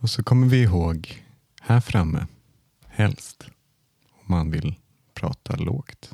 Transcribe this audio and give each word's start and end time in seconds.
Och 0.00 0.10
så 0.10 0.22
kommer 0.22 0.46
vi 0.46 0.62
ihåg 0.62 1.22
här 1.60 1.80
framme, 1.80 2.26
helst, 2.88 3.44
om 4.12 4.24
man 4.26 4.50
vill 4.50 4.74
prata 5.14 5.56
lågt. 5.56 6.10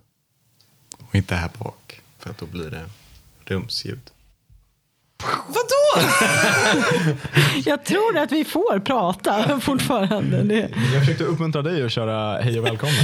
Och 0.98 1.14
inte 1.14 1.34
här 1.34 1.50
bak, 1.58 2.00
för 2.18 2.30
att 2.30 2.38
då 2.38 2.46
blir 2.46 2.70
det 2.70 2.84
rumsljud. 3.44 4.10
Vadå? 5.46 6.08
Jag 7.64 7.84
tror 7.84 8.18
att 8.18 8.32
vi 8.32 8.44
får 8.44 8.78
prata 8.80 9.60
fortfarande. 9.60 10.42
Det. 10.42 10.70
Jag 10.92 11.00
försökte 11.00 11.24
uppmuntra 11.24 11.62
dig 11.62 11.84
att 11.84 11.92
köra 11.92 12.42
hej 12.42 12.58
och 12.60 12.66
välkommen. 12.66 12.94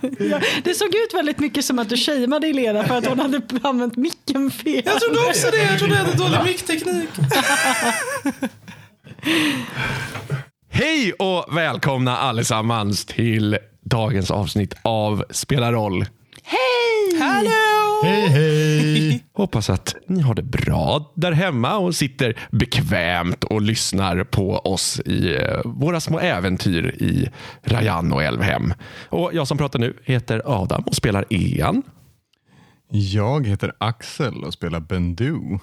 Ja, 0.00 0.40
det 0.64 0.74
såg 0.74 0.88
ut 0.94 1.14
väldigt 1.14 1.38
mycket 1.38 1.64
som 1.64 1.78
att 1.78 1.88
du 1.88 1.96
shameade 1.96 2.46
Elena 2.46 2.84
för 2.84 2.96
att 2.96 3.06
hon 3.06 3.18
hade 3.18 3.40
använt 3.62 3.96
micken 3.96 4.50
fel. 4.50 4.82
Jag 4.84 5.00
trodde 5.00 5.20
också 5.20 5.50
det. 5.50 5.62
Jag 5.62 5.78
trodde 5.78 5.94
jag 5.94 6.04
hade 6.04 6.16
dålig 6.18 6.38
mickteknik. 6.44 7.08
Hej 10.70 11.12
och 11.12 11.56
välkomna 11.56 12.16
allesammans 12.16 13.04
till 13.04 13.58
dagens 13.80 14.30
avsnitt 14.30 14.74
av 14.82 15.24
Spela 15.30 15.72
roll. 15.72 16.04
Hej! 16.50 17.20
Hallå! 17.20 18.00
Hej 18.02 18.28
hej! 18.28 19.24
Hoppas 19.32 19.70
att 19.70 19.94
ni 20.06 20.20
har 20.20 20.34
det 20.34 20.42
bra 20.42 21.12
där 21.14 21.32
hemma 21.32 21.76
och 21.76 21.94
sitter 21.94 22.38
bekvämt 22.50 23.44
och 23.44 23.62
lyssnar 23.62 24.24
på 24.24 24.58
oss 24.58 25.00
i 25.00 25.34
eh, 25.34 25.60
våra 25.64 26.00
små 26.00 26.18
äventyr 26.18 26.94
i 27.02 27.28
Rajan 27.62 28.12
och 28.12 28.22
Älvhem. 28.22 28.74
Och 29.08 29.30
jag 29.34 29.48
som 29.48 29.58
pratar 29.58 29.78
nu 29.78 29.96
heter 30.04 30.42
Adam 30.44 30.82
och 30.82 30.94
spelar 30.94 31.24
Ean. 31.30 31.82
Jag 32.90 33.46
heter 33.46 33.72
Axel 33.78 34.44
och 34.44 34.52
spelar 34.52 34.80
Bendu. 34.80 35.58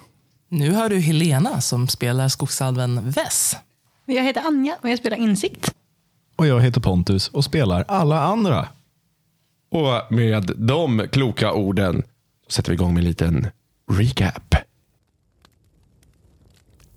Nu 0.48 0.70
hör 0.70 0.88
du 0.88 0.98
Helena 0.98 1.60
som 1.60 1.88
spelar 1.88 2.28
skogsalven 2.28 3.10
Vess. 3.10 3.56
Jag 4.04 4.24
heter 4.24 4.42
Anja 4.46 4.76
och 4.82 4.88
jag 4.90 4.98
spelar 4.98 5.16
Insikt. 5.16 5.74
Och 6.36 6.46
jag 6.46 6.60
heter 6.60 6.80
Pontus 6.80 7.28
och 7.28 7.44
spelar 7.44 7.84
alla 7.88 8.20
andra. 8.20 8.68
Och 9.76 10.12
med 10.12 10.52
de 10.56 11.08
kloka 11.12 11.52
orden 11.52 12.02
sätter 12.48 12.70
vi 12.70 12.74
igång 12.74 12.94
med 12.94 13.00
en 13.00 13.08
liten 13.08 13.46
recap. 13.92 14.54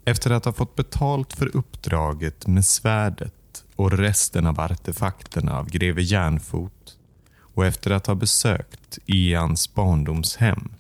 Efter 0.06 0.32
att 0.32 0.46
ha 0.46 0.54
fått 0.54 0.76
betalt 0.76 1.34
för 1.34 1.56
uppdraget 1.56 2.48
med 2.48 2.66
svärdet 2.66 3.64
och 3.76 3.92
resten 3.92 4.48
av 4.48 4.60
artefakterna 4.60 5.58
av 5.60 5.70
greve 5.70 6.02
Järnfot 6.02 6.98
och 7.40 7.66
efter 7.66 7.92
att 7.92 8.08
ha 8.08 8.16
besökt 8.16 9.00
Ians 9.06 9.74
barndomshem 9.74 10.74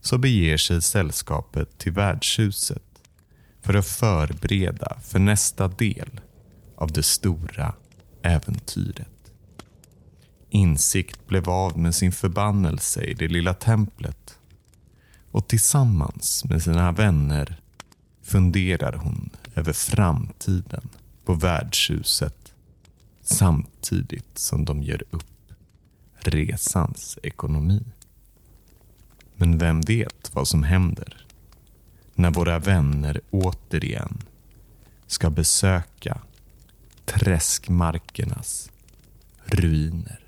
så 0.00 0.18
beger 0.18 0.56
sig 0.56 0.82
sällskapet 0.82 1.78
till 1.78 1.92
värdshuset 1.92 3.02
för 3.62 3.74
att 3.74 3.86
förbereda 3.86 4.96
för 5.02 5.18
nästa 5.18 5.68
del 5.68 6.20
av 6.76 6.92
det 6.92 7.02
stora 7.02 7.74
äventyret. 8.22 9.17
Insikt 10.50 11.26
blev 11.26 11.50
av 11.50 11.78
med 11.78 11.94
sin 11.94 12.12
förbannelse 12.12 13.04
i 13.04 13.14
det 13.14 13.28
lilla 13.28 13.54
templet 13.54 14.38
och 15.30 15.48
tillsammans 15.48 16.44
med 16.44 16.62
sina 16.62 16.92
vänner 16.92 17.60
funderar 18.22 18.92
hon 18.92 19.30
över 19.54 19.72
framtiden 19.72 20.88
på 21.24 21.34
värdshuset 21.34 22.52
samtidigt 23.22 24.38
som 24.38 24.64
de 24.64 24.82
gör 24.82 25.02
upp 25.10 25.52
resans 26.18 27.18
ekonomi. 27.22 27.84
Men 29.36 29.58
vem 29.58 29.80
vet 29.80 30.34
vad 30.34 30.48
som 30.48 30.62
händer 30.62 31.26
när 32.14 32.30
våra 32.30 32.58
vänner 32.58 33.20
återigen 33.30 34.18
ska 35.06 35.30
besöka 35.30 36.20
träskmarkernas 37.04 38.70
ruiner. 39.44 40.27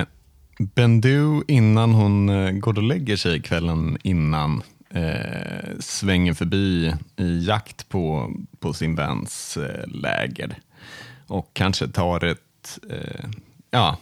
Bendu 0.61 1.43
innan 1.47 1.93
hon 1.93 2.29
eh, 2.29 2.51
går 2.51 2.77
och 2.77 2.83
lägger 2.83 3.17
sig 3.17 3.41
kvällen 3.41 3.97
innan 4.03 4.63
eh, 4.89 5.79
svänger 5.79 6.33
förbi 6.33 6.93
i 7.15 7.45
jakt 7.45 7.89
på, 7.89 8.33
på 8.59 8.73
sin 8.73 8.95
väns 8.95 9.57
eh, 9.57 9.87
läger 9.87 10.59
och 11.27 11.49
kanske 11.53 11.87
tar 11.87 12.23
ett, 12.23 12.79
eh, 12.89 13.29
ja, 13.71 13.97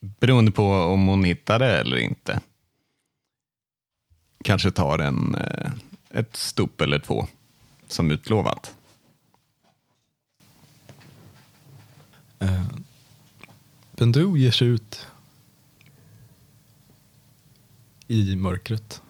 beroende 0.00 0.50
på 0.50 0.72
om 0.72 1.06
hon 1.06 1.24
hittar 1.24 1.58
det 1.58 1.80
eller 1.80 1.96
inte, 1.96 2.40
kanske 4.44 4.70
tar 4.70 4.98
en, 4.98 5.34
eh, 5.34 5.70
ett 6.10 6.36
stop 6.36 6.80
eller 6.80 6.98
två 6.98 7.26
som 7.88 8.10
utlovat. 8.10 8.74
Uh, 12.42 12.66
Bendu 13.96 14.38
ger 14.38 14.50
sig 14.50 14.68
ut 14.68 15.06
i 18.12 18.36
mörkret 18.36 19.02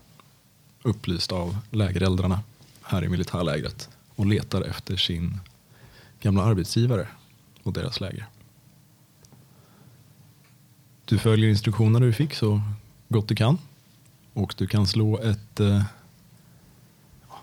upplyst 0.82 1.32
av 1.32 1.56
lägereldrarna 1.70 2.40
här 2.82 3.04
i 3.04 3.08
militärlägret 3.08 3.88
och 4.16 4.26
letar 4.26 4.62
efter 4.62 4.96
sin 4.96 5.40
gamla 6.20 6.42
arbetsgivare 6.42 7.08
och 7.62 7.72
deras 7.72 8.00
läger. 8.00 8.26
Du 11.04 11.18
följer 11.18 11.50
instruktionerna 11.50 12.06
du 12.06 12.12
fick 12.12 12.34
så 12.34 12.62
gott 13.08 13.28
du 13.28 13.34
kan 13.34 13.58
och 14.32 14.54
du 14.56 14.66
kan 14.66 14.86
slå 14.86 15.18
ett 15.18 15.60
eh, 15.60 15.84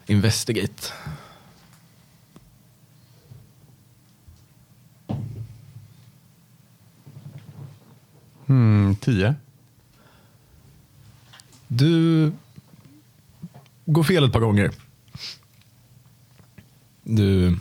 investigate. 0.06 0.94
Hmm, 8.46 8.96
tio. 8.96 9.36
Du 11.72 12.32
går 13.86 14.04
fel 14.04 14.24
ett 14.24 14.34
par 14.34 14.40
gånger. 14.40 14.72
Du 17.04 17.58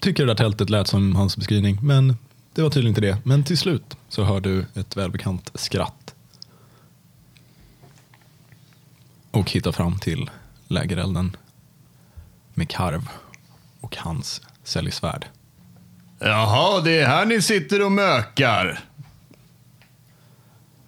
tycker 0.00 0.26
det 0.26 0.30
där 0.30 0.36
tältet 0.36 0.70
lät 0.70 0.88
som 0.88 1.16
hans 1.16 1.36
beskrivning, 1.36 1.78
men 1.82 2.16
det 2.54 2.62
var 2.62 2.70
tydligen 2.70 2.88
inte 2.88 3.00
det. 3.00 3.18
Men 3.24 3.44
till 3.44 3.58
slut 3.58 3.96
så 4.08 4.24
hör 4.24 4.40
du 4.40 4.66
ett 4.74 4.96
välbekant 4.96 5.50
skratt. 5.54 6.14
Och 9.30 9.50
hittar 9.50 9.72
fram 9.72 9.98
till 9.98 10.30
lägerelden 10.68 11.36
med 12.54 12.68
karv 12.68 13.08
och 13.80 13.96
hans 13.96 14.42
säljsvärd. 14.62 15.26
Jaha, 16.18 16.80
det 16.80 16.98
är 16.98 17.06
här 17.06 17.26
ni 17.26 17.42
sitter 17.42 17.84
och 17.84 17.92
mökar. 17.92 18.80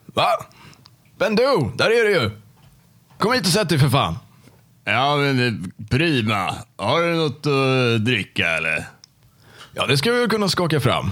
Va? 0.07 0.29
Bendu, 1.19 1.71
där 1.77 1.91
är 1.91 2.05
du 2.05 2.13
ju! 2.13 2.40
Kom 3.21 3.33
hit 3.33 3.47
och 3.47 3.53
sätt 3.53 3.69
dig 3.69 3.79
för 3.79 3.89
fan. 3.89 4.19
Ja, 4.85 5.17
men 5.17 5.47
eh, 5.47 5.87
prima. 5.89 6.55
Har 6.77 7.03
du 7.03 7.15
något 7.15 7.47
att 7.47 8.05
dricka 8.05 8.49
eller? 8.49 8.85
Ja, 9.75 9.87
det 9.87 9.99
ska 9.99 10.13
vi 10.13 10.21
väl 10.21 10.29
kunna 10.29 10.49
skaka 10.49 10.81
fram. 10.81 11.11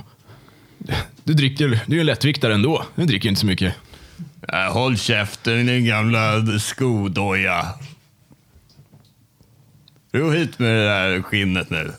Du 1.25 1.35
dricker, 1.35 1.69
du 1.69 1.93
är 1.93 1.95
ju 1.95 2.01
en 2.01 2.07
lättviktare 2.07 2.55
ändå. 2.55 2.85
Du 2.95 3.05
dricker 3.05 3.29
inte 3.29 3.41
så 3.41 3.47
mycket. 3.47 3.75
Äh, 4.49 4.73
håll 4.73 4.97
käften 4.97 5.67
din 5.67 5.85
gamla 5.85 6.59
skodoja. 6.59 7.67
Ro 10.13 10.31
hit 10.31 10.59
med 10.59 10.77
det 10.77 10.85
där 10.85 11.23
skinnet 11.23 11.71
nu. 11.71 11.93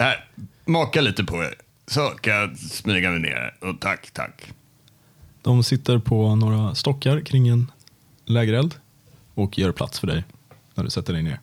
Här, 0.00 0.24
maka 0.64 1.00
lite 1.00 1.24
på 1.24 1.40
det. 1.40 1.54
Så 1.86 2.08
kan 2.08 2.34
jag 2.34 2.58
smyga 2.58 3.10
mig 3.10 3.20
ner. 3.20 3.54
Och 3.60 3.80
tack, 3.80 4.10
tack. 4.10 4.52
De 5.42 5.64
sitter 5.64 5.98
på 5.98 6.34
några 6.34 6.74
stockar 6.74 7.20
kring 7.20 7.48
en 7.48 7.70
lägereld 8.26 8.74
och 9.36 9.58
gör 9.58 9.72
plats 9.72 10.00
för 10.00 10.06
dig 10.06 10.24
när 10.74 10.84
du 10.84 10.90
sätter 10.90 11.12
dig 11.12 11.22
ner. 11.22 11.40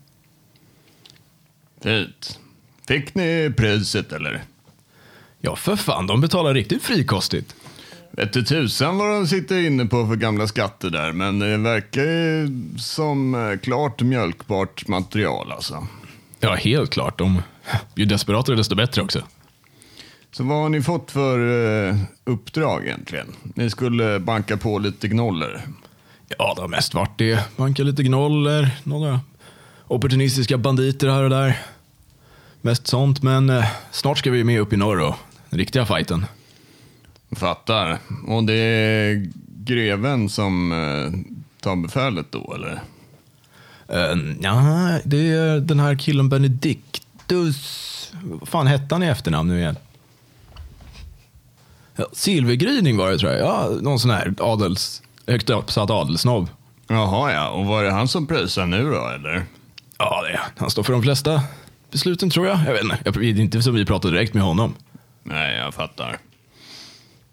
Fint. 1.82 2.40
Fick 2.88 3.16
ni 3.16 3.54
priset 3.58 4.12
eller? 4.12 4.44
Ja, 5.42 5.56
för 5.56 5.76
fan, 5.76 6.08
de 6.08 6.22
betalar 6.22 6.54
riktigt 6.54 6.84
frikostigt. 6.84 7.56
Vet 8.12 8.48
tusan 8.48 8.98
vad 8.98 9.10
de 9.10 9.28
sitter 9.28 9.66
inne 9.66 9.86
på 9.86 10.08
för 10.08 10.16
gamla 10.16 10.48
skatter 10.48 10.90
där, 10.90 11.12
men 11.12 11.40
det 11.40 11.58
verkar 11.58 12.02
ju 12.02 12.50
som 12.78 13.36
eh, 13.36 13.60
klart 13.60 14.02
mjölkbart 14.02 14.88
material 14.88 15.52
alltså. 15.52 15.88
Ja, 16.40 16.56
helt 16.56 16.90
klart. 16.90 17.18
De, 17.18 17.42
ju 17.96 18.06
desperatare 18.06 18.56
desto 18.56 18.76
bättre 18.76 19.02
också. 19.02 19.24
Så 20.32 20.44
vad 20.44 20.58
har 20.58 20.70
ni 20.70 20.82
fått 20.82 21.12
för 21.12 21.40
eh, 21.90 21.96
uppdrag 22.24 22.86
egentligen? 22.86 23.28
Ni 23.44 23.70
skulle 23.70 24.20
banka 24.20 24.58
på 24.58 24.80
lite 24.80 25.08
gnoller. 25.08 25.62
Ja, 26.38 26.54
det 26.56 26.62
har 26.62 26.68
mest 26.68 26.94
varit 26.94 27.18
det. 27.18 27.58
Banka 27.58 27.84
lite 27.84 28.04
gnoller, 28.04 28.70
några 28.84 29.20
opportunistiska 29.88 30.58
banditer 30.58 31.08
här 31.08 31.24
och 31.24 31.30
där. 31.30 31.62
Mest 32.62 32.88
sånt, 32.88 33.24
men 33.24 33.50
eh, 33.50 33.66
snart 33.92 34.18
ska 34.18 34.32
vi 34.32 34.44
med 34.44 34.60
upp 34.60 34.74
i 34.74 34.78
norr 34.78 35.00
och 35.00 35.16
den 35.50 35.60
riktiga 35.60 35.86
fighten. 35.86 36.26
Fattar. 37.32 37.98
Och 38.28 38.44
det 38.44 38.54
är 38.54 39.28
greven 39.66 40.30
som 40.30 40.72
eh, 40.72 41.34
tar 41.62 41.76
befälet 41.76 42.26
då, 42.30 42.54
eller? 42.56 42.82
Uh, 43.94 44.36
ja, 44.42 45.00
det 45.04 45.30
är 45.30 45.60
den 45.60 45.80
här 45.80 45.96
killen 45.96 46.30
Benedictus. 46.30 48.12
Vad 48.24 48.48
fan 48.48 48.68
hette 48.68 48.96
han 48.96 49.04
i 49.04 49.08
efternamn 49.08 49.50
nu 49.50 49.60
igen? 49.60 49.76
Ja, 51.96 52.06
Silvergryning 52.14 52.98
var 52.98 53.12
det 53.12 53.18
tror 53.18 53.32
jag. 53.32 53.42
Ja, 53.42 53.70
någon 53.82 54.00
sån 54.00 54.12
här 54.12 54.34
adels, 54.40 55.02
högt 55.28 55.50
uppsatt 55.50 55.90
adelsnobb. 55.90 56.50
Jaha, 56.88 57.34
ja. 57.34 57.50
Och 57.50 57.66
var 57.66 57.84
det 57.84 57.92
han 57.92 58.08
som 58.08 58.28
pröjsade 58.28 58.68
nu 58.68 58.84
då, 58.92 59.08
eller? 59.08 59.46
Ja, 59.98 60.22
det 60.22 60.34
är. 60.34 60.42
han 60.58 60.70
står 60.70 60.84
för 60.84 60.94
de 60.94 61.04
flesta 61.04 61.42
besluten 61.92 62.30
tror 62.30 62.48
jag. 62.48 62.60
Jag 62.66 62.74
vet 62.74 62.84
inte, 62.84 62.98
jag, 63.06 63.14
det 63.14 63.26
är 63.26 63.40
inte 63.40 63.62
som 63.62 63.76
vi 63.76 63.86
pratade 63.86 64.14
direkt 64.14 64.34
med 64.34 64.44
honom. 64.44 64.76
Nej, 65.24 65.58
jag 65.58 65.74
fattar. 65.74 66.18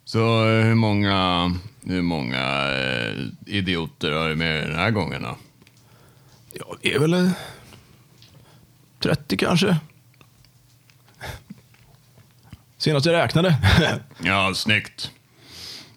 Så 0.05 0.49
eh, 0.49 0.65
hur 0.65 0.75
många, 0.75 1.53
hur 1.85 2.03
många 2.03 2.71
eh, 2.71 3.15
idioter 3.47 4.13
har 4.13 4.29
du 4.29 4.37
med 4.37 4.69
den 4.69 4.77
här 4.77 4.91
gången 4.91 5.23
då? 5.23 5.37
Ja, 6.53 6.65
det 6.83 6.95
är 6.95 6.99
väl 6.99 7.15
eh, 7.15 7.31
30 9.03 9.37
kanske. 9.37 9.77
Senast 12.79 13.07
jag 13.07 13.13
räknade. 13.13 13.57
Ja, 14.23 14.53
snyggt. 14.55 15.11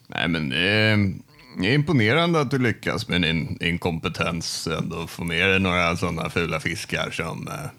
Nej, 0.08 0.28
men 0.28 0.50
det 0.50 0.70
är, 0.70 1.14
det 1.58 1.68
är 1.68 1.74
imponerande 1.74 2.42
att 2.42 2.52
du 2.52 2.60
lyckas 2.60 3.08
med 3.08 3.22
din 3.22 3.58
inkompetens 3.62 4.68
ändå 4.68 5.08
få 5.08 5.24
med 5.24 5.50
dig 5.50 5.60
några 5.60 5.96
sådana 5.96 6.30
fula 6.30 6.60
fiskar 6.60 7.12
som, 7.12 7.48
eh, 7.48 7.70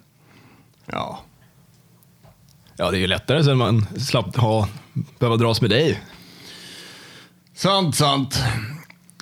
ja, 0.87 1.25
ja, 2.76 2.91
det 2.91 2.97
är 2.97 3.00
ju 3.00 3.06
lättare 3.06 3.44
sen 3.44 3.59
man 3.59 3.87
slapp 3.99 4.37
ha, 4.37 4.69
behöva 5.19 5.37
dras 5.37 5.61
med 5.61 5.71
dig. 5.71 6.00
Sant, 7.55 7.97
sant. 7.97 8.43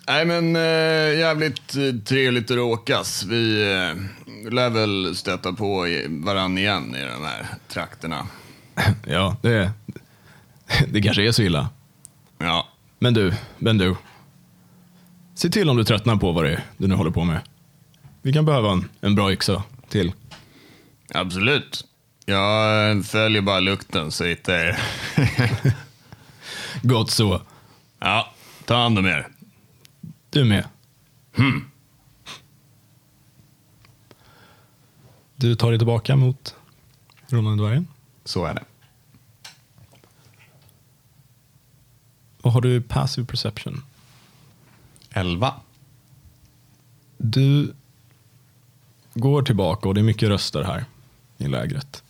Nej 0.07 0.25
men 0.25 0.57
äh, 0.57 1.19
jävligt 1.19 1.77
eh, 1.77 2.05
trevligt 2.05 2.51
att 2.51 2.57
råkas. 2.57 3.25
Vi 3.25 3.63
äh, 3.63 4.53
lär 4.53 4.71
väl 4.71 5.17
stöta 5.17 5.53
på 5.53 5.87
varann 6.09 6.59
igen 6.59 6.95
i 6.95 7.01
de 7.01 7.25
här 7.25 7.47
trakterna. 7.69 8.27
Ja, 9.07 9.37
det, 9.43 9.73
det 10.89 11.03
kanske 11.03 11.29
är 11.29 11.33
så 11.33 11.43
illa. 11.43 11.69
Ja, 12.39 12.69
Men 12.99 13.15
du, 13.15 13.35
men 13.59 13.79
du. 13.79 13.97
Se 15.35 15.49
till 15.49 15.69
om 15.71 15.77
du 15.77 15.85
tröttnar 15.85 16.17
på 16.17 16.33
vad 16.33 16.45
det 16.45 16.51
är 16.53 16.65
du 16.77 16.87
nu 16.87 16.95
håller 16.95 17.11
på 17.11 17.25
med. 17.25 17.41
Vi 18.23 18.33
kan 18.33 18.45
behöva 18.45 18.73
en, 18.73 18.89
en 19.01 19.15
bra 19.15 19.33
yxa 19.33 19.63
till. 19.89 20.13
absolut. 21.15 21.85
Jag 22.27 23.07
följer 23.07 23.43
bara 23.43 23.61
lukten 23.61 24.11
så 24.11 24.25
hittar 24.25 24.53
jag 24.53 24.67
er. 24.69 24.79
Gott 26.83 27.11
så. 27.11 27.43
Ja, 27.99 28.33
ta 28.65 28.75
hand 28.77 28.99
om 28.99 29.07
er. 29.07 29.29
Du 30.31 30.45
med. 30.45 30.65
Du 35.37 35.55
tar 35.55 35.71
dig 35.71 35.79
tillbaka 35.79 36.17
mot 36.17 36.55
Rånande 37.29 37.63
dvärgen. 37.65 37.89
Så 38.25 38.45
är 38.45 38.55
det. 38.55 38.65
Vad 42.43 42.53
har 42.53 42.61
du 42.61 42.75
i 42.77 42.81
passive 42.81 43.27
perception? 43.27 43.83
Elva. 45.13 45.55
Du 47.19 47.75
går 49.15 49.43
tillbaka 49.43 49.89
och 49.89 49.95
det 49.95 50.01
är 50.01 50.05
mycket 50.05 50.29
röster 50.29 50.63
här 50.63 50.85
i 51.39 51.49
lägret. 51.49 52.03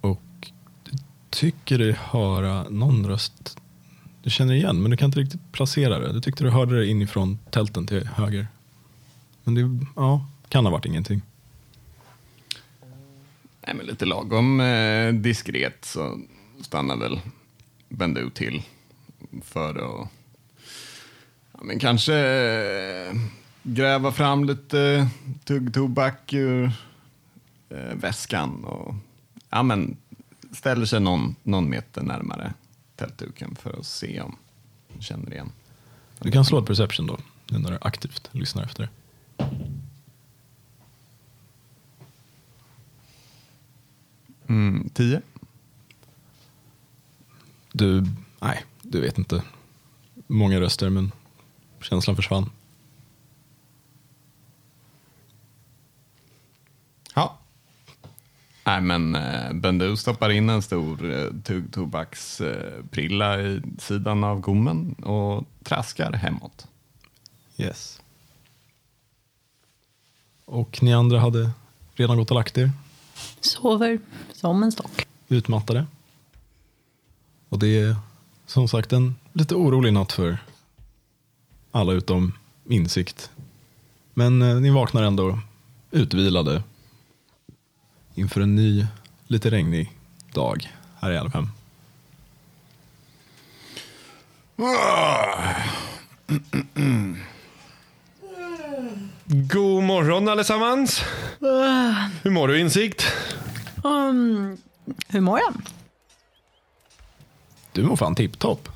Och 0.00 0.50
du 0.84 0.98
tycker 1.30 1.78
dig 1.78 1.92
höra 1.92 2.62
någon 2.68 3.06
röst 3.06 3.58
du 4.26 4.30
känner 4.30 4.54
igen, 4.54 4.82
men 4.82 4.90
du 4.90 4.96
kan 4.96 5.06
inte 5.06 5.20
riktigt 5.20 5.52
placera 5.52 5.98
det. 5.98 6.12
Du 6.12 6.20
tyckte 6.20 6.44
du 6.44 6.50
hörde 6.50 6.78
det 6.78 6.86
inifrån 6.86 7.38
tälten 7.50 7.86
till 7.86 8.06
höger. 8.06 8.46
Men 9.44 9.54
det 9.54 9.86
ja, 9.96 10.26
kan 10.48 10.64
ha 10.64 10.72
varit 10.72 10.84
ingenting. 10.84 11.22
Nej, 13.66 13.74
men 13.76 13.86
lite 13.86 14.04
lagom 14.04 14.60
eh, 14.60 15.12
diskret 15.12 15.84
så 15.84 16.20
stannar 16.60 16.96
väl 16.96 17.20
Bendu 17.88 18.30
till 18.30 18.62
för 19.42 20.00
att 20.02 20.08
ja, 21.58 21.64
men 21.64 21.78
kanske 21.78 22.14
eh, 22.14 23.14
gräva 23.62 24.12
fram 24.12 24.44
lite 24.44 25.08
tuggtobak 25.44 26.32
ur 26.32 26.72
eh, 27.68 27.94
väskan 27.94 28.64
och 28.64 28.94
ja, 29.50 29.62
men 29.62 29.96
ställer 30.52 30.86
sig 30.86 31.00
någon, 31.00 31.36
någon 31.42 31.70
meter 31.70 32.02
närmare 32.02 32.54
tältduken 32.96 33.56
för 33.56 33.78
att 33.78 33.86
se 33.86 34.20
om 34.20 34.36
han 34.92 35.02
känner 35.02 35.32
igen. 35.32 35.52
Du 36.18 36.30
kan 36.30 36.44
slå 36.44 36.58
ett 36.58 36.66
perception 36.66 37.06
då, 37.06 37.18
nu 37.50 37.58
när 37.58 37.70
du 37.70 37.78
aktivt 37.80 38.28
lyssnar 38.32 38.62
efter 38.62 38.82
det. 38.82 38.88
Mm, 44.46 44.90
tio. 44.94 45.22
Du, 47.72 48.04
nej, 48.40 48.64
du 48.82 49.00
vet 49.00 49.18
inte. 49.18 49.42
Många 50.26 50.60
röster, 50.60 50.90
men 50.90 51.12
känslan 51.80 52.16
försvann. 52.16 52.50
Ja. 57.14 57.38
Nej, 58.64 58.80
men 58.80 59.14
eh, 59.14 59.52
Bendu 59.52 59.96
stoppar 59.96 60.30
in 60.30 60.50
en 60.50 60.62
stor 60.62 61.14
eh, 61.14 61.26
tuggtobaksprilla 61.44 63.40
i 63.40 63.62
sidan 63.78 64.24
av 64.24 64.40
gommen 64.40 64.92
och 64.92 65.44
traskar 65.62 66.12
hemåt. 66.12 66.66
Yes. 67.56 68.00
Och 70.44 70.82
ni 70.82 70.94
andra 70.94 71.20
hade 71.20 71.50
redan 71.94 72.16
gått 72.16 72.30
och 72.30 72.34
lagt 72.34 72.58
er, 72.58 72.70
Sover 73.40 73.98
som 74.32 74.62
en 74.62 74.72
stock. 74.72 75.06
utmattade. 75.28 75.86
Och 77.48 77.58
det 77.58 77.78
är 77.80 77.96
som 78.46 78.68
sagt 78.68 78.92
en 78.92 79.14
lite 79.32 79.54
orolig 79.54 79.92
natt 79.92 80.12
för 80.12 80.38
alla 81.76 81.92
utom 81.92 82.32
insikt. 82.68 83.30
Men 84.14 84.42
eh, 84.42 84.56
ni 84.56 84.70
vaknar 84.70 85.02
ändå 85.02 85.38
utvilade 85.90 86.62
inför 88.14 88.40
en 88.40 88.54
ny, 88.54 88.86
lite 89.26 89.50
regnig 89.50 89.92
dag 90.32 90.70
här 91.00 91.12
i 91.12 91.16
Älvhem. 91.16 91.48
God 99.26 99.82
morgon 99.82 100.28
allesammans. 100.28 101.02
Hur 102.22 102.30
mår 102.30 102.48
du 102.48 102.60
Insikt? 102.60 103.06
Um, 103.84 104.58
hur 105.08 105.20
mår 105.20 105.38
jag? 105.38 105.54
Du 107.72 107.82
mår 107.82 107.96
fan 107.96 108.14
tipptopp. 108.14 108.75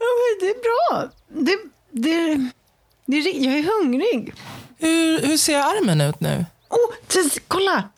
Ja, 0.00 0.06
men 0.20 0.38
Det 0.40 0.46
är 0.54 0.60
bra. 0.62 1.10
Det, 1.28 1.58
det, 1.90 2.48
det 3.06 3.16
är, 3.16 3.44
jag 3.44 3.58
är 3.58 3.62
hungrig. 3.82 4.34
Hur, 4.78 5.20
hur 5.26 5.36
ser 5.36 5.56
armen 5.58 6.00
ut 6.00 6.20
nu? 6.20 6.44
Oh, 6.68 6.94
t- 7.06 7.40
kolla! 7.48 7.88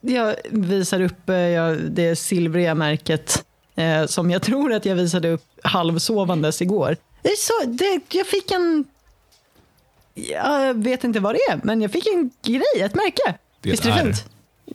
Jag 0.00 0.36
visar 0.50 1.00
upp 1.00 1.28
eh, 1.28 1.36
jag, 1.36 1.78
det 1.90 2.16
silvriga 2.16 2.74
märket 2.74 3.44
eh, 3.74 4.06
som 4.06 4.30
jag 4.30 4.42
tror 4.42 4.72
att 4.72 4.84
jag 4.84 4.94
visade 4.96 5.30
upp 5.30 5.44
halvsovandes 5.62 6.62
igår. 6.62 6.96
Det 7.22 7.28
är 7.28 7.36
så, 7.36 7.52
det, 7.70 8.00
jag 8.18 8.26
fick 8.26 8.50
en... 8.50 8.84
Jag 10.14 10.74
vet 10.74 11.04
inte 11.04 11.20
vad 11.20 11.34
det 11.34 11.40
är, 11.50 11.60
men 11.64 11.80
jag 11.82 11.92
fick 11.92 12.06
en 12.06 12.30
grej, 12.42 12.80
ett 12.82 12.94
märke. 12.94 13.34
Det 13.60 13.70
Visst 13.70 13.84
är 13.86 13.90
det 13.92 14.02
fint? 14.02 14.24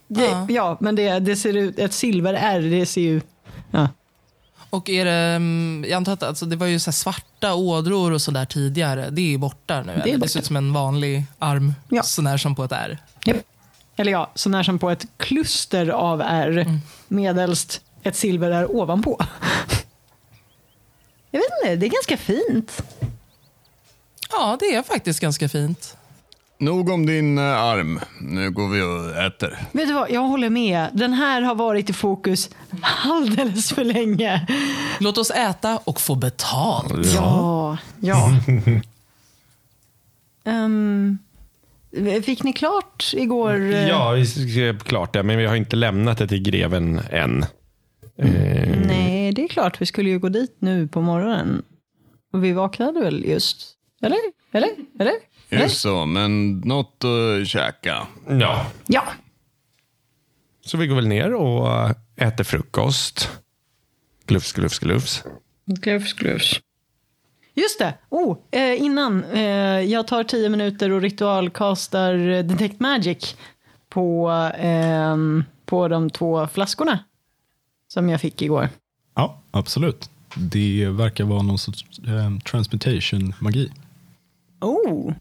Det, 0.08 0.26
Ja. 0.26 0.48
ja, 0.50 0.78
men 0.80 0.96
det, 0.96 1.20
det 1.20 1.36
ser 1.36 1.58
ut, 1.58 1.80
ett 1.80 1.94
silver-R, 1.94 2.62
det 2.62 2.86
ser 2.86 3.02
ju... 3.02 3.22
Ja. 3.72 3.88
Och 4.74 4.90
är 4.90 5.06
det, 5.06 5.12
mm, 5.12 5.86
jag 5.90 5.98
antar 5.98 6.14
att 6.14 6.24
alltså, 6.24 6.46
det 6.46 6.56
var 6.56 6.68
ju 6.68 6.80
så 6.80 6.92
svarta 6.92 7.54
ådror 7.54 8.12
och 8.12 8.22
sådär 8.22 8.46
tidigare. 8.46 9.10
Det 9.10 9.34
är 9.34 9.38
borta 9.38 9.82
nu. 9.82 9.92
eller? 9.92 10.04
borta. 10.06 10.18
det 10.18 10.30
ser 10.30 10.40
ut 10.40 10.46
som 10.46 10.56
en 10.56 10.74
vanlig 10.74 11.26
arm, 11.40 11.74
Ja. 11.90 12.04
sånär 12.04 12.38
som 12.38 12.56
på 12.56 12.64
ett 12.64 12.72
R. 12.72 12.98
Japp. 13.26 13.38
Eller 13.96 14.12
ja, 14.12 14.32
så 14.36 14.50
när 14.50 14.64
som 14.64 14.80
på 14.80 14.90
ett 14.90 15.06
kluster 15.18 15.88
av 15.90 16.22
R, 16.22 16.80
medelst 17.08 17.82
ett 18.04 18.16
silver 18.16 18.52
är 18.52 18.76
ovanpå. 18.76 19.26
Jag 21.32 21.40
vet 21.40 21.50
inte, 21.62 21.76
det 21.76 21.86
är 21.86 21.90
ganska 21.90 22.18
fint. 22.18 22.84
Ja, 24.32 24.58
det 24.60 24.76
är 24.76 24.84
faktiskt 24.84 25.20
ganska 25.20 25.50
fint. 25.50 25.98
Nog 26.58 26.90
om 26.90 27.06
din 27.06 27.38
eh, 27.38 27.44
arm. 27.62 28.00
Nu 28.22 28.52
går 28.52 28.68
vi 28.68 28.82
och 28.82 29.18
äter. 29.24 29.58
Vet 29.72 29.88
du 29.88 29.94
vad, 29.94 30.12
jag 30.12 30.22
håller 30.22 30.50
med. 30.50 30.90
Den 30.94 31.14
här 31.14 31.42
har 31.42 31.56
varit 31.56 31.90
i 31.90 31.94
fokus 31.94 32.50
alldeles 33.06 33.70
för 33.74 33.84
länge. 33.84 34.48
Låt 35.00 35.18
oss 35.18 35.32
äta 35.32 35.78
och 35.84 36.02
få 36.02 36.16
betalt. 36.16 37.08
Ja, 37.16 37.78
ja. 38.00 38.30
Ehm, 40.46 41.18
fick 42.24 42.44
ni 42.44 42.54
klart 42.54 43.12
igår? 43.14 43.72
eh, 43.74 43.88
Ja, 43.88 44.12
vi 44.12 44.26
skrev 44.26 44.80
klart 44.80 45.14
det, 45.14 45.24
men 45.24 45.38
vi 45.38 45.46
har 45.46 45.56
inte 45.56 45.76
lämnat 45.76 46.18
det 46.18 46.28
till 46.28 46.42
greven 46.44 47.02
än. 47.12 47.44
Eh, 48.18 48.78
Nej, 48.88 49.32
det 49.32 49.44
är 49.44 49.48
klart. 49.48 49.82
Vi 49.82 49.86
skulle 49.86 50.10
ju 50.10 50.20
gå 50.20 50.30
dit 50.30 50.56
nu 50.60 50.88
på 50.88 51.02
morgonen. 51.02 51.64
Och 52.34 52.44
vi 52.44 52.52
vaknade 52.52 53.00
väl 53.02 53.26
just? 53.26 53.74
Eller? 54.02 54.18
Eller? 54.52 54.70
Eller? 55.00 55.14
Eller? 55.54 55.64
Just 55.64 55.82
så, 55.82 56.06
men 56.06 56.60
något 56.60 57.04
att 57.04 57.48
käka. 57.48 58.08
ja. 58.40 58.66
Ja. 58.88 59.04
Så 60.66 60.78
vi 60.78 60.88
går 60.88 60.96
väl 60.96 61.08
ner 61.08 61.34
och 61.34 61.90
äter 62.16 62.44
frukost. 62.44 63.30
Glufs, 64.26 64.52
glufs, 64.54 64.80
glufs. 64.80 65.24
Glufs, 65.66 66.14
glufs. 66.14 66.60
Just 67.54 67.80
det. 67.80 67.94
Oh, 68.10 68.38
eh, 68.52 68.82
innan. 68.82 69.24
Eh, 69.24 69.42
jag 69.82 70.08
tar 70.08 70.24
tio 70.24 70.50
minuter 70.50 70.92
och 70.92 71.02
ritualkastar 71.02 72.14
eh, 72.30 72.44
Detect 72.44 72.80
Magic 72.80 73.36
på, 73.90 74.30
ehm, 74.58 75.44
på 75.66 75.88
de 75.88 76.10
två 76.10 76.48
flaskorna 76.48 77.00
som 77.88 78.10
jag 78.10 78.22
fick 78.22 78.42
igår. 78.42 78.70
Ja, 79.16 79.42
absolut. 79.52 80.10
Det 80.36 80.88
verkar 80.90 81.24
vara 81.24 81.42
någon 81.42 81.58
sorts 81.60 81.86
eh, 82.08 82.38
transmutation-magi. 82.40 83.72
Oh. 84.62 85.14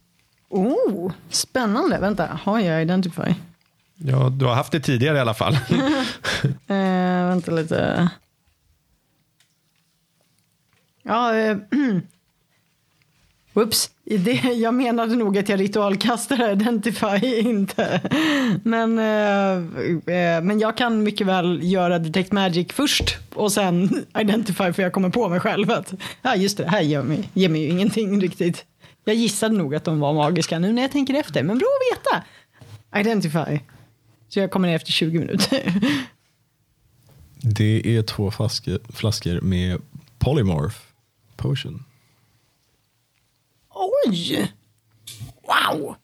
Oh, 0.53 1.13
spännande. 1.29 1.99
Vänta, 1.99 2.27
har 2.43 2.61
jag 2.61 2.83
Identify? 2.83 3.35
Ja, 3.97 4.29
du 4.29 4.45
har 4.45 4.55
haft 4.55 4.73
det 4.73 4.81
tidigare 4.81 5.17
i 5.17 5.21
alla 5.21 5.35
fall. 5.35 5.59
Eh, 6.69 7.29
vänta 7.29 7.53
lite. 7.53 8.11
Ja, 11.03 11.35
eh, 11.35 11.57
Whoops. 13.53 13.91
Det, 14.05 14.33
jag 14.33 14.75
menade 14.75 15.17
nog 15.17 15.39
att 15.39 15.49
jag 15.49 15.61
ritualkastade 15.61 16.53
Identify, 16.53 17.41
inte. 17.41 18.01
Men, 18.65 18.99
eh, 18.99 19.53
eh, 20.17 20.43
men 20.43 20.61
jag 20.61 20.77
kan 20.77 21.03
mycket 21.03 21.27
väl 21.27 21.61
göra 21.63 21.99
Detect 21.99 22.33
Magic 22.33 22.73
först 22.73 23.19
och 23.35 23.53
sen 23.53 24.05
Identify 24.21 24.73
för 24.73 24.83
jag 24.83 24.93
kommer 24.93 25.11
på 25.11 25.29
mig 25.29 25.41
själv 25.41 25.71
att 25.71 25.95
ja, 26.23 26.37
just 26.37 26.57
det, 26.57 26.63
det 26.63 26.71
här 26.71 26.81
ger 26.81 27.03
mig, 27.03 27.29
ger 27.35 27.49
mig 27.49 27.63
ju 27.63 27.69
ingenting 27.69 28.21
riktigt. 28.21 28.65
Jag 29.05 29.17
gissade 29.17 29.57
nog 29.57 29.75
att 29.75 29.85
de 29.85 30.01
var 30.01 30.15
magiska 30.15 30.59
nu 30.59 30.73
när 30.73 30.83
jag 30.83 30.93
tänker 30.93 31.15
efter, 31.15 31.43
men 31.43 31.59
bra 31.59 31.69
att 31.69 31.99
veta. 31.99 32.25
Identify. 33.01 33.61
Så 34.29 34.39
jag 34.39 34.51
kommer 34.51 34.69
ner 34.69 34.77
efter 34.77 34.93
20 34.93 35.19
minuter. 35.19 35.81
Det 37.41 37.97
är 37.97 38.03
två 38.03 38.31
flaskor, 38.31 38.81
flaskor 38.93 39.41
med 39.41 39.83
polymorph 40.19 40.77
potion. 41.37 41.85
Oj! 43.71 44.53
Wow! 45.43 45.97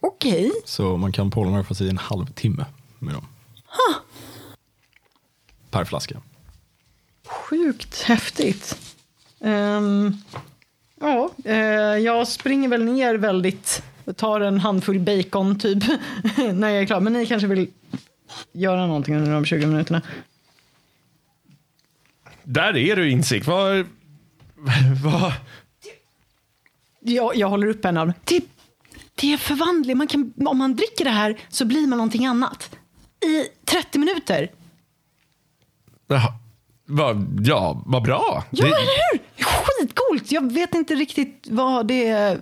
Okej. 0.00 0.52
Så 0.64 0.96
man 0.96 1.12
kan 1.12 1.30
polymorpha 1.30 1.74
sig 1.74 1.86
i 1.86 1.90
en 1.90 1.98
halvtimme 1.98 2.66
med 2.98 3.14
dem. 3.14 3.26
Per 5.70 5.84
flaska. 5.84 6.22
Sjukt 7.26 8.02
häftigt. 8.02 8.85
Ehm, 9.46 10.16
ja, 11.00 11.30
eh, 11.44 11.56
jag 11.98 12.28
springer 12.28 12.68
väl 12.68 12.84
ner 12.84 13.14
väldigt, 13.14 13.82
tar 14.16 14.40
en 14.40 14.60
handfull 14.60 15.00
bacon 15.00 15.58
typ 15.58 15.84
när 16.54 16.68
jag 16.68 16.82
är 16.82 16.86
klar. 16.86 17.00
Men 17.00 17.12
ni 17.12 17.26
kanske 17.26 17.48
vill 17.48 17.68
göra 18.52 18.86
någonting 18.86 19.16
under 19.16 19.32
de 19.32 19.44
20 19.44 19.66
minuterna? 19.66 20.02
Där 22.42 22.76
är 22.76 22.96
du 22.96 23.10
insikt. 23.10 23.46
Vad... 23.46 23.76
vad? 25.04 25.32
Jag, 27.00 27.36
jag 27.36 27.48
håller 27.48 27.66
upp 27.66 27.84
en 27.84 27.96
av 27.96 28.06
dem. 28.06 28.14
Det, 28.24 28.44
det 29.14 29.32
är 29.32 29.36
förvandling. 29.36 29.96
Man 29.96 30.06
kan, 30.06 30.32
om 30.46 30.58
man 30.58 30.76
dricker 30.76 31.04
det 31.04 31.10
här 31.10 31.38
så 31.48 31.64
blir 31.64 31.86
man 31.86 31.98
någonting 31.98 32.26
annat. 32.26 32.76
I 33.20 33.44
30 33.64 33.98
minuter. 33.98 34.50
Jaha. 36.06 36.45
Vad- 36.86 37.40
Ja, 37.44 37.82
vad 37.86 38.02
bra. 38.02 38.44
Ja, 38.50 38.64
Det- 38.64 38.68
eller 38.72 39.12
hur? 39.12 39.20
Skitcoolt! 39.44 40.32
Jag 40.32 40.52
vet 40.52 40.74
inte 40.74 40.94
riktigt 40.94 41.46
vad 41.50 41.86
det 41.86 42.06
är. 42.08 42.40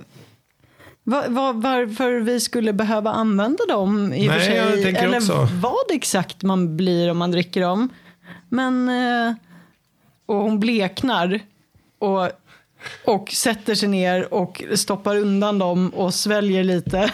Va, 1.04 1.24
va, 1.28 1.52
varför 1.52 2.12
vi 2.20 2.40
skulle 2.40 2.72
behöva 2.72 3.12
använda 3.12 3.66
dem 3.68 4.12
i 4.12 4.28
och 4.28 4.32
för 4.32 4.38
Nej, 4.38 4.82
sig. 4.82 4.94
eller 4.96 5.16
också. 5.16 5.48
vad 5.52 5.90
exakt 5.92 6.42
man 6.42 6.76
blir 6.76 7.10
om 7.10 7.18
man 7.18 7.30
dricker 7.30 7.60
dem. 7.60 7.88
Men... 8.48 8.88
eh, 8.88 9.34
Och 10.26 10.36
hon 10.36 10.60
bleknar 10.60 11.40
och, 11.98 12.28
och 13.04 13.30
sätter 13.30 13.74
sig 13.74 13.88
ner 13.88 14.34
och 14.34 14.62
stoppar 14.74 15.16
undan 15.16 15.58
dem 15.58 15.88
och 15.88 16.14
sväljer 16.14 16.64
lite. 16.64 17.12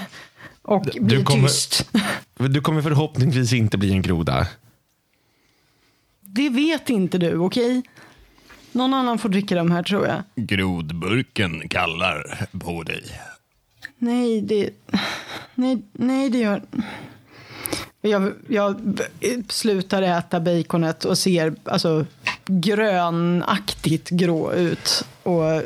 Och 0.63 0.87
Du 0.95 1.01
blir 1.01 1.25
kommer- 1.25 1.49
tyst. 1.49 1.91
Du 2.39 2.61
kommer 2.61 2.83
förhoppningsvis 2.83 3.53
inte 3.53 3.79
bli 3.79 3.93
en 3.93 4.03
groda. 4.03 4.47
Det 6.33 6.49
vet 6.49 6.91
inte 6.91 7.19
du, 7.19 7.39
okej? 7.39 7.83
Någon 8.73 8.95
annan 8.95 9.19
får 9.19 9.29
dricka 9.29 9.55
de 9.55 9.71
här 9.71 9.83
tror 9.83 10.07
jag. 10.07 10.23
Grodburken 10.37 11.69
kallar 11.69 12.49
på 12.59 12.83
dig. 12.83 13.03
Nej, 13.99 14.41
det... 14.41 14.71
Nej, 15.55 15.83
nej 15.93 16.31
det 16.31 16.39
gör... 16.39 16.63
Jag, 18.03 18.33
jag 18.49 19.01
slutar 19.49 20.03
äta 20.03 20.41
baconet 20.41 21.05
och 21.05 21.19
ser 21.19 21.55
alltså, 21.65 22.07
grönaktigt 22.47 24.11
grå 24.11 24.53
ut. 24.53 25.05
Och 25.23 25.63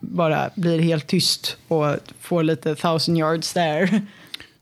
bara 0.00 0.50
blir 0.56 0.78
helt 0.78 1.06
tyst 1.06 1.56
och 1.68 1.96
får 2.20 2.42
lite 2.42 2.74
thousand 2.74 3.18
yards 3.18 3.52
there. 3.52 4.02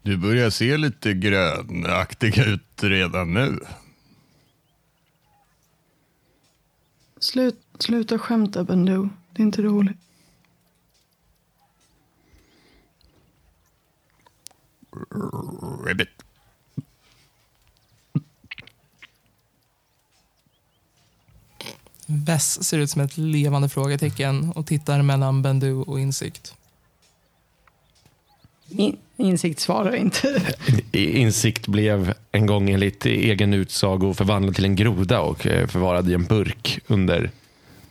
Du 0.03 0.17
börjar 0.17 0.51
se 0.51 0.77
lite 0.77 1.13
grönaktig 1.13 2.39
ut 2.39 2.83
redan 2.83 3.35
nu. 3.35 3.59
Slut, 7.21 7.61
sluta 7.79 8.19
skämta, 8.19 8.65
Bendu. 8.65 9.09
Det 9.33 9.43
är 9.43 9.47
inte 9.47 9.63
roligt. 9.63 9.97
Ribbit. 15.87 16.09
Vess 22.07 22.65
ser 22.65 22.79
ut 22.79 22.91
som 22.91 23.01
ett 23.01 23.19
levande 23.19 23.69
frågetecken 23.69 24.53
och 24.53 24.67
tittar 24.67 25.03
mellan 25.03 25.43
Bendu 25.43 25.75
och 25.75 26.01
Insikt. 26.01 26.55
In, 28.69 28.99
insikt 29.21 29.61
svarar 29.61 29.95
inte. 29.95 30.43
Insikt 30.93 31.67
blev 31.67 32.15
en 32.33 32.47
gång 32.47 32.71
enligt 32.71 33.07
egen 33.07 33.55
utsago 33.55 34.15
förvandlad 34.15 34.55
till 34.55 34.65
en 34.65 34.77
groda 34.77 35.21
och 35.21 35.47
eh, 35.47 35.67
förvarad 35.67 36.11
i 36.11 36.15
en 36.15 36.25
burk 36.25 36.81
under, 36.87 37.31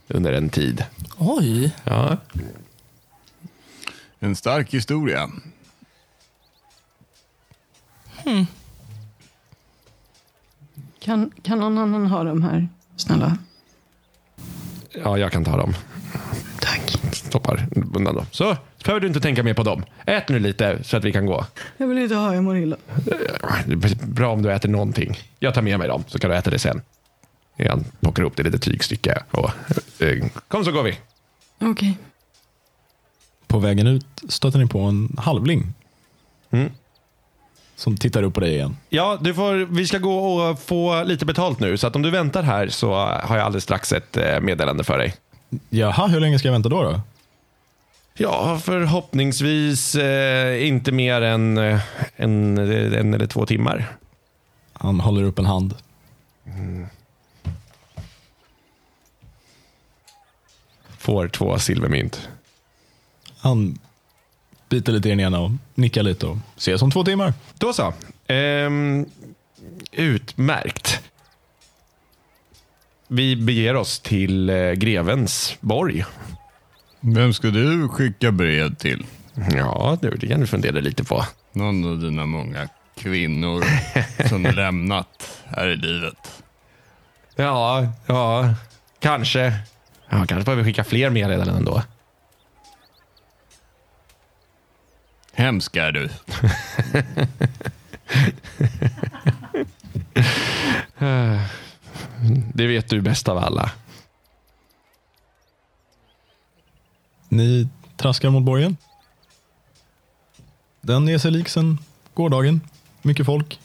under 0.08 0.34
en 0.34 0.50
tid. 0.50 0.84
Oj! 1.18 1.72
Ja. 1.84 2.18
En 4.20 4.36
stark 4.36 4.74
historia. 4.74 5.30
Kan, 11.00 11.32
kan 11.42 11.60
någon 11.60 11.78
annan 11.78 12.08
ha 12.08 12.24
de 12.24 12.44
här? 12.44 12.70
Snälla. 12.96 13.38
ja, 15.04 15.18
jag 15.18 15.32
kan 15.32 15.46
ta 15.46 15.58
dem. 15.58 15.74
Tack. 16.62 17.00
Stoppar 17.14 17.68
undan 17.96 18.16
dem. 18.16 18.26
Så 18.32 18.58
behöver 18.90 19.02
du 19.02 19.08
inte 19.08 19.20
tänka 19.20 19.44
mer 19.44 19.54
på 19.54 19.64
dem. 19.64 19.86
Ät 20.06 20.30
nu 20.30 20.40
lite 20.40 20.84
så 20.84 20.98
att 20.98 21.04
vi 21.04 21.12
kan 21.12 21.26
gå. 21.26 21.46
Jag 21.78 21.88
vill 21.88 21.98
inte 21.98 22.16
ha, 22.16 22.36
jag 22.36 22.44
mår 22.44 22.58
illa. 22.58 22.78
Det 23.66 23.74
är 23.74 24.06
bra 24.06 24.34
om 24.34 24.42
du 24.42 24.52
äter 24.52 24.70
någonting. 24.70 25.18
Jag 25.40 25.54
tar 25.54 25.62
med 25.62 25.80
mig 25.80 25.88
dem 25.88 26.04
så 26.08 26.20
kan 26.20 26.30
du 26.30 26.36
äta 26.38 26.50
det 26.50 26.60
sen. 26.60 26.82
Han 27.70 27.86
plockar 28.00 28.24
ihop 28.24 28.36
det 28.36 28.44
lite 28.44 28.60
tygstycke. 28.60 29.24
Och, 29.32 29.52
eh, 30.02 30.26
kom 30.48 30.66
så 30.66 30.72
går 30.72 30.84
vi. 30.84 30.98
Okej. 31.60 31.98
På 33.48 33.60
vägen 33.60 33.88
ut 33.88 34.06
stöter 34.30 34.60
ni 34.60 34.68
på 34.68 34.80
en 34.80 35.16
halvling. 35.18 35.74
Mm. 36.52 36.72
Som 37.76 37.98
tittar 37.98 38.24
upp 38.24 38.34
på 38.34 38.40
dig 38.40 38.54
igen. 38.54 38.78
Ja, 38.90 39.18
du 39.22 39.34
får, 39.34 39.54
vi 39.54 39.88
ska 39.88 39.98
gå 39.98 40.20
och 40.20 40.60
få 40.60 41.04
lite 41.04 41.26
betalt 41.26 41.60
nu. 41.60 41.78
Så 41.78 41.88
att 41.88 41.96
om 41.96 42.02
du 42.02 42.10
väntar 42.10 42.44
här 42.44 42.68
så 42.68 42.94
har 43.24 43.38
jag 43.38 43.46
alldeles 43.46 43.64
strax 43.64 43.94
ett 43.94 44.18
eh, 44.18 44.40
meddelande 44.40 44.84
för 44.84 44.98
dig. 44.98 45.14
Jaha, 45.70 46.08
hur 46.08 46.20
länge 46.20 46.40
ska 46.40 46.48
jag 46.48 46.54
vänta 46.54 46.70
då? 46.70 46.84
då? 46.84 47.02
Ja, 48.22 48.60
förhoppningsvis 48.64 49.96
eh, 49.96 50.68
inte 50.68 50.92
mer 50.92 51.22
än 51.22 51.58
eh, 51.58 51.82
en, 52.16 52.58
en 52.94 53.14
eller 53.14 53.28
två 53.28 53.46
timmar. 53.46 53.98
Han 54.74 55.00
håller 55.00 55.24
upp 55.24 55.40
en 55.40 55.46
hand. 55.46 55.76
Får 60.98 61.28
två 61.28 61.60
silvermynt. 61.60 62.30
Han 63.38 63.80
biter 64.70 64.92
lite 64.92 65.08
i 65.08 65.12
den 65.12 65.20
ena 65.20 65.40
och 65.40 65.52
nickar 65.76 66.04
lite 66.04 66.26
och 66.26 66.38
ses 66.58 66.82
om 66.82 66.92
två 66.92 67.04
timmar. 67.04 67.34
Då 67.58 67.74
så. 67.74 67.94
Ehm, 68.28 69.06
utmärkt. 69.92 71.02
Vi 73.08 73.36
beger 73.36 73.76
oss 73.76 74.00
till 74.00 74.50
eh, 74.50 74.72
grevens 74.72 75.58
borg. 75.60 76.06
Vem 77.00 77.34
ska 77.34 77.48
du 77.48 77.88
skicka 77.90 78.32
brev 78.32 78.76
till? 78.76 79.06
Ja, 79.52 79.98
det 80.02 80.10
det 80.10 80.28
kan 80.28 80.40
du 80.40 80.48
fundera 80.48 80.80
lite 80.80 81.04
på. 81.04 81.26
Någon 81.54 81.86
av 81.92 82.00
dina 82.00 82.26
många 82.26 82.68
kvinnor 82.98 83.64
som 84.28 84.44
lämnat 84.56 85.44
här 85.46 85.68
i 85.68 85.76
livet. 85.76 86.44
Ja, 87.36 87.88
ja, 88.06 88.54
kanske. 89.00 89.54
Ja, 90.10 90.26
kanske 90.26 90.44
behöver 90.46 90.64
vi 90.64 90.70
skicka 90.70 90.84
fler 90.84 91.10
meddelanden 91.10 91.56
ändå. 91.56 91.84
Hemsk 95.34 95.76
är 95.76 95.92
du. 95.92 96.10
Det 102.54 102.68
vet 102.68 102.90
du 102.90 103.02
bäst 103.02 103.28
av 103.28 103.38
alla. 103.38 103.72
Ni 107.30 107.68
traskar 107.98 108.30
mot 108.30 108.44
borgen. 108.44 108.78
Den 110.82 111.10
är 111.10 111.18
sig 111.18 111.32
lik 111.32 111.50
sen 111.50 111.78
gårdagen. 112.14 112.62
Mycket 113.02 113.26
folk. 113.26 113.60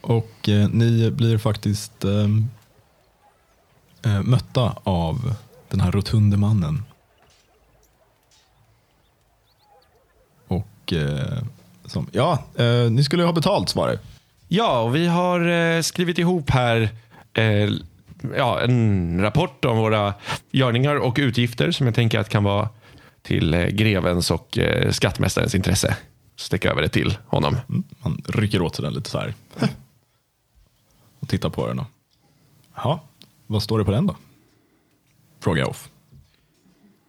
Och 0.00 0.48
eh, 0.48 0.68
ni 0.68 1.10
blir 1.10 1.38
faktiskt 1.38 2.04
ehm, 2.04 2.48
eh, 4.02 4.22
mötta 4.22 4.76
av 4.82 5.34
den 5.68 5.80
här 5.80 5.92
rotunde 5.92 6.36
mannen. 6.36 6.82
Och 10.48 10.92
eh, 10.92 11.42
som, 11.84 12.08
ja, 12.12 12.44
eh, 12.56 12.90
ni 12.90 13.04
skulle 13.04 13.24
ha 13.24 13.32
betalt 13.32 13.68
svarar 13.68 13.98
Ja, 14.48 14.80
och 14.80 14.96
vi 14.96 15.06
har 15.06 15.48
eh, 15.48 15.82
skrivit 15.82 16.18
ihop 16.18 16.50
här 16.50 16.88
eh, 17.32 17.70
ja, 18.36 18.60
en 18.60 19.20
rapport 19.22 19.64
om 19.64 19.76
våra 19.78 20.14
görningar 20.50 20.96
och 20.96 21.14
utgifter 21.18 21.70
som 21.70 21.86
jag 21.86 21.94
tänker 21.94 22.18
att 22.18 22.28
kan 22.28 22.44
vara 22.44 22.68
till 23.22 23.54
eh, 23.54 23.66
grevens 23.66 24.30
och 24.30 24.58
eh, 24.58 24.90
skattmästarens 24.90 25.54
intresse. 25.54 25.96
Sticka 26.36 26.70
över 26.70 26.82
det 26.82 26.88
till 26.88 27.18
honom. 27.26 27.56
Mm, 27.68 27.84
Han 28.00 28.22
rycker 28.28 28.62
åt 28.62 28.76
sig 28.76 28.82
den 28.82 28.94
lite 28.94 29.10
så 29.10 29.18
här. 29.18 29.34
Och 31.20 31.28
tittar 31.28 31.50
på 31.50 31.66
den. 31.66 31.80
Jaha, 32.74 32.98
vad 33.46 33.62
står 33.62 33.78
det 33.78 33.84
på 33.84 33.90
den 33.90 34.06
då? 34.06 34.16
Frågar 35.40 35.60
jag 35.62 35.68
off. 35.70 35.88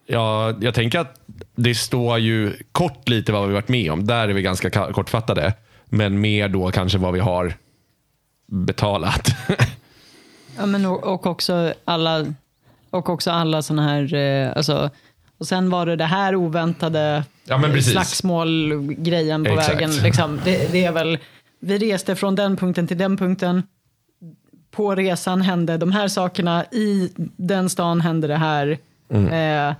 Ja, 0.05 0.53
jag 0.62 0.74
tänker 0.74 1.00
att 1.00 1.20
det 1.55 1.75
står 1.75 2.17
ju 2.17 2.53
kort 2.72 3.10
lite 3.10 3.32
vad 3.32 3.48
vi 3.48 3.53
varit 3.53 3.67
med 3.70 3.91
om. 3.91 4.05
Där 4.08 4.27
är 4.29 4.34
vi 4.34 4.41
ganska 4.41 4.70
ka- 4.70 4.91
kortfattade. 4.93 5.53
Men 5.86 6.22
mer 6.22 6.50
då 6.50 6.72
kanske 6.72 6.98
vad 6.98 7.13
vi 7.13 7.20
har 7.20 7.53
betalat. 8.48 9.36
Ja, 10.57 10.65
men 10.65 10.86
och, 10.86 11.03
och 11.03 11.25
också 11.25 11.74
alla, 11.86 12.25
och 12.89 13.10
också 13.10 13.31
alla 13.31 13.62
såna 13.62 13.88
här, 13.88 14.13
eh, 14.13 14.51
alltså, 14.55 14.89
och 15.38 15.48
sen 15.48 15.69
var 15.69 15.86
det 15.86 15.95
det 15.95 16.05
här 16.05 16.36
oväntade 16.36 17.24
Ja, 17.45 17.81
slagsmålgrejen 17.81 19.43
på 19.43 19.51
Exakt. 19.51 19.75
vägen. 19.75 19.91
Liksom. 20.03 20.39
Det, 20.43 20.72
det 20.72 20.86
är 20.86 20.91
väl, 20.91 21.17
vi 21.60 21.77
reste 21.77 22.15
från 22.15 22.36
den 22.36 22.57
punkten 22.57 22.88
till 22.88 22.98
den 22.98 23.17
punkten. 23.17 23.63
På 24.72 24.95
resan 24.95 25.41
hände 25.41 25.77
de 25.77 25.91
här 25.91 26.07
sakerna. 26.07 26.65
I 26.72 27.12
den 27.38 27.69
stan 27.69 28.01
hände 28.01 28.27
det 28.27 28.36
här. 28.38 28.77
Mm. 29.10 29.69
Eh, 29.69 29.75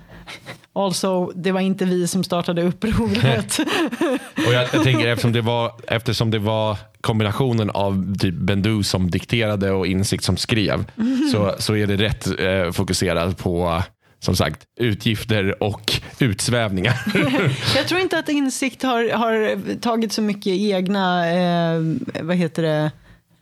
also, 0.72 1.32
det 1.34 1.52
var 1.52 1.60
inte 1.60 1.84
vi 1.84 2.08
som 2.08 2.24
startade 2.24 2.62
upproret. 2.62 3.58
Och 4.46 4.52
jag, 4.52 4.68
jag 4.72 4.82
tänker 4.82 5.06
eftersom 5.08 5.32
det, 5.32 5.40
var, 5.40 5.72
eftersom 5.88 6.30
det 6.30 6.38
var 6.38 6.78
kombinationen 7.04 7.70
av 7.70 8.16
typ 8.18 8.34
Bendu 8.34 8.82
som 8.82 9.10
dikterade 9.10 9.70
och 9.70 9.86
Insikt 9.86 10.24
som 10.24 10.36
skrev. 10.36 10.84
Så, 11.32 11.54
så 11.58 11.76
är 11.76 11.86
det 11.86 11.96
rätt 11.96 12.40
eh, 12.40 12.72
fokuserat 12.72 13.38
på 13.38 13.82
som 14.20 14.36
sagt 14.36 14.60
utgifter 14.80 15.62
och 15.62 16.00
utsvävningar. 16.18 16.94
Jag 17.76 17.88
tror 17.88 18.00
inte 18.00 18.18
att 18.18 18.28
Insikt 18.28 18.82
har, 18.82 19.12
har 19.12 19.56
tagit 19.80 20.12
så 20.12 20.22
mycket 20.22 20.52
egna, 20.52 21.32
eh, 21.32 21.80
vad 22.22 22.36
heter 22.36 22.62
det, 22.62 22.90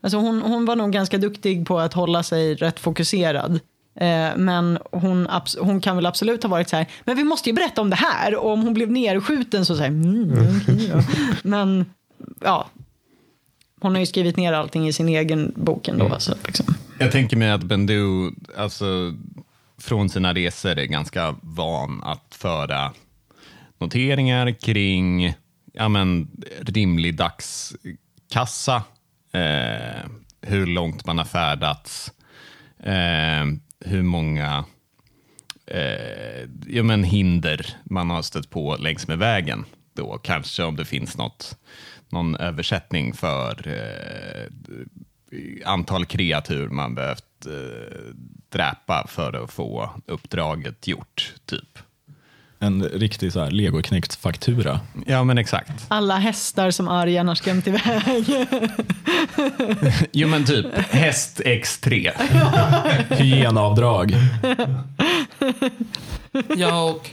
alltså 0.02 0.18
hon, 0.18 0.42
hon 0.42 0.64
var 0.64 0.76
nog 0.76 0.92
ganska 0.92 1.18
duktig 1.18 1.66
på 1.66 1.78
att 1.78 1.94
hålla 1.94 2.22
sig 2.22 2.54
rätt 2.54 2.80
fokuserad. 2.80 3.60
Eh, 4.00 4.36
men 4.36 4.78
hon, 4.92 5.28
hon 5.60 5.80
kan 5.80 5.96
väl 5.96 6.06
absolut 6.06 6.42
ha 6.42 6.50
varit 6.50 6.68
så 6.68 6.76
här, 6.76 6.86
men 7.04 7.16
vi 7.16 7.24
måste 7.24 7.48
ju 7.48 7.54
berätta 7.54 7.80
om 7.80 7.90
det 7.90 7.96
här. 7.96 8.34
Och 8.34 8.52
om 8.52 8.62
hon 8.62 8.74
blev 8.74 8.90
nerskjuten 8.90 9.64
så 9.64 9.76
säger 9.76 9.90
mm, 9.90 10.60
okej 10.62 10.92
då. 10.92 11.02
Men 11.48 11.86
ja, 12.40 12.68
hon 13.82 13.92
har 13.92 14.00
ju 14.00 14.06
skrivit 14.06 14.36
ner 14.36 14.52
allting 14.52 14.88
i 14.88 14.92
sin 14.92 15.08
egen 15.08 15.52
bok 15.56 15.88
ändå. 15.88 16.16
Så, 16.18 16.34
liksom. 16.46 16.74
Jag 16.98 17.12
tänker 17.12 17.36
mig 17.36 17.50
att 17.50 17.62
Bendu, 17.62 18.30
alltså 18.56 19.14
från 19.78 20.08
sina 20.08 20.34
resor 20.34 20.78
är 20.78 20.84
ganska 20.84 21.34
van 21.42 22.02
att 22.02 22.34
föra 22.34 22.92
noteringar 23.78 24.50
kring 24.60 25.34
ja, 25.72 25.88
men, 25.88 26.28
rimlig 26.60 27.16
dagskassa, 27.16 28.82
eh, 29.32 30.10
hur 30.40 30.66
långt 30.66 31.06
man 31.06 31.18
har 31.18 31.24
färdats, 31.24 32.12
eh, 32.82 33.44
hur 33.80 34.02
många 34.02 34.64
eh, 35.66 36.48
ja, 36.66 36.82
men 36.82 37.04
hinder 37.04 37.66
man 37.84 38.10
har 38.10 38.22
stött 38.22 38.50
på 38.50 38.76
längs 38.76 39.08
med 39.08 39.18
vägen. 39.18 39.64
Då 39.94 40.18
kanske 40.18 40.62
om 40.62 40.76
det 40.76 40.84
finns 40.84 41.16
något, 41.16 41.58
någon 42.12 42.36
översättning 42.36 43.14
för 43.14 43.68
eh, 43.68 44.46
antal 45.64 46.04
kreatur 46.06 46.68
man 46.68 46.94
behövt 46.94 47.46
eh, 47.46 48.14
dräpa 48.48 49.06
för 49.08 49.44
att 49.44 49.52
få 49.52 49.90
uppdraget 50.06 50.88
gjort, 50.88 51.34
typ. 51.46 51.78
En 52.58 52.82
riktig 52.82 53.32
så 53.32 53.40
här 53.40 53.50
legoknäckt 53.50 54.14
faktura. 54.14 54.80
Ja, 55.06 55.24
men 55.24 55.38
exakt. 55.38 55.84
Alla 55.88 56.18
hästar 56.18 56.70
som 56.70 56.88
Arjan 56.88 57.28
har 57.28 57.34
skrämt 57.34 57.66
iväg. 57.66 58.48
Jo, 60.12 60.28
men 60.28 60.44
typ 60.44 60.66
häst 60.76 61.40
X3. 61.44 62.10
Hygienavdrag. 63.14 64.14
Ja, 66.56 66.90
och 66.90 67.10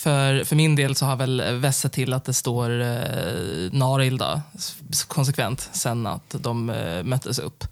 för, 0.00 0.44
för 0.44 0.56
min 0.56 0.76
del 0.76 0.94
så 0.94 1.06
har 1.06 1.16
väl 1.16 1.42
Vesse 1.58 1.88
till 1.88 2.12
att 2.12 2.24
det 2.24 2.32
står 2.32 2.80
eh, 2.80 3.72
Narilda 3.72 4.42
konsekvent 5.08 5.68
sen 5.72 6.06
att 6.06 6.34
de 6.38 6.70
eh, 6.70 7.02
möttes 7.02 7.38
upp. 7.38 7.64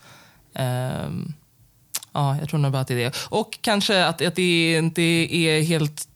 Ehm, 0.55 1.33
ja, 2.19 2.37
jag 2.41 2.49
tror 2.49 2.61
nog 2.61 2.73
bara 2.73 2.83
att 2.83 2.89
det 2.89 2.95
är 2.95 2.99
det. 2.99 3.17
Och 3.29 3.59
kanske 3.61 4.05
att, 4.05 4.23
att 4.23 4.35
det 4.35 4.77
inte 4.77 5.03
är 5.03 5.63
helt 5.63 6.09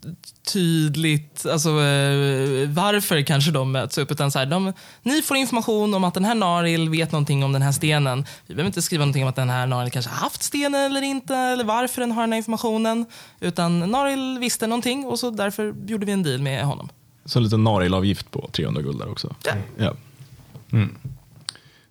tydligt 0.52 1.46
alltså, 1.46 1.68
eh, 1.68 2.68
varför 2.68 3.22
kanske 3.22 3.50
de 3.50 3.72
möts 3.72 3.98
upp. 3.98 4.10
Utan 4.10 4.30
så 4.30 4.38
här, 4.38 4.46
de, 4.46 4.72
ni 5.02 5.22
får 5.22 5.36
information 5.36 5.94
om 5.94 6.04
att 6.04 6.14
den 6.14 6.24
här 6.24 6.34
Naril 6.34 6.88
vet 6.88 7.12
någonting 7.12 7.44
om 7.44 7.52
den 7.52 7.62
här 7.62 7.72
stenen. 7.72 8.24
Vi 8.46 8.54
behöver 8.54 8.66
inte 8.66 8.82
skriva 8.82 9.04
någonting 9.04 9.22
om 9.22 9.28
att 9.28 9.36
den 9.36 9.50
här 9.50 9.66
Naril 9.66 9.90
kanske 9.90 10.10
har 10.10 10.18
haft 10.18 10.42
stenen 10.42 10.80
eller 10.80 11.02
inte, 11.02 11.36
eller 11.36 11.64
varför 11.64 12.00
den 12.00 12.12
har 12.12 12.22
den 12.22 12.32
här 12.32 12.38
informationen. 12.38 13.06
Utan 13.40 13.78
Naril 13.78 14.38
visste 14.38 14.66
någonting 14.66 15.04
och 15.04 15.18
så 15.18 15.30
därför 15.30 15.74
gjorde 15.86 16.06
vi 16.06 16.12
en 16.12 16.22
deal 16.22 16.40
med 16.42 16.64
honom. 16.64 16.88
Så 17.24 17.38
en 17.38 17.42
liten 17.44 17.64
narilavgift 17.64 18.30
på 18.30 18.48
300 18.52 18.82
guld 18.82 18.98
där 18.98 19.10
också. 19.10 19.34
Ja. 19.78 19.94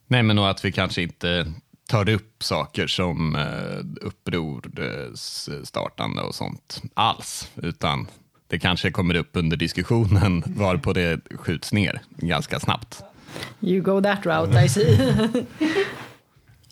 Nej, 0.08 0.24
men 0.24 0.39
och 0.39 0.50
att 0.50 0.65
vi 0.65 0.71
kanske 0.71 1.02
inte 1.02 1.54
tar 1.92 2.10
upp 2.10 2.44
saker 2.44 2.88
som 2.88 3.36
eh, 3.36 4.06
upprors 4.08 5.50
startande 5.64 6.22
och 6.22 6.36
sånt 6.36 6.82
alls, 6.94 7.50
utan 7.56 8.08
det 8.48 8.60
kanske 8.60 8.92
kommer 8.92 9.16
upp 9.16 9.30
under 9.34 9.58
diskussionen 9.58 10.44
varpå 10.58 10.94
det 10.94 11.22
skjuts 11.36 11.74
ner 11.74 12.02
ganska 12.18 12.60
snabbt. 12.60 13.04
You 13.62 13.82
go 13.82 14.02
that 14.02 14.26
route, 14.26 14.66
I 14.66 14.70
see. 14.70 15.16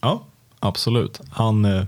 ja, 0.01 0.25
absolut. 0.59 1.21
Han 1.29 1.65
eh, 1.65 1.85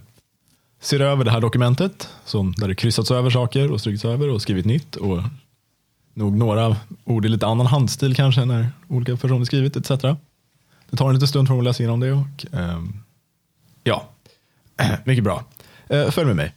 ser 0.80 1.00
över 1.00 1.24
det 1.24 1.32
här 1.32 1.42
dokumentet 1.42 2.10
som, 2.26 2.54
där 2.58 2.68
det 2.68 2.76
kryssats 2.76 3.12
över 3.12 3.30
saker 3.30 3.72
och 3.72 3.80
strykits 3.80 4.06
över 4.06 4.30
och 4.30 4.42
skrivit 4.42 4.66
nytt. 4.66 4.96
Och 4.96 5.22
nog 6.14 6.38
några 6.38 6.76
ord 7.04 7.26
i 7.26 7.30
lite 7.30 7.48
annan 7.48 7.68
handstil 7.68 8.16
kanske 8.16 8.46
när 8.46 8.70
olika 8.88 9.18
personer 9.18 9.46
skrivit 9.46 9.76
etc. 9.76 9.90
Det 10.90 10.98
tar 10.98 11.08
en 11.08 11.14
liten 11.14 11.28
stund 11.28 11.48
för 11.48 11.58
att 11.58 11.64
läsa 11.64 11.84
igenom 11.84 12.00
det. 12.00 12.12
Och, 12.12 12.46
ehm, 12.54 12.94
ja, 13.84 14.10
mycket 15.06 15.24
bra. 15.24 15.46
Eh, 15.88 16.10
följ 16.10 16.28
med 16.28 16.36
mig. 16.36 16.56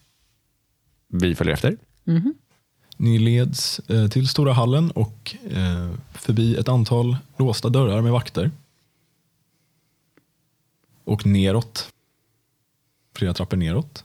Vi 1.09 1.35
följer 1.35 1.55
efter. 1.55 1.77
Mm-hmm. 2.05 2.35
Ni 2.97 3.19
leds 3.19 3.79
eh, 3.79 4.09
till 4.09 4.29
stora 4.29 4.53
hallen 4.53 4.91
och 4.91 5.37
eh, 5.51 5.91
förbi 6.13 6.57
ett 6.57 6.69
antal 6.69 7.17
låsta 7.37 7.69
dörrar 7.69 8.03
med 8.03 8.13
vakter. 8.13 8.51
Och 11.05 11.27
neråt. 11.27 11.93
Flera 13.15 13.35
trappor 13.35 13.57
neråt. 13.57 14.05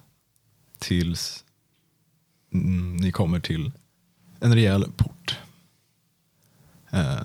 Tills 0.77 1.45
mm, 2.53 2.97
ni 2.97 3.11
kommer 3.11 3.39
till 3.39 3.71
en 4.39 4.55
rejäl 4.55 4.91
port. 4.97 5.37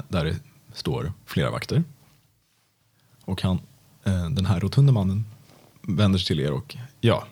Där 0.08 0.24
det 0.24 0.36
står 0.72 1.12
flera 1.26 1.50
vakter. 1.50 1.84
Och 3.24 3.42
han, 3.42 3.60
den 4.30 4.46
här 4.46 4.60
rotunda 4.60 4.92
mannen 4.92 5.24
vänder 5.88 6.18
sig 6.18 6.26
till 6.26 6.40
er 6.40 6.52
och 6.52 6.76
ja, 7.00 7.26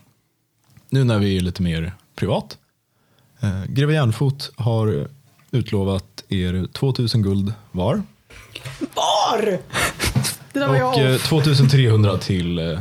nu 0.89 1.05
när 1.05 1.19
vi 1.19 1.37
är 1.37 1.41
lite 1.41 1.63
mer 1.63 1.93
privat. 2.15 2.59
Eh, 3.41 3.65
Greve 3.69 3.95
Järnfot 3.95 4.53
har 4.57 5.09
utlovat 5.51 6.25
er 6.29 6.67
2000 6.73 7.23
guld 7.23 7.55
var. 7.73 8.03
Var? 8.95 9.59
Det 10.53 10.61
där 10.61 10.69
var 10.69 10.77
jag 10.77 10.89
Och 10.95 10.99
eh, 11.01 11.15
off. 11.17 11.29
2300 11.29 12.19
till 12.19 12.59
eh, 12.59 12.81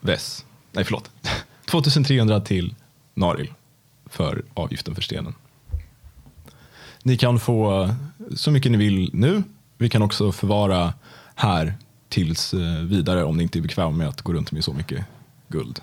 Vess. 0.00 0.44
Nej, 0.72 0.84
förlåt. 0.84 1.10
2300 1.70 2.40
till 2.40 2.74
Naril 3.14 3.52
för 4.06 4.42
avgiften 4.54 4.94
för 4.94 5.02
stenen. 5.02 5.34
Ni 7.02 7.16
kan 7.16 7.40
få 7.40 7.82
eh, 7.82 7.94
så 8.34 8.50
mycket 8.50 8.72
ni 8.72 8.78
vill 8.78 9.10
nu. 9.12 9.42
Vi 9.78 9.88
kan 9.88 10.02
också 10.02 10.32
förvara 10.32 10.94
här 11.34 11.74
tills 12.10 12.54
eh, 12.54 12.60
vidare 12.84 13.24
om 13.24 13.36
ni 13.36 13.42
inte 13.42 13.58
är 13.58 13.60
bekväma 13.60 13.90
med 13.90 14.08
att 14.08 14.22
gå 14.22 14.32
runt 14.32 14.52
med 14.52 14.64
så 14.64 14.72
mycket 14.72 15.04
guld. 15.48 15.80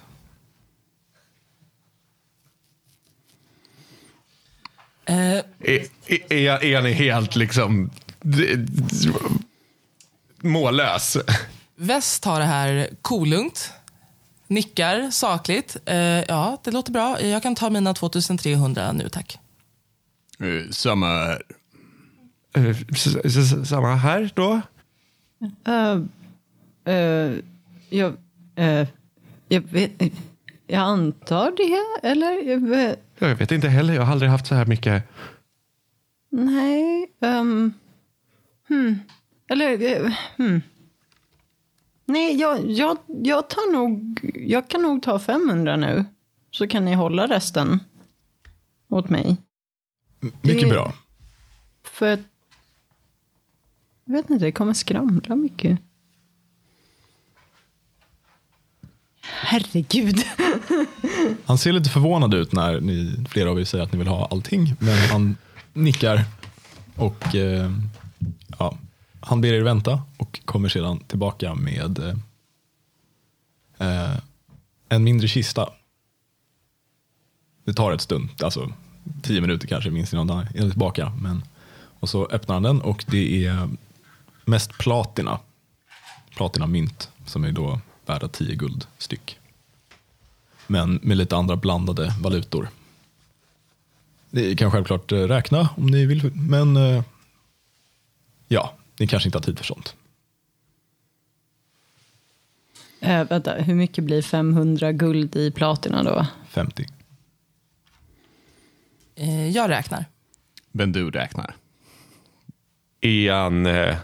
Eh, 5.06 5.38
Är, 5.60 5.88
är, 6.30 6.64
är 6.64 6.82
ni 6.82 6.92
helt 6.92 7.36
liksom 7.36 7.90
mållös? 10.42 11.18
Väst 11.76 12.24
tar 12.24 12.40
det 12.40 12.46
här 12.46 12.90
kolugnt. 13.02 13.72
Nickar 14.48 15.12
sakligt. 15.12 15.78
Eh, 15.86 15.98
ja, 15.98 16.58
det 16.64 16.72
låter 16.72 16.92
bra. 16.92 17.22
Jag 17.22 17.44
kan 17.44 17.56
ta 17.56 17.70
mina 17.70 17.94
2300 17.94 18.92
nu, 18.92 19.10
tack. 19.10 19.40
Eh, 20.40 20.72
Samma 20.72 21.38
här. 22.56 23.66
Samma 23.66 23.96
här 23.96 24.32
då? 24.36 24.62
Eh, 26.88 27.34
jag, 27.90 28.14
eh, 28.56 28.88
jag 29.48 29.62
vet 29.62 29.92
Jag 30.68 30.80
antar 30.82 31.52
det, 31.58 32.08
eller? 32.10 32.32
Jag 32.50 32.60
vet, 32.70 33.00
Jag 33.20 33.36
vet 33.36 33.52
inte 33.52 33.68
heller, 33.70 33.94
jag 33.94 34.02
har 34.02 34.12
aldrig 34.12 34.32
haft 34.32 34.48
så 34.48 34.56
här 34.56 34.66
mycket. 34.66 35.04
nej. 36.30 37.12
Um, 37.20 37.74
hmm. 38.68 39.00
Eller, 39.50 39.82
eh, 40.06 40.14
hmm. 40.38 40.62
Nej, 42.06 42.36
jag, 42.36 42.70
jag, 42.72 42.98
jag 43.08 43.50
tar 43.50 43.72
nog... 43.74 44.20
Jag 44.36 44.68
kan 44.68 44.82
nog 44.82 45.04
ta 45.04 45.20
500 45.20 45.76
nu. 45.76 46.06
Så 46.52 46.68
kan 46.68 46.86
ni 46.86 46.94
hålla 46.94 47.28
resten 47.28 47.80
åt 48.90 49.10
mig. 49.10 49.38
Mycket 50.20 50.62
Det- 50.62 50.70
bra. 50.70 50.94
För. 51.84 52.20
Jag 54.06 54.14
vet 54.14 54.30
inte, 54.30 54.46
det 54.46 54.52
kommer 54.52 54.74
skramla 54.74 55.36
mycket. 55.36 55.80
Herregud. 59.30 60.24
Han 61.46 61.58
ser 61.58 61.72
lite 61.72 61.90
förvånad 61.90 62.34
ut 62.34 62.52
när 62.52 62.82
ni, 62.82 63.26
flera 63.30 63.52
av 63.52 63.60
er 63.60 63.64
säger 63.64 63.84
att 63.84 63.92
ni 63.92 63.98
vill 63.98 64.08
ha 64.08 64.26
allting. 64.26 64.76
Men 64.80 64.98
han 65.10 65.38
nickar 65.74 66.26
och 66.96 67.36
eh, 67.36 67.72
ja, 68.60 68.78
han 69.22 69.42
ber 69.42 69.54
er 69.54 69.62
vänta 69.62 70.02
och 70.18 70.40
kommer 70.46 70.70
sedan 70.70 71.00
tillbaka 71.00 71.56
med 71.56 72.00
eh, 72.00 72.16
eh 73.88 74.18
en 74.90 75.04
mindre 75.04 75.28
kista. 75.28 75.70
Det 77.66 77.74
tar 77.74 77.92
ett 77.92 78.02
stund, 78.02 78.30
alltså 78.44 78.72
tio 79.24 79.42
minuter 79.42 79.68
kanske 79.68 79.90
minst 79.90 80.14
innan 80.14 80.30
han 80.30 80.48
är 80.56 80.70
tillbaka. 80.70 81.14
Men, 81.22 81.44
och 82.00 82.10
så 82.10 82.26
öppnar 82.26 82.56
han 82.56 82.64
den 82.64 82.82
och 82.82 83.06
det 83.08 83.46
är 83.46 83.70
mest 84.46 84.78
platina. 84.78 85.40
Platina 86.36 86.68
mynt 86.68 87.10
som 87.26 87.44
är 87.44 87.52
då 87.52 87.80
värda 88.10 88.28
10 88.28 88.56
guld 88.56 88.88
styck. 88.98 89.40
Men 90.68 91.00
med 91.04 91.18
lite 91.18 91.36
andra 91.36 91.56
blandade 91.56 92.14
valutor. 92.20 92.70
Ni 94.30 94.56
kan 94.56 94.72
självklart 94.72 95.12
eh, 95.12 95.18
räkna 95.18 95.70
om 95.78 95.86
ni 95.86 96.06
vill, 96.06 96.32
men 96.36 96.78
eh, 96.78 97.04
ja, 98.48 98.74
ni 99.00 99.08
kanske 99.08 99.28
inte 99.28 99.38
har 99.38 99.44
tid 99.44 99.58
för 99.58 99.66
sånt. 99.66 99.96
Äh, 103.00 103.24
vänta, 103.24 103.54
hur 103.54 103.76
mycket 103.76 104.04
blir 104.04 104.22
500 104.22 104.92
guld 104.92 105.36
i 105.36 105.52
platina 105.52 106.04
då? 106.04 106.26
50. 106.50 106.86
Eh, 109.16 109.50
jag 109.50 109.70
räknar. 109.70 110.06
Men 110.72 110.92
du 110.92 111.12
räknar. 111.12 111.56
Ian 113.02 113.66
eh, 113.66 113.98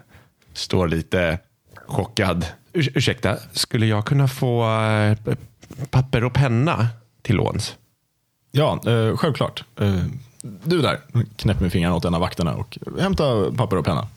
står 0.53 0.87
lite 0.87 1.39
chockad. 1.85 2.45
Ur, 2.73 2.97
ursäkta, 2.97 3.37
skulle 3.51 3.85
jag 3.85 4.05
kunna 4.05 4.27
få 4.27 4.79
eh, 4.81 5.17
papper 5.89 6.23
och 6.23 6.33
penna 6.33 6.87
till 7.21 7.35
låns? 7.35 7.75
Ja, 8.51 8.79
eh, 8.91 9.17
självklart. 9.17 9.63
Eh, 9.79 10.03
du 10.41 10.81
där, 10.81 10.99
knäpper 11.35 11.61
med 11.61 11.71
fingrarna 11.71 11.95
åt 11.95 12.05
en 12.05 12.13
av 12.13 12.21
vakterna 12.21 12.55
och 12.55 12.77
hämta 12.99 13.51
papper 13.51 13.77
och 13.77 13.85
penna. 13.85 14.07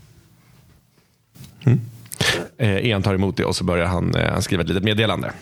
Eh, 2.56 2.76
Ian 2.76 3.02
tar 3.02 3.14
emot 3.14 3.36
det 3.36 3.44
och 3.44 3.56
så 3.56 3.64
börjar 3.64 3.86
han, 3.86 4.14
eh, 4.14 4.32
han 4.32 4.42
skriva 4.42 4.62
ett 4.62 4.68
litet 4.68 4.84
meddelande. 4.84 5.32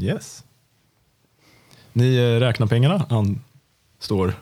Yes. 0.00 0.44
Ni 1.92 2.16
eh, 2.16 2.40
räknar 2.40 2.66
pengarna. 2.66 3.06
Han 3.10 3.40
står 3.98 4.34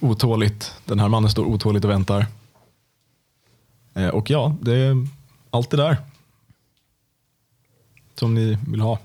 otåligt. 0.00 0.74
Den 0.84 1.00
här 1.00 1.08
mannen 1.08 1.30
står 1.30 1.44
otåligt 1.44 1.84
och 1.84 1.90
väntar. 1.90 2.26
Och 4.12 4.30
ja, 4.30 4.56
det 4.60 4.72
är 4.76 5.06
allt 5.50 5.70
det 5.70 5.76
där. 5.76 5.96
Som 8.18 8.34
ni 8.34 8.58
vill 8.66 8.80
ha. 8.80 8.98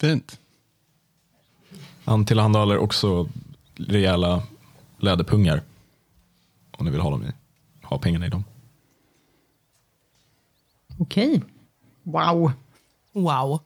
Fint. 0.00 0.38
Han 2.04 2.26
tillhandahåller 2.26 2.78
också 2.78 3.28
rejäla 3.74 4.42
läderpungar. 4.98 5.62
Om 6.70 6.86
ni 6.86 6.90
vill 6.92 7.00
ha, 7.00 7.10
dem 7.10 7.24
i, 7.24 7.32
ha 7.82 7.98
pengarna 7.98 8.26
i 8.26 8.28
dem. 8.28 8.44
Okej. 10.98 11.42
Wow. 12.02 12.52
Wow. 13.12 13.60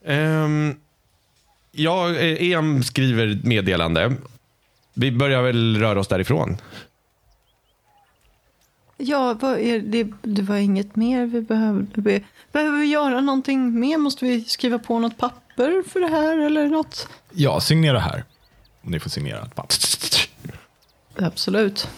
Um, 0.00 0.80
ja, 1.72 2.14
eh, 2.14 2.42
Ian 2.42 2.82
skriver 2.82 3.40
meddelande. 3.44 4.16
Vi 4.94 5.12
börjar 5.12 5.42
väl 5.42 5.76
röra 5.76 6.00
oss 6.00 6.08
därifrån. 6.08 6.56
Ja, 9.00 9.34
vad 9.40 9.58
är 9.58 9.78
det, 9.80 10.06
det 10.22 10.42
var 10.42 10.56
inget 10.56 10.96
mer 10.96 11.26
vi 11.26 11.40
behövde. 11.40 12.00
Be, 12.02 12.20
behöver 12.52 12.78
vi 12.78 12.86
göra 12.86 13.20
någonting 13.20 13.80
mer? 13.80 13.98
Måste 13.98 14.24
vi 14.24 14.44
skriva 14.44 14.78
på 14.78 14.98
något 14.98 15.16
papper 15.18 15.82
för 15.88 16.00
det 16.00 16.08
här 16.08 16.38
eller 16.38 16.66
något? 16.66 17.08
Ja, 17.32 17.60
signera 17.60 17.98
här. 17.98 18.24
Om 18.82 18.90
ni 18.90 19.00
får 19.00 19.10
signera 19.10 19.42
ett 19.42 19.54
papper. 19.54 19.76
Absolut. 21.16 21.88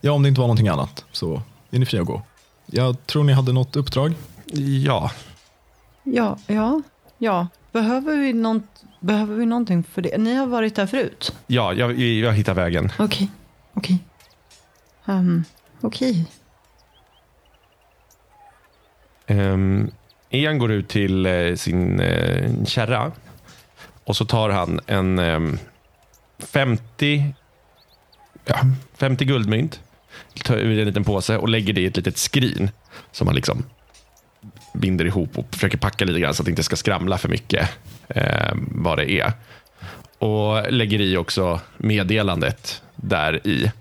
Ja, 0.00 0.12
om 0.12 0.22
det 0.22 0.28
inte 0.28 0.40
var 0.40 0.46
någonting 0.48 0.68
annat 0.68 1.04
så 1.12 1.42
är 1.70 1.78
ni 1.78 1.86
fria 1.86 2.00
att 2.00 2.06
gå. 2.06 2.22
Jag 2.66 3.06
tror 3.06 3.24
ni 3.24 3.32
hade 3.32 3.52
något 3.52 3.76
uppdrag. 3.76 4.14
Ja, 4.84 5.10
Ja, 6.02 6.38
ja, 6.46 6.82
ja. 7.18 7.48
Behöver 7.72 8.16
vi, 8.16 8.32
något, 8.32 8.84
behöver 9.00 9.34
vi 9.36 9.46
någonting 9.46 9.84
för 9.84 10.02
det? 10.02 10.18
Ni 10.18 10.34
har 10.34 10.46
varit 10.46 10.74
där 10.74 10.86
förut? 10.86 11.34
ja 11.46 11.72
jag, 11.72 11.98
jag 11.98 12.32
hittar 12.32 12.54
vägen. 12.54 12.92
Okej, 12.98 13.30
okej. 13.74 13.98
Um, 15.08 15.44
okej. 15.80 16.24
Um, 19.26 19.90
Ian 20.30 20.58
går 20.58 20.72
ut 20.72 20.88
till 20.88 21.26
eh, 21.26 21.54
sin 21.54 22.00
uh, 22.00 22.64
kärra 22.64 23.12
och 24.04 24.16
så 24.16 24.24
tar 24.24 24.50
han 24.50 24.80
en 24.86 25.18
ehm, 25.18 25.58
50, 26.38 27.34
ja, 28.44 28.60
50 28.96 29.24
guldmynt, 29.24 29.80
tar 30.44 30.56
ur 30.56 30.78
en 30.78 30.86
liten 30.86 31.04
påse 31.04 31.36
och 31.36 31.48
lägger 31.48 31.72
det 31.72 31.80
i 31.80 31.86
ett 31.86 31.96
litet 31.96 32.16
skrin 32.16 32.70
som 33.12 33.26
han 33.26 33.36
liksom 33.36 33.64
binder 34.72 35.04
ihop 35.04 35.38
och 35.38 35.46
försöker 35.50 35.78
packa 35.78 36.04
lite 36.04 36.20
grann 36.20 36.34
så 36.34 36.42
att 36.42 36.44
det 36.44 36.50
inte 36.50 36.62
ska 36.62 36.76
skramla 36.76 37.18
för 37.18 37.28
mycket 37.28 37.70
eh, 38.08 38.52
vad 38.54 38.98
det 38.98 39.10
är. 39.10 39.32
Och 40.18 40.72
lägger 40.72 41.00
i 41.00 41.16
också 41.16 41.60
meddelandet 41.76 42.82
där 42.96 43.46
i. 43.46 43.72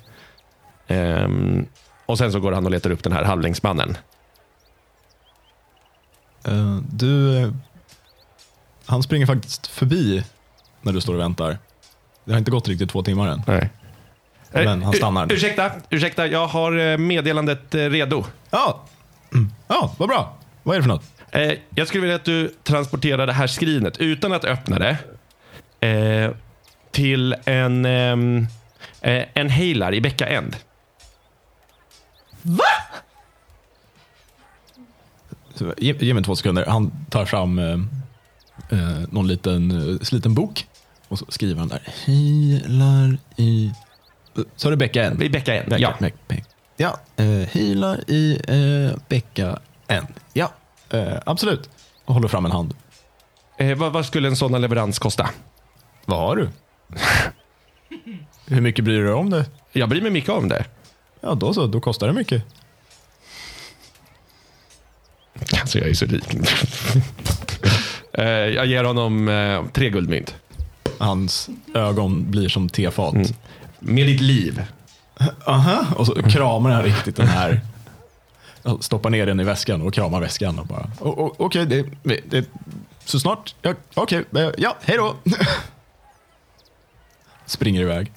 Ehm, 0.88 1.66
och 2.06 2.18
sen 2.18 2.32
så 2.32 2.40
går 2.40 2.52
han 2.52 2.66
och 2.66 2.72
letar 2.72 2.90
upp 2.92 3.04
den 3.04 3.14
här 3.14 3.24
halvlängdsmannen. 3.24 3.98
Eh, 6.48 6.78
Du, 6.92 7.38
eh, 7.38 7.50
han 8.86 9.04
springer 9.04 9.26
faktiskt 9.26 9.68
förbi 9.68 10.24
när 10.82 10.94
du 10.94 11.02
står 11.02 11.14
och 11.14 11.20
väntar. 11.20 11.58
Det 12.26 12.32
har 12.32 12.40
inte 12.40 12.52
gått 12.52 12.68
riktigt 12.68 12.90
två 12.90 13.04
timmar 13.04 13.28
än. 13.28 13.42
Nej. 13.48 13.70
Men 14.52 14.84
han 14.84 14.94
stannar. 14.94 15.26
Ur- 15.26 15.34
ursäkta, 15.34 15.72
ursäkta, 15.90 16.28
jag 16.28 16.48
har 16.48 16.78
eh, 16.78 16.98
meddelandet 16.98 17.76
eh, 17.76 17.80
redo. 17.90 18.26
Ja, 18.50 18.84
Mm. 19.34 19.52
ja 19.68 19.94
vad 19.98 20.10
bra. 20.10 20.38
Vad 20.64 20.76
är 20.76 20.80
det 20.80 20.84
för 20.84 20.90
något? 20.90 21.04
Eh, 21.32 21.54
Jag 21.76 21.88
skulle 21.88 22.02
vilja 22.02 22.16
att 22.16 22.26
du 22.26 22.54
transporterar 22.64 23.28
det 23.28 23.34
här 23.34 23.48
skrinet 23.48 23.98
utan 23.98 24.34
att 24.34 24.46
öppna 24.46 24.80
det 24.80 24.98
Eh, 25.80 26.32
till 26.92 27.36
en, 27.46 27.86
ehm, 27.86 28.48
eh, 29.02 29.24
en 29.34 29.50
heilar 29.50 29.94
i 29.94 30.02
Becka 30.02 30.28
End. 30.28 30.56
Så, 35.56 35.74
ge, 35.78 35.96
ge 36.00 36.14
mig 36.14 36.24
två 36.24 36.36
sekunder. 36.36 36.66
Han 36.66 36.92
tar 37.10 37.26
fram 37.26 37.60
eh, 37.60 37.66
eh, 38.80 39.00
någon 39.12 39.28
liten 39.28 39.72
eh, 39.94 40.00
sliten 40.00 40.34
bok 40.34 40.68
och 41.08 41.20
så 41.20 41.26
skriver 41.30 41.60
han 41.60 41.68
där. 41.68 41.82
Healar 42.06 43.18
i... 43.36 43.72
Så 44.56 44.68
är 44.68 44.72
det 44.72 44.78
Becka 44.78 45.04
N? 45.04 45.22
I 45.22 45.30
Becka 45.30 45.52
Becka, 45.52 45.78
ja. 45.80 45.96
Beck- 46.00 46.14
Beck. 46.28 46.44
Ja, 46.78 47.00
eh, 47.16 47.26
healar 47.26 48.10
i 48.12 48.40
eh, 48.48 48.98
Becka 49.10 49.60
N. 49.88 50.06
Ja, 50.34 50.52
eh, 50.90 51.14
absolut. 51.26 51.70
Och 52.06 52.14
håller 52.14 52.28
fram 52.28 52.46
en 52.46 52.52
hand. 52.52 52.74
Eh, 53.58 53.78
vad, 53.78 53.94
vad 53.94 54.06
skulle 54.06 54.28
en 54.28 54.36
sådan 54.36 54.62
leverans 54.62 55.00
kosta? 55.00 55.30
Vad 56.06 56.20
har 56.20 56.36
du? 56.36 56.50
Hur 58.48 58.62
mycket 58.62 58.86
bryr 58.86 58.98
du 59.00 59.04
dig 59.06 59.14
om 59.14 59.30
det? 59.30 59.46
Jag 59.72 59.90
bryr 59.90 60.02
mig 60.02 60.12
mycket 60.12 60.30
om 60.30 60.48
det. 60.48 60.66
Ja, 61.28 61.36
då 61.36 61.54
så. 61.54 61.68
Då 61.68 61.80
kostar 61.80 62.08
det 62.08 62.14
mycket. 62.14 62.44
Alltså 65.62 65.80
jag 65.80 65.90
är 65.90 65.94
så 65.94 66.06
rik. 66.06 66.24
eh, 68.14 68.26
jag 68.26 68.66
ger 68.66 68.84
honom 68.84 69.28
eh, 69.28 69.66
tre 69.74 69.90
guldmynt. 69.90 70.36
Hans 70.98 71.50
ögon 71.74 72.32
blir 72.32 72.50
som 72.50 72.70
tefat. 72.70 73.16
Med 73.80 74.08
ditt 74.08 74.22
liv. 74.22 74.64
Aha. 75.46 75.86
Och 75.96 76.06
så 76.08 76.14
kramar 76.24 76.70
han 76.72 76.84
riktigt 76.84 77.16
den 77.16 77.28
här. 77.28 77.62
Stoppar 78.82 79.10
ner 79.10 79.26
den 79.26 79.40
i 79.40 79.44
väskan 79.44 79.82
och 79.82 79.94
kramar 79.94 80.22
väskan. 80.22 80.60
Och 80.60 80.66
bara, 80.68 80.92
"O- 81.00 81.26
o- 81.26 81.36
Okej, 81.38 81.66
det, 81.66 81.86
det, 82.26 82.46
så 83.06 83.20
snart. 83.20 83.56
Ja, 83.62 83.74
Okej, 83.94 84.24
eh, 84.38 84.50
ja, 84.58 84.78
hej 84.82 84.98
då. 84.98 85.16
Springer 87.46 87.82
iväg. 87.82 88.12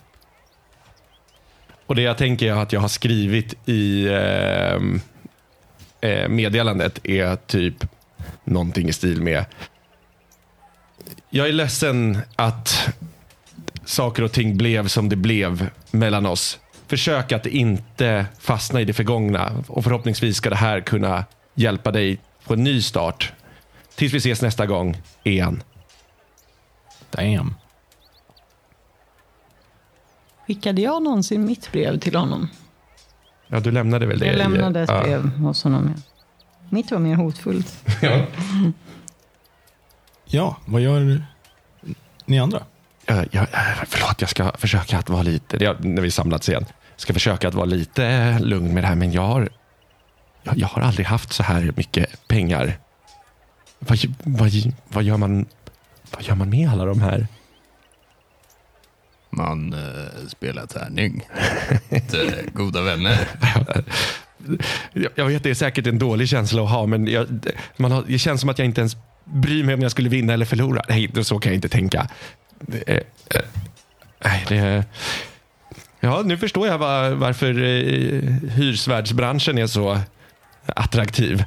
Och 1.91 1.97
det 1.97 2.03
jag 2.03 2.19
tänker 2.19 2.53
att 2.53 2.73
jag 2.73 2.81
har 2.81 2.89
skrivit 2.89 3.69
i 3.69 4.09
ehm, 4.09 5.01
eh, 6.01 6.29
meddelandet 6.29 7.07
är 7.07 7.37
typ 7.37 7.75
någonting 8.45 8.89
i 8.89 8.93
stil 8.93 9.23
med 9.23 9.45
Jag 11.31 11.49
är 11.49 11.53
ledsen 11.53 12.19
att 12.37 12.89
saker 13.85 14.23
och 14.23 14.33
ting 14.33 14.57
blev 14.57 14.89
som 14.89 15.09
det 15.09 15.17
blev 15.17 15.71
mellan 15.91 16.27
oss. 16.27 16.59
Försök 16.87 17.33
att 17.33 17.47
inte 17.47 18.27
fastna 18.41 18.81
i 18.81 18.85
det 18.85 18.93
förgångna 18.93 19.65
och 19.67 19.85
förhoppningsvis 19.85 20.37
ska 20.37 20.51
det 20.51 20.57
här 20.57 20.81
kunna 20.81 21.25
hjälpa 21.55 21.91
dig 21.91 22.19
på 22.45 22.55
en 22.55 22.65
ny 22.65 22.83
start. 22.83 23.33
Tills 23.95 24.15
vi 24.15 24.19
ses 24.19 24.43
nästa 24.43 24.67
gång 24.67 24.97
igen. 25.23 25.63
Damn. 27.11 27.55
Skickade 30.51 30.83
jag 30.83 31.03
någonsin 31.03 31.45
mitt 31.45 31.73
brev 31.73 31.99
till 31.99 32.17
honom? 32.17 32.49
Ja, 33.47 33.61
du 33.61 33.71
lämnade 33.71 34.07
väl 34.07 34.19
det? 34.19 34.27
Jag 34.27 34.37
lämnade 34.37 34.81
ett 34.81 34.89
ja. 34.89 35.03
brev 35.03 35.29
hos 35.29 35.65
honom. 35.65 35.95
ja. 35.97 36.03
Mitt 36.71 36.91
var 36.91 36.99
mer 36.99 37.15
hotfullt. 37.15 37.85
Ja. 38.03 38.27
Ja, 40.25 40.57
vad 40.67 40.81
gör 40.81 41.23
ni 42.25 42.39
andra? 42.39 42.63
Jag, 43.07 43.27
jag, 43.31 43.47
förlåt, 43.87 44.21
jag 44.21 44.31
ska 44.31 44.53
försöka 44.59 44.99
att 44.99 45.09
vara 45.09 45.23
lite, 45.23 45.57
det, 45.57 45.81
när 45.81 46.03
vi 46.03 46.11
samlats 46.11 46.49
igen, 46.49 46.65
jag 46.69 47.01
ska 47.01 47.13
försöka 47.13 47.49
att 47.49 47.55
vara 47.55 47.67
lite 47.67 48.39
lugn 48.39 48.75
med 48.75 48.83
det 48.85 48.89
här, 48.89 48.95
men 48.95 49.13
jag 49.13 49.27
har, 49.27 49.49
jag, 50.43 50.59
jag 50.59 50.69
har 50.69 50.83
aldrig 50.83 51.07
haft 51.07 51.33
så 51.33 51.43
här 51.43 51.73
mycket 51.77 52.29
pengar. 52.29 52.79
Vad, 53.79 53.99
vad, 54.25 54.51
vad, 54.89 55.03
gör 55.03 55.17
man, 55.17 55.47
vad 56.11 56.23
gör 56.23 56.35
man 56.35 56.51
med 56.51 56.71
alla 56.71 56.85
de 56.85 57.01
här? 57.01 57.27
Man 59.31 59.73
eh, 59.73 60.29
spelar 60.29 60.67
tärning. 60.67 61.29
Till 62.11 62.33
goda 62.53 62.83
vänner. 62.83 63.29
Jag, 64.93 65.13
jag 65.15 65.27
vet, 65.27 65.43
det 65.43 65.51
är 65.51 65.55
säkert 65.55 65.87
en 65.87 65.99
dålig 65.99 66.29
känsla 66.29 66.63
att 66.63 66.71
ha, 66.71 66.87
men 66.87 67.07
jag, 67.07 67.27
man 67.77 67.93
har, 67.93 68.05
det 68.07 68.19
känns 68.19 68.41
som 68.41 68.51
att 68.51 68.59
jag 68.59 68.67
inte 68.67 68.81
ens 68.81 68.97
bryr 69.25 69.65
mig 69.65 69.75
om 69.75 69.83
jag 69.83 69.91
skulle 69.91 70.09
vinna 70.09 70.33
eller 70.33 70.47
förlora. 70.47 70.83
Nej, 70.89 71.25
så 71.25 71.39
kan 71.39 71.53
jag 71.53 71.57
inte 71.57 71.69
tänka. 71.69 72.09
Det, 72.61 72.89
eh, 72.89 73.03
nej, 74.25 74.45
det, 74.49 74.85
ja, 76.01 76.23
nu 76.25 76.39
förstår 76.39 76.67
jag 76.67 76.79
var, 76.79 77.11
varför 77.11 77.63
eh, 77.63 78.23
hyrsvärdsbranschen 78.51 79.59
är 79.59 79.67
så 79.67 80.01
attraktiv. 80.67 81.45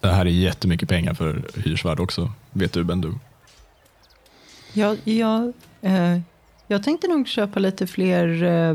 Det 0.00 0.08
här 0.08 0.26
är 0.26 0.30
jättemycket 0.30 0.88
pengar 0.88 1.14
för 1.14 1.42
hyrsvärd 1.54 2.00
också. 2.00 2.32
Vet 2.50 2.72
du, 2.72 2.84
Bendu? 2.84 3.12
Jag, 4.72 4.98
jag, 5.04 5.52
eh, 5.82 6.18
jag 6.68 6.82
tänkte 6.82 7.08
nog 7.08 7.28
köpa 7.28 7.60
lite 7.60 7.86
fler 7.86 8.42
eh, 8.42 8.74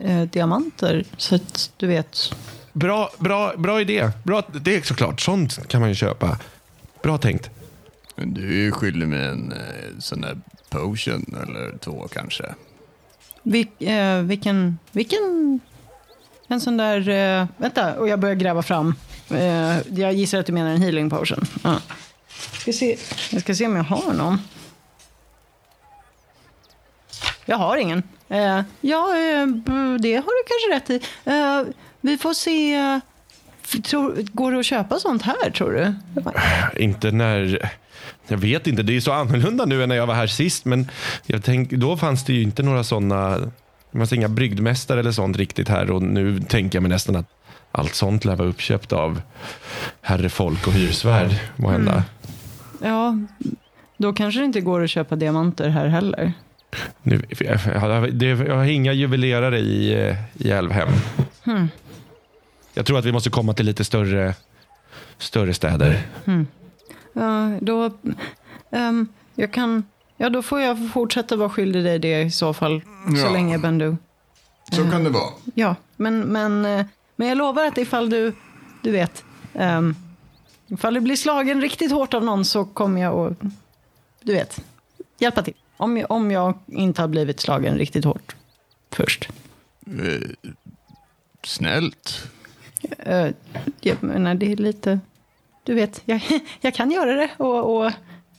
eh, 0.00 0.22
diamanter. 0.22 1.04
Så 1.16 1.34
att 1.34 1.70
du 1.76 1.86
vet. 1.86 2.34
Bra, 2.72 3.10
bra, 3.18 3.52
bra 3.56 3.80
idé. 3.80 4.10
Bra, 4.24 4.42
det 4.52 4.76
är 4.76 4.82
såklart, 4.82 5.20
sånt 5.20 5.68
kan 5.68 5.80
man 5.80 5.88
ju 5.88 5.94
köpa. 5.94 6.38
Bra 7.02 7.18
tänkt. 7.18 7.50
Men 8.16 8.34
Du 8.34 8.66
är 8.66 8.70
skyldig 8.70 9.08
med 9.08 9.28
en 9.28 9.52
eh, 9.52 9.98
sån 9.98 10.20
där 10.20 10.38
potion 10.68 11.36
eller 11.42 11.78
två 11.78 12.08
kanske. 12.12 12.44
Vil, 13.42 13.66
eh, 13.78 14.18
vilken, 14.18 14.78
vilken... 14.92 15.60
En 16.48 16.60
sån 16.60 16.76
där... 16.76 17.08
Eh, 17.08 17.46
vänta, 17.56 17.98
och 17.98 18.08
jag 18.08 18.20
börjar 18.20 18.34
gräva 18.34 18.62
fram. 18.62 18.94
Eh, 19.30 19.78
jag 19.98 20.12
gissar 20.12 20.38
att 20.38 20.46
du 20.46 20.52
menar 20.52 20.70
en 20.70 20.82
healing 20.82 21.10
potion. 21.10 21.44
Ja. 21.62 21.80
Ska 22.52 22.72
se, 22.72 22.96
jag 23.30 23.40
ska 23.42 23.54
se 23.54 23.66
om 23.66 23.76
jag 23.76 23.84
har 23.84 24.12
någon. 24.12 24.38
Jag 27.46 27.56
har 27.56 27.76
ingen. 27.76 28.02
Eh, 28.28 28.60
ja, 28.80 29.08
eh, 29.16 29.46
det 30.00 30.14
har 30.14 30.32
du 30.32 30.44
kanske 30.48 30.74
rätt 30.74 30.90
i. 30.90 31.06
Eh, 31.30 31.74
vi 32.00 32.18
får 32.18 32.32
se. 32.34 32.74
eh, 32.74 32.98
Tror, 33.84 34.14
går 34.32 34.52
det 34.52 34.58
att 34.58 34.66
köpa 34.66 34.98
sånt 34.98 35.22
här, 35.22 35.50
tror 35.50 35.72
du? 35.72 35.94
Inte 36.82 37.10
när... 37.10 37.70
Jag 38.28 38.38
vet 38.38 38.66
inte, 38.66 38.82
det 38.82 38.96
är 38.96 39.00
så 39.00 39.12
annorlunda 39.12 39.64
nu 39.64 39.82
än 39.82 39.88
när 39.88 39.96
jag 39.96 40.06
var 40.06 40.14
här 40.14 40.26
sist. 40.26 40.64
Men 40.64 40.90
jag 41.26 41.44
tänk, 41.44 41.70
då 41.70 41.96
fanns 41.96 42.24
det 42.24 42.32
ju 42.32 42.42
inte 42.42 42.62
några 42.62 42.84
sådana... 42.84 43.38
Det 43.90 43.98
fanns 43.98 44.12
inga 44.12 44.28
brygdmästare 44.28 45.00
eller 45.00 45.12
sånt 45.12 45.36
riktigt 45.36 45.68
här. 45.68 45.90
Och 45.90 46.02
nu 46.02 46.40
tänker 46.40 46.76
jag 46.76 46.82
mig 46.82 46.88
nästan 46.90 47.16
att 47.16 47.26
allt 47.72 47.94
sånt 47.94 48.24
lär 48.24 48.36
vara 48.36 48.48
uppköpt 48.48 48.92
av 48.92 49.20
herrefolk 50.00 50.66
och 50.66 50.72
hyresvärd. 50.72 51.30
Måhända. 51.56 52.02
Ja, 52.82 53.18
då 53.96 54.12
kanske 54.12 54.40
det 54.40 54.46
inte 54.46 54.60
går 54.60 54.84
att 54.84 54.90
köpa 54.90 55.16
diamanter 55.16 55.68
här 55.68 55.86
heller. 55.86 56.32
Nu, 57.02 57.22
jag, 57.40 58.56
har 58.56 58.64
inga 58.64 58.92
juvelerare 58.92 59.58
i, 59.58 60.08
eh, 60.08 60.16
i 60.34 60.50
Älvhem. 60.50 60.88
Jag 62.74 62.86
tror 62.86 62.98
att 62.98 63.04
vi 63.04 63.12
måste 63.12 63.30
komma 63.30 63.52
till 63.54 63.66
lite 63.66 63.84
större, 63.84 64.34
större 65.18 65.54
städer. 65.54 66.02
Ja, 67.12 67.58
då... 67.60 67.90
ehm, 68.70 69.08
jag 69.34 69.52
kan... 69.52 69.84
Ja, 70.16 70.28
då 70.30 70.42
får 70.42 70.60
jag 70.60 70.90
fortsätta 70.92 71.36
vara 71.36 71.50
skyldig 71.50 71.84
dig 71.84 71.98
det 71.98 72.22
i 72.22 72.30
så 72.30 72.54
fall. 72.54 72.82
Så 73.20 73.26
Ja. 73.26 73.30
länge, 73.32 73.58
Bendu. 73.58 73.96
Så 74.72 74.90
kan 74.90 75.04
det 75.04 75.10
vara. 75.10 75.30
Ja, 75.54 75.74
men, 75.96 76.20
men, 76.20 76.64
eh, 76.64 76.86
men 77.16 77.28
jag 77.28 77.38
lovar 77.38 77.66
att 77.66 77.78
ifall 77.78 78.10
du... 78.10 78.32
Du 78.82 78.90
vet. 78.90 79.24
Um, 79.52 79.96
ifall 80.68 80.94
du 80.94 81.00
blir 81.00 81.16
slagen 81.16 81.60
riktigt 81.60 81.92
hårt 81.92 82.14
av 82.14 82.24
någon 82.24 82.44
så 82.44 82.64
kommer 82.64 83.00
jag 83.02 83.32
att... 83.32 83.38
Du 84.22 84.32
vet. 84.32 84.60
Hjälpa 85.18 85.42
till. 85.42 85.54
Om 85.76 85.96
jag, 85.96 86.10
om 86.10 86.30
jag 86.30 86.54
inte 86.66 87.00
har 87.00 87.08
blivit 87.08 87.40
slagen 87.40 87.78
riktigt 87.78 88.04
hårt 88.04 88.36
först. 88.92 89.28
Eh, 89.86 90.50
snällt. 91.44 92.22
Uh, 93.08 93.28
jag 93.80 94.02
menar, 94.02 94.34
det 94.34 94.52
är 94.52 94.56
lite... 94.56 95.00
Du 95.64 95.74
vet, 95.74 96.02
jag, 96.04 96.20
jag 96.60 96.74
kan 96.74 96.90
göra 96.90 97.14
det. 97.14 97.28
Och, 97.36 97.76
och 97.76 97.92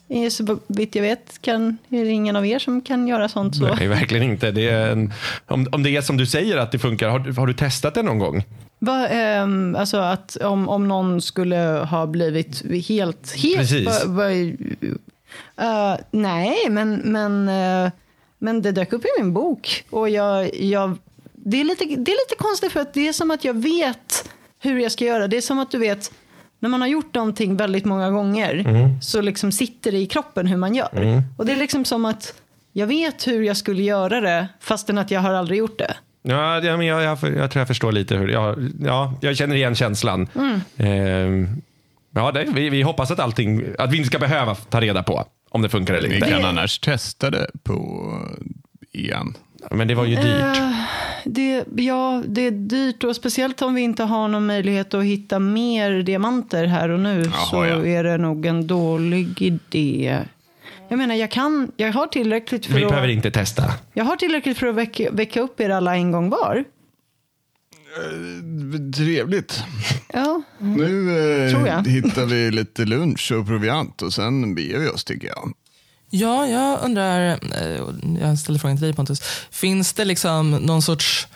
eh, 0.07 0.29
så 0.29 0.59
vitt 0.67 0.95
jag 0.95 1.01
vet 1.03 1.41
kan, 1.41 1.77
är 1.89 2.05
det 2.05 2.11
ingen 2.11 2.35
av 2.35 2.45
er 2.45 2.59
som 2.59 2.81
kan 2.81 3.07
göra 3.07 3.29
sånt. 3.29 3.55
Så. 3.55 3.75
Nej, 3.75 3.87
verkligen 3.87 4.23
inte. 4.31 4.51
Det 4.51 4.69
är 4.69 4.91
en, 4.91 5.13
om, 5.47 5.67
om 5.71 5.83
det 5.83 5.89
är 5.95 6.01
som 6.01 6.17
du 6.17 6.25
säger 6.25 6.57
att 6.57 6.71
det 6.71 6.79
funkar, 6.79 7.09
har, 7.09 7.19
du- 7.19 7.33
har 7.33 7.47
du 7.47 7.53
testat 7.53 7.93
det 7.93 8.03
någon 8.03 8.19
gång? 8.19 8.43
Va, 8.79 9.07
ehm, 9.07 9.75
alltså 9.75 9.97
att 9.97 10.35
om, 10.35 10.69
om 10.69 10.87
någon 10.87 11.21
skulle 11.21 11.57
ha 11.89 12.07
blivit 12.07 12.61
helt... 12.87 13.35
helt 13.35 13.57
Precis. 13.57 13.85
va- 13.85 14.05
va- 14.05 14.29
eh, 15.57 15.95
nej, 16.11 16.55
men, 16.69 16.95
men, 16.95 17.49
eh, 17.49 17.91
men 18.39 18.61
det 18.61 18.71
dök 18.71 18.93
upp 18.93 19.05
i 19.05 19.21
min 19.21 19.33
bok. 19.33 19.85
Och 19.89 20.09
jag, 20.09 20.55
jag, 20.55 20.97
det, 21.33 21.61
är 21.61 21.63
lite, 21.63 21.85
det 21.85 22.11
är 22.11 22.25
lite 22.25 22.35
konstigt 22.37 22.71
för 22.71 22.79
att 22.79 22.93
det 22.93 23.07
är 23.07 23.13
som 23.13 23.31
att 23.31 23.43
jag 23.43 23.53
vet 23.53 24.29
hur 24.59 24.79
jag 24.79 24.91
ska 24.91 25.05
göra. 25.05 25.27
Det 25.27 25.37
är 25.37 25.41
som 25.41 25.59
att 25.59 25.71
du 25.71 25.77
vet, 25.77 26.11
när 26.59 26.69
man 26.69 26.81
har 26.81 26.87
gjort 26.87 27.15
någonting 27.15 27.57
väldigt 27.57 27.85
många 27.85 28.11
gånger 28.11 28.65
så 29.01 29.21
liksom 29.21 29.51
sitter 29.51 29.91
det 29.91 29.97
i 29.97 30.05
kroppen 30.05 30.47
hur 30.47 30.57
man 30.57 30.75
gör. 30.75 31.23
Och 31.37 31.45
det 31.45 31.51
är 31.51 31.57
liksom 31.57 31.85
som 31.85 32.05
att 32.05 32.33
jag 32.73 32.87
vet 32.87 33.27
hur 33.27 33.41
jag 33.41 33.57
skulle 33.57 33.83
göra 33.83 34.21
det 34.21 34.47
fastän 34.59 34.97
att 34.97 35.11
jag 35.11 35.21
har 35.21 35.33
aldrig 35.33 35.59
gjort 35.59 35.79
det. 35.79 35.95
Ja, 36.21 36.59
ja, 36.59 36.77
men 36.77 36.85
jag, 36.85 37.03
jag, 37.03 37.17
jag 37.21 37.51
tror 37.51 37.61
jag 37.61 37.67
förstår 37.67 37.91
lite 37.91 38.15
hur... 38.15 38.27
Ja, 38.27 38.55
ja, 38.79 39.13
jag 39.21 39.37
känner 39.37 39.55
igen 39.55 39.75
känslan. 39.75 40.27
Ehm, 40.77 41.61
ja, 42.17 42.31
det, 42.31 42.45
vi, 42.53 42.69
vi 42.69 42.81
hoppas 42.81 43.11
att 43.11 43.19
allting... 43.19 43.63
Att 43.77 43.91
vi 43.91 43.97
inte 43.97 44.07
ska 44.07 44.19
behöva 44.19 44.55
ta 44.55 44.81
reda 44.81 45.03
på 45.03 45.25
Om 45.49 45.61
det 45.61 45.69
funkar 45.69 45.93
eller 45.93 46.09
Vi 46.09 46.15
inte. 46.15 46.29
kan 46.29 46.45
annars 46.45 46.79
testa 46.79 47.29
det 47.29 47.47
på 47.63 48.07
igen. 48.91 49.33
Men 49.71 49.87
det 49.87 49.95
var 49.95 50.05
ju 50.05 50.15
dyrt. 50.15 50.57
Eh, 50.57 50.71
det, 51.25 51.63
ja, 51.75 52.23
det 52.27 52.41
är 52.41 52.51
dyrt 52.51 53.03
och 53.03 53.15
speciellt 53.15 53.61
om 53.61 53.75
vi 53.75 53.81
inte 53.81 54.03
har 54.03 54.27
någon 54.27 54.45
möjlighet 54.45 54.93
att 54.93 55.03
hitta 55.03 55.39
mer 55.39 55.91
diamanter 55.91 56.65
här 56.65 56.89
och 56.89 56.99
nu 56.99 57.21
Jaha, 57.21 57.45
så 57.45 57.65
ja. 57.65 57.85
är 57.85 58.03
det 58.03 58.17
nog 58.17 58.45
en 58.45 58.67
dålig 58.67 59.41
idé. 59.41 60.19
Jag 60.89 60.97
menar, 60.97 61.15
jag, 61.15 61.31
kan, 61.31 61.71
jag 61.77 61.93
har 61.93 62.07
tillräckligt 62.07 62.65
för 62.65 62.73
Vi 62.73 62.83
att, 62.83 62.89
behöver 62.89 63.07
inte 63.07 63.31
testa. 63.31 63.63
jag 63.93 64.05
har 64.05 64.15
tillräckligt 64.15 64.57
för 64.57 64.67
att 64.67 64.75
väcka, 64.75 65.11
väcka 65.11 65.41
upp 65.41 65.59
er 65.59 65.69
alla 65.69 65.95
en 65.95 66.11
gång 66.11 66.29
var. 66.29 66.63
Trevligt. 68.95 69.63
Ja, 70.13 70.41
Nu 70.59 71.19
eh, 71.45 71.51
Tror 71.51 71.67
jag. 71.67 71.87
hittar 71.87 72.25
vi 72.25 72.51
lite 72.51 72.85
lunch 72.85 73.31
och 73.31 73.47
proviant 73.47 74.01
och 74.01 74.13
sen 74.13 74.55
beger 74.55 74.79
vi 74.79 74.87
oss 74.89 75.03
tycker 75.03 75.27
jag. 75.27 75.53
Ja, 76.09 76.47
jag 76.47 76.79
undrar, 76.83 77.39
eh, 77.61 77.81
jag 78.21 78.39
ställer 78.39 78.59
frågan 78.59 78.77
till 78.77 78.83
dig 78.85 78.93
Pontus. 78.93 79.21
Finns 79.51 79.93
det 79.93 80.05
liksom 80.05 80.51
någon 80.51 80.81
sorts, 80.81 81.27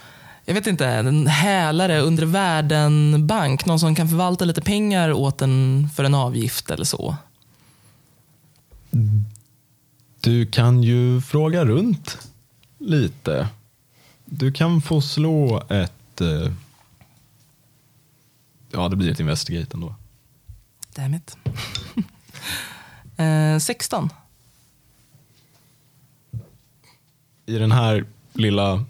jag 0.45 0.54
vet 0.54 0.67
inte, 0.67 0.88
en 0.88 1.28
hälare 1.28 2.00
under 2.02 2.26
världen-bank? 2.26 3.65
Någon 3.65 3.80
som 3.80 3.95
kan 3.95 4.10
förvalta 4.10 4.45
lite 4.45 4.62
pengar 4.62 5.12
åt 5.13 5.41
en 5.41 5.89
för 5.95 6.04
en 6.04 6.13
avgift 6.15 6.71
eller 6.71 6.86
så? 6.86 7.15
Du 10.21 10.45
kan 10.45 10.84
ju 10.84 11.21
fråga 11.21 11.65
runt 11.65 12.17
lite. 12.78 13.47
Du 14.26 14.52
kan 14.52 14.82
få 14.82 15.02
slå 15.02 15.63
ett... 15.69 15.93
eh, 16.21 16.51
Ja, 18.71 18.89
det 18.89 18.95
blir 18.95 19.12
ett 19.12 19.19
investigate 19.19 19.73
ändå. 19.73 19.95
Damn 20.95 21.13
it. 21.13 21.38
eh, 23.17 23.60
16. 23.60 24.10
I 27.45 27.57
den 27.57 27.71
här 27.71 28.05
lilla... 28.34 28.86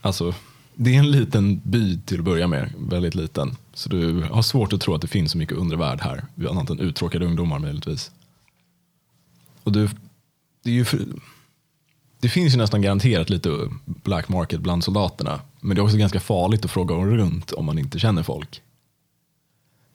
Alltså, 0.00 0.34
det 0.74 0.94
är 0.94 0.98
en 0.98 1.10
liten 1.10 1.60
by 1.64 1.98
till 1.98 2.18
att 2.18 2.24
börja 2.24 2.46
med. 2.46 2.72
Väldigt 2.78 3.14
liten. 3.14 3.56
Så 3.74 3.88
du 3.88 4.22
har 4.22 4.42
svårt 4.42 4.72
att 4.72 4.80
tro 4.80 4.94
att 4.94 5.02
det 5.02 5.08
finns 5.08 5.32
så 5.32 5.38
mycket 5.38 5.56
undervärld 5.56 6.00
här. 6.00 6.24
Annat 6.50 6.70
än 6.70 6.80
uttråkade 6.80 7.26
ungdomar 7.26 7.58
möjligtvis. 7.58 8.10
Och 9.64 9.72
du, 9.72 9.88
det, 10.62 10.70
är 10.70 10.74
ju 10.74 10.84
det 12.20 12.28
finns 12.28 12.54
ju 12.54 12.58
nästan 12.58 12.82
garanterat 12.82 13.30
lite 13.30 13.50
black 13.84 14.28
market 14.28 14.60
bland 14.60 14.84
soldaterna. 14.84 15.40
Men 15.60 15.74
det 15.74 15.80
är 15.80 15.84
också 15.84 15.96
ganska 15.96 16.20
farligt 16.20 16.64
att 16.64 16.70
fråga 16.70 16.94
runt 16.94 17.52
om 17.52 17.64
man 17.64 17.78
inte 17.78 17.98
känner 17.98 18.22
folk. 18.22 18.62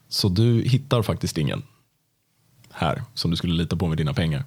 Så 0.08 0.28
du 0.28 0.62
hittar 0.62 1.02
faktiskt 1.02 1.38
ingen 1.38 1.62
här 2.70 3.02
som 3.14 3.30
du 3.30 3.36
skulle 3.36 3.54
lita 3.54 3.76
på 3.76 3.86
med 3.86 3.98
dina 3.98 4.14
pengar. 4.14 4.44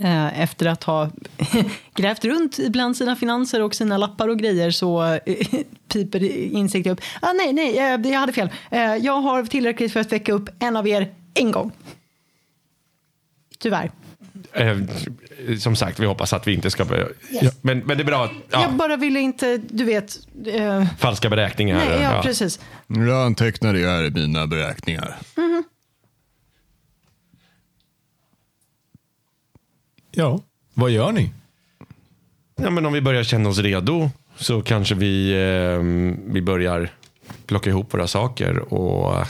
Eh, 0.00 0.40
Efter 0.40 0.66
att 0.66 0.84
ha 0.84 1.10
grävt 1.94 2.24
runt 2.24 2.68
bland 2.68 2.96
sina 2.96 3.16
finanser 3.16 3.62
och 3.62 3.74
sina 3.74 3.96
lappar 3.96 4.28
och 4.28 4.38
grejer 4.38 4.70
så 4.70 5.04
eh, 5.04 5.20
piper 5.88 6.22
insikt 6.54 6.86
upp. 6.86 7.00
Ah, 7.22 7.32
nej, 7.32 7.52
nej, 7.52 7.78
eh, 7.78 8.12
jag 8.12 8.20
hade 8.20 8.32
fel. 8.32 8.50
Jag 9.00 9.20
har 9.20 9.44
tillräckligt 9.44 9.92
för 9.92 10.00
att 10.00 10.12
väcka 10.12 10.32
upp 10.32 10.48
en 10.58 10.76
av 10.76 10.88
er 10.88 11.14
en 11.34 11.50
gång. 11.50 11.72
Tyvärr. 13.58 13.90
Eh, 14.52 14.78
som 15.58 15.76
sagt, 15.76 15.98
vi 16.00 16.06
hoppas 16.06 16.32
att 16.32 16.46
vi 16.46 16.54
inte 16.54 16.70
ska... 16.70 16.86
Ja, 17.30 17.50
men, 17.60 17.78
men 17.78 17.96
det 17.96 18.02
är 18.02 18.04
bra. 18.04 18.30
Ja, 18.50 18.62
Jag 18.62 18.74
bara 18.74 18.96
ville 18.96 19.20
inte, 19.20 19.56
du 19.56 19.84
vet. 19.84 20.18
eh, 20.46 20.84
falska 20.98 21.30
beräkningar. 21.30 21.76
nej, 21.76 22.02
ja, 22.02 22.16
ja. 22.16 22.22
precis. 22.22 22.60
Jag 22.86 23.26
antecknar 23.26 23.72
det 23.74 23.86
här 23.88 24.04
i 24.04 24.10
mina 24.10 24.46
beräkningar. 24.46 25.16
Ja, 30.10 30.40
vad 30.74 30.90
gör 30.90 31.12
ni? 31.12 31.32
Ja, 32.56 32.70
men 32.70 32.86
om 32.86 32.92
vi 32.92 33.00
börjar 33.00 33.24
känna 33.24 33.48
oss 33.48 33.58
redo 33.58 34.10
så 34.36 34.62
kanske 34.62 34.94
vi, 34.94 35.32
eh, 35.32 35.78
vi 36.32 36.42
börjar 36.42 36.90
plocka 37.46 37.70
ihop 37.70 37.94
våra 37.94 38.06
saker 38.06 38.74
och 38.74 39.26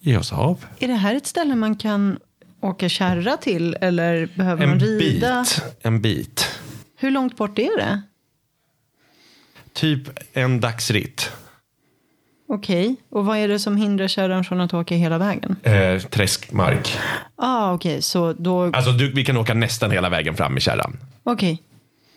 ge 0.00 0.16
oss 0.16 0.32
av. 0.32 0.64
Är 0.78 0.88
det 0.88 0.94
här 0.94 1.14
ett 1.14 1.26
ställe 1.26 1.54
man 1.54 1.76
kan 1.76 2.18
åka 2.60 2.88
kärra 2.88 3.36
till 3.36 3.76
eller 3.80 4.28
behöver 4.36 4.62
En 4.64 4.68
man 4.70 4.80
rida? 4.80 5.40
bit. 5.40 5.62
En 5.82 6.00
bit. 6.00 6.60
Hur 6.96 7.10
långt 7.10 7.36
bort 7.36 7.58
är 7.58 7.76
det? 7.78 8.02
Typ 9.72 10.02
en 10.32 10.60
dagsritt. 10.60 11.30
Okej, 12.48 12.96
och 13.10 13.24
vad 13.24 13.38
är 13.38 13.48
det 13.48 13.58
som 13.58 13.76
hindrar 13.76 14.08
kärran 14.08 14.44
från 14.44 14.60
att 14.60 14.74
åka 14.74 14.94
hela 14.94 15.18
vägen? 15.18 15.56
Eh, 15.62 15.98
träskmark. 16.02 16.98
Ah, 17.36 17.72
okej, 17.72 18.02
så 18.02 18.32
då... 18.32 18.62
Alltså 18.64 18.92
du, 18.92 19.12
vi 19.12 19.24
kan 19.24 19.36
åka 19.36 19.54
nästan 19.54 19.90
hela 19.90 20.08
vägen 20.08 20.36
fram 20.36 20.56
i 20.56 20.60
kärran. 20.60 20.96
Okej. 21.22 21.62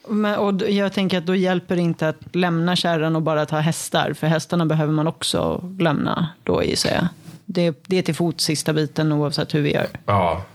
Men, 0.08 0.36
och 0.40 0.70
jag 0.70 0.94
tänker 0.94 1.18
att 1.18 1.26
då 1.26 1.36
hjälper 1.36 1.76
det 1.76 1.82
inte 1.82 2.10
att 2.10 2.36
lämna 2.36 2.76
kärran 2.76 3.16
och 3.16 3.22
bara 3.22 3.46
ta 3.46 3.58
hästar. 3.58 4.14
För 4.14 4.28
hästarna 4.28 4.66
behöver 4.66 4.94
man 4.94 5.08
också 5.08 5.70
lämna 5.80 6.28
då 6.44 6.64
gissar 6.64 6.90
jag. 6.90 7.08
Det, 7.46 7.84
det 7.88 7.98
är 7.98 8.02
till 8.02 8.16
fots 8.16 8.44
sista 8.44 8.74
biten 8.74 9.12
oavsett 9.12 9.54
hur 9.54 9.62
vi 9.62 9.74
gör. 9.74 9.88
Ja. 10.06 10.46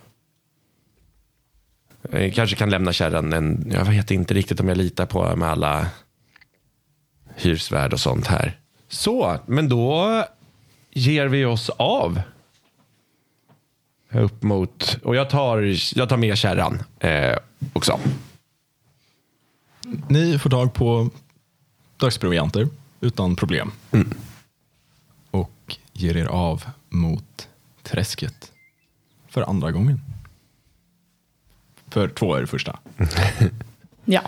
Jag 2.11 2.35
kanske 2.35 2.57
kan 2.57 2.71
lämna 2.71 2.93
kärran 2.93 3.33
en... 3.33 3.71
Jag 3.75 3.85
vet 3.85 4.11
inte 4.11 4.35
riktigt 4.35 4.61
om 4.61 4.69
jag 4.69 4.79
litar 4.79 5.07
på 5.07 5.37
med 5.37 5.49
alla 5.49 5.87
hyresvärd 7.37 7.93
och 7.93 8.01
sånt 8.01 8.27
här. 8.27 8.61
Så, 8.89 9.39
men 9.47 9.69
då 9.69 10.25
ger 10.91 11.27
vi 11.27 11.45
oss 11.45 11.71
av. 11.71 12.21
Upp 14.13 14.43
mot... 14.43 14.99
Och 15.03 15.17
jag 15.17 15.31
tar, 15.31 15.77
jag 15.99 16.09
tar 16.09 16.17
med 16.17 16.39
kärran 16.39 16.83
eh, 16.99 17.37
också. 17.73 18.01
Ni 20.09 20.39
får 20.39 20.51
tag 20.51 20.75
på 20.75 21.11
dagsprovianter 21.97 22.69
utan 23.01 23.37
problem. 23.37 23.73
Och 23.91 23.99
ger 26.01 26.17
er 26.17 26.27
av 26.27 26.65
mot 26.89 27.49
träsket 27.83 28.53
för 29.29 29.43
andra 29.43 29.73
gången. 29.73 30.01
För 31.89 32.09
två 32.09 32.35
är 32.35 32.41
det 32.41 32.47
första. 32.47 32.79
Ja. 34.11 34.23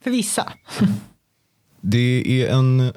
För 0.00 0.10
vissa. 0.10 0.52
Det 1.80 2.42
är 2.42 2.54
en 2.54 2.92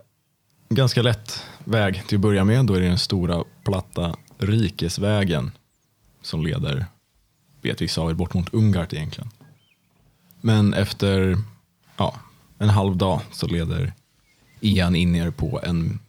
ganska 0.69 1.01
lätt 1.01 1.43
väg 1.63 2.07
till 2.07 2.17
att 2.17 2.21
börja 2.21 2.43
med. 2.43 2.65
Då 2.65 2.73
är 2.73 2.79
det 2.79 2.87
den 2.87 2.97
stora 2.97 3.43
platta 3.63 4.15
rikesvägen 4.37 5.51
som 6.21 6.45
leder, 6.45 6.85
vet 7.61 7.81
vissa 7.81 8.01
av 8.01 8.09
er, 8.09 8.13
bort 8.13 8.33
mot 8.33 8.53
Ungart 8.53 8.93
egentligen. 8.93 9.29
Men 10.41 10.73
efter 10.73 11.37
ja, 11.97 12.19
en 12.57 12.69
halv 12.69 12.97
dag 12.97 13.21
så 13.31 13.47
leder 13.47 13.93
Ian 14.59 14.95
in 14.95 15.15
er 15.15 15.31
på 15.31 15.59
en 15.63 15.99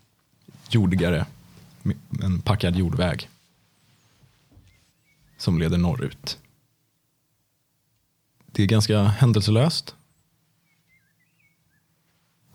jordigare, 0.71 1.27
en 2.23 2.41
packad 2.41 2.77
jordväg 2.77 3.29
som 5.37 5.59
leder 5.59 5.79
norrut. 5.79 6.39
Det 8.47 8.63
är 8.63 8.67
ganska 8.67 9.03
händelselöst. 9.03 9.95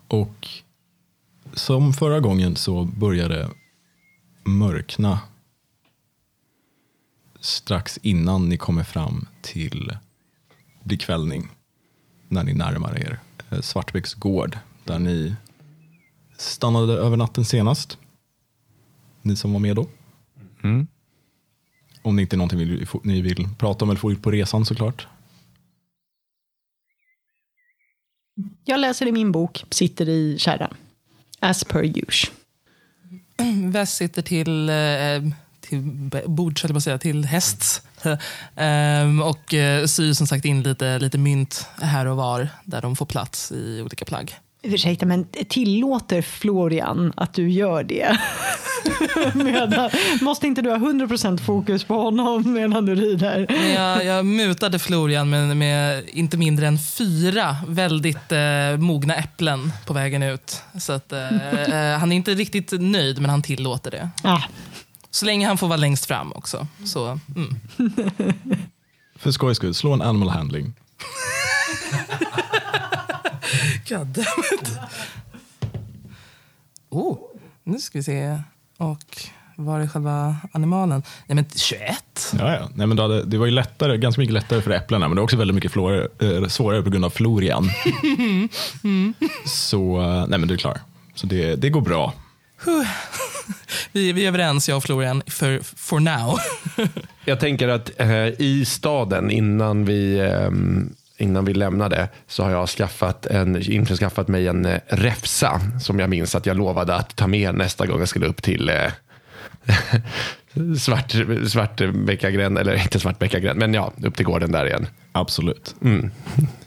Och 0.08 0.48
som 1.52 1.92
förra 1.92 2.20
gången 2.20 2.56
så 2.56 2.84
började 2.84 3.50
mörkna 4.44 5.20
strax 7.40 7.98
innan 8.02 8.48
ni 8.48 8.56
kommer 8.56 8.84
fram 8.84 9.26
till 9.42 9.96
bekvällning 10.82 11.48
när 12.28 12.44
ni 12.44 12.54
närmar 12.54 12.98
er 12.98 13.20
eh, 13.50 13.60
Svartbäcks 13.60 14.14
gård 14.14 14.58
där 14.84 14.98
ni 14.98 15.34
stannade 16.36 16.92
över 16.92 17.16
natten 17.16 17.44
senast. 17.44 17.98
Ni 19.24 19.36
som 19.36 19.52
var 19.52 19.60
med 19.60 19.76
då. 19.76 19.86
Om 22.02 22.16
det 22.16 22.22
inte 22.22 22.36
är 22.36 22.38
någonting 22.38 22.86
ni 23.02 23.20
vill 23.20 23.48
prata 23.58 23.84
om 23.84 23.90
eller 23.90 24.00
få 24.00 24.12
ut 24.12 24.22
på 24.22 24.30
resan 24.30 24.64
såklart. 24.64 25.06
Jag 28.64 28.80
läser 28.80 29.06
i 29.06 29.12
min 29.12 29.32
bok, 29.32 29.64
sitter 29.70 30.08
i 30.08 30.38
kärran. 30.38 30.74
As 31.40 31.64
per 31.64 31.82
usual. 31.82 32.34
Väst 33.72 33.96
sitter 33.96 34.22
till, 34.22 34.68
eh, 34.68 35.36
till 35.60 35.82
bords, 36.26 36.62
på 36.62 36.76
att 36.76 36.82
säga, 36.82 36.98
till 36.98 37.24
hästs. 37.24 37.82
Ehm, 38.56 39.22
och 39.22 39.54
eh, 39.54 39.86
syr 39.86 40.12
som 40.12 40.26
sagt 40.26 40.44
in 40.44 40.62
lite, 40.62 40.98
lite 40.98 41.18
mynt 41.18 41.66
här 41.76 42.06
och 42.06 42.16
var 42.16 42.48
där 42.64 42.82
de 42.82 42.96
får 42.96 43.06
plats 43.06 43.52
i 43.52 43.82
olika 43.82 44.04
plagg. 44.04 44.38
Ursäkta, 44.64 45.06
men 45.06 45.26
tillåter 45.48 46.22
Florian 46.22 47.12
att 47.16 47.34
du 47.34 47.50
gör 47.50 47.84
det? 47.84 48.18
medan, 49.34 49.90
måste 50.20 50.46
inte 50.46 50.62
du 50.62 50.70
ha 50.70 50.76
100% 50.76 51.38
fokus 51.38 51.84
på 51.84 51.94
honom 51.94 52.52
medan 52.52 52.86
du 52.86 52.94
rider? 52.94 53.46
Men 53.48 53.70
jag, 53.70 54.04
jag 54.04 54.26
mutade 54.26 54.78
Florian 54.78 55.30
med, 55.30 55.56
med 55.56 56.08
inte 56.08 56.36
mindre 56.36 56.66
än 56.66 56.78
fyra 56.78 57.56
väldigt 57.68 58.32
eh, 58.32 58.76
mogna 58.78 59.14
äpplen 59.14 59.72
på 59.86 59.92
vägen 59.92 60.22
ut. 60.22 60.62
Så 60.80 60.92
att, 60.92 61.12
eh, 61.12 61.28
eh, 61.52 61.98
han 61.98 62.12
är 62.12 62.16
inte 62.16 62.34
riktigt 62.34 62.72
nöjd, 62.72 63.20
men 63.20 63.30
han 63.30 63.42
tillåter 63.42 63.90
det. 63.90 64.10
Ah, 64.22 64.42
Så 65.10 65.26
länge 65.26 65.46
han 65.46 65.58
får 65.58 65.68
vara 65.68 65.76
längst 65.76 66.06
fram 66.06 66.32
också. 66.32 66.66
Så, 66.84 67.18
mm. 67.36 67.56
För 69.18 69.30
skojs 69.30 69.56
skull, 69.56 69.74
slå 69.74 69.92
en 69.92 70.02
animal 70.02 70.28
handling. 70.28 70.74
God. 73.88 74.24
Oh, 76.90 77.18
nu 77.64 77.78
ska 77.78 77.98
vi 77.98 78.02
se. 78.02 78.38
Och 78.78 79.28
var 79.56 79.80
är 79.80 79.86
själva 79.86 80.36
animalen? 80.52 81.02
Nej 81.26 81.36
men 81.36 81.44
21. 81.56 82.32
Ja, 82.38 82.52
ja. 82.54 82.68
Nej, 82.74 82.86
men 82.86 82.98
hade, 82.98 83.24
det 83.24 83.38
var 83.38 83.46
ju 83.46 83.52
lättare, 83.52 83.96
ganska 83.96 84.20
mycket 84.20 84.32
lättare 84.34 84.60
för 84.60 84.70
äpplena, 84.70 85.08
men 85.08 85.16
det 85.16 85.20
var 85.20 85.24
också 85.24 85.36
väldigt 85.36 85.54
mycket 85.54 85.72
flår, 85.72 86.08
eh, 86.22 86.46
svårare 86.46 86.82
på 86.82 86.90
grund 86.90 87.04
av 87.04 87.10
Florian. 87.10 87.70
Så 89.46 90.00
eh, 90.00 90.26
nej, 90.28 90.38
men 90.38 90.48
du 90.48 90.54
är 90.54 90.58
klar. 90.58 90.80
Så 91.14 91.26
det, 91.26 91.56
det 91.56 91.70
går 91.70 91.80
bra. 91.80 92.12
Vi, 93.92 94.12
vi 94.12 94.24
är 94.24 94.28
överens, 94.28 94.68
jag 94.68 94.76
och 94.76 94.84
Florian, 94.84 95.22
för 95.26 95.60
for 95.76 96.00
now. 96.00 96.38
Jag 97.24 97.40
tänker 97.40 97.68
att 97.68 98.00
eh, 98.00 98.26
i 98.26 98.64
staden 98.66 99.30
innan 99.30 99.84
vi, 99.84 100.18
eh, 100.18 100.50
innan 101.16 101.44
vi 101.44 101.54
lämnade 101.54 102.08
så 102.26 102.42
har 102.42 102.50
jag 102.50 102.68
skaffat, 102.68 103.26
en, 103.26 103.62
införskaffat 103.62 104.28
mig 104.28 104.48
en 104.48 104.64
eh, 104.66 104.80
räfsa 104.86 105.60
som 105.80 105.98
jag 105.98 106.10
minns 106.10 106.34
att 106.34 106.46
jag 106.46 106.56
lovade 106.56 106.94
att 106.94 107.16
ta 107.16 107.26
med 107.26 107.54
nästa 107.54 107.86
gång 107.86 107.98
jag 107.98 108.08
skulle 108.08 108.26
upp 108.26 108.42
till 108.42 108.68
eh, 108.68 108.92
svart, 110.78 111.14
Svartbäckagränd, 111.46 112.58
eller 112.58 112.82
inte 112.82 113.00
Svartbäckagränd, 113.00 113.58
men 113.58 113.74
ja, 113.74 113.92
upp 114.02 114.16
till 114.16 114.26
gården 114.26 114.52
där 114.52 114.66
igen. 114.66 114.86
Absolut. 115.12 115.74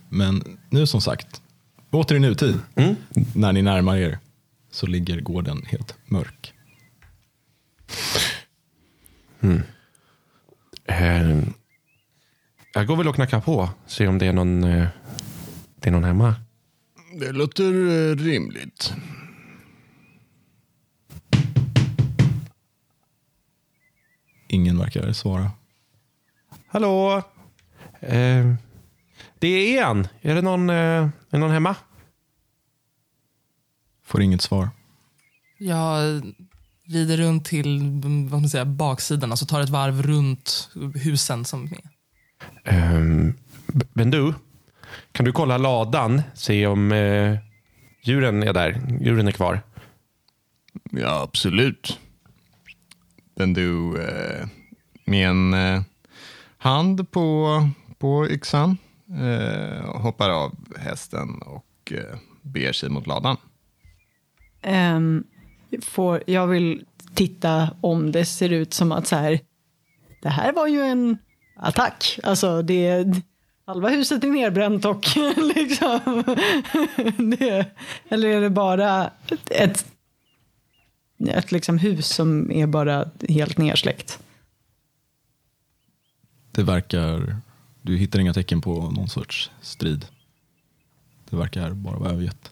Men 0.09 0.57
nu 0.69 0.87
som 0.87 1.01
sagt, 1.01 1.41
åter 1.91 2.15
i 2.15 2.19
nutid, 2.19 2.59
när 3.33 3.53
ni 3.53 3.61
närmar 3.61 3.97
er, 3.97 4.17
så 4.71 4.87
ligger 4.87 5.21
gården 5.21 5.65
helt 5.67 5.95
mörk. 6.05 6.53
Eh, 10.85 11.37
jag 12.77 12.87
går 12.87 12.95
väl 12.95 13.07
och 13.07 13.15
knackar 13.15 13.39
på, 13.39 13.69
se 13.85 14.07
om 14.07 14.17
det 14.17 14.25
är 14.25 14.33
någon, 14.33 14.63
eh, 14.63 14.87
det 15.75 15.89
är 15.89 15.91
någon 15.91 16.03
hemma. 16.03 16.35
Det 17.19 17.31
låter 17.31 17.63
eh, 17.63 18.15
rimligt. 18.15 18.93
Ingen 24.47 24.79
verkar 24.79 25.13
svara. 25.13 25.51
Hallå? 26.67 27.23
Eh, 27.99 28.53
det 29.39 29.47
är 29.47 29.75
Ian. 29.75 30.07
Är 30.21 30.35
det 30.35 30.41
någon, 30.41 30.69
eh, 30.69 31.09
är 31.29 31.37
någon 31.37 31.51
hemma? 31.51 31.75
Får 34.03 34.21
inget 34.21 34.41
svar. 34.41 34.69
Jag 35.57 36.21
rider 36.85 37.17
runt 37.17 37.45
till 37.45 37.79
vad 38.31 38.41
man 38.41 38.49
säga, 38.49 38.65
baksidan, 38.65 39.31
alltså 39.31 39.45
tar 39.45 39.61
ett 39.61 39.69
varv 39.69 40.01
runt 40.01 40.69
husen 40.95 41.45
som 41.45 41.63
är. 41.63 41.96
Ehm, 42.67 43.33
men 43.93 44.11
du, 44.11 44.33
kan 45.11 45.25
du 45.25 45.31
kolla 45.31 45.57
ladan? 45.57 46.21
Se 46.33 46.67
om 46.67 46.91
eh, 46.91 47.37
djuren 48.01 48.43
är 48.43 48.53
där. 48.53 48.81
Djuren 49.01 49.27
är 49.27 49.31
kvar. 49.31 49.61
Ja, 50.91 51.21
absolut. 51.21 51.99
Den 53.35 53.53
du 53.53 54.01
eh, 54.01 54.47
med 55.05 55.29
en 55.29 55.53
eh, 55.53 55.81
hand 56.57 57.11
på, 57.11 57.61
på 57.97 58.27
yxan 58.27 58.77
eh, 59.09 60.01
hoppar 60.01 60.29
av 60.29 60.55
hästen 60.77 61.41
och 61.41 61.91
eh, 61.91 62.17
beger 62.41 62.73
sig 62.73 62.89
mot 62.89 63.07
ladan. 63.07 63.37
Ehm, 64.61 65.23
får, 65.81 66.23
jag 66.27 66.47
vill 66.47 66.85
titta 67.15 67.69
om 67.81 68.11
det 68.11 68.25
ser 68.25 68.49
ut 68.49 68.73
som 68.73 68.91
att 68.91 69.07
så 69.07 69.15
här, 69.15 69.39
det 70.21 70.29
här 70.29 70.53
var 70.53 70.67
ju 70.67 70.81
en 70.81 71.17
attack. 71.59 72.19
Alltså 72.23 72.61
det, 72.61 73.05
halva 73.65 73.89
huset 73.89 74.23
är 74.23 74.27
nerbränt 74.27 74.85
och 74.85 75.05
liksom, 75.55 76.23
det, 77.37 77.65
eller 78.09 78.27
är 78.27 78.41
det 78.41 78.49
bara 78.49 79.11
ett, 79.49 79.85
ett, 81.19 81.51
liksom 81.51 81.77
hus 81.77 82.07
som 82.07 82.51
är 82.51 82.67
bara 82.67 83.09
helt 83.29 83.57
nersläckt? 83.57 84.19
Det 86.51 86.63
verkar, 86.63 87.35
du 87.81 87.97
hittar 87.97 88.19
inga 88.19 88.33
tecken 88.33 88.61
på 88.61 88.91
någon 88.91 89.09
sorts 89.09 89.51
strid. 89.61 90.05
Det 91.29 91.35
verkar 91.35 91.71
bara 91.71 91.97
vara 91.97 92.11
övergett. 92.11 92.51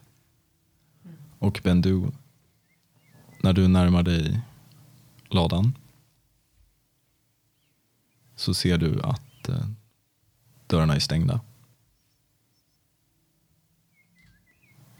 Och 1.39 1.61
Ben-Du, 1.63 2.03
när 3.41 3.53
du 3.53 3.67
närmar 3.67 4.03
dig 4.03 4.41
ladan 5.29 5.73
så 8.45 8.53
ser 8.53 8.77
du 8.77 9.01
att 9.01 9.49
eh, 9.49 9.67
dörrarna 10.67 10.95
är 10.95 10.99
stängda. 10.99 11.41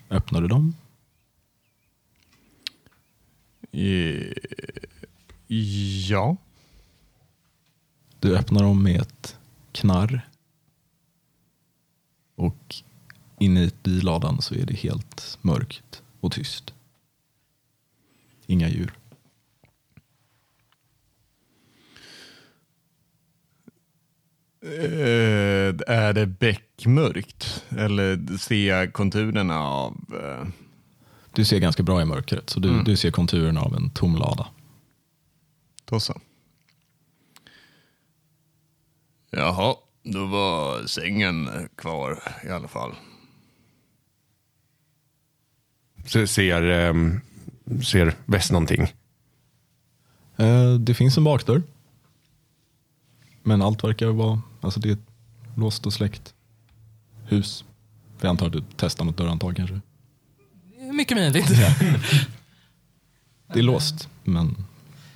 Öppnar 0.10 0.42
du 0.42 0.48
dem? 0.48 0.76
Eh, 3.72 4.34
ja. 6.10 6.38
Du 8.20 8.38
öppnar 8.38 8.64
dem 8.64 8.84
med 8.84 9.02
ett 9.02 9.40
knarr. 9.72 10.30
Och 12.36 12.76
inne 13.40 13.72
i 13.84 13.90
ladan 13.90 14.42
så 14.42 14.56
är 14.56 14.66
det 14.66 14.76
helt 14.76 15.38
mörkt 15.42 16.04
och 16.20 16.32
tyst. 16.32 16.74
Inga 18.46 18.70
djur. 18.70 18.94
Eh, 24.66 25.76
är 25.88 26.14
det 26.14 26.26
bäckmörkt? 26.26 27.64
Eller 27.78 28.38
ser 28.38 28.68
jag 28.68 28.94
konturerna 28.94 29.60
av... 29.60 29.98
Eh, 30.24 30.48
Du 31.32 31.46
ser 31.46 31.60
ganska 31.60 31.84
bra 31.84 32.02
i 32.02 32.06
mörkret, 32.06 32.50
så 32.50 32.60
du, 32.60 32.84
du 32.84 32.98
ser 32.98 33.12
konturerna 33.12 33.62
av 33.62 33.76
en 33.76 33.90
tom 33.90 34.16
lada. 34.16 34.48
då 35.86 36.00
så. 36.00 36.22
Jaha, 39.32 39.76
då 40.04 40.26
var 40.26 40.86
sängen 40.88 41.50
kvar 41.76 42.20
i 42.46 42.50
alla 42.50 42.68
fall. 42.68 42.96
Se- 46.06 46.28
Ser, 46.28 46.62
ehm, 46.62 47.22
ser 47.84 48.16
väst 48.26 48.52
någonting? 48.52 48.82
Eh, 50.38 50.74
det 50.74 50.94
finns 50.94 51.18
en 51.18 51.24
bakdörr. 51.24 51.64
Men 53.44 53.62
allt 53.62 53.84
verkar 53.84 54.08
vara, 54.08 54.42
alltså 54.66 54.80
det 54.80 54.90
är 54.90 54.94
ett 54.94 55.08
låst 55.56 55.86
och 55.86 55.94
släckt 55.94 56.34
hus. 57.26 57.64
Jag 58.22 58.30
antar 58.30 58.46
att 58.48 58.54
du 58.54 58.64
testar 58.78 59.06
något 59.06 59.18
dörrhandtag 59.18 59.56
kanske. 59.56 59.82
Mycket 60.94 61.18
möjligt. 61.18 61.48
Det 63.54 63.60
är 63.60 63.64
låst, 63.64 64.10
men 64.24 64.66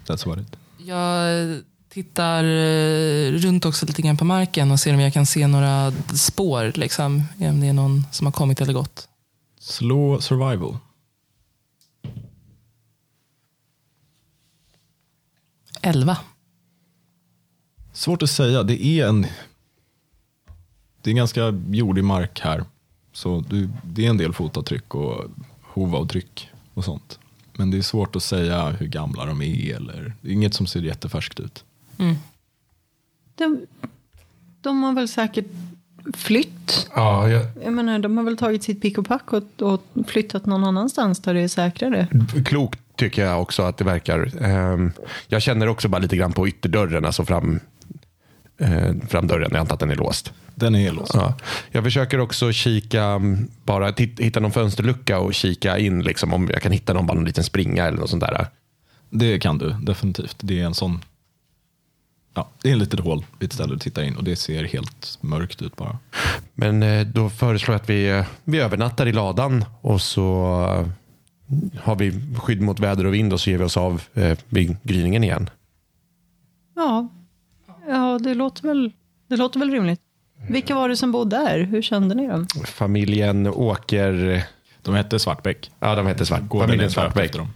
that's 0.06 0.28
what 0.28 0.40
it. 0.40 0.56
Jag 0.78 1.62
tittar 1.90 2.44
eh, 2.44 3.32
runt 3.32 3.66
också 3.66 3.86
lite 3.86 4.02
grann 4.02 4.18
på 4.18 4.26
marken 4.26 4.72
och 4.72 4.80
ser 4.80 4.94
om 4.94 5.00
jag 5.00 5.14
kan 5.14 5.26
se 5.26 5.48
några 5.48 5.94
spår. 6.14 6.72
Liksom, 6.76 7.24
om 7.40 7.62
det 7.62 7.68
är 7.68 7.74
någon 7.74 8.06
som 8.12 8.28
har 8.28 8.32
kommit 8.32 8.62
eller 8.62 8.74
gått. 8.74 9.08
Slå 9.60 10.22
survival. 10.22 10.78
Elva. 15.82 16.18
Svårt 18.00 18.24
att 18.24 18.30
säga. 18.30 18.64
Det 18.64 18.86
är 18.86 19.08
en 19.08 19.26
det 21.02 21.10
är 21.12 21.14
ganska 21.14 21.54
jordig 21.70 22.04
mark 22.04 22.40
här. 22.40 22.64
Så 23.14 23.44
du, 23.50 23.70
det 23.84 24.06
är 24.06 24.10
en 24.10 24.18
del 24.18 24.34
fotavtryck 24.34 24.96
och 24.96 25.26
hovavtryck 25.62 26.50
och 26.74 26.86
sånt. 26.86 27.20
Men 27.54 27.72
det 27.72 27.78
är 27.78 27.82
svårt 27.82 28.16
att 28.16 28.24
säga 28.24 28.70
hur 28.70 28.88
gamla 28.88 29.26
de 29.26 29.42
är. 29.42 29.76
Eller, 29.76 30.14
det 30.22 30.30
är 30.30 30.34
inget 30.34 30.54
som 30.54 30.68
ser 30.68 30.82
jättefärskt 30.82 31.40
ut. 31.40 31.64
De, 33.36 33.62
de 34.62 34.84
har 34.84 34.94
väl 34.94 35.08
säkert 35.08 35.48
flytt. 36.14 36.90
Ja, 36.96 37.30
jag, 37.30 37.46
Jag 37.64 37.74
menar, 37.74 38.00
de 38.00 38.18
har 38.18 38.24
väl 38.24 38.38
tagit 38.38 38.64
sitt 38.64 38.82
pick 38.82 38.98
och 38.98 39.08
pack 39.08 39.34
och, 39.34 39.62
och 39.62 39.84
flyttat 40.08 40.46
någon 40.46 40.64
annanstans 40.64 41.20
där 41.20 41.34
det 41.34 41.42
är 41.42 41.48
säkrare. 41.48 42.08
klokt 42.46 42.80
tycker 42.96 43.26
jag 43.26 43.42
också 43.42 43.64
att 43.64 43.78
det 43.78 43.84
verkar. 43.84 44.44
Ehm, 44.44 44.92
jag 45.28 45.42
känner 45.42 45.68
också 45.68 45.88
bara 45.88 46.00
lite 46.00 46.18
grann 46.18 46.32
på 46.34 46.48
ytterdörren, 46.48 47.06
alltså 47.06 47.26
fram, 47.26 47.60
eh, 48.60 48.94
framdörren. 49.08 49.50
Jag 49.52 49.60
antar 49.60 49.74
att 49.74 49.80
den 49.80 49.92
är 49.92 49.96
låst. 49.96 50.34
Den 50.56 50.76
är 50.76 50.92
låst. 50.92 51.14
Ja. 51.14 51.34
Jag 51.72 51.84
försöker 51.84 52.20
också 52.20 52.52
kika, 52.52 53.04
mm, 53.04 53.48
bara 53.64 53.94
hitta 53.98 54.40
någon 54.40 54.52
fönsterlucka 54.52 55.20
och 55.20 55.34
kika 55.34 55.78
in 55.78 56.04
liksom, 56.04 56.34
om 56.34 56.50
jag 56.54 56.62
kan 56.62 56.72
hitta 56.72 56.94
någon, 56.94 57.06
bara 57.06 57.14
någon 57.14 57.26
liten 57.26 57.44
springa 57.44 57.86
eller 57.86 57.98
något 57.98 58.10
sånt 58.10 58.24
där. 58.24 58.48
Det 59.10 59.40
kan 59.40 59.58
du 59.58 59.70
definitivt. 59.70 60.36
Det 60.40 60.60
är 60.60 60.66
en 60.66 60.74
sån 60.74 61.02
Ja, 62.34 62.50
det 62.62 62.70
är 62.70 62.74
en 62.74 62.80
litet 62.80 63.00
hål 63.00 63.26
vid 63.40 63.48
ett 63.48 63.54
ställe 63.54 63.74
du 63.74 63.80
tittar 63.80 64.04
in 64.04 64.16
och 64.16 64.24
det 64.24 64.36
ser 64.36 64.64
helt 64.64 65.18
mörkt 65.22 65.62
ut 65.62 65.76
bara. 65.76 65.98
Men 66.54 66.84
eh, 66.84 67.08
då 67.08 67.30
föreslår 67.30 67.74
jag 67.74 67.82
att 67.82 67.90
vi, 67.90 68.10
eh, 68.10 68.26
vi 68.44 68.60
övernattar 68.60 69.06
i 69.08 69.12
ladan 69.12 69.66
och 69.82 70.02
så 70.02 70.64
eh, 70.66 70.88
har 71.82 71.96
vi 71.96 72.22
skydd 72.38 72.62
mot 72.62 72.80
väder 72.80 73.06
och 73.06 73.14
vind 73.14 73.34
och 73.34 73.42
så 73.42 73.50
ger 73.50 73.58
vi 73.58 73.64
oss 73.64 73.78
av 73.78 74.02
vid 74.50 74.78
gryningen 74.84 75.24
igen. 75.24 75.50
Ja, 76.76 77.08
ja 77.90 78.20
det, 78.24 78.34
låter 78.34 78.68
väl, 78.68 78.92
det 79.28 79.38
låter 79.38 79.60
väl 79.60 79.72
rimligt. 79.72 80.02
Vilka 80.50 80.76
var 80.76 80.90
det 80.90 80.98
som 80.98 81.12
bodde 81.12 81.38
där? 81.38 81.60
Hur 81.60 81.82
kände 81.82 82.16
ni 82.16 82.28
dem? 82.28 82.48
Familjen 82.66 83.48
Åker... 83.48 84.44
De 84.82 84.96
hette 84.96 85.20
Svartbäck. 85.20 85.72
Ja, 85.80 85.96
de 85.96 86.08
hette 86.08 86.26
Svart. 86.26 86.42
Gården 86.48 86.68
familjen 86.68 86.92
Svartbäck. 86.92 87.34
dem. 87.34 87.48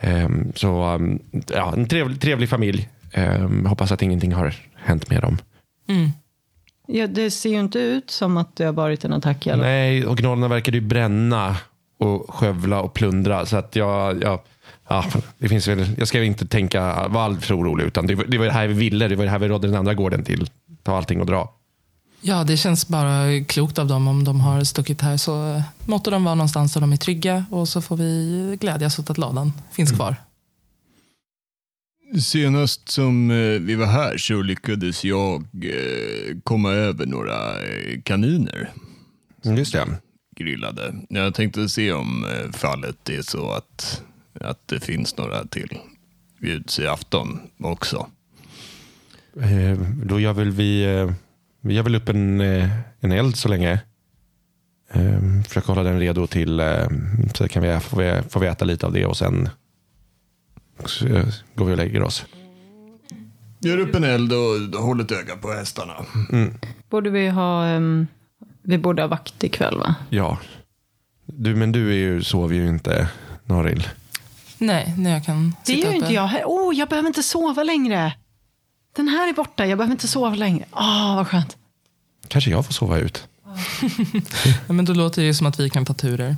Ehm, 0.00 0.52
så 0.54 0.94
um, 0.94 1.18
ja, 1.46 1.72
en 1.72 1.88
trevlig, 1.88 2.20
trevlig 2.20 2.48
familj. 2.48 2.88
Ehm, 3.12 3.66
hoppas 3.66 3.92
att 3.92 4.02
ingenting 4.02 4.32
har 4.32 4.54
hänt 4.74 5.10
med 5.10 5.22
dem. 5.22 5.38
Mm. 5.88 6.10
Ja, 6.86 7.06
det 7.06 7.30
ser 7.30 7.50
ju 7.50 7.60
inte 7.60 7.78
ut 7.78 8.10
som 8.10 8.36
att 8.36 8.56
det 8.56 8.64
har 8.64 8.72
varit 8.72 9.04
en 9.04 9.12
attack 9.12 9.44
fall. 9.44 9.58
Nej, 9.58 10.06
originalerna 10.06 10.48
verkade 10.48 10.76
ju 10.76 10.80
bränna 10.80 11.56
och 11.98 12.34
skövla 12.34 12.80
och 12.80 12.94
plundra. 12.94 13.46
Så 13.46 13.56
att 13.56 13.76
jag, 13.76 14.22
jag, 14.22 14.40
ja, 14.90 15.04
det 15.38 15.48
finns 15.48 15.68
väl, 15.68 15.86
jag 15.98 16.08
ska 16.08 16.22
inte 16.24 16.46
tänka, 16.46 17.08
vara 17.08 17.24
alltför 17.24 17.54
orolig. 17.60 17.84
Utan 17.84 18.06
det, 18.06 18.14
var- 18.14 18.24
det 18.24 18.38
var 18.38 18.44
det 18.46 18.52
här 18.52 18.66
vi 18.68 18.74
ville. 18.74 19.08
Det 19.08 19.16
var 19.16 19.24
det 19.24 19.30
här 19.30 19.38
vi 19.38 19.48
rådde 19.48 19.66
den 19.68 19.76
andra 19.76 19.94
gården 19.94 20.24
till. 20.24 20.50
Ta 20.82 20.96
allting 20.96 21.20
och 21.20 21.26
dra. 21.26 21.54
Ja, 22.22 22.44
det 22.44 22.56
känns 22.56 22.88
bara 22.88 23.44
klokt 23.44 23.78
av 23.78 23.86
dem 23.86 24.08
om 24.08 24.24
de 24.24 24.40
har 24.40 24.64
stuckit 24.64 25.00
här. 25.00 25.16
Så 25.16 25.54
eh, 25.54 25.62
måtte 25.86 26.10
de 26.10 26.24
vara 26.24 26.34
någonstans 26.34 26.72
där 26.74 26.80
de 26.80 26.92
är 26.92 26.96
trygga 26.96 27.44
och 27.50 27.68
så 27.68 27.82
får 27.82 27.96
vi 27.96 28.56
glädjas 28.60 28.98
åt 28.98 29.10
att 29.10 29.18
ladan 29.18 29.52
finns 29.72 29.92
kvar. 29.92 30.16
Senast 32.22 32.88
som 32.88 33.30
eh, 33.30 33.36
vi 33.60 33.74
var 33.74 33.86
här 33.86 34.16
så 34.18 34.42
lyckades 34.42 35.04
jag 35.04 35.42
eh, 35.64 36.36
komma 36.44 36.70
över 36.72 37.06
några 37.06 37.38
kaniner 38.02 38.70
Just 39.42 39.72
det. 39.72 39.86
grillade. 40.36 40.94
Jag 41.08 41.34
tänkte 41.34 41.68
se 41.68 41.92
om 41.92 42.26
fallet 42.52 43.08
är 43.08 43.22
så 43.22 43.50
att, 43.52 44.02
att 44.40 44.68
det 44.68 44.80
finns 44.80 45.16
några 45.16 45.46
till 45.46 45.78
bjuds 46.40 46.78
i 46.78 46.86
afton 46.86 47.40
också. 47.58 48.06
Eh, 49.40 49.78
då 50.04 50.20
gör 50.20 50.32
väl 50.32 50.50
vi, 50.50 50.84
eh, 50.84 51.10
vi 51.60 51.74
gör 51.74 51.82
väl 51.82 51.94
upp 51.94 52.08
en, 52.08 52.40
eh, 52.40 52.70
en 53.00 53.12
eld 53.12 53.36
så 53.36 53.48
länge. 53.48 53.80
Eh, 54.92 55.42
försöker 55.48 55.68
hålla 55.68 55.82
den 55.82 56.00
redo 56.00 56.26
till, 56.26 56.60
eh, 56.60 56.88
så 57.34 57.48
kan 57.48 57.62
vi, 57.62 57.80
får, 57.80 57.96
vi, 57.98 58.22
får 58.28 58.40
vi 58.40 58.46
äta 58.46 58.64
lite 58.64 58.86
av 58.86 58.92
det 58.92 59.06
och 59.06 59.16
sen 59.16 59.48
så, 60.84 61.06
eh, 61.06 61.26
går 61.54 61.64
vi 61.64 61.72
och 61.72 61.76
lägger 61.76 62.02
oss. 62.02 62.26
Gör 63.62 63.78
upp 63.78 63.94
en 63.94 64.04
eld 64.04 64.32
och 64.32 64.82
håll 64.82 65.00
ett 65.00 65.12
öga 65.12 65.36
på 65.36 65.52
hästarna. 65.52 65.94
Borde 66.90 67.10
vi 67.10 67.28
ha... 67.28 67.66
ehm, 67.66 68.06
vi 68.62 68.78
borde 68.78 69.02
ha 69.02 69.06
vakt 69.08 69.44
ikväll, 69.44 69.78
va? 69.78 69.94
Ja. 70.10 70.38
Du, 71.26 71.54
men 71.54 71.72
du 71.72 71.88
är 71.90 71.96
ju, 71.96 72.22
sover 72.22 72.54
ju 72.54 72.68
inte, 72.68 73.08
Noril. 73.44 73.88
Nej, 74.60 74.94
när 74.98 75.10
jag 75.10 75.24
kan 75.24 75.54
Det 75.64 75.66
sitta 75.72 75.86
gör 75.88 75.94
inte 75.94 76.06
uppe. 76.06 76.14
jag. 76.14 76.30
Åh, 76.44 76.74
jag 76.76 76.88
behöver 76.88 77.06
inte 77.08 77.22
sova 77.22 77.62
längre. 77.62 78.12
Den 78.96 79.08
här 79.08 79.28
är 79.28 79.32
borta. 79.32 79.66
Jag 79.66 79.78
behöver 79.78 79.92
inte 79.92 80.08
sova 80.08 80.34
längre. 80.34 80.64
Åh, 80.72 81.16
vad 81.16 81.28
skönt. 81.28 81.56
Kanske 82.28 82.50
jag 82.50 82.66
får 82.66 82.72
sova 82.72 82.98
ut. 82.98 83.28
Ja, 84.66 84.72
men 84.72 84.84
då 84.84 84.92
låter 84.94 85.22
det 85.22 85.26
ju 85.26 85.34
som 85.34 85.46
att 85.46 85.60
vi 85.60 85.70
kan 85.70 85.84
ta 85.84 85.94
turer. 85.94 86.36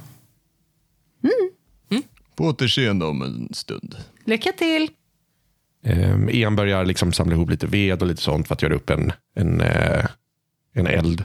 På 2.36 2.44
återseende 2.44 3.04
om 3.04 3.22
en 3.22 3.48
stund. 3.54 3.96
Lycka 4.24 4.52
till. 4.52 4.90
Eh, 5.84 6.10
en 6.28 6.56
börjar 6.56 6.84
liksom 6.84 7.12
samla 7.12 7.34
ihop 7.34 7.50
lite 7.50 7.66
ved 7.66 8.02
och 8.02 8.08
lite 8.08 8.22
sånt 8.22 8.48
för 8.48 8.54
att 8.54 8.62
göra 8.62 8.74
upp 8.74 8.90
en, 8.90 9.12
en, 9.36 9.60
eh, 9.60 10.06
en 10.74 10.86
eld. 10.86 11.24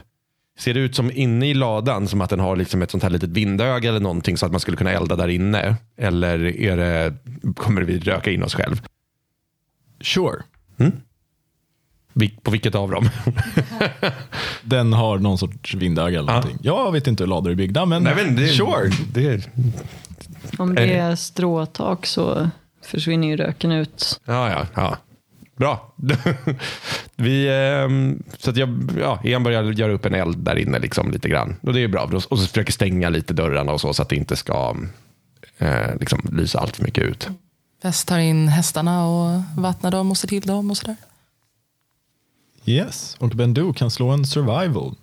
Ser 0.58 0.74
det 0.74 0.80
ut 0.80 0.94
som 0.94 1.10
inne 1.14 1.46
i 1.48 1.54
ladan 1.54 2.08
som 2.08 2.20
att 2.20 2.30
den 2.30 2.40
har 2.40 2.56
liksom 2.56 2.82
ett 2.82 2.90
sånt 2.90 3.02
här 3.02 3.10
litet 3.10 3.30
vindöga 3.30 3.88
eller 3.88 4.00
någonting 4.00 4.36
så 4.36 4.46
att 4.46 4.52
man 4.52 4.60
skulle 4.60 4.76
kunna 4.76 4.90
elda 4.92 5.16
där 5.16 5.28
inne? 5.28 5.76
Eller 5.96 6.46
är 6.60 6.76
det, 6.76 7.14
kommer 7.56 7.82
vi 7.82 7.98
röka 7.98 8.30
in 8.30 8.42
oss 8.42 8.54
själv? 8.54 8.82
Sure. 10.00 10.42
Vil- 12.14 12.40
På 12.42 12.50
vilket 12.50 12.74
av 12.74 12.90
dem? 12.90 13.08
Den 14.62 14.92
har 14.92 15.18
någon 15.18 15.38
sorts 15.38 15.74
vindöga 15.74 16.18
eller 16.18 16.32
Ja. 16.32 16.36
någonting. 16.40 16.58
Jag 16.62 16.92
vet 16.92 17.06
inte 17.06 17.22
hur 17.22 17.28
lador 17.28 17.50
är 17.50 17.54
byggda, 17.54 17.86
men, 17.86 18.02
Nej, 18.02 18.14
men 18.16 18.36
det, 18.36 18.48
sure. 18.48 18.90
Det, 19.12 19.48
Om 20.58 20.74
det 20.74 20.94
är 20.94 21.16
stråtak 21.16 22.06
så 22.06 22.50
försvinner 22.84 23.28
ju 23.28 23.36
röken 23.36 23.72
ut. 23.72 24.20
ja, 24.24 24.50
ja, 24.50 24.66
ja. 24.74 24.96
Bra. 25.58 25.94
vi, 27.16 27.48
ehm, 27.48 28.22
så 28.38 28.50
att 28.50 28.56
jag, 28.56 28.90
ja, 29.00 29.20
en 29.24 29.42
börjar 29.42 29.62
göra 29.62 29.92
upp 29.92 30.06
en 30.06 30.14
eld 30.14 30.38
där 30.38 30.58
inne 30.58 30.78
liksom, 30.78 31.10
lite 31.10 31.28
grann. 31.28 31.56
Och 31.62 31.72
det 31.72 31.80
är 31.80 31.88
bra. 31.88 32.10
Och 32.28 32.38
så 32.38 32.46
försöker 32.46 32.72
stänga 32.72 33.08
lite 33.08 33.34
dörrarna 33.34 33.72
och 33.72 33.80
så, 33.80 33.94
så 33.94 34.02
att 34.02 34.08
det 34.08 34.16
inte 34.16 34.36
ska 34.36 34.76
eh, 35.58 35.96
liksom, 36.00 36.20
lysa 36.32 36.58
allt 36.58 36.76
för 36.76 36.84
mycket 36.84 37.04
ut. 37.04 37.28
Väst 37.82 38.08
tar 38.08 38.18
in 38.18 38.48
hästarna 38.48 39.06
och 39.06 39.42
vattnar 39.56 39.90
dem 39.90 40.10
och 40.10 40.16
ser 40.16 40.28
till 40.28 40.42
dem 40.42 40.70
och 40.70 40.76
sådär. 40.76 40.96
Yes, 42.64 43.16
och 43.20 43.28
Bendu 43.28 43.72
kan 43.72 43.90
slå 43.90 44.08
en 44.08 44.26
survival. 44.26 44.94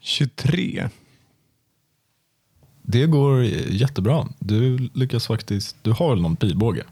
23. 0.00 0.88
Det 2.88 3.06
går 3.06 3.44
jättebra. 3.44 4.28
Du 4.38 4.78
lyckas 4.94 5.26
faktiskt, 5.26 5.76
du 5.82 5.92
har 5.92 6.10
väl 6.10 6.22
någon 6.22 6.36
pilbåge? 6.36 6.84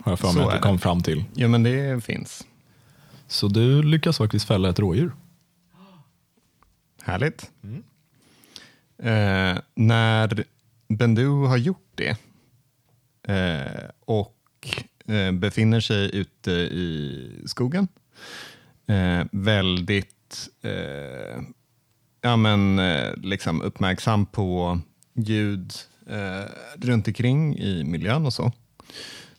Har 0.00 0.12
jag 0.12 0.18
för 0.18 0.32
mig 0.32 0.44
att 0.44 0.52
du 0.52 0.58
kom 0.58 0.78
fram 0.78 1.02
till. 1.02 1.24
Ja, 1.34 1.48
men 1.48 1.62
det 1.62 2.04
finns. 2.04 2.46
Så 3.26 3.48
du 3.48 3.82
lyckas 3.82 4.18
faktiskt 4.18 4.46
fälla 4.46 4.68
ett 4.68 4.78
rådjur. 4.78 5.12
Härligt. 7.02 7.50
Eh, 8.98 9.58
när 9.74 10.44
Bendu 10.88 11.28
har 11.28 11.56
gjort 11.56 11.90
det 11.94 12.16
eh, 13.28 13.90
och 14.00 14.36
eh, 15.06 15.32
befinner 15.32 15.80
sig 15.80 16.16
ute 16.16 16.50
i 16.50 17.42
skogen, 17.46 17.88
eh, 18.86 19.26
väldigt 19.32 20.48
eh, 20.62 21.42
ja, 22.20 22.36
men, 22.36 22.78
eh, 22.78 23.16
liksom 23.16 23.62
uppmärksam 23.62 24.26
på 24.26 24.80
ljud 25.16 25.72
eh, 26.06 26.50
runt 26.76 27.08
omkring 27.08 27.56
i 27.58 27.84
miljön 27.84 28.26
och 28.26 28.32
så, 28.32 28.52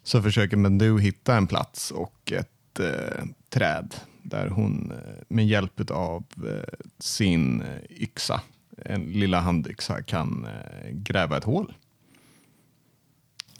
så 0.03 0.21
försöker 0.21 0.57
Bendu 0.57 0.99
hitta 0.99 1.37
en 1.37 1.47
plats 1.47 1.91
och 1.91 2.31
ett 2.31 2.79
eh, 2.79 3.25
träd 3.49 3.95
där 4.23 4.47
hon 4.47 4.91
eh, 4.91 5.23
med 5.27 5.47
hjälp 5.47 5.91
av 5.91 6.23
eh, 6.37 6.87
sin 6.99 7.61
eh, 7.61 8.01
yxa, 8.01 8.41
en 8.77 9.05
lilla 9.05 9.39
handyxa, 9.39 10.03
kan 10.03 10.45
eh, 10.45 10.89
gräva 10.91 11.37
ett 11.37 11.43
hål. 11.43 11.73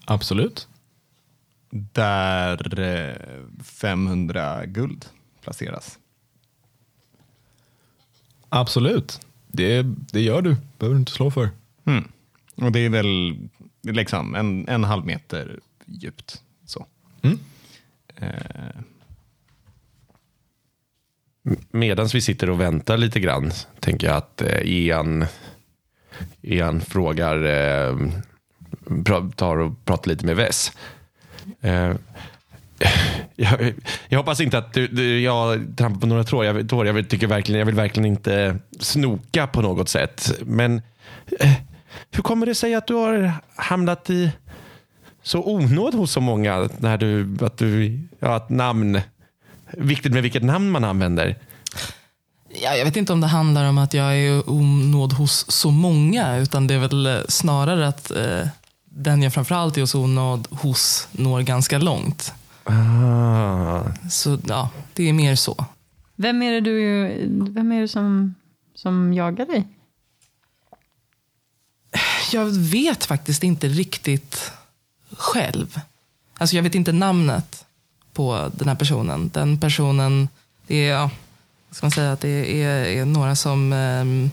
Absolut. 0.05 0.67
Där 1.69 2.79
eh, 2.79 3.15
500 3.63 4.65
guld 4.65 5.05
placeras. 5.41 5.99
Absolut. 8.49 9.21
Det, 9.47 9.81
det 10.11 10.21
gör 10.21 10.41
du. 10.41 10.55
behöver 10.77 10.95
du 10.95 10.99
inte 10.99 11.11
slå 11.11 11.31
för. 11.31 11.49
Mm. 11.87 12.07
Och 12.55 12.71
det 12.71 12.79
är 12.79 12.89
väl 12.89 13.37
liksom 13.83 14.35
en, 14.35 14.67
en 14.67 14.83
halv 14.83 15.05
meter 15.05 15.59
djupt. 15.85 16.41
Så. 16.65 16.85
Mm. 17.21 17.39
Eh, 18.15 18.81
Medan 21.71 22.07
vi 22.07 22.21
sitter 22.21 22.49
och 22.49 22.61
väntar 22.61 22.97
lite 22.97 23.19
grann 23.19 23.51
tänker 23.79 24.07
jag 24.07 24.15
att 24.15 24.41
eh, 24.41 24.59
Ian, 24.61 25.25
Ian 26.41 26.81
frågar, 26.81 27.43
eh, 27.43 27.97
tar 29.35 29.57
och 29.57 29.85
pratar 29.85 30.09
lite 30.09 30.25
med 30.25 30.35
Vess. 30.35 30.71
Eh, 31.61 31.95
jag, 33.35 33.73
jag 34.09 34.19
hoppas 34.19 34.41
inte 34.41 34.57
att 34.57 34.73
du, 34.73 34.87
du, 34.87 35.21
jag 35.21 35.67
trampar 35.77 35.99
på 35.99 36.07
några 36.07 36.23
trådar. 36.23 36.53
Jag, 36.55 36.69
tår, 36.69 36.87
jag, 36.87 36.93
vill, 36.93 37.05
tycker 37.05 37.27
verkligen, 37.27 37.59
jag 37.59 37.65
vill 37.65 37.75
verkligen 37.75 38.05
inte 38.05 38.57
snoka 38.79 39.47
på 39.47 39.61
något 39.61 39.89
sätt. 39.89 40.39
Men 40.45 40.81
eh, 41.39 41.53
hur 42.11 42.23
kommer 42.23 42.45
det 42.45 42.55
sig 42.55 42.75
att 42.75 42.87
du 42.87 42.93
har 42.93 43.31
hamnat 43.55 44.09
i 44.09 44.31
så 45.23 45.43
onåd 45.43 45.93
hos 45.93 46.11
så 46.11 46.21
många? 46.21 46.69
När 46.77 46.97
du, 46.97 47.37
att 47.41 47.57
du, 47.57 47.99
ja, 48.19 48.35
att 48.35 48.49
namn, 48.49 49.01
viktigt 49.71 50.13
med 50.13 50.23
vilket 50.23 50.43
namn 50.43 50.71
man 50.71 50.83
använder. 50.83 51.35
Ja, 52.61 52.75
jag 52.75 52.85
vet 52.85 52.95
inte 52.95 53.13
om 53.13 53.21
det 53.21 53.27
handlar 53.27 53.69
om 53.69 53.77
att 53.77 53.93
jag 53.93 54.17
är 54.17 54.49
onåd 54.49 55.13
hos 55.13 55.51
så 55.51 55.71
många, 55.71 56.37
utan 56.37 56.67
det 56.67 56.73
är 56.73 56.79
väl 56.79 57.05
eh, 57.05 57.17
snarare 57.27 57.87
att 57.87 58.11
eh, 58.11 58.47
den 58.85 59.21
jag 59.23 59.33
framförallt 59.33 59.77
är 59.77 59.81
hos 59.81 59.95
onåd 59.95 60.47
hos 60.51 61.07
når 61.11 61.41
ganska 61.41 61.77
långt. 61.77 62.33
Ah, 62.63 63.83
Så 64.09 64.37
ja, 64.47 64.69
det 64.93 65.09
är 65.09 65.13
mer 65.13 65.35
så. 65.35 65.65
Vem 66.15 66.41
är 66.41 66.51
det, 66.51 66.61
du, 66.61 67.07
vem 67.51 67.71
är 67.71 67.81
det 67.81 67.87
som, 67.87 68.35
som 68.75 69.13
jagar 69.13 69.45
dig? 69.45 69.67
Jag 72.31 72.45
vet 72.45 73.05
faktiskt 73.05 73.43
inte 73.43 73.67
riktigt 73.67 74.51
själv. 75.11 75.79
Alltså 76.37 76.55
jag 76.55 76.63
vet 76.63 76.75
inte 76.75 76.91
namnet 76.91 77.65
på 78.13 78.51
den 78.55 78.67
här 78.67 78.75
personen. 78.75 79.29
Den 79.33 79.59
personen, 79.59 80.29
det 80.67 80.87
är, 80.87 80.93
ja, 80.93 81.09
vad 81.69 81.77
ska 81.77 81.85
man 81.85 81.91
säga, 81.91 82.11
att 82.11 82.21
det 82.21 82.63
är, 82.63 82.85
är 82.85 83.05
några 83.05 83.35
som... 83.35 83.73
Eh, 83.73 84.31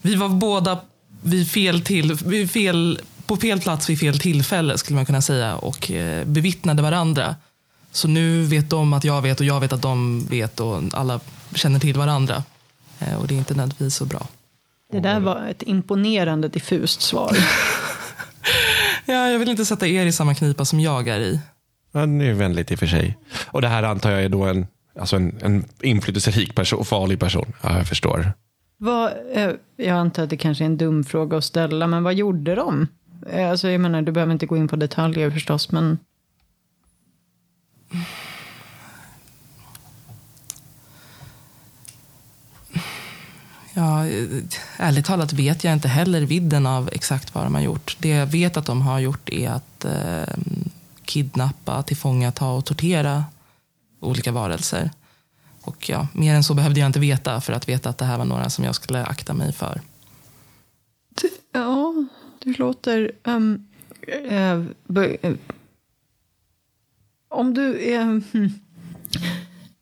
vi 0.00 0.14
var 0.14 0.28
båda 0.28 0.80
vid 1.22 1.50
fel, 1.50 1.84
till, 1.84 2.14
vid 2.14 2.50
fel 2.50 3.00
på 3.26 3.36
fel 3.36 3.60
plats 3.60 3.90
vid 3.90 4.00
fel 4.00 4.18
tillfälle 4.18 4.78
skulle 4.78 4.94
man 4.94 5.06
kunna 5.06 5.22
säga 5.22 5.56
och 5.56 5.90
eh, 5.90 6.24
bevittnade 6.24 6.82
varandra. 6.82 7.36
Så 7.92 8.08
nu 8.08 8.42
vet 8.42 8.70
de 8.70 8.92
att 8.92 9.04
jag 9.04 9.22
vet 9.22 9.40
och 9.40 9.46
jag 9.46 9.60
vet 9.60 9.72
att 9.72 9.82
de 9.82 10.26
vet 10.26 10.60
och 10.60 10.82
alla 10.92 11.20
känner 11.54 11.80
till 11.80 11.96
varandra. 11.96 12.42
Eh, 12.98 13.14
och 13.14 13.26
det 13.26 13.34
är 13.34 13.38
inte 13.38 13.54
nödvändigtvis 13.54 13.94
så 13.94 14.04
bra. 14.04 14.26
Det 14.92 15.00
där 15.00 15.20
var 15.20 15.46
ett 15.48 15.62
imponerande 15.62 16.48
diffust 16.48 17.00
svar. 17.00 17.36
Ja, 19.06 19.28
jag 19.30 19.38
vill 19.38 19.48
inte 19.48 19.64
sätta 19.64 19.86
er 19.86 20.06
i 20.06 20.12
samma 20.12 20.34
knipa 20.34 20.64
som 20.64 20.80
jag 20.80 21.08
är 21.08 21.20
i. 21.20 21.40
Ja, 21.92 22.06
det 22.06 22.24
är 22.26 22.32
vänligt 22.34 22.70
i 22.70 22.74
och 22.74 22.78
för 22.78 22.86
sig. 22.86 23.18
Och 23.46 23.62
det 23.62 23.68
här 23.68 23.82
antar 23.82 24.10
jag 24.10 24.22
är 24.22 24.28
då 24.28 24.42
en, 24.44 24.66
alltså 24.98 25.16
en, 25.16 25.38
en 25.42 25.64
inflytelserik 25.82 26.54
person, 26.54 26.84
farlig 26.84 27.20
person. 27.20 27.52
Ja, 27.62 27.76
jag 27.78 27.88
förstår. 27.88 28.32
Vad, 28.78 29.12
eh, 29.32 29.50
jag 29.76 29.96
antar 29.96 30.22
att 30.22 30.30
det 30.30 30.36
kanske 30.36 30.64
är 30.64 30.66
en 30.66 30.76
dum 30.76 31.04
fråga 31.04 31.36
att 31.36 31.44
ställa, 31.44 31.86
men 31.86 32.02
vad 32.02 32.14
gjorde 32.14 32.54
de? 32.54 32.86
Eh, 33.30 33.50
Alltså, 33.50 33.68
jag 33.70 33.80
menar, 33.80 34.02
du 34.02 34.12
behöver 34.12 34.32
inte 34.32 34.46
gå 34.46 34.56
in 34.56 34.68
på 34.68 34.76
detaljer 34.76 35.30
förstås, 35.30 35.70
men 35.72 35.98
Ja, 43.78 44.06
ärligt 44.76 45.04
talat 45.04 45.32
vet 45.32 45.64
jag 45.64 45.72
inte 45.72 45.88
heller 45.88 46.20
vidden 46.20 46.66
av 46.66 46.90
exakt 46.92 47.34
vad 47.34 47.44
de 47.44 47.54
har 47.54 47.62
gjort. 47.62 47.96
Det 47.98 48.08
jag 48.08 48.26
vet 48.26 48.56
att 48.56 48.66
de 48.66 48.82
har 48.82 48.98
gjort 48.98 49.28
är 49.28 49.50
att 49.50 49.84
eh, 49.84 50.34
kidnappa, 51.04 51.82
tillfångata 51.82 52.46
och 52.46 52.64
tortera 52.64 53.24
olika 54.00 54.32
varelser. 54.32 54.90
Och 55.62 55.88
ja, 55.88 56.08
mer 56.12 56.34
än 56.34 56.44
så 56.44 56.54
behövde 56.54 56.80
jag 56.80 56.86
inte 56.86 57.00
veta 57.00 57.40
för 57.40 57.52
att 57.52 57.68
veta 57.68 57.88
att 57.88 57.98
det 57.98 58.04
här 58.04 58.18
var 58.18 58.24
några 58.24 58.50
som 58.50 58.64
jag 58.64 58.74
skulle 58.74 59.04
akta 59.04 59.34
mig 59.34 59.52
för. 59.52 59.80
ja, 61.52 61.94
det 62.38 62.58
låter... 62.58 63.12
Um, 63.24 63.66
uh, 64.30 64.64
b- 64.86 65.36
om 67.28 67.54
du... 67.54 67.92
är... 67.92 68.00
Um, 68.00 68.24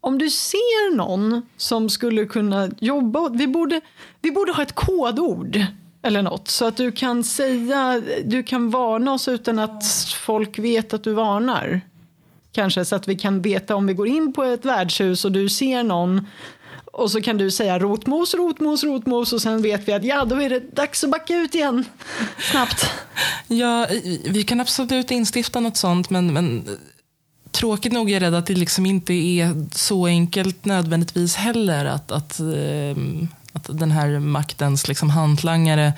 om 0.07 0.19
du 0.19 0.31
ser 0.31 0.97
någon 0.97 1.43
som 1.57 1.91
skulle 1.91 2.27
kunna 2.27 2.71
jobba... 2.81 3.29
Vi 3.29 3.47
borde, 3.47 3.81
vi 4.21 4.31
borde 4.31 4.53
ha 4.53 4.63
ett 4.63 4.75
kodord 4.75 5.65
eller 6.03 6.23
något 6.23 6.49
så 6.49 6.65
att 6.67 6.77
du 6.77 6.93
kan 6.93 7.25
säga... 7.25 8.03
Du 8.25 8.43
kan 8.43 8.71
varna 8.71 9.13
oss 9.13 9.29
utan 9.29 9.59
att 9.59 9.85
folk 10.27 10.59
vet 10.59 10.95
att 10.95 11.05
du 11.05 11.13
varnar. 11.13 11.81
Kanske 12.53 12.85
så 12.85 12.97
att 12.97 13.09
vi 13.09 13.17
kan 13.17 13.43
veta 13.43 13.77
om 13.77 13.87
vi 13.87 13.95
går 13.95 14.09
in 14.09 14.33
på 14.33 14.45
ett 14.45 14.65
värdshus 14.65 15.25
och 15.25 15.33
du 15.33 15.49
ser 15.49 15.83
någon 15.83 16.27
och 16.93 17.11
så 17.11 17.21
kan 17.21 17.39
du 17.39 17.51
säga 17.51 17.79
rotmos, 17.79 18.35
rotmos, 18.35 18.85
rotmos 18.85 19.33
och 19.33 19.43
sen 19.43 19.63
vet 19.63 19.89
vi 19.89 19.93
att 19.93 20.05
ja, 20.05 20.25
då 20.25 20.43
är 20.43 20.51
det 20.51 20.77
dags 20.77 21.05
att 21.05 21.11
backa 21.11 21.37
ut 21.37 21.55
igen. 21.55 21.85
Snabbt. 22.51 22.91
Ja, 23.47 23.87
vi 24.25 24.43
kan 24.43 24.61
absolut 24.61 25.11
instifta 25.11 25.61
något 25.61 25.77
sånt, 25.77 26.11
men, 26.11 26.33
men 26.33 26.69
tråkigt 27.51 27.93
nog 27.93 28.11
är 28.11 28.15
jag 28.15 28.23
rädd 28.23 28.35
att 28.35 28.47
det 28.47 28.55
liksom 28.55 28.87
inte 28.87 29.13
är 29.13 29.67
så 29.73 30.07
enkelt 30.07 30.65
nödvändigtvis 30.65 31.37
heller 31.37 31.85
att, 31.85 32.13
att, 32.13 32.41
ehm, 32.41 33.29
att 33.53 33.69
den 33.79 33.91
här 33.91 34.19
maktens 34.19 34.89
liksom 34.89 35.11
hantlangare 35.11 35.93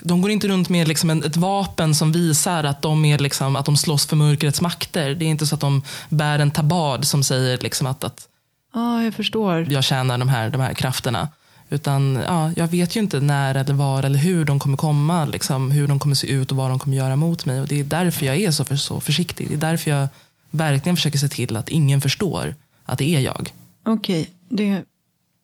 de 0.00 0.22
går 0.22 0.30
inte 0.30 0.48
runt 0.48 0.68
med 0.68 0.88
liksom 0.88 1.10
ett 1.10 1.36
vapen 1.36 1.94
som 1.94 2.12
visar 2.12 2.64
att 2.64 2.82
de, 2.82 3.04
är 3.04 3.18
liksom, 3.18 3.56
att 3.56 3.66
de 3.66 3.76
slåss 3.76 4.06
för 4.06 4.16
mörkrets 4.16 4.60
makter. 4.60 5.14
Det 5.14 5.24
är 5.24 5.28
inte 5.28 5.46
så 5.46 5.54
att 5.54 5.60
de 5.60 5.82
bär 6.08 6.38
en 6.38 6.50
tabard 6.50 7.04
som 7.04 7.22
säger 7.22 7.58
liksom 7.58 7.86
att, 7.86 8.04
att 8.04 8.28
Ja, 8.74 9.02
jag 9.02 9.14
förstår. 9.14 9.72
jag 9.72 9.84
tjänar 9.84 10.18
de 10.18 10.28
här, 10.28 10.50
de 10.50 10.60
här 10.60 10.74
krafterna. 10.74 11.28
Utan 11.70 12.22
ja, 12.26 12.52
jag 12.56 12.68
vet 12.68 12.96
ju 12.96 13.00
inte 13.00 13.20
när 13.20 13.54
eller 13.54 13.74
var 13.74 14.02
eller 14.02 14.18
hur 14.18 14.44
de 14.44 14.58
kommer 14.58 14.76
komma. 14.76 15.24
Liksom, 15.24 15.70
hur 15.70 15.88
de 15.88 15.98
kommer 15.98 16.14
se 16.14 16.26
ut 16.26 16.50
och 16.50 16.56
vad 16.56 16.70
de 16.70 16.78
kommer 16.78 16.96
göra 16.96 17.16
mot 17.16 17.44
mig. 17.44 17.60
Och 17.60 17.68
Det 17.68 17.80
är 17.80 17.84
därför 17.84 18.26
jag 18.26 18.36
är 18.36 18.50
så, 18.50 18.64
för, 18.64 18.76
så 18.76 19.00
försiktig. 19.00 19.48
Det 19.48 19.54
är 19.54 19.70
därför 19.70 19.90
jag 19.90 20.08
verkligen 20.54 20.96
försöker 20.96 21.18
se 21.18 21.28
till 21.28 21.56
att 21.56 21.68
ingen 21.68 22.00
förstår 22.00 22.54
att 22.84 22.98
det 22.98 23.14
är 23.14 23.20
jag. 23.20 23.52
Okej, 23.82 24.30
det, 24.48 24.82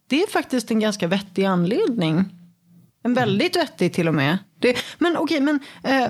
det 0.07 0.23
är 0.23 0.27
faktiskt 0.27 0.71
en 0.71 0.81
ganska 0.81 1.09
vettig 1.09 1.45
anledning. 1.45 2.25
En 3.03 3.15
väldigt 3.15 3.57
vettig 3.57 3.93
till 3.93 4.09
och 4.09 4.15
med. 4.15 4.39
Det, 4.59 4.77
men 4.99 5.17
okej, 5.17 5.41
men, 5.41 5.61
eh, 5.83 6.07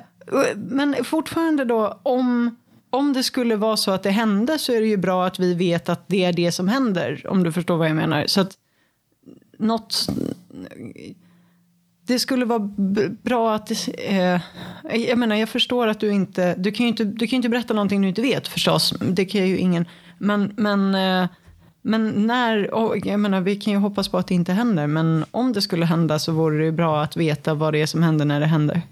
men 0.56 1.04
fortfarande 1.04 1.64
då, 1.64 2.00
om, 2.02 2.56
om 2.90 3.12
det 3.12 3.22
skulle 3.22 3.56
vara 3.56 3.76
så 3.76 3.90
att 3.90 4.02
det 4.02 4.10
hände 4.10 4.58
så 4.58 4.72
är 4.72 4.80
det 4.80 4.86
ju 4.86 4.96
bra 4.96 5.26
att 5.26 5.38
vi 5.38 5.54
vet 5.54 5.88
att 5.88 6.08
det 6.08 6.24
är 6.24 6.32
det 6.32 6.52
som 6.52 6.68
händer, 6.68 7.26
om 7.28 7.42
du 7.42 7.52
förstår 7.52 7.76
vad 7.76 7.88
jag 7.88 7.96
menar. 7.96 8.26
Så 8.26 8.40
att 8.40 8.52
något... 9.58 10.08
Det 12.10 12.18
skulle 12.18 12.44
vara 12.44 12.58
bra 13.22 13.54
att... 13.54 13.70
Eh, 13.98 14.40
jag 14.94 15.18
menar, 15.18 15.36
jag 15.36 15.48
förstår 15.48 15.88
att 15.88 16.00
du 16.00 16.12
inte... 16.12 16.54
Du 16.54 16.72
kan 16.72 16.86
ju 16.86 16.88
inte, 16.88 17.04
du 17.04 17.26
kan 17.26 17.30
ju 17.30 17.36
inte 17.36 17.48
berätta 17.48 17.74
någonting 17.74 18.02
du 18.02 18.08
inte 18.08 18.22
vet 18.22 18.48
förstås. 18.48 18.94
Det 19.00 19.24
kan 19.24 19.48
ju 19.48 19.58
ingen. 19.58 19.84
Men, 20.18 20.52
men, 20.56 20.94
eh, 20.94 21.28
men 21.82 22.26
när... 22.26 22.74
och 22.74 23.06
jag 23.06 23.20
menar, 23.20 23.40
vi 23.40 23.56
kan 23.56 23.72
ju 23.72 23.78
hoppas 23.78 24.08
på 24.08 24.18
att 24.18 24.26
det 24.26 24.34
inte 24.34 24.52
händer. 24.52 24.86
Men 24.86 25.24
om 25.30 25.52
det 25.52 25.62
skulle 25.62 25.86
hända 25.86 26.18
så 26.18 26.32
vore 26.32 26.58
det 26.58 26.64
ju 26.64 26.72
bra 26.72 27.02
att 27.02 27.16
veta 27.16 27.54
vad 27.54 27.72
det 27.72 27.82
är 27.82 27.86
som 27.86 28.02
händer 28.02 28.24
när 28.24 28.40
det 28.40 28.46
händer. 28.46 28.82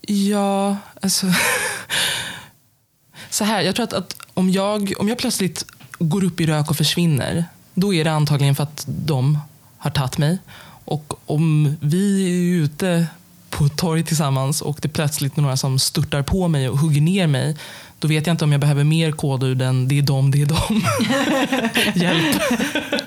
Ja, 0.00 0.76
alltså... 1.02 1.26
Så 3.30 3.44
här, 3.44 3.62
jag 3.62 3.74
tror 3.74 3.84
att, 3.84 3.92
att 3.92 4.16
om, 4.34 4.50
jag, 4.50 4.92
om 4.98 5.08
jag 5.08 5.18
plötsligt 5.18 5.66
går 5.98 6.24
upp 6.24 6.40
i 6.40 6.46
rök 6.46 6.70
och 6.70 6.76
försvinner, 6.76 7.44
då 7.74 7.94
är 7.94 8.04
det 8.04 8.12
antagligen 8.12 8.54
för 8.54 8.62
att 8.62 8.84
de 8.86 9.38
har 9.86 9.90
tagit 9.90 10.18
mig. 10.18 10.38
Och 10.84 11.12
om 11.26 11.76
vi 11.80 12.28
är 12.28 12.64
ute 12.64 13.06
på 13.50 13.64
ett 13.64 13.76
torg 13.76 14.04
tillsammans 14.04 14.62
och 14.62 14.78
det 14.82 14.88
är 14.88 14.92
plötsligt 14.92 15.36
några 15.36 15.56
som 15.56 15.78
störtar 15.78 16.22
på 16.22 16.48
mig 16.48 16.68
och 16.68 16.78
hugger 16.78 17.00
ner 17.00 17.26
mig, 17.26 17.56
då 17.98 18.08
vet 18.08 18.26
jag 18.26 18.34
inte 18.34 18.44
om 18.44 18.52
jag 18.52 18.60
behöver 18.60 18.84
mer 18.84 19.12
kodord 19.12 19.62
än 19.62 19.88
det 19.88 19.98
är 19.98 20.02
dem, 20.02 20.30
det 20.30 20.42
är 20.42 20.46
dem. 20.46 20.82
Hjälp. 22.02 22.42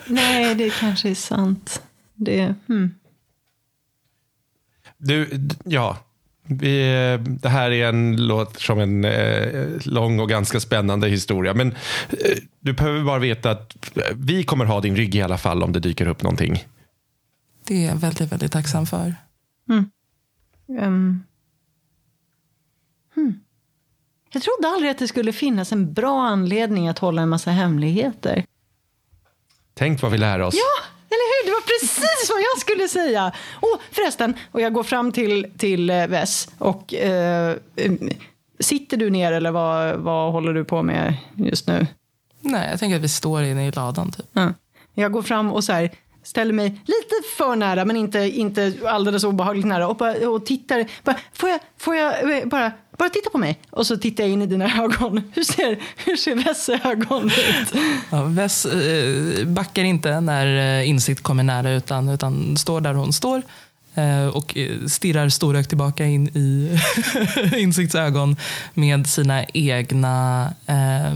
Nej, 0.05 0.55
det 0.55 0.69
kanske 0.69 1.09
är 1.09 1.15
sant. 1.15 1.81
Det, 2.15 2.55
hmm. 2.67 2.95
Du, 4.97 5.47
ja. 5.63 5.97
Vi, 6.49 7.17
det 7.23 7.49
här 7.49 7.71
är 7.71 7.89
en 7.89 8.27
låt 8.27 8.59
som 8.59 8.79
en 8.79 9.05
eh, 9.05 9.67
lång 9.83 10.19
och 10.19 10.29
ganska 10.29 10.59
spännande 10.59 11.07
historia. 11.07 11.53
Men 11.53 11.71
eh, 12.09 12.37
du 12.59 12.73
behöver 12.73 13.03
bara 13.03 13.19
veta 13.19 13.51
att 13.51 13.97
eh, 13.97 14.03
vi 14.15 14.43
kommer 14.43 14.65
ha 14.65 14.81
din 14.81 14.95
rygg 14.95 15.15
i 15.15 15.21
alla 15.21 15.37
fall 15.37 15.63
om 15.63 15.71
det 15.71 15.79
dyker 15.79 16.07
upp 16.07 16.23
någonting. 16.23 16.65
Det 17.67 17.85
är 17.85 17.87
jag 17.87 17.95
väldigt, 17.95 18.31
väldigt 18.31 18.51
tacksam 18.51 18.85
för. 18.85 19.15
Ehm. 20.79 21.23
Hmm. 23.15 23.39
Jag 24.31 24.41
trodde 24.41 24.67
aldrig 24.67 24.91
att 24.91 24.97
det 24.97 25.07
skulle 25.07 25.33
finnas 25.33 25.71
en 25.71 25.93
bra 25.93 26.27
anledning 26.27 26.87
att 26.87 26.99
hålla 26.99 27.21
en 27.21 27.29
massa 27.29 27.51
hemligheter. 27.51 28.45
Tänk 29.73 30.01
vad 30.01 30.11
vi 30.11 30.17
lär 30.17 30.39
oss. 30.39 30.55
Ja, 30.55 30.85
eller 31.09 31.43
hur? 31.43 31.49
Det 31.49 31.51
var 31.51 31.61
precis 31.61 32.29
vad 32.29 32.41
jag 32.41 32.59
skulle 32.59 32.87
säga. 32.87 33.31
Och 33.55 33.81
förresten, 33.91 34.33
och 34.51 34.61
jag 34.61 34.73
går 34.73 34.83
fram 34.83 35.11
till, 35.11 35.47
till 35.57 35.89
eh, 35.89 36.07
Wes 36.07 36.49
och 36.57 36.93
eh, 36.93 37.55
eh, 37.75 37.91
sitter 38.59 38.97
du 38.97 39.09
ner 39.09 39.31
eller 39.31 39.51
vad, 39.51 39.95
vad 39.95 40.31
håller 40.31 40.53
du 40.53 40.63
på 40.63 40.83
med 40.83 41.15
just 41.35 41.67
nu? 41.67 41.87
Nej, 42.41 42.69
jag 42.71 42.79
tänker 42.79 42.95
att 42.95 43.01
vi 43.01 43.09
står 43.09 43.43
inne 43.43 43.67
i 43.67 43.71
ladan. 43.71 44.11
Typ. 44.11 44.25
Ja. 44.33 44.53
Jag 44.93 45.11
går 45.11 45.21
fram 45.21 45.51
och 45.51 45.63
så 45.63 45.73
här, 45.73 45.91
ställer 46.23 46.53
mig 46.53 46.69
lite 46.69 47.15
för 47.37 47.55
nära, 47.55 47.85
men 47.85 47.95
inte, 47.95 48.19
inte 48.19 48.73
alldeles 48.85 49.23
obehagligt 49.23 49.65
nära 49.65 49.87
och, 49.87 49.95
bara, 49.95 50.29
och 50.29 50.45
tittar. 50.45 50.85
Bara, 51.03 51.15
får 51.33 51.49
jag, 51.49 51.59
får 51.77 51.95
jag 51.95 52.37
eh, 52.37 52.45
bara, 52.45 52.71
bara 52.99 53.09
titta 53.09 53.29
på 53.29 53.37
mig? 53.37 53.59
Och 53.69 53.87
så 53.87 53.97
tittar 53.97 54.23
jag 54.23 54.33
in 54.33 54.41
i 54.41 54.45
dina 54.45 54.83
ögon. 54.83 55.21
Hur 55.33 55.43
ser, 55.43 55.79
hur 56.05 56.15
ser 56.15 56.35
Wes 56.35 56.69
ögon 56.69 57.25
ut? 57.25 57.81
Ja, 58.09 58.23
Vess 58.23 58.65
eh, 58.65 59.45
backar 59.45 59.83
inte 59.83 60.21
när 60.21 60.79
eh, 60.79 60.89
insikt 60.89 61.23
kommer 61.23 61.43
nära 61.43 61.71
utan, 61.71 62.09
utan 62.09 62.57
står 62.57 62.81
där 62.81 62.93
hon 62.93 63.13
står 63.13 63.41
eh, 63.95 64.27
och 64.27 64.57
stirrar 64.87 65.29
storögt 65.29 65.69
tillbaka 65.69 66.05
in 66.05 66.27
i 66.27 66.79
insikts 67.57 67.95
ögon 67.95 68.35
med 68.73 69.07
sina 69.07 69.45
egna 69.45 70.53
eh, 70.65 71.13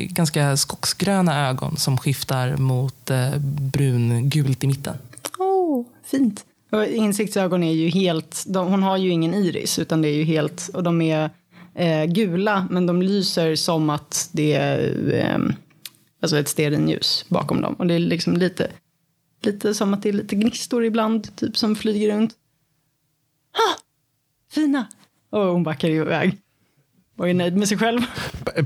ganska 0.00 0.56
skogsgröna 0.56 1.48
ögon 1.48 1.76
som 1.76 1.98
skiftar 1.98 2.56
mot 2.56 3.10
eh, 3.10 3.36
brungult 3.72 4.64
i 4.64 4.66
mitten. 4.66 4.96
Åh, 5.38 5.46
oh, 5.46 5.86
fint. 6.04 6.44
Och 6.74 6.86
insiktsögon 6.86 7.62
är 7.62 7.72
ju 7.72 7.88
helt, 7.88 8.44
de, 8.46 8.68
hon 8.68 8.82
har 8.82 8.96
ju 8.96 9.10
ingen 9.10 9.34
iris 9.34 9.78
utan 9.78 10.02
det 10.02 10.08
är 10.08 10.14
ju 10.14 10.24
helt, 10.24 10.70
och 10.74 10.82
de 10.82 11.02
är 11.02 11.30
eh, 11.74 12.04
gula 12.04 12.66
men 12.70 12.86
de 12.86 13.02
lyser 13.02 13.54
som 13.54 13.90
att 13.90 14.28
det 14.32 14.52
är 14.52 15.12
eh, 15.12 15.54
alltså 16.22 16.38
ett 16.38 16.48
stearinljus 16.48 17.24
bakom 17.28 17.60
dem. 17.60 17.74
Och 17.74 17.86
det 17.86 17.94
är 17.94 17.98
liksom 17.98 18.36
lite, 18.36 18.70
lite 19.42 19.74
som 19.74 19.94
att 19.94 20.02
det 20.02 20.08
är 20.08 20.12
lite 20.12 20.36
gnistor 20.36 20.84
ibland, 20.84 21.36
typ 21.36 21.56
som 21.56 21.76
flyger 21.76 22.16
runt. 22.16 22.32
Ha! 23.52 23.76
Fina! 24.52 24.86
Och 25.30 25.40
hon 25.40 25.62
backar 25.62 25.88
iväg. 25.88 26.38
Och 27.18 27.28
är 27.28 27.34
nöjd 27.34 27.56
med 27.56 27.68
sig 27.68 27.78
själv. 27.78 28.00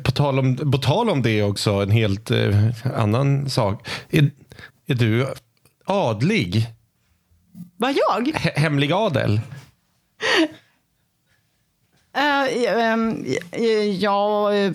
På 0.04 0.10
tal 0.10 0.38
om, 0.38 0.56
på 0.72 0.78
tal 0.78 1.10
om 1.10 1.22
det 1.22 1.42
också, 1.42 1.70
en 1.70 1.90
helt 1.90 2.30
eh, 2.30 2.70
annan 2.94 3.50
sak. 3.50 3.88
Är, 4.10 4.30
är 4.86 4.94
du 4.94 5.26
adlig? 5.84 6.77
Vad 7.80 7.92
jag? 7.92 8.28
He- 8.28 8.58
hemlig 8.60 8.92
adel? 8.92 9.40
Ehm, 12.12 13.24
eh, 13.52 13.90
ja, 14.02 14.54
eh, 14.54 14.72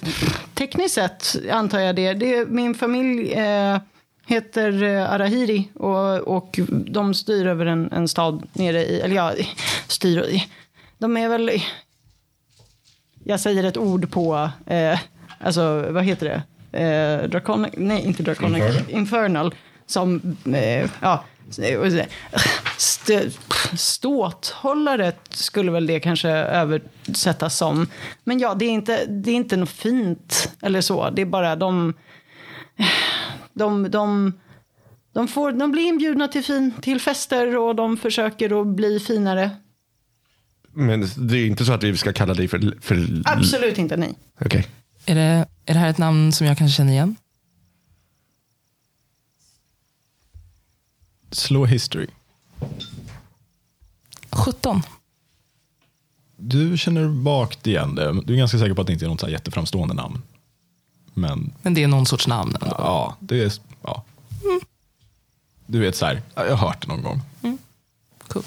tekniskt 0.53 0.95
sett 0.95 1.35
antar 1.51 1.79
jag 1.79 1.95
det. 1.95 2.13
det 2.13 2.45
min 2.49 2.75
familj 2.75 3.33
eh, 3.33 3.77
heter 4.27 4.83
Arahiri 4.83 5.69
och, 5.73 6.17
och 6.19 6.59
de 6.69 7.13
styr 7.13 7.47
över 7.47 7.65
en, 7.65 7.91
en 7.91 8.07
stad 8.07 8.47
nere 8.53 8.85
i, 8.85 9.01
eller 9.01 9.15
ja, 9.15 9.33
styr, 9.87 10.21
i- 10.23 10.47
de 10.97 11.17
är 11.17 11.29
väl, 11.29 11.51
jag 13.23 13.39
säger 13.39 13.63
ett 13.63 13.77
ord 13.77 14.11
på, 14.11 14.49
eh, 14.65 14.99
alltså 15.39 15.85
vad 15.89 16.03
heter 16.03 16.25
det? 16.29 16.43
Eh, 16.79 17.29
Draconic, 17.29 17.73
nej 17.77 18.05
inte 18.05 18.23
Draconic, 18.23 18.59
Infernal. 18.63 18.89
Infernal. 18.89 19.55
Som, 19.85 20.37
ja, 21.01 21.23
st- 22.77 23.29
ståthållare 23.77 25.11
skulle 25.29 25.71
väl 25.71 25.87
det 25.87 25.99
kanske 25.99 26.29
översättas 26.29 27.57
som. 27.57 27.87
Men 28.23 28.39
ja, 28.39 28.53
det 28.53 28.65
är 28.65 28.69
inte, 28.69 29.05
det 29.05 29.31
är 29.31 29.35
inte 29.35 29.57
något 29.57 29.69
fint 29.69 30.51
eller 30.61 30.81
så. 30.81 31.09
Det 31.09 31.21
är 31.21 31.25
bara 31.25 31.55
de, 31.55 31.93
de, 33.53 33.91
de, 33.91 34.33
de, 35.13 35.27
får, 35.27 35.51
de 35.51 35.71
blir 35.71 35.83
inbjudna 35.83 36.27
till, 36.27 36.43
fin, 36.43 36.71
till 36.81 37.01
fester 37.01 37.57
och 37.57 37.75
de 37.75 37.97
försöker 37.97 38.61
att 38.61 38.67
bli 38.67 38.99
finare. 38.99 39.49
Men 40.75 41.07
det 41.17 41.37
är 41.37 41.45
inte 41.45 41.65
så 41.65 41.73
att 41.73 41.83
vi 41.83 41.97
ska 41.97 42.13
kalla 42.13 42.33
dig 42.33 42.47
för... 42.47 42.77
för 42.81 43.21
Absolut 43.25 43.77
inte, 43.77 43.97
nej. 43.97 44.13
Okej. 44.41 44.67
Är 45.05 45.15
det, 45.15 45.45
är 45.65 45.73
det 45.73 45.79
här 45.79 45.89
ett 45.89 45.97
namn 45.97 46.31
som 46.31 46.47
jag 46.47 46.57
kanske 46.57 46.77
känner 46.77 46.91
igen? 46.93 47.15
Slå 51.33 51.65
history. 51.65 52.07
17. 54.31 54.81
Du 56.37 56.77
känner 56.77 57.07
bakt 57.07 57.67
igen 57.67 57.95
det. 57.95 58.21
Du 58.25 58.33
är 58.33 58.37
ganska 58.37 58.59
säker 58.59 58.73
på 58.73 58.81
att 58.81 58.87
det 58.87 58.93
inte 58.93 59.05
är 59.05 59.09
något 59.09 59.19
så 59.19 59.25
här 59.25 59.33
jätteframstående 59.33 59.93
namn. 59.93 60.21
Men 61.13 61.53
Men 61.61 61.73
det 61.73 61.83
är 61.83 61.87
någon 61.87 62.05
sorts 62.05 62.27
namn 62.27 62.55
ändå. 62.61 62.75
ja, 62.79 63.15
det 63.19 63.43
är... 63.43 63.53
Ja. 63.83 64.03
Du 65.65 65.79
vet 65.79 65.95
så 65.95 66.05
här, 66.05 66.21
ja, 66.35 66.45
jag 66.45 66.55
har 66.55 66.67
hört 66.67 66.81
det 66.81 66.87
någon 66.87 67.03
gång. 67.03 67.21
Cool. 68.27 68.43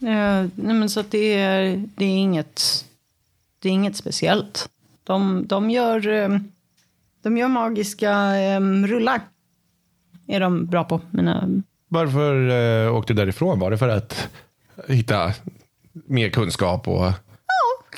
Eh, 0.00 0.46
nej 0.54 0.74
men 0.74 0.90
så 0.90 1.00
att 1.00 1.10
det 1.10 1.34
är, 1.34 1.86
det 1.96 2.04
är 2.04 2.16
inget, 2.16 2.84
det 3.58 3.68
är 3.68 3.72
inget 3.72 3.96
speciellt. 3.96 4.68
De, 5.04 5.46
de, 5.46 5.70
gör, 5.70 6.08
eh, 6.08 6.38
de 7.22 7.36
gör 7.36 7.48
magiska 7.48 8.36
eh, 8.36 8.60
rullar. 8.60 9.20
Är 10.30 10.40
de 10.40 10.66
bra 10.66 10.84
på. 10.84 11.00
Mina, 11.10 11.62
Varför 11.88 12.48
eh, 12.48 12.96
åkte 12.96 13.12
du 13.12 13.16
därifrån? 13.16 13.58
Var 13.58 13.70
det 13.70 13.78
för 13.78 13.88
att 13.88 14.28
hitta 14.88 15.32
mer 15.92 16.30
kunskap? 16.30 16.88
och 16.88 17.12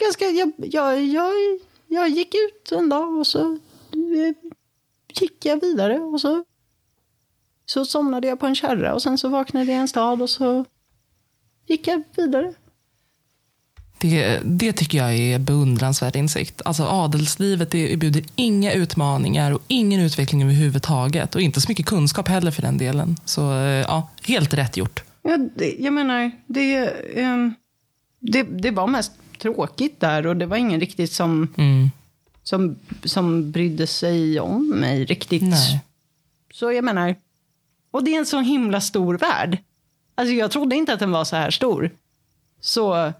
ganska, 0.00 0.24
jag, 0.24 0.52
jag, 0.56 1.04
jag, 1.04 1.32
jag 1.86 2.08
gick 2.08 2.34
ut 2.34 2.72
en 2.72 2.88
dag 2.88 3.16
och 3.16 3.26
så 3.26 3.52
eh, 3.92 4.52
gick 5.20 5.46
jag 5.46 5.60
vidare. 5.60 5.98
Och 5.98 6.20
så, 6.20 6.44
så 7.66 7.84
somnade 7.84 8.28
jag 8.28 8.40
på 8.40 8.46
en 8.46 8.54
kärra 8.54 8.94
och 8.94 9.02
sen 9.02 9.18
så 9.18 9.28
vaknade 9.28 9.66
jag 9.66 9.74
i 9.76 9.80
en 9.80 9.88
stad 9.88 10.22
och 10.22 10.30
så 10.30 10.64
gick 11.66 11.86
jag 11.86 12.02
vidare. 12.16 12.54
Det, 14.02 14.40
det 14.44 14.72
tycker 14.72 14.98
jag 14.98 15.14
är 15.14 15.38
beundransvärd 15.38 16.16
insikt. 16.16 16.62
Alltså 16.64 16.84
adelslivet 16.84 17.70
det 17.70 17.92
erbjuder 17.92 18.24
inga 18.36 18.72
utmaningar 18.72 19.52
och 19.52 19.62
ingen 19.68 20.00
utveckling 20.00 20.42
överhuvudtaget. 20.42 21.34
Och 21.34 21.40
inte 21.40 21.60
så 21.60 21.68
mycket 21.68 21.86
kunskap 21.86 22.28
heller 22.28 22.50
för 22.50 22.62
den 22.62 22.78
delen. 22.78 23.16
Så 23.24 23.52
eh, 23.52 23.60
ja, 23.88 24.08
helt 24.22 24.54
rätt 24.54 24.76
gjort. 24.76 25.02
Ja, 25.22 25.38
det, 25.56 25.74
jag 25.78 25.92
menar, 25.92 26.30
det, 26.46 26.92
ehm, 27.16 27.54
det, 28.20 28.42
det 28.42 28.70
var 28.70 28.86
mest 28.86 29.12
tråkigt 29.38 30.00
där 30.00 30.26
och 30.26 30.36
det 30.36 30.46
var 30.46 30.56
ingen 30.56 30.80
riktigt 30.80 31.12
som, 31.12 31.48
Mm. 31.56 31.90
som, 32.42 32.76
som 33.04 33.50
brydde 33.52 33.86
sig 33.86 34.40
om 34.40 34.68
mig 34.70 35.04
riktigt. 35.04 35.42
Nej. 35.42 35.80
Så 36.52 36.72
jag 36.72 36.84
menar, 36.84 37.16
och 37.90 38.04
det 38.04 38.14
är 38.14 38.18
en 38.18 38.26
så 38.26 38.40
himla 38.40 38.80
stor 38.80 39.18
värld. 39.18 39.58
Alltså 40.14 40.34
jag 40.34 40.50
trodde 40.50 40.76
inte 40.76 40.92
att 40.92 41.00
den 41.00 41.10
var 41.10 41.24
så 41.24 41.36
här 41.36 41.50
stor. 41.50 41.90
Så, 42.60 43.12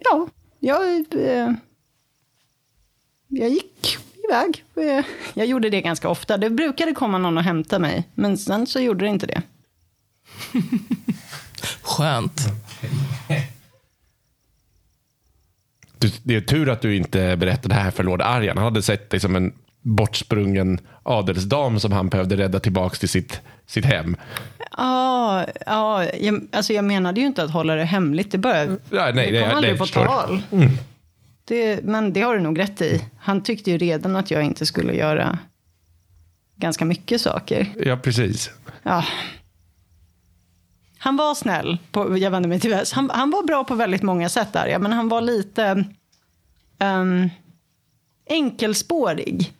ja, 0.00 0.28
jag, 0.60 0.96
eh, 1.14 1.52
jag 3.28 3.48
gick 3.50 3.98
iväg. 4.28 4.64
Eh, 4.76 5.04
Jag 5.34 5.46
gjorde 5.46 5.70
det 5.70 5.80
ganska 5.80 6.08
ofta. 6.08 6.36
Det 6.36 6.50
brukade 6.50 6.92
komma 6.92 7.18
någon 7.18 7.38
och 7.38 7.44
hämta 7.44 7.78
mig, 7.78 8.08
men 8.14 8.38
sen 8.38 8.66
så 8.66 8.80
gjorde 8.80 9.04
det 9.04 9.08
inte 9.08 9.26
det. 9.26 9.42
Skönt. 11.82 12.40
Du, 15.98 16.10
det 16.22 16.36
är 16.36 16.40
tur 16.40 16.68
att 16.68 16.80
du 16.82 16.96
inte 16.96 17.36
berättade 17.36 17.74
det 17.74 17.80
här 17.80 17.90
för 17.90 18.04
Lord 18.04 18.22
Arjan. 18.22 18.56
Han 18.56 18.64
hade 18.64 18.82
sett 18.82 19.10
dig 19.10 19.20
som 19.20 19.36
en 19.36 19.52
bortsprungen 19.82 20.80
adelsdam 21.02 21.80
som 21.80 21.92
han 21.92 22.08
behövde 22.08 22.36
rädda 22.36 22.60
tillbaka 22.60 22.96
till 22.96 23.08
sitt, 23.08 23.40
sitt 23.66 23.84
hem. 23.84 24.16
Ja, 24.76 25.46
ja 25.66 26.04
jag, 26.04 26.48
alltså 26.52 26.72
jag 26.72 26.84
menade 26.84 27.20
ju 27.20 27.26
inte 27.26 27.42
att 27.42 27.50
hålla 27.50 27.74
det 27.74 27.84
hemligt. 27.84 28.32
Det, 28.32 28.38
bara, 28.38 28.64
Ja, 28.64 29.10
nej, 29.14 29.32
det 29.32 29.40
kom 29.40 29.48
nej, 29.48 29.56
aldrig 29.56 29.78
på 29.78 29.84
förstår. 29.84 30.04
tal. 30.04 30.42
Det, 31.44 31.84
men 31.84 32.12
det 32.12 32.20
har 32.20 32.34
du 32.34 32.40
nog 32.40 32.58
rätt 32.58 32.80
i. 32.80 33.04
Han 33.18 33.42
tyckte 33.42 33.70
ju 33.70 33.78
redan 33.78 34.16
att 34.16 34.30
jag 34.30 34.42
inte 34.42 34.66
skulle 34.66 34.92
göra 34.94 35.38
ganska 36.56 36.84
mycket 36.84 37.20
saker. 37.20 37.68
Ja, 37.84 37.96
precis. 37.96 38.50
Ja. 38.82 39.04
Han 40.98 41.16
var 41.16 41.34
snäll, 41.34 41.78
på, 41.92 42.18
jag 42.18 42.30
vänder 42.30 42.48
mig 42.48 42.60
till 42.60 42.70
väst. 42.70 42.92
Han, 42.92 43.10
han 43.10 43.30
var 43.30 43.42
bra 43.42 43.64
på 43.64 43.74
väldigt 43.74 44.02
många 44.02 44.28
sätt 44.28 44.52
där, 44.52 44.66
ja, 44.66 44.78
men 44.78 44.92
han 44.92 45.08
var 45.08 45.20
lite 45.20 45.84
um, 46.78 47.30
enkelspårig. 48.26 49.52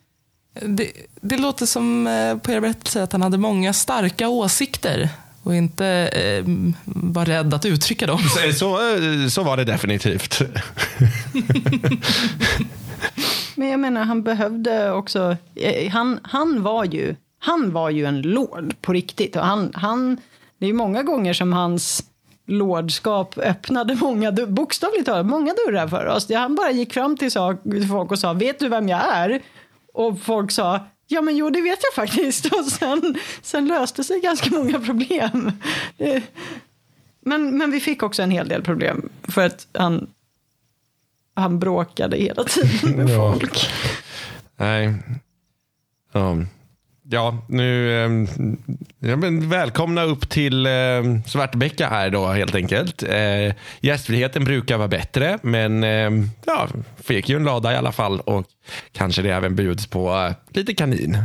Det, 0.52 0.92
det 1.20 1.36
låter 1.38 1.66
som 1.66 2.06
eh, 2.06 2.36
på 2.38 2.52
er 2.52 2.60
berättelse 2.60 3.02
att 3.02 3.12
han 3.12 3.22
hade 3.22 3.38
många 3.38 3.72
starka 3.72 4.28
åsikter 4.28 5.08
och 5.42 5.54
inte 5.54 5.86
eh, 5.86 6.44
var 6.84 7.24
rädd 7.24 7.54
att 7.54 7.64
uttrycka 7.66 8.06
dem. 8.06 8.18
Så, 8.18 8.52
så, 8.52 8.78
så 9.30 9.42
var 9.42 9.56
det 9.56 9.64
definitivt. 9.64 10.38
Men 13.54 13.68
jag 13.68 13.80
menar, 13.80 14.04
han 14.04 14.22
behövde 14.22 14.92
också... 14.92 15.36
eh, 15.54 15.90
Han, 15.92 16.20
han, 16.22 16.62
var, 16.62 16.84
ju, 16.84 17.14
han 17.38 17.72
var 17.72 17.90
ju 17.90 18.04
en 18.06 18.22
lord 18.22 18.74
på 18.82 18.92
riktigt. 18.92 19.36
Och 19.36 19.46
han, 19.46 19.70
han, 19.74 20.16
det 20.58 20.66
är 20.66 20.68
ju 20.68 20.74
många 20.74 21.02
gånger 21.02 21.32
som 21.32 21.52
hans 21.52 22.02
lordskap 22.46 23.38
öppnade 23.38 23.94
många, 23.94 24.32
bokstavligt 24.32 25.06
talat, 25.06 25.26
många 25.26 25.54
dörrar 25.66 25.88
för 25.88 26.06
oss. 26.06 26.30
Han 26.32 26.54
bara 26.54 26.70
gick 26.70 26.92
fram 26.94 27.16
till 27.16 27.30
sak- 27.30 27.62
till 27.62 27.88
folk 27.88 28.10
och 28.10 28.18
sa, 28.18 28.32
vet 28.32 28.58
du 28.58 28.68
vem 28.68 28.88
jag 28.88 29.00
är? 29.16 29.40
Och 29.94 30.20
folk 30.20 30.50
sa, 30.50 30.80
ja 31.06 31.20
men 31.22 31.36
jo 31.36 31.50
det 31.50 31.60
vet 31.60 31.78
jag 31.82 31.94
faktiskt. 31.94 32.46
Och 32.54 32.64
sen, 32.66 33.14
sen 33.42 33.66
löste 33.68 34.04
sig 34.04 34.20
ganska 34.20 34.50
många 34.50 34.80
problem. 34.80 35.52
Det- 35.96 36.22
Men, 37.20 37.58
men 37.58 37.70
vi 37.70 37.80
fick 37.80 38.02
också 38.02 38.22
en 38.22 38.30
hel 38.30 38.48
del 38.48 38.62
problem. 38.62 39.08
För 39.22 39.46
att 39.46 39.66
han, 39.74 40.10
han 41.34 41.58
bråkade 41.58 42.16
hela 42.16 42.44
tiden 42.44 42.90
med 42.96 43.10
Ja. 43.10 43.32
folk. 43.32 43.70
Nej. 44.56 44.94
Ja, 46.12 46.36
ja 47.10 47.38
nu... 47.48 48.00
eh, 48.04 48.10
Ja, 49.02 49.16
välkomna 49.48 50.02
upp 50.02 50.28
till 50.28 50.66
eh, 50.66 50.72
Svartbäcka 51.26 51.88
här 51.88 52.10
då 52.10 52.26
helt 52.26 52.54
enkelt. 52.54 53.02
Eh, 53.02 53.54
gästfriheten 53.80 54.44
brukar 54.44 54.76
vara 54.78 54.88
bättre, 54.88 55.38
men 55.42 55.84
eh, 55.84 56.10
ja, 56.46 56.68
fick 57.02 57.28
ju 57.28 57.36
en 57.36 57.44
lada 57.44 57.72
i 57.72 57.76
alla 57.76 57.92
fall 57.92 58.20
och 58.20 58.46
kanske 58.92 59.22
det 59.22 59.30
även 59.30 59.56
bjuds 59.56 59.86
på 59.86 60.10
eh, 60.14 60.32
lite 60.56 60.74
kanin. 60.74 61.18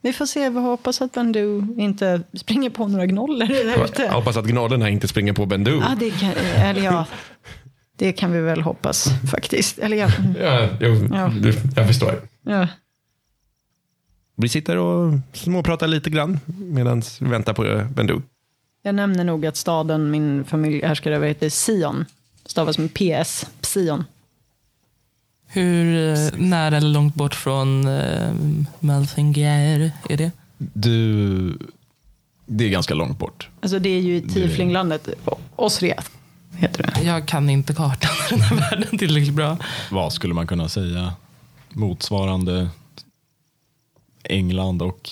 Vi 0.00 0.12
får 0.12 0.26
se, 0.26 0.48
vi 0.50 0.58
hoppas 0.60 1.02
att 1.02 1.12
Bandu 1.12 1.62
inte 1.78 2.22
springer 2.34 2.70
på 2.70 2.88
några 2.88 3.06
gnollor 3.06 3.46
där 3.46 3.78
Jag 3.78 3.84
ute. 3.88 4.08
hoppas 4.08 4.36
att 4.36 4.44
gnollerna 4.46 4.88
inte 4.90 5.08
springer 5.08 5.32
på 5.32 5.46
Bendu. 5.46 5.78
Ja, 5.80 5.94
det 5.98 6.10
kan, 6.10 6.30
eller 6.56 6.82
ja, 6.82 7.06
det 7.98 8.12
kan 8.12 8.32
vi 8.32 8.40
väl 8.40 8.60
hoppas 8.62 9.08
faktiskt. 9.30 9.78
Eller 9.78 9.96
ja, 9.96 10.08
Ja, 10.40 10.68
jo, 10.80 11.08
Ja. 11.12 11.32
Jag 11.76 11.86
förstår. 11.86 12.14
ja. 12.46 12.68
Vi 14.42 14.48
sitter 14.48 14.76
och 14.76 15.14
småpratar 15.32 15.86
lite 15.86 16.10
grann 16.10 16.40
medan 16.58 17.02
vi 17.20 17.28
väntar 17.28 17.52
på 17.52 17.86
Bendu. 17.94 18.20
Jag 18.82 18.94
nämner 18.94 19.24
nog 19.24 19.46
att 19.46 19.56
staden 19.56 20.10
min 20.10 20.44
familj 20.44 20.84
härskar 20.84 21.10
över 21.10 21.28
heter 21.28 21.50
Sion. 21.50 22.04
Stavas 22.46 22.78
med 22.78 22.94
PS, 22.94 23.46
Sion. 23.60 24.04
Hur 25.46 26.10
eh, 26.10 26.30
nära 26.36 26.76
eller 26.76 26.88
långt 26.88 27.14
bort 27.14 27.34
från 27.34 27.88
eh, 27.88 28.32
Malthinger 28.80 29.92
är 30.08 30.16
det? 30.16 30.30
Du, 30.58 31.58
det 32.46 32.64
är 32.64 32.68
ganska 32.68 32.94
långt 32.94 33.18
bort. 33.18 33.48
Alltså 33.60 33.78
det 33.78 33.88
är 33.88 34.00
ju 34.00 34.16
i 34.16 34.20
Tieflinglandet, 34.20 35.08
Osriath 35.56 36.10
heter 36.56 36.82
det. 36.82 37.02
Jag 37.02 37.28
kan 37.28 37.50
inte 37.50 37.74
kartan 37.74 38.10
i 38.10 38.30
den 38.30 38.40
här 38.40 38.56
världen 38.56 38.98
tillräckligt 38.98 39.34
bra. 39.34 39.56
Vad 39.90 40.12
skulle 40.12 40.34
man 40.34 40.46
kunna 40.46 40.68
säga? 40.68 41.12
Motsvarande 41.68 42.68
England 44.24 44.82
och 44.82 45.10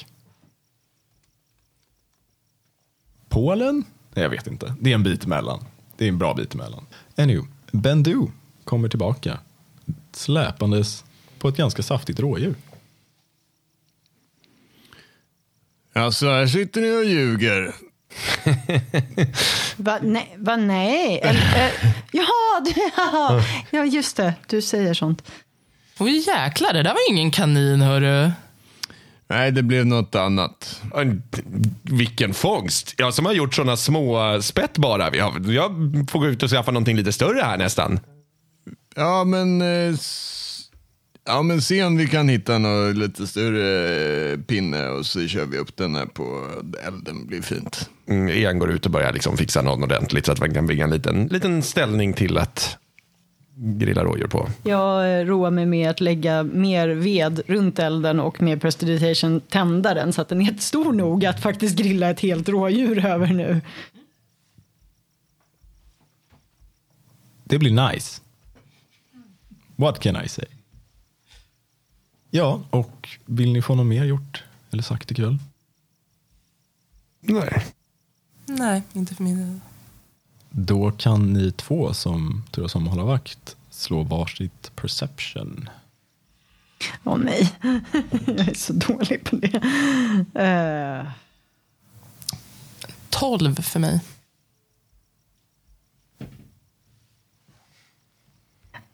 Polen? 3.28 3.84
Nej, 4.14 4.22
jag 4.22 4.30
vet 4.30 4.46
inte. 4.46 4.74
Det 4.80 4.90
är 4.90 4.94
en 4.94 5.02
bit 5.02 5.24
emellan. 5.24 5.64
Det 5.96 6.04
är 6.04 6.08
en 6.08 6.18
bra 6.18 6.34
bit 6.34 6.54
emellan. 6.54 6.86
Anywho, 7.16 7.46
Bendu 7.72 8.26
kommer 8.64 8.88
tillbaka 8.88 9.38
släpandes 10.12 11.04
på 11.38 11.48
ett 11.48 11.56
ganska 11.56 11.82
saftigt 11.82 12.20
rådjur. 12.20 12.54
Alltså, 15.92 16.26
här 16.26 16.46
sitter 16.46 16.80
ni 16.80 16.96
och 16.96 17.04
ljuger. 17.04 17.74
Va, 19.76 19.98
nej, 20.02 20.34
va, 20.38 20.56
nej. 20.56 21.18
Eller, 21.18 21.66
eh, 21.66 21.72
jaha, 22.12 22.60
du, 22.64 22.72
ja, 22.96 23.42
ja, 23.70 23.84
just 23.84 24.16
det. 24.16 24.34
Du 24.46 24.62
säger 24.62 24.94
sånt. 24.94 25.22
Oj 25.98 26.24
jäklar, 26.26 26.72
det 26.72 26.82
där 26.82 26.90
var 26.90 27.10
ingen 27.10 27.30
kanin 27.30 27.80
hörru. 27.80 28.30
Nej, 29.30 29.50
det 29.52 29.62
blev 29.62 29.86
något 29.86 30.14
annat. 30.14 30.82
En- 30.96 31.22
Vilken 31.82 32.34
fångst. 32.34 32.94
Jag 32.98 33.14
som 33.14 33.26
har 33.26 33.32
gjort 33.32 33.54
sådana 33.54 33.76
små 33.76 34.38
spett 34.42 34.78
bara. 34.78 35.16
Jag, 35.16 35.46
jag 35.52 35.70
får 36.10 36.18
gå 36.18 36.26
ut 36.26 36.42
och 36.42 36.50
skaffa 36.50 36.70
någonting 36.70 36.96
lite 36.96 37.12
större 37.12 37.40
här 37.42 37.58
nästan. 37.58 38.00
Ja, 38.96 39.24
men... 39.24 39.62
eh, 39.62 39.94
Ja, 41.24 41.42
men 41.42 41.62
se 41.62 41.84
om 41.84 41.96
vi 41.96 42.06
kan 42.06 42.28
hitta 42.28 42.58
något 42.58 42.96
lite 42.96 43.26
större 43.26 44.32
eh, 44.32 44.38
pinne 44.38 44.88
och 44.88 45.06
så 45.06 45.26
kör 45.26 45.46
vi 45.46 45.58
upp 45.58 45.76
den 45.76 45.94
här 45.94 46.06
på 46.06 46.46
elden. 46.86 47.26
blir 47.26 47.42
fint. 47.42 47.90
Mm, 48.08 48.28
Ian 48.28 48.58
går 48.58 48.70
ut 48.70 48.86
och 48.86 48.92
börjar 48.92 49.12
liksom 49.12 49.36
fixa 49.36 49.62
något 49.62 49.82
ordentligt 49.84 50.26
så 50.26 50.32
att 50.32 50.40
man 50.40 50.54
kan 50.54 50.66
bygga 50.66 50.84
en 50.84 50.90
liten, 50.90 51.26
liten 51.26 51.62
ställning 51.62 52.12
till 52.12 52.38
att 52.38 52.76
grilla 53.60 54.04
rådjur 54.04 54.26
på. 54.26 54.48
Jag 54.62 55.20
eh, 55.20 55.24
roar 55.24 55.50
mig 55.50 55.66
med 55.66 55.90
att 55.90 56.00
lägga 56.00 56.42
mer 56.42 56.88
ved 56.88 57.42
runt 57.46 57.78
elden 57.78 58.20
och 58.20 58.42
med 58.42 58.60
prestidigitation 58.60 59.40
tända 59.40 59.94
den 59.94 60.12
så 60.12 60.22
att 60.22 60.28
den 60.28 60.40
är 60.40 60.54
stor 60.54 60.92
nog 60.92 61.26
att 61.26 61.42
faktiskt 61.42 61.76
grilla 61.76 62.10
ett 62.10 62.20
helt 62.20 62.48
rådjur 62.48 63.06
över 63.06 63.26
nu. 63.26 63.60
Det 67.44 67.58
blir 67.58 67.90
nice. 67.90 68.20
What 69.76 70.00
can 70.00 70.24
I 70.24 70.28
say? 70.28 70.46
Ja, 72.30 72.62
och 72.70 73.08
vill 73.24 73.52
ni 73.52 73.62
få 73.62 73.74
något 73.74 73.86
mer 73.86 74.04
gjort 74.04 74.44
eller 74.70 74.82
sagt 74.82 75.10
ikväll? 75.10 75.38
Nej. 77.20 77.64
Nej, 78.46 78.82
inte 78.92 79.14
för 79.14 79.22
min 79.22 79.38
del. 79.38 79.60
Då 80.50 80.90
kan 80.90 81.32
ni 81.32 81.52
två 81.52 81.94
som 81.94 82.44
turas 82.50 82.74
om 82.74 82.84
att 82.84 82.90
hålla 82.90 83.04
vakt 83.04 83.56
slå 83.70 84.02
varsitt 84.02 84.72
perception. 84.76 85.68
Åh 87.04 87.18
nej, 87.18 87.52
jag 88.26 88.48
är 88.48 88.54
så 88.54 88.72
dålig 88.72 89.24
på 89.24 89.36
det. 89.36 91.12
12 93.10 93.54
för 93.54 93.80
mig. 93.80 94.00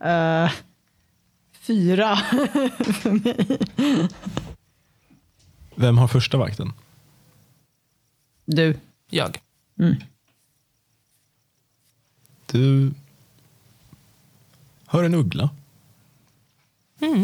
eh, 0.00 0.50
fyra 1.61 2.16
för 2.92 3.11
mig. 3.11 3.59
Vem 5.74 5.98
har 5.98 6.09
första 6.09 6.38
vakten? 6.38 6.72
Du. 8.44 8.78
Jag. 9.11 9.38
Du 12.47 12.92
hör 14.86 15.05
en 15.05 15.14
uggla. 15.14 15.51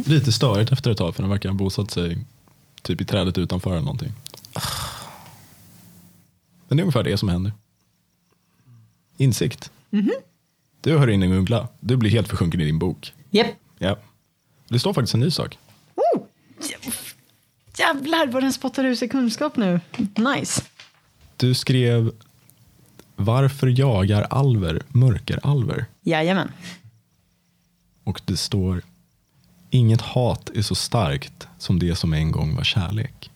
Lite 0.06 0.32
störigt 0.32 0.72
efter 0.72 0.90
ett 0.90 0.98
tag 0.98 1.14
för 1.14 1.22
den 1.22 1.30
verkar 1.30 1.48
ha 1.48 1.56
bosatt 1.56 1.90
sig 1.90 2.18
typ 2.82 3.00
i 3.00 3.04
trädet 3.04 3.38
utanför 3.38 3.70
eller 3.70 3.80
någonting. 3.80 4.12
Men 6.68 6.76
det 6.76 6.80
är 6.80 6.84
ungefär 6.84 7.02
det 7.02 7.18
som 7.18 7.28
händer. 7.28 7.52
Insikt. 9.16 9.70
Du 10.80 10.98
hör 10.98 11.10
in 11.10 11.22
en 11.22 11.32
uggla. 11.32 11.68
Du 11.80 11.96
blir 11.96 12.10
helt 12.10 12.28
försjunken 12.28 12.60
i 12.60 12.64
din 12.64 12.78
bok. 12.78 13.12
Japp. 13.30 13.46
Ja. 13.78 13.98
Det 14.68 14.78
står 14.78 14.92
faktiskt 14.92 15.14
en 15.14 15.20
ny 15.20 15.30
sak. 15.30 15.58
Oh, 15.94 16.22
jävlar 17.76 18.26
vad 18.26 18.42
den 18.42 18.52
spottar 18.52 18.84
ur 18.84 18.94
sig 18.94 19.08
kunskap 19.08 19.56
nu. 19.56 19.80
Nice. 20.16 20.62
Du 21.36 21.54
skrev 21.54 22.12
Varför 23.16 23.66
jagar 23.80 24.22
alver 24.22 24.82
mörkeralver? 24.88 25.86
Jajamän. 26.02 26.52
Och 28.04 28.20
det 28.24 28.36
står 28.36 28.82
Inget 29.70 30.00
hat 30.00 30.50
är 30.54 30.62
så 30.62 30.74
starkt 30.74 31.48
som 31.58 31.78
det 31.78 31.96
som 31.96 32.12
en 32.12 32.30
gång 32.32 32.54
var 32.56 32.64
kärlek. 32.64 33.30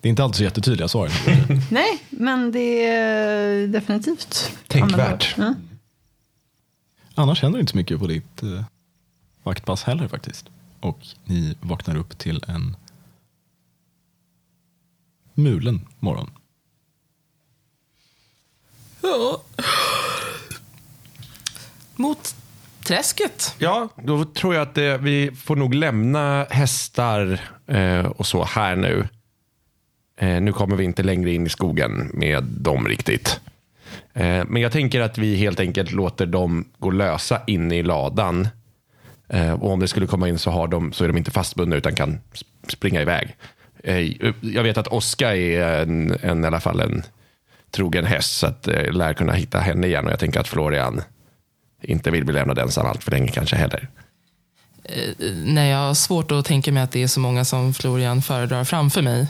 Det 0.00 0.08
är 0.08 0.10
inte 0.10 0.24
alltid 0.24 0.36
så 0.36 0.42
jättetydliga 0.42 0.88
svar. 0.88 1.10
Nej, 1.70 1.98
men 2.10 2.52
det 2.52 2.86
är 2.86 3.66
definitivt 3.66 4.50
Tänkvärt. 4.66 5.34
användbart. 5.38 5.62
Annars 7.14 7.42
händer 7.42 7.58
det 7.58 7.60
inte 7.60 7.70
så 7.70 7.76
mycket 7.76 7.98
på 7.98 8.06
ditt 8.06 8.42
eh, 8.42 8.64
vaktpass 9.42 9.82
heller 9.82 10.08
faktiskt. 10.08 10.46
Och 10.80 10.98
ni 11.24 11.54
vaknar 11.60 11.96
upp 11.96 12.18
till 12.18 12.44
en 12.48 12.76
mulen 15.36 15.80
morgon. 15.98 16.30
Ja. 19.02 19.42
Mot 21.96 22.34
träsket. 22.84 23.54
Ja, 23.58 23.88
då 24.04 24.24
tror 24.24 24.54
jag 24.54 24.62
att 24.62 24.74
det, 24.74 24.98
vi 24.98 25.30
får 25.32 25.56
nog 25.56 25.74
lämna 25.74 26.44
hästar 26.50 27.40
eh, 27.66 28.06
och 28.06 28.26
så 28.26 28.44
här 28.44 28.76
nu. 28.76 29.08
Eh, 30.16 30.40
nu 30.40 30.52
kommer 30.52 30.76
vi 30.76 30.84
inte 30.84 31.02
längre 31.02 31.32
in 31.32 31.46
i 31.46 31.48
skogen 31.48 32.10
med 32.14 32.44
dem 32.44 32.88
riktigt. 32.88 33.40
Eh, 34.14 34.44
men 34.48 34.62
jag 34.62 34.72
tänker 34.72 35.00
att 35.00 35.18
vi 35.18 35.36
helt 35.36 35.60
enkelt 35.60 35.92
låter 35.92 36.26
dem 36.26 36.64
gå 36.78 36.90
lösa 36.90 37.42
inne 37.46 37.76
i 37.76 37.82
ladan. 37.82 38.48
Eh, 39.28 39.52
och 39.52 39.70
om 39.72 39.80
det 39.80 39.88
skulle 39.88 40.06
komma 40.06 40.28
in 40.28 40.38
så, 40.38 40.50
har 40.50 40.68
de, 40.68 40.92
så 40.92 41.04
är 41.04 41.08
de 41.08 41.16
inte 41.16 41.30
fastbundna 41.30 41.76
utan 41.76 41.94
kan 41.94 42.18
sp- 42.32 42.44
springa 42.68 43.02
iväg. 43.02 43.36
Eh, 43.84 44.12
jag 44.40 44.62
vet 44.62 44.78
att 44.78 44.88
Oska 44.88 45.36
är 45.36 45.82
en, 45.82 46.16
en, 46.22 46.44
i 46.44 46.46
alla 46.46 46.60
fall 46.60 46.80
en 46.80 47.02
trogen 47.70 48.04
häst 48.04 48.36
så 48.36 48.46
att 48.46 48.68
eh, 48.68 48.92
lär 48.92 49.14
kunna 49.14 49.32
hitta 49.32 49.58
henne 49.58 49.86
igen. 49.86 50.04
Och 50.04 50.12
jag 50.12 50.18
tänker 50.18 50.40
att 50.40 50.48
Florian 50.48 51.02
inte 51.82 52.10
vill 52.10 52.24
bli 52.24 52.34
lämnad 52.34 52.58
ensam 52.58 52.86
allt 52.86 53.04
för 53.04 53.10
länge 53.10 53.28
kanske 53.28 53.56
heller. 53.56 53.88
Nej, 55.44 55.70
jag 55.70 55.78
har 55.78 55.94
svårt 55.94 56.32
att 56.32 56.44
tänka 56.44 56.72
mig 56.72 56.82
att 56.82 56.92
det 56.92 57.02
är 57.02 57.06
så 57.06 57.20
många 57.20 57.44
som 57.44 57.74
Florian 57.74 58.22
föredrar 58.22 58.64
framför 58.64 59.02
mig. 59.02 59.26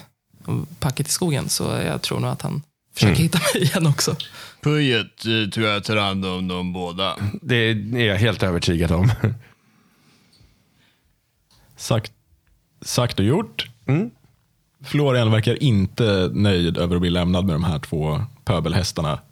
Packet 0.78 1.08
i 1.08 1.10
skogen. 1.10 1.48
Så 1.48 1.64
jag 1.86 2.02
tror 2.02 2.20
nog 2.20 2.30
att 2.30 2.42
han 2.42 2.62
försöker 2.94 3.22
hitta 3.22 3.38
mig 3.38 3.62
igen 3.62 3.86
också. 3.86 4.16
Pujet 4.62 5.26
eh, 5.26 5.50
tror 5.50 5.66
jag 5.66 5.84
tar 5.84 5.96
hand 5.96 6.24
om 6.26 6.48
dem 6.48 6.72
båda. 6.72 7.16
Det 7.42 7.56
är 7.56 8.06
jag 8.06 8.16
helt 8.16 8.42
övertygad 8.42 8.92
om. 8.92 9.12
Sagt, 11.76 12.12
sagt 12.82 13.18
och 13.18 13.24
gjort. 13.24 13.68
Mm. 13.86 14.10
Florian 14.86 15.30
verkar 15.30 15.62
inte 15.62 16.30
nöjd 16.34 16.78
över 16.78 16.94
att 16.94 17.00
bli 17.00 17.10
lämnad 17.10 17.46
med 17.46 17.54
de 17.54 17.64
här 17.64 17.78
två 17.78 18.20
pöbelhästarna. 18.44 19.18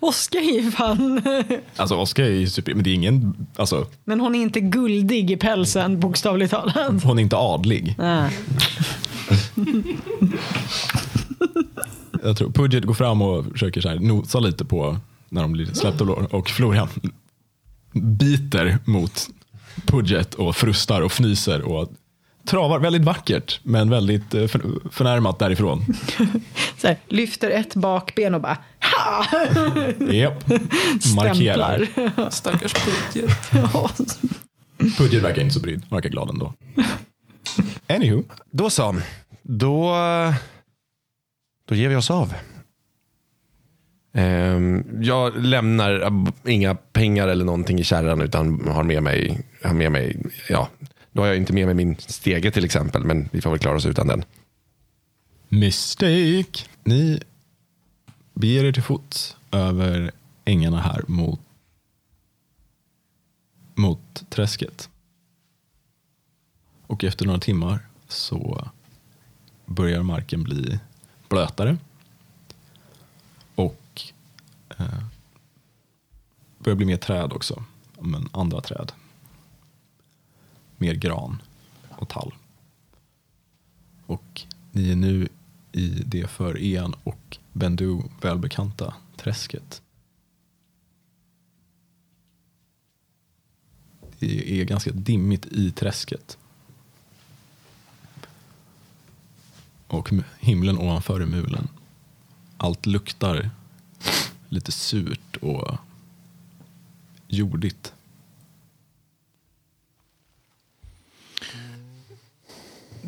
Oskar 0.00 0.38
är 0.38 0.62
ju 0.62 0.70
fan... 0.70 1.22
Alltså 1.76 1.96
Oskar 1.96 2.24
är 2.24 2.30
ju 2.30 2.48
super, 2.48 2.74
men 2.74 2.84
det 2.84 2.90
är 2.90 2.94
ingen, 2.94 3.46
alltså 3.56 3.86
Men 4.04 4.20
hon 4.20 4.34
är 4.34 4.42
inte 4.42 4.60
guldig 4.60 5.30
i 5.30 5.36
pälsen, 5.36 6.00
bokstavligt 6.00 6.50
talat. 6.50 7.02
hon 7.04 7.18
är 7.18 7.22
inte 7.22 7.36
adlig. 7.36 7.94
Nej. 7.98 8.38
Jag 12.22 12.36
tror 12.36 12.50
Pudget 12.50 12.84
går 12.84 12.94
fram 12.94 13.22
och 13.22 13.46
försöker 13.52 13.80
så 13.80 13.88
här 13.88 13.98
nosa 13.98 14.40
lite 14.40 14.64
på 14.64 14.96
när 15.28 15.42
de 15.42 15.52
blir 15.52 15.66
släppta 15.66 16.04
och 16.04 16.50
Florian 16.50 16.88
biter 17.92 18.78
mot 18.84 19.28
Pudget 19.86 20.34
och 20.34 20.56
frustar 20.56 21.00
och 21.00 21.12
fnyser 21.12 21.62
och 21.62 21.88
travar 22.46 22.78
väldigt 22.78 23.02
vackert 23.04 23.60
men 23.62 23.90
väldigt 23.90 24.34
eh, 24.34 24.46
för- 24.46 24.90
förnärmat 24.90 25.38
därifrån. 25.38 25.84
Så 26.78 26.86
här, 26.86 26.96
lyfter 27.08 27.50
ett 27.50 27.74
bakben 27.74 28.34
och 28.34 28.40
bara 28.40 28.58
ha! 28.80 29.26
Japp. 30.12 30.44
Markerar. 31.16 31.84
Stämplar. 31.84 32.30
Stackars 32.30 32.74
budget. 33.12 33.38
Ja. 33.52 33.90
Pudget 34.98 35.22
verkar 35.22 35.42
inte 35.42 35.54
så 35.54 35.60
brydd, 35.60 35.82
verkar 35.90 36.08
glad 36.08 36.30
ändå. 36.30 36.52
Anywho, 37.88 38.22
Då 38.50 38.70
så. 38.70 38.96
Då, 39.42 39.94
då 41.68 41.74
ger 41.74 41.88
vi 41.88 41.96
oss 41.96 42.10
av. 42.10 42.34
Ehm, 44.14 44.84
jag 45.02 45.36
lämnar 45.44 46.12
inga 46.46 46.74
pengar 46.74 47.28
eller 47.28 47.44
någonting 47.44 47.78
i 47.78 47.84
kärran 47.84 48.20
utan 48.20 48.68
har 48.68 48.82
med 48.82 49.02
mig, 49.02 49.40
har 49.64 49.74
med 49.74 49.92
mig 49.92 50.22
ja, 50.48 50.68
då 51.14 51.22
har 51.22 51.26
jag 51.26 51.36
inte 51.36 51.52
med 51.52 51.66
mig 51.66 51.74
min 51.74 51.96
stege 51.96 52.50
till 52.50 52.64
exempel 52.64 53.04
men 53.04 53.28
vi 53.32 53.40
får 53.40 53.50
väl 53.50 53.58
klara 53.58 53.76
oss 53.76 53.86
utan 53.86 54.06
den. 54.06 54.24
Mistake. 55.48 56.64
Ni 56.84 57.20
beger 58.34 58.64
er 58.64 58.72
till 58.72 58.82
fots 58.82 59.36
över 59.50 60.12
ängarna 60.44 60.80
här 60.80 61.04
mot, 61.06 61.40
mot 63.74 64.30
träsket. 64.30 64.88
Och 66.86 67.04
efter 67.04 67.26
några 67.26 67.40
timmar 67.40 67.78
så 68.08 68.68
börjar 69.66 70.02
marken 70.02 70.42
bli 70.42 70.78
blötare. 71.28 71.76
Och 73.54 74.02
eh, 74.78 75.04
börjar 76.58 76.76
bli 76.76 76.86
mer 76.86 76.96
träd 76.96 77.32
också. 77.32 77.64
Men 78.00 78.28
andra 78.32 78.60
träd. 78.60 78.92
Mer 80.76 80.94
gran 80.94 81.42
och 81.88 82.08
tall. 82.08 82.34
Och 84.06 84.42
ni 84.72 84.90
är 84.90 84.96
nu 84.96 85.28
i 85.72 85.88
det 85.88 86.30
för 86.30 86.58
Ian 86.58 86.94
och 87.04 87.38
Bendu 87.52 88.02
välbekanta 88.20 88.94
träsket. 89.16 89.82
Det 94.18 94.60
är 94.60 94.64
ganska 94.64 94.90
dimmigt 94.92 95.46
i 95.46 95.70
träsket. 95.70 96.38
Och 99.86 100.10
himlen 100.40 100.78
ovanför 100.78 101.20
är 101.20 101.26
mulen. 101.26 101.68
Allt 102.56 102.86
luktar 102.86 103.50
lite 104.48 104.72
surt 104.72 105.36
och 105.36 105.78
jordigt. 107.28 107.92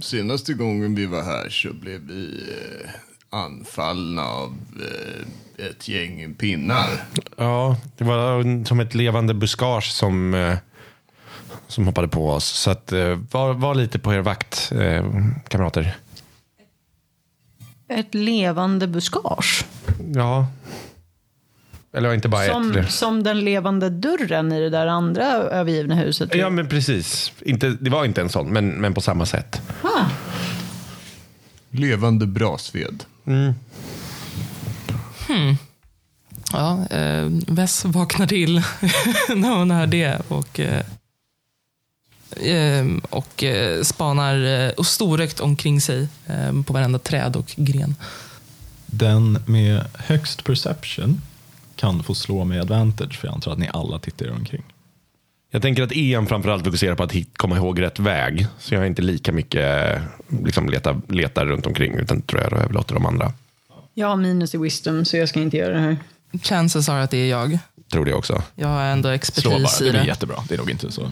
Senaste 0.01 0.53
gången 0.55 0.95
vi 0.95 1.07
var 1.07 1.23
här 1.23 1.49
så 1.49 1.73
blev 1.73 2.01
vi 2.01 2.43
eh, 2.83 2.91
anfallna 3.31 4.23
av 4.23 4.55
eh, 4.81 5.67
ett 5.67 5.89
gäng 5.89 6.35
pinnar. 6.35 6.89
Ja, 7.37 7.77
det 7.97 8.05
var 8.05 8.65
som 8.65 8.81
ett 8.81 8.95
levande 8.95 9.35
buskage 9.35 9.93
som, 9.93 10.35
eh, 10.35 10.57
som 11.67 11.87
hoppade 11.87 12.09
på 12.09 12.31
oss. 12.31 12.45
Så 12.45 12.71
att, 12.71 12.93
eh, 12.93 13.19
var, 13.31 13.55
var 13.55 13.75
lite 13.75 13.99
på 13.99 14.15
er 14.15 14.21
vakt, 14.21 14.73
eh, 14.73 15.05
kamrater. 15.49 15.97
Ett 17.89 18.15
levande 18.15 18.87
buskage. 18.87 19.65
Ja. 20.15 20.47
Eller 21.93 22.15
inte 22.15 22.29
bara 22.29 22.47
Som, 22.47 22.77
ett. 22.77 22.93
som 22.93 23.23
den 23.23 23.41
levande 23.41 23.91
dörren 23.91 24.53
i 24.53 24.61
det 24.61 24.71
där 24.71 24.87
andra 24.87 25.25
övergivna 25.33 25.95
huset. 25.95 26.35
Ja, 26.35 26.51
men 26.51 26.69
precis. 26.69 27.33
Inte, 27.43 27.77
det 27.81 27.91
var 27.91 28.05
inte 28.05 28.21
en 28.21 28.29
sån, 28.29 28.53
men, 28.53 28.69
men 28.69 28.95
på 28.95 29.01
samma 29.01 29.27
sätt. 29.27 29.63
Ah, 29.83 30.05
Levande 31.71 32.27
brasved. 32.27 33.05
Ja, 36.53 36.87
eh, 36.91 37.27
Vess 37.49 37.85
vaknar 37.85 38.27
till 38.27 38.55
när 39.37 39.59
hon 39.59 39.71
hör 39.71 39.87
det 39.87 40.19
och, 40.29 40.61
eh, 40.61 40.83
eh, 42.57 42.87
och 43.11 43.45
eh, 43.45 43.83
spanar 43.83 44.45
eh, 44.45 44.71
och 44.71 44.87
storögt 44.87 45.41
omkring 45.41 45.81
sig 45.81 46.09
eh, 46.27 46.63
på 46.63 46.73
varenda 46.73 46.99
träd 46.99 47.37
och 47.37 47.53
gren. 47.57 47.95
Den 48.87 49.39
med 49.47 49.85
högst 49.95 50.45
perception 50.45 51.21
kan 51.77 52.03
få 52.03 52.15
slå 52.15 52.45
med 52.45 52.61
advantage 52.61 53.19
för 53.19 53.29
jag 53.29 53.35
antar 53.35 53.53
att 53.53 53.59
ni 53.59 53.69
alla 53.73 53.99
tittar 53.99 54.27
er 54.27 54.33
omkring. 54.33 54.63
Jag 55.51 55.63
tänker 55.63 55.83
att 55.83 55.93
Ian 55.93 56.27
framförallt 56.27 56.65
fokuserar 56.65 56.95
på 56.95 57.03
att 57.03 57.13
hit- 57.13 57.39
komma 57.39 57.57
ihåg 57.57 57.81
rätt 57.83 57.99
väg. 57.99 58.47
Så 58.59 58.75
jag 58.75 58.83
är 58.83 58.87
inte 58.87 59.03
lika 59.03 59.33
mycket 59.33 60.01
liksom, 60.29 60.69
letar, 60.69 61.01
letar 61.09 61.47
runt 61.47 61.67
omkring 61.67 61.95
utan 61.95 62.23
tror 62.23 62.43
jag 62.43 62.53
överlåter 62.53 62.95
de 62.95 63.07
andra. 63.07 63.33
jag 63.95 64.09
har 64.09 64.17
minus 64.17 64.55
i 64.55 64.59
wisdom 64.59 65.05
så 65.05 65.17
jag 65.17 65.29
ska 65.29 65.41
inte 65.41 65.57
göra 65.57 65.75
det 65.75 65.81
här. 65.81 65.97
Chances 66.43 66.89
are 66.89 67.03
att 67.03 67.11
det 67.11 67.19
är 67.19 67.29
jag. 67.31 67.59
Tror 67.93 68.05
det 68.05 68.15
också. 68.15 68.43
Jag 68.55 68.69
har 68.69 68.83
ändå 68.85 69.09
expertis 69.09 69.79
bara, 69.81 69.89
i 69.89 69.93
det 69.93 69.99
det. 69.99 70.07
jättebra. 70.07 70.37
Det 70.49 70.55
är 70.55 70.59
nog 70.59 70.71
inte 70.71 70.93
så. 70.93 71.11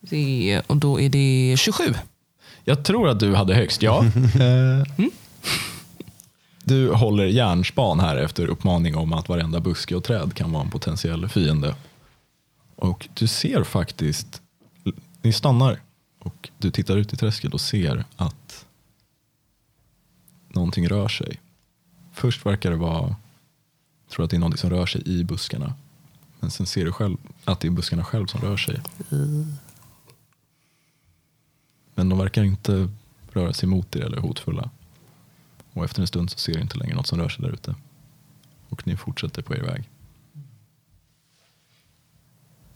det. 0.00 0.62
Och 0.66 0.76
då 0.76 1.00
är 1.00 1.08
det 1.08 1.54
27. 1.58 1.84
Jag 2.64 2.84
tror 2.84 3.08
att 3.08 3.20
du 3.20 3.34
hade 3.34 3.54
högst, 3.54 3.82
ja. 3.82 4.04
Eh, 4.04 5.04
Du 6.68 6.92
håller 6.92 7.26
järnspan 7.26 8.00
här 8.00 8.16
efter 8.16 8.46
uppmaning 8.46 8.96
om 8.96 9.12
att 9.12 9.28
varenda 9.28 9.60
buske 9.60 9.94
och 9.94 10.04
träd 10.04 10.34
kan 10.34 10.52
vara 10.52 10.64
en 10.64 10.70
potentiell 10.70 11.28
fiende. 11.28 11.74
Och 12.76 13.08
du 13.14 13.26
ser 13.26 13.64
faktiskt, 13.64 14.42
ni 15.22 15.32
stannar 15.32 15.80
och 16.18 16.50
du 16.58 16.70
tittar 16.70 16.96
ut 16.96 17.12
i 17.12 17.16
träsket 17.16 17.54
och 17.54 17.60
ser 17.60 18.04
att 18.16 18.66
någonting 20.48 20.88
rör 20.88 21.08
sig. 21.08 21.40
Först 22.12 22.46
verkar 22.46 22.70
det 22.70 22.76
vara, 22.76 23.16
tror 24.10 24.24
att 24.24 24.30
det 24.30 24.36
är 24.36 24.40
någonting 24.40 24.58
som 24.58 24.70
rör 24.70 24.86
sig 24.86 25.02
i 25.08 25.24
buskarna. 25.24 25.74
Men 26.40 26.50
sen 26.50 26.66
ser 26.66 26.84
du 26.84 26.92
själv 26.92 27.16
att 27.44 27.60
det 27.60 27.68
är 27.68 27.72
buskarna 27.72 28.04
själv 28.04 28.26
som 28.26 28.40
rör 28.40 28.56
sig. 28.56 28.80
Men 31.94 32.08
de 32.08 32.18
verkar 32.18 32.44
inte 32.44 32.88
röra 33.32 33.52
sig 33.52 33.68
mot 33.68 33.96
er 33.96 34.00
eller 34.00 34.18
hotfulla. 34.18 34.70
Och 35.76 35.84
efter 35.84 36.00
en 36.00 36.06
stund 36.06 36.30
så 36.30 36.38
ser 36.38 36.54
du 36.54 36.60
inte 36.60 36.78
längre 36.78 36.94
något 36.94 37.06
som 37.06 37.18
rör 37.18 37.28
sig 37.28 37.44
där 37.44 37.52
ute. 37.52 37.74
Och 38.68 38.86
ni 38.86 38.96
fortsätter 38.96 39.42
på 39.42 39.54
er 39.54 39.62
väg. 39.62 39.90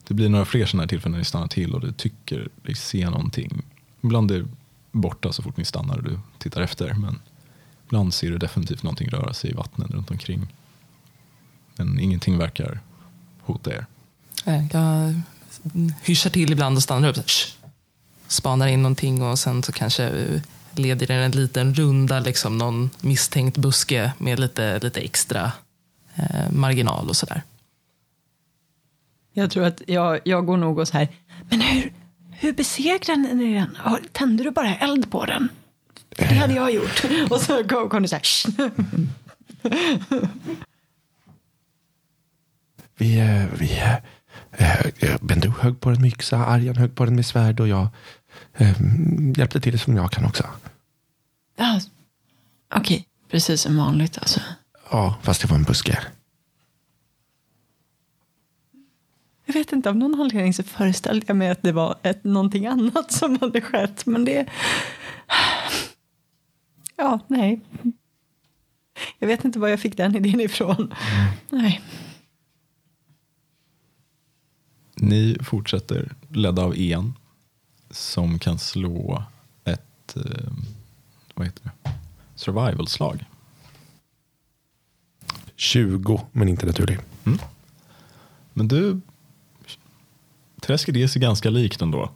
Det 0.09 0.15
blir 0.15 0.29
några 0.29 0.45
fler 0.45 0.67
sådana 0.67 0.83
här 0.83 0.89
tillfällen 0.89 1.13
när 1.13 1.19
ni 1.19 1.25
stannar 1.25 1.49
till 1.49 1.75
och 1.75 1.81
du 1.81 1.93
tycker 1.93 2.49
dig 2.63 2.75
se 2.75 3.11
någonting. 3.11 3.63
Ibland 4.01 4.31
är 4.31 4.39
det 4.39 4.49
borta 4.93 5.33
så 5.33 5.43
fort 5.43 5.57
ni 5.57 5.65
stannar 5.65 5.97
och 5.97 6.03
du 6.03 6.19
tittar 6.39 6.61
efter. 6.61 6.95
Men 6.95 7.19
ibland 7.87 8.15
ser 8.15 8.31
du 8.31 8.39
definitivt 8.39 8.83
någonting 8.83 9.09
röra 9.09 9.35
sig 9.35 9.51
i 9.51 9.55
vattnet 9.55 9.91
runt 9.91 10.11
omkring. 10.11 10.55
Men 11.77 12.01
ingenting 12.01 12.39
verkar 12.39 12.81
hota 13.41 13.71
er. 13.73 13.87
Jag 14.73 15.21
hyschar 16.03 16.31
till 16.31 16.53
ibland 16.53 16.77
och 16.77 16.83
stannar 16.83 17.19
upp. 17.19 17.27
Spanar 18.27 18.67
in 18.67 18.83
någonting 18.83 19.23
och 19.23 19.39
sen 19.39 19.63
så 19.63 19.73
kanske 19.73 20.43
leder 20.79 21.07
den 21.07 21.19
en 21.19 21.31
liten 21.31 21.75
runda, 21.75 22.21
liksom 22.21 22.59
någon 22.59 22.91
misstänkt 23.01 23.57
buske 23.57 24.13
med 24.19 24.41
lite, 24.41 24.79
lite 24.79 25.01
extra 25.01 25.53
eh, 26.15 26.51
marginal 26.51 27.09
och 27.09 27.17
sådär. 27.17 27.43
Jag 29.33 29.51
tror 29.51 29.65
att 29.65 29.83
jag, 29.87 30.21
jag 30.25 30.47
går 30.47 30.57
nog 30.57 30.79
och 30.79 30.89
så 30.89 30.99
här, 30.99 31.09
men 31.51 31.61
hur, 31.61 31.93
hur 32.31 32.53
besegrar 32.53 33.17
ni 33.17 33.55
den? 33.55 33.79
Tände 34.13 34.45
du 34.45 34.51
bara 34.51 34.77
eld 34.77 35.11
på 35.11 35.25
den? 35.25 35.49
Det 36.17 36.35
hade 36.35 36.55
jag 36.55 36.73
gjort. 36.73 37.05
Och 37.31 37.41
så 37.41 37.65
kom, 37.65 37.89
kom 37.89 38.03
du 38.03 38.09
så 38.09 38.17
här, 38.17 38.23
"Shh." 38.23 38.49
Vi, 43.01 43.19
eh, 43.19 43.45
vi 43.59 43.81
eh, 44.53 44.87
eh, 44.99 45.17
Bendu 45.21 45.53
högg 45.61 45.81
på 45.81 45.91
den 45.91 46.01
med 46.01 46.09
yxa, 46.09 46.37
Arjan 46.37 46.77
högg 46.77 46.95
på 46.95 47.05
den 47.05 47.15
med 47.15 47.27
svärd 47.27 47.61
och 47.61 47.69
jag 47.69 47.89
eh, 48.55 48.77
hjälpte 49.37 49.61
till 49.61 49.79
som 49.79 49.97
jag 49.97 50.13
kan 50.13 50.25
också. 50.25 50.45
ja, 51.57 51.81
okej, 52.75 53.07
precis 53.29 53.61
som 53.61 53.77
vanligt 53.77 54.19
alltså. 54.19 54.41
Ja, 54.91 55.19
fast 55.23 55.43
det 55.43 55.49
var 55.49 55.57
en 55.57 55.63
buske. 55.63 55.99
Jag 59.45 59.55
vet 59.55 59.73
inte, 59.73 59.89
av 59.89 59.97
någon 59.97 60.21
anledning 60.21 60.55
så 60.55 60.63
föreställde 60.63 61.25
jag 61.29 61.37
mig 61.37 61.51
att 61.51 61.63
det 61.63 61.73
var 61.73 61.99
ett, 62.03 62.25
någonting 62.25 62.67
annat 62.67 63.13
som 63.13 63.39
hade 63.41 63.61
skett. 63.61 64.07
Men 64.07 64.25
det... 64.25 64.47
Ja, 66.97 67.21
nej. 67.27 67.61
Jag 69.19 69.29
vet 69.29 69.45
inte 69.45 69.59
var 69.59 69.69
jag 69.69 69.81
fick 69.81 69.97
den 69.97 70.17
idén 70.17 70.41
ifrån. 70.41 70.95
Nej. 71.51 71.81
Ni 74.95 75.37
fortsätter 75.45 76.13
ledda 76.29 76.63
av 76.63 76.77
Ian 76.77 77.15
som 77.91 78.39
kan 78.39 78.59
slå 78.59 79.25
ett 79.65 80.17
eh, 80.17 80.53
vad 81.35 81.47
heter 81.47 81.63
det? 81.65 81.91
survival-slag. 82.35 83.25
20, 85.57 86.27
men 86.33 86.49
inte 86.49 86.67
naturlig. 86.67 86.99
Men 88.53 88.69
du, 88.69 89.01
träsket 90.61 90.97
är 90.97 91.19
ganska 91.19 91.51
likt 91.51 91.83
ändå. 91.83 92.11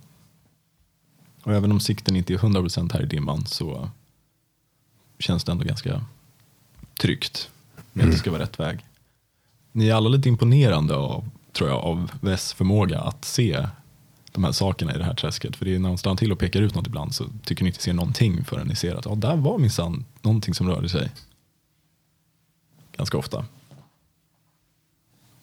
Och 1.43 1.55
även 1.55 1.73
om 1.73 1.81
sikten 1.81 2.17
inte 2.17 2.35
är 2.35 2.39
100% 2.39 2.93
här 2.93 3.03
i 3.03 3.07
dimman 3.07 3.47
så 3.47 3.91
känns 5.19 5.45
det 5.45 5.53
ändå 5.53 5.65
ganska 5.65 6.05
tryggt 7.01 7.51
med 7.93 8.05
att 8.05 8.13
det 8.13 8.19
ska 8.19 8.31
vara 8.31 8.43
rätt 8.43 8.61
väg. 8.61 8.87
Ni 9.73 9.89
är 9.89 9.95
alla 9.95 10.09
lite 10.09 10.29
imponerande 10.29 10.97
av, 10.97 11.31
tror 11.53 11.71
jag, 11.71 11.79
av 11.79 12.11
Vess 12.21 12.53
förmåga 12.53 13.01
att 13.01 13.25
se 13.25 13.69
de 14.35 14.45
här 14.45 14.53
sakerna 14.53 14.95
i 14.95 14.99
det 14.99 15.05
här 15.05 15.15
träsket. 15.15 15.57
För 15.57 15.65
det 15.65 15.75
är 15.75 15.79
när 15.79 15.89
hon 15.89 15.99
stannar 15.99 16.17
till 16.17 16.33
och 16.33 16.39
pekar 16.39 16.63
ut 16.63 16.75
något 16.75 16.87
ibland 16.87 17.15
så 17.15 17.27
tycker 17.45 17.65
ni 17.65 17.69
inte 17.69 17.83
se 17.83 17.93
någonting 17.93 18.45
förrän 18.45 18.67
ni 18.67 18.77
ser 18.77 18.95
att 18.95 19.05
ja, 19.05 19.15
där 19.15 19.37
var 19.37 19.59
minsann 19.59 20.05
någonting 20.23 20.55
som 20.55 20.69
rörde 20.69 20.89
sig. 20.89 21.11
Ganska 22.97 23.19
ofta. 23.19 23.45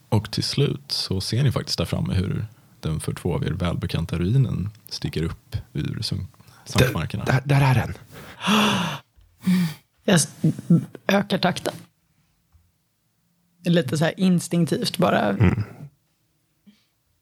Och 0.09 0.31
till 0.31 0.43
slut 0.43 0.91
så 0.91 1.21
ser 1.21 1.43
ni 1.43 1.51
faktiskt 1.51 1.77
där 1.77 1.85
framme 1.85 2.13
hur 2.13 2.45
den 2.79 2.99
för 2.99 3.13
två 3.13 3.35
av 3.35 3.45
er 3.45 3.51
välbekanta 3.51 4.17
ruinen 4.17 4.69
sticker 4.89 5.23
upp 5.23 5.57
ur 5.73 6.01
sankmarkerna. 6.65 7.25
Där, 7.25 7.41
där 7.45 7.61
är 7.61 7.75
den. 7.75 7.93
Jag 10.03 10.19
ökar 11.07 11.37
takten. 11.37 11.73
Lite 13.63 13.97
så 13.97 14.05
här 14.05 14.19
instinktivt 14.19 14.97
bara. 14.97 15.31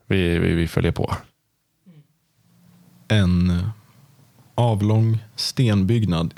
Vi, 0.07 0.39
vi, 0.39 0.53
vi 0.53 0.67
följer 0.67 0.91
på. 0.91 1.15
En 3.11 3.61
avlång 4.55 5.17
stenbyggnad 5.35 6.33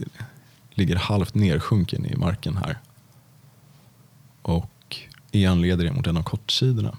ligger 0.72 0.95
halvt 0.95 1.36
nersjunken 1.36 2.05
i 2.05 2.15
marken 2.15 2.57
här. 2.57 2.78
Och 4.41 4.97
igen 5.32 5.61
leder 5.61 5.86
er 5.86 5.91
mot 5.91 6.07
en 6.07 6.17
av 6.17 6.24
kortsidorna. 6.24 6.97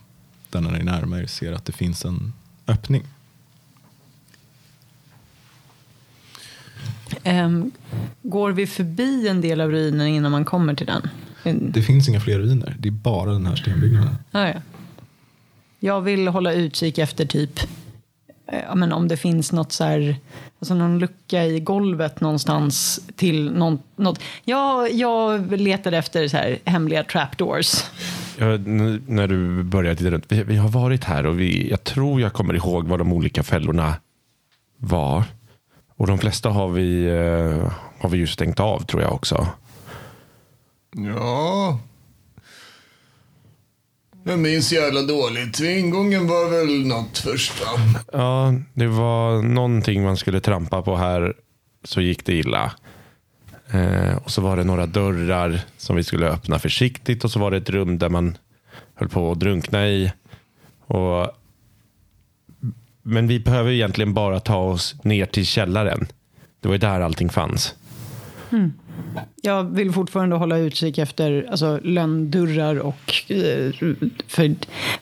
Där 0.51 0.61
när 0.61 0.71
ni 0.71 0.85
närmar 0.85 1.19
er 1.19 1.27
ser 1.27 1.53
att 1.53 1.65
det 1.65 1.73
finns 1.73 2.05
en 2.05 2.33
öppning. 2.67 3.03
Ehm, 7.23 7.71
går 8.23 8.53
vi 8.53 8.67
förbi 8.67 9.29
en 9.29 9.41
del 9.41 9.61
av 9.61 9.71
ruinen 9.71 10.07
innan 10.07 10.33
man 10.33 10.45
kommer 10.45 10.75
till 10.75 10.87
den? 10.87 11.09
En- 11.43 11.73
Det 11.73 11.83
finns 11.83 12.09
inga 12.09 12.21
fler 12.21 12.39
ruiner, 12.39 12.77
det 12.79 12.89
är 12.89 12.93
bara 12.93 13.33
den 13.33 13.47
här 13.47 13.57
stenbyggnaden. 13.57 14.15
Ja, 14.31 14.49
ja. 14.49 14.61
Jag 15.81 16.01
vill 16.01 16.29
hålla 16.29 16.53
utkik 16.53 16.99
efter 16.99 17.27
typ 17.27 17.61
eh, 17.61 17.69
ja, 18.53 18.75
men 18.75 18.93
om 18.93 19.09
det 19.09 19.17
finns 19.17 19.53
något 19.53 19.73
så 19.73 19.85
här, 19.85 20.17
alltså 20.59 20.75
någon 20.75 20.99
lucka 20.99 21.45
i 21.45 21.61
golvet 21.61 22.21
någonstans 22.21 23.01
till 23.17 23.53
någon, 23.53 23.79
något. 23.97 24.21
Jag, 24.45 24.93
jag 24.93 25.53
letade 25.53 25.99
efter 25.99 26.29
så 26.29 26.37
här 26.37 26.59
hemliga 26.65 27.05
trapdoors. 27.05 27.85
Ja, 28.39 28.47
när 29.07 29.29
du 29.29 29.63
började 29.63 29.97
titta 29.97 30.11
runt. 30.11 30.25
Vi, 30.29 30.43
vi 30.43 30.57
har 30.57 30.69
varit 30.69 31.05
här 31.05 31.27
och 31.27 31.41
vi, 31.41 31.71
jag 31.71 31.85
tror 31.85 32.21
jag 32.21 32.33
kommer 32.33 32.55
ihåg 32.55 32.89
vad 32.89 32.99
de 32.99 33.13
olika 33.13 33.43
fällorna 33.43 33.95
var. 34.77 35.25
Och 35.97 36.07
de 36.07 36.19
flesta 36.19 36.51
har 36.51 36.69
vi, 36.69 37.05
eh, 37.07 37.73
har 37.99 38.09
vi 38.09 38.19
ju 38.19 38.27
stängt 38.27 38.61
av 38.61 38.81
tror 38.81 39.03
jag 39.03 39.13
också. 39.13 39.47
Ja. 40.97 41.79
Jag 44.25 44.39
minns 44.39 44.73
jävla 44.73 45.03
dåligt. 45.03 45.61
Ingången 45.61 46.27
var 46.27 46.51
väl 46.51 46.87
något 46.87 47.19
första. 47.19 47.65
Ja, 48.13 48.55
det 48.75 48.87
var 48.87 49.43
någonting 49.43 50.05
man 50.05 50.17
skulle 50.17 50.41
trampa 50.41 50.83
på 50.83 50.97
här 50.97 51.35
så 51.85 52.01
gick 52.01 52.27
det 52.27 52.33
illa. 52.33 52.73
Eh, 53.71 54.17
och 54.17 54.31
så 54.31 54.41
var 54.41 54.57
det 54.57 54.65
några 54.65 54.87
dörrar 54.87 55.61
som 55.77 55.97
vi 55.97 56.05
skulle 56.05 56.29
öppna 56.29 56.59
försiktigt 56.59 57.25
och 57.25 57.31
så 57.31 57.39
var 57.39 57.51
det 57.51 57.57
ett 57.57 57.71
rum 57.71 57.99
där 57.99 58.09
man 58.09 58.39
höll 58.95 59.09
på 59.09 59.33
att 59.33 59.41
drunkna 59.41 59.89
i. 59.89 60.13
Och, 60.87 61.27
men 63.03 63.29
vi 63.29 63.41
behöver 63.41 63.71
egentligen 63.71 64.15
bara 64.15 64.41
ta 64.41 64.57
oss 64.57 64.95
ner 65.05 65.27
till 65.27 65.47
källaren. 65.47 66.07
Det 66.61 66.69
var 66.69 66.75
ju 66.75 66.79
där 66.79 67.01
allting 67.01 67.29
fanns. 67.29 67.75
Jag 69.43 69.65
vill 69.65 69.93
fortfarande 69.93 70.37
hålla 70.37 70.59
utkik 70.59 70.99
efter 70.99 71.47
alltså, 71.51 71.81
lönndörrar 71.83 72.79
och... 72.79 73.15
eh, 73.29 73.71
För, 74.27 74.55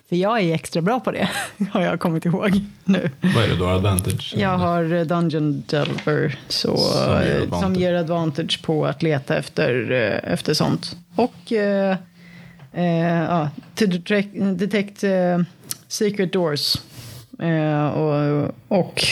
för 0.08 0.16
jag 0.16 0.40
är 0.40 0.54
extra 0.54 0.82
bra 0.82 1.00
på 1.00 1.10
det, 1.10 1.28
har 1.70 1.82
jag 1.82 2.00
kommit 2.00 2.24
ihåg 2.24 2.60
nu. 2.84 3.10
Vad 3.20 3.44
är 3.44 3.48
det 3.48 3.56
då? 3.56 3.66
Advantage? 3.66 4.34
Jag 4.36 4.58
har 4.58 4.92
eh, 4.94 5.02
Dungeon 5.04 5.62
Delver 5.66 6.38
så, 6.48 6.76
Som 6.76 7.12
ger 7.22 7.30
eh, 7.30 7.42
advantage. 7.42 7.62
som 7.62 7.74
ger 7.74 7.94
advantage 7.94 8.62
på 8.62 8.86
att 8.86 9.02
leta 9.02 9.36
efter, 9.36 9.90
efter 10.24 10.54
sånt. 10.54 10.96
Och 11.16 11.52
eh, 11.52 11.96
eh, 12.72 13.22
ja, 13.22 13.50
to 13.74 13.86
detect, 13.86 14.28
detect 14.34 15.04
eh, 15.04 15.38
secret 15.88 16.32
doors. 16.32 16.76
Eh, 17.38 17.86
och, 17.88 18.54
och 18.68 19.02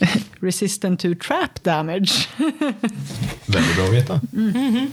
resistant 0.40 1.00
to 1.00 1.08
trap 1.26 1.62
damage. 1.62 2.28
Väldigt 3.46 3.76
bra 3.76 3.84
att 3.84 3.92
veta. 3.92 4.20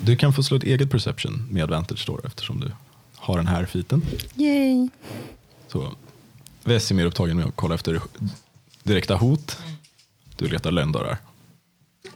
Du 0.02 0.16
kan 0.16 0.34
få 0.34 0.44
slå 0.44 0.58
ett 0.58 0.64
eget 0.64 0.92
perception 0.92 1.48
med 1.52 1.64
advantage 1.64 2.04
då, 2.08 2.20
eftersom 2.24 2.60
du 2.60 2.72
har 3.16 3.38
den 3.38 3.48
här 3.48 3.66
fiten. 3.66 4.02
Yay. 4.36 4.90
Så 5.68 5.96
Vess 6.64 6.92
är 6.92 6.96
mer 6.96 7.06
upptagen 7.06 7.38
med 7.38 7.46
att 7.46 7.56
kolla 7.56 7.76
efter 7.76 8.02
direkta 8.84 9.16
hot. 9.16 9.58
Du 10.36 10.48
letar 10.48 10.72
lönndörrar. 10.72 11.18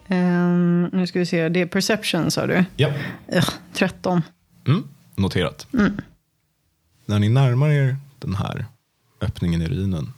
Ehm, 0.08 0.90
nu 0.94 1.08
ska 1.08 1.20
vi 1.20 1.26
se, 1.26 1.50
det 1.50 1.62
är 1.62 1.66
perception 1.66 2.32
sa 2.32 2.48
du? 2.48 2.66
Ja. 2.76 2.94
Ugh, 3.34 3.50
13. 3.74 4.22
Mm. 4.68 4.84
Noterat. 5.16 5.68
När 7.06 7.20
ni 7.20 7.30
närmar 7.30 7.70
er 7.70 7.98
den 8.20 8.36
här 8.36 8.66
öppningen 9.22 9.62
i 9.62 9.68
ruinen 9.68 10.14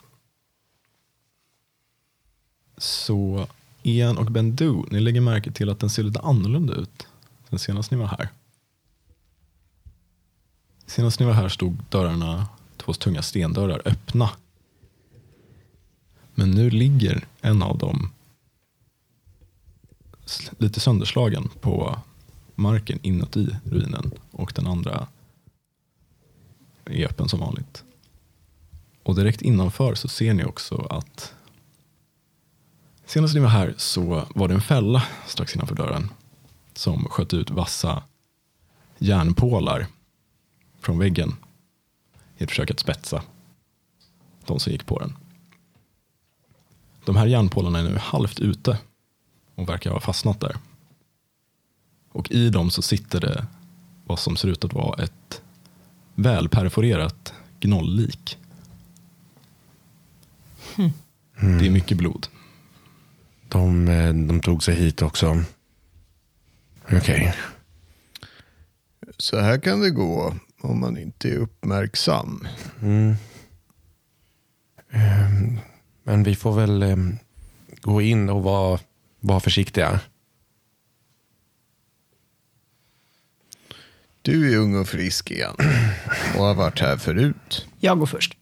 så 2.80 3.48
Ian 3.84 4.18
och 4.18 4.32
Bendu, 4.32 4.84
ni 4.92 5.00
lägger 5.00 5.22
märke 5.22 5.52
till 5.52 5.70
att 5.70 5.80
den 5.80 5.90
ser 5.90 6.04
lite 6.04 6.20
annorlunda 6.20 6.74
ut 6.74 7.08
sen 7.50 7.60
senast 7.60 7.92
ni 7.92 7.98
var 7.98 8.08
här. 8.08 8.30
Senast 10.86 11.20
ni 11.20 11.26
var 11.26 11.34
här 11.34 11.50
stod 11.50 11.84
dörrarna, 11.90 12.48
två 12.78 12.94
tunga 12.94 13.22
stendörrar, 13.22 13.82
öppna. 13.86 14.30
Men 16.36 16.52
nu 16.52 16.70
ligger 16.70 17.28
en 17.42 17.64
av 17.64 17.78
dem 17.78 18.12
lite 20.58 20.80
sönderslagen 20.80 21.50
på 21.62 22.00
marken 22.56 23.00
inuti 23.02 23.48
ruinen 23.64 24.12
och 24.32 24.54
den 24.56 24.68
andra 24.68 25.08
är 26.86 27.06
öppen 27.06 27.30
som 27.30 27.40
vanligt. 27.40 27.84
Och 29.04 29.16
direkt 29.16 29.42
innanför 29.42 29.96
så 29.96 30.08
ser 30.08 30.34
ni 30.34 30.44
också 30.44 30.88
att 30.90 31.34
senast 33.10 33.34
ni 33.34 33.39
var 33.39 33.49
här 33.49 33.74
så 33.78 34.26
var 34.36 34.47
det 34.47 34.53
en 34.53 34.62
fälla 34.62 35.03
strax 35.28 35.55
innanför 35.55 35.76
dörren 35.76 36.10
som 36.74 37.05
sköt 37.05 37.34
ut 37.34 37.49
vassa 37.49 38.03
järnpålar 38.97 39.88
från 40.80 40.99
väggen 40.99 41.36
i 42.38 42.43
ett 42.43 42.49
försök 42.49 42.72
att 42.72 42.80
spetsa 42.80 43.24
de 44.45 44.60
som 44.60 44.72
gick 44.72 44.86
på 44.86 44.99
den. 44.99 45.16
De 47.05 47.16
här 47.16 47.26
järnpålarna 47.26 47.80
är 47.80 47.84
nu 47.84 47.97
halvt 47.97 48.39
ute 48.39 48.78
och 49.55 49.70
verkar 49.70 49.91
ha 49.91 49.99
fastnat 49.99 50.39
där. 50.39 50.57
Och 52.12 52.32
i 52.32 52.49
dem 52.49 52.70
så 52.72 52.82
sitter 52.82 53.20
det 53.20 53.47
vad 54.05 54.20
som 54.20 54.36
ser 54.36 54.47
ut 54.47 54.64
att 54.66 54.74
vara 54.74 55.03
ett 55.03 55.41
välperforerat 56.16 57.34
gnolllik. 57.60 58.38
Det 61.36 61.66
är 61.68 61.72
mycket 61.72 61.97
blod. 61.97 62.28
De, 63.50 63.88
eh, 63.88 64.14
de 64.14 64.39
tog 64.41 64.64
sig 64.64 64.76
hit 64.76 65.02
också. 65.02 65.43
Okej. 66.91 67.36
Så 69.18 69.39
här 69.39 69.58
kan 69.60 69.82
det 69.82 69.89
gå 69.89 70.36
om 70.62 70.80
man 70.80 70.97
inte 70.97 71.30
är 71.30 71.38
uppmärksam. 71.38 72.47
Mm. 72.82 73.16
Ehm, 74.91 75.60
Men 76.04 76.24
vi 76.24 76.36
får 76.36 76.56
väl 76.56 76.84
em, 76.84 77.18
gå 77.82 78.02
in 78.02 78.30
och 78.30 78.44
vara, 78.44 78.80
vara 79.19 79.40
försiktiga. 79.40 79.99
Du 84.22 84.53
är 84.53 84.57
ung 84.57 84.76
och 84.76 84.88
frisk 84.88 85.32
igen 85.32 85.56
och 86.38 86.44
har 86.44 86.56
varit 86.56 86.80
här 86.80 86.98
förut. 86.98 87.68
Jag 87.80 87.99
går 87.99 88.06
först. 88.06 88.38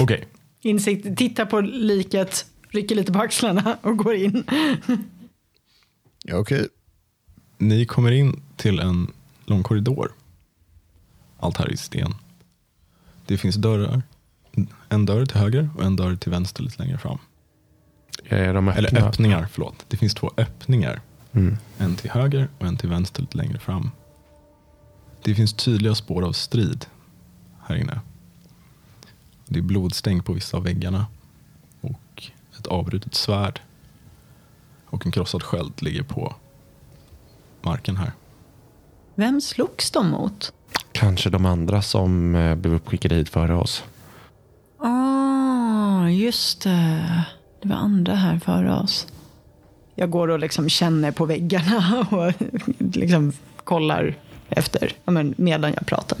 Okej, 0.00 0.28
Insikt, 0.60 1.18
tittar 1.18 1.46
på 1.46 1.60
liket, 1.60 2.46
rycker 2.68 2.94
lite 2.94 3.12
på 3.12 3.18
axlarna 3.18 3.78
och 3.82 3.96
går 3.96 4.14
in. 4.14 4.44
Ja, 6.24 6.36
Okej, 6.36 6.68
ni 7.58 7.86
kommer 7.86 8.10
in 8.12 8.42
till 8.56 8.78
en 8.78 9.12
lång 9.44 9.62
korridor. 9.62 10.12
Allt 11.38 11.56
här 11.56 11.66
är 11.66 11.72
i 11.72 11.76
sten. 11.76 12.14
Det 13.26 13.38
finns 13.38 13.56
dörrar. 13.56 14.02
En 14.88 15.06
dörr 15.06 15.26
till 15.26 15.36
höger 15.36 15.70
och 15.76 15.84
en 15.84 15.96
dörr 15.96 16.16
till 16.16 16.30
vänster 16.30 16.62
lite 16.62 16.82
längre 16.82 16.98
fram. 16.98 17.18
Är 18.24 18.54
de 18.54 18.68
öppna? 18.68 18.78
Eller 18.78 19.06
öppningar, 19.06 19.48
förlåt. 19.52 19.84
Det 19.88 19.96
finns 19.96 20.14
två 20.14 20.30
öppningar. 20.36 21.00
Mm. 21.32 21.56
En 21.78 21.96
till 21.96 22.10
höger 22.10 22.48
och 22.58 22.66
en 22.66 22.76
till 22.76 22.88
vänster 22.88 23.20
lite 23.20 23.36
längre 23.36 23.58
fram. 23.58 23.90
Det 25.22 25.34
finns 25.34 25.52
tydliga 25.52 25.94
spår 25.94 26.24
av 26.24 26.32
strid 26.32 26.86
här 27.66 27.76
inne. 27.76 28.00
Det 29.46 29.58
är 29.58 29.62
blodstänk 29.62 30.24
på 30.24 30.32
vissa 30.32 30.56
av 30.56 30.64
väggarna. 30.64 31.06
Avbrutet 32.68 33.14
svärd. 33.14 33.60
Och 34.86 35.06
en 35.06 35.12
krossad 35.12 35.42
sköld 35.42 35.82
ligger 35.82 36.02
på 36.02 36.34
marken 37.62 37.96
här. 37.96 38.12
Vem 39.14 39.40
slogs 39.40 39.90
de 39.90 40.10
mot? 40.10 40.52
Kanske 40.92 41.30
de 41.30 41.46
andra 41.46 41.82
som 41.82 42.34
eh, 42.34 42.54
blev 42.54 42.74
uppskickade 42.74 43.14
hit 43.14 43.28
före 43.28 43.54
oss. 43.54 43.84
Ah, 44.78 46.08
just 46.08 46.62
det. 46.62 47.24
Det 47.62 47.68
var 47.68 47.76
andra 47.76 48.14
här 48.14 48.38
före 48.38 48.74
oss. 48.74 49.06
Jag 49.94 50.10
går 50.10 50.28
och 50.28 50.38
liksom 50.38 50.68
känner 50.68 51.12
på 51.12 51.24
väggarna 51.24 52.06
och 52.10 52.32
liksom 52.78 53.32
kollar 53.64 54.14
efter 54.48 54.92
ja, 55.04 55.12
men 55.12 55.34
medan 55.38 55.72
jag 55.72 55.86
pratar. 55.86 56.18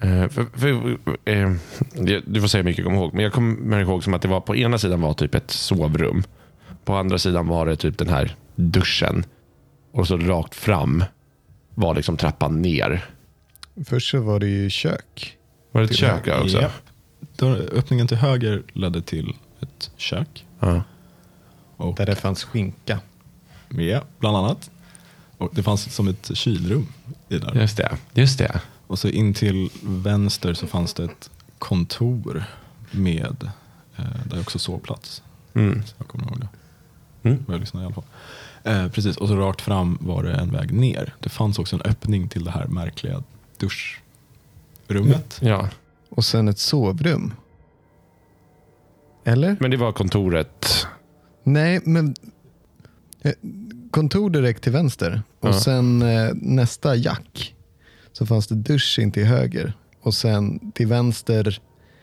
Eh, 0.00 0.28
för, 0.28 0.46
för, 0.58 0.98
eh, 1.24 1.52
det- 1.94 2.22
du 2.26 2.40
får 2.40 2.48
säga 2.48 2.62
mycket 2.64 2.78
jag 2.78 2.86
kommer 2.86 2.98
ihåg. 2.98 3.14
Men 3.14 3.24
jag 3.24 3.32
kommer 3.32 3.80
ihåg 3.80 4.04
som 4.04 4.14
att 4.14 4.22
det 4.22 4.28
var 4.28 4.40
på 4.40 4.56
ena 4.56 4.78
sidan 4.78 5.00
var 5.00 5.14
typ 5.14 5.34
ett 5.34 5.50
sovrum. 5.50 6.22
På 6.84 6.96
andra 6.96 7.18
sidan 7.18 7.46
var 7.48 7.66
det 7.66 7.76
typ 7.76 7.98
den 7.98 8.08
här 8.08 8.36
duschen. 8.54 9.24
Och 9.92 10.06
så 10.08 10.16
rakt 10.16 10.54
fram 10.54 11.04
var 11.74 11.94
liksom 11.94 12.16
trappan 12.16 12.62
ner. 12.62 13.04
först 13.86 14.10
så 14.10 14.20
var 14.20 14.40
det 14.40 14.46
ju 14.46 14.70
kök. 14.70 15.36
Var 15.72 15.80
det 15.80 15.84
ett 15.84 15.96
kök 15.96 16.24
där 16.24 16.42
också? 16.42 16.70
Dörr, 17.36 17.68
öppningen 17.74 18.08
till 18.08 18.16
höger 18.16 18.62
ledde 18.72 19.02
till 19.02 19.34
ett 19.60 19.90
kök. 19.96 20.44
Ja. 20.60 20.82
Och, 21.76 21.96
Där 21.96 22.06
det 22.06 22.14
fanns 22.16 22.44
skinka. 22.44 22.98
ja, 23.68 24.00
bland 24.18 24.36
annat. 24.36 24.70
Och 25.38 25.50
det 25.54 25.62
fanns 25.62 25.94
som 25.94 26.08
ett 26.08 26.30
kylrum 26.34 26.86
i 27.28 27.38
där. 27.38 27.54
Just 27.60 27.76
det. 27.76 27.96
Just 28.14 28.38
det. 28.38 28.60
Och 28.86 28.98
så 28.98 29.08
in 29.08 29.34
till 29.34 29.70
vänster 29.82 30.54
så 30.54 30.66
fanns 30.66 30.94
det 30.94 31.04
ett 31.04 31.30
kontor 31.58 32.44
med, 32.90 33.50
eh, 33.96 34.04
där 34.30 34.40
också 34.40 34.58
sovplats. 34.58 35.22
Mm. 35.54 35.82
Så 35.86 35.94
jag 35.98 36.08
kommer 36.08 36.24
ihåg 36.26 36.40
det. 36.40 36.48
Mm. 37.28 37.44
Vad 37.46 37.54
jag 37.54 37.60
lyssnade 37.60 37.84
i 37.84 37.86
alla 37.86 37.94
fall. 37.94 38.04
Eh, 38.64 38.88
precis, 38.88 39.16
och 39.16 39.28
så 39.28 39.36
rakt 39.36 39.60
fram 39.60 39.98
var 40.00 40.22
det 40.22 40.32
en 40.34 40.52
väg 40.52 40.72
ner. 40.72 41.14
Det 41.20 41.28
fanns 41.28 41.58
också 41.58 41.76
en 41.76 41.82
öppning 41.82 42.28
till 42.28 42.44
det 42.44 42.50
här 42.50 42.66
märkliga 42.66 43.22
duschrummet. 43.58 45.38
Ja. 45.42 45.68
Och 46.08 46.24
sen 46.24 46.48
ett 46.48 46.58
sovrum. 46.58 47.34
Eller? 49.24 49.56
Men 49.60 49.70
det 49.70 49.76
var 49.76 49.92
kontoret. 49.92 50.86
Nej, 51.42 51.80
men 51.84 52.14
eh, 53.22 53.32
kontor 53.90 54.30
direkt 54.30 54.62
till 54.62 54.72
vänster. 54.72 55.22
Och 55.40 55.48
Ja. 55.48 55.60
sen 55.60 56.02
eh, 56.02 56.30
nästa 56.34 56.94
jack 56.96 57.54
så 58.16 58.26
fanns 58.26 58.46
det 58.46 58.54
dusch 58.54 58.98
in 58.98 59.12
till 59.12 59.24
höger. 59.24 59.72
Och 60.00 60.14
sen 60.14 60.72
till 60.72 60.86
vänster 60.86 61.60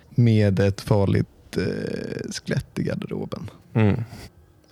med 0.09 0.59
ett 0.59 0.81
farligt 0.81 1.57
eh, 1.57 2.31
skelett 2.31 2.79
i 2.79 2.83
garderoben. 2.83 3.49
Mm. 3.73 4.03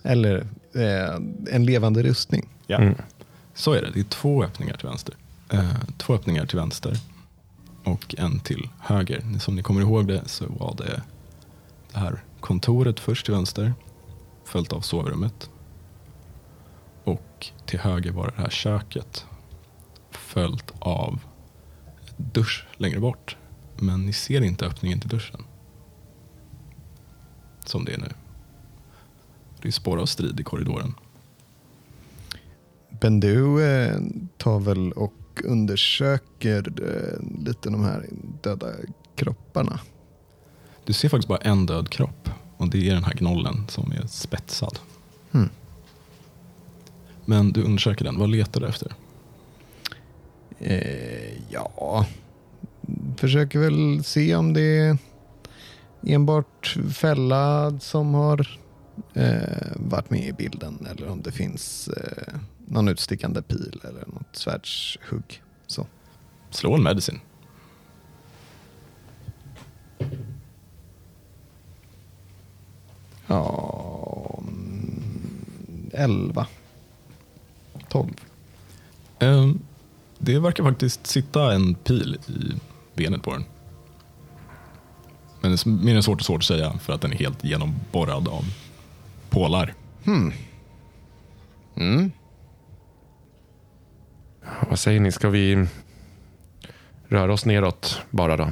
Eller 0.02 0.46
eh, 0.74 1.14
en 1.50 1.64
levande 1.64 2.02
rustning. 2.02 2.48
Ja. 2.66 2.78
Mm. 2.78 2.94
Så 3.54 3.72
är 3.72 3.82
det. 3.82 3.90
Det 3.94 4.00
är 4.00 4.04
två 4.04 4.44
öppningar 4.44 4.76
till 4.76 4.88
vänster. 4.88 5.16
Eh, 5.52 5.74
två 5.98 6.14
öppningar 6.14 6.46
till 6.46 6.58
vänster 6.58 6.96
och 7.84 8.14
en 8.18 8.40
till 8.40 8.68
höger. 8.80 9.38
Som 9.38 9.56
ni 9.56 9.62
kommer 9.62 9.80
ihåg 9.80 10.08
det 10.08 10.28
så 10.28 10.44
var 10.46 10.74
det 10.78 11.02
det 11.92 11.98
här 11.98 12.22
kontoret 12.40 13.00
först 13.00 13.26
till 13.26 13.34
vänster 13.34 13.74
följt 14.44 14.72
av 14.72 14.80
sovrummet. 14.80 15.50
Och 17.04 17.46
till 17.66 17.78
höger 17.78 18.12
var 18.12 18.26
det 18.36 18.42
här 18.42 18.50
köket 18.50 19.26
följt 20.10 20.72
av 20.78 21.20
dusch 22.32 22.66
längre 22.76 23.00
bort. 23.00 23.36
Men 23.78 24.06
ni 24.06 24.12
ser 24.12 24.40
inte 24.40 24.66
öppningen 24.66 25.00
till 25.00 25.08
duschen. 25.08 25.44
Som 27.64 27.84
det 27.84 27.94
är 27.94 27.98
nu. 27.98 28.08
Det 29.62 29.68
är 29.68 29.72
spår 29.72 30.00
av 30.00 30.06
strid 30.06 30.40
i 30.40 30.44
korridoren. 30.44 30.94
Bendu 33.00 33.62
eh, 33.62 34.00
tar 34.36 34.60
väl 34.60 34.92
och 34.92 35.42
undersöker 35.44 36.72
eh, 36.82 37.44
lite 37.44 37.70
de 37.70 37.84
här 37.84 38.06
döda 38.42 38.66
kropparna. 39.16 39.80
Du 40.84 40.92
ser 40.92 41.08
faktiskt 41.08 41.28
bara 41.28 41.38
en 41.38 41.66
död 41.66 41.90
kropp 41.90 42.30
och 42.56 42.68
det 42.68 42.88
är 42.88 42.94
den 42.94 43.04
här 43.04 43.14
gnollen 43.14 43.64
som 43.68 43.92
är 43.92 44.06
spetsad. 44.06 44.78
Hmm. 45.30 45.48
Men 47.24 47.52
du 47.52 47.62
undersöker 47.62 48.04
den. 48.04 48.18
Vad 48.18 48.30
letar 48.30 48.60
du 48.60 48.66
efter? 48.66 48.92
Eh, 50.62 51.32
ja, 51.50 52.06
försöker 53.16 53.58
väl 53.58 54.04
se 54.04 54.34
om 54.34 54.52
det 54.52 54.78
är 54.78 54.98
enbart 56.02 56.76
fälla 56.94 57.72
som 57.80 58.14
har 58.14 58.58
eh, 59.14 59.72
varit 59.76 60.10
med 60.10 60.26
i 60.26 60.32
bilden 60.32 60.86
eller 60.90 61.08
om 61.08 61.22
det 61.22 61.32
finns 61.32 61.88
eh, 61.88 62.34
någon 62.66 62.88
utstickande 62.88 63.42
pil 63.42 63.80
eller 63.84 64.06
något 64.06 64.36
svärdshugg. 64.36 65.42
Så. 65.66 65.86
Slå 66.50 66.74
en 66.74 66.82
medicin. 66.82 67.20
Ja, 73.26 74.42
mm, 74.48 75.90
elva. 75.92 76.46
Tolv. 77.88 78.14
Ehm, 79.18 79.58
det 80.24 80.38
verkar 80.38 80.64
faktiskt 80.64 81.06
sitta 81.06 81.52
en 81.52 81.74
pil 81.74 82.18
i 82.26 82.60
benet 82.94 83.22
på 83.22 83.32
den. 83.32 83.44
Men 85.40 85.50
det 85.50 85.66
är 85.66 85.68
mer 85.68 85.96
än 85.96 86.02
svårt 86.02 86.20
och 86.20 86.26
svårt 86.26 86.40
att 86.40 86.44
säga 86.44 86.72
för 86.72 86.92
att 86.92 87.00
den 87.00 87.12
är 87.12 87.16
helt 87.16 87.44
genomborrad 87.44 88.28
av 88.28 88.44
pålar. 89.30 89.74
Mm. 90.06 90.32
Vad 94.68 94.78
säger 94.78 95.00
ni? 95.00 95.12
Ska 95.12 95.28
vi 95.28 95.66
röra 97.08 97.32
oss 97.32 97.44
neråt 97.44 98.00
bara 98.10 98.36
då? 98.36 98.50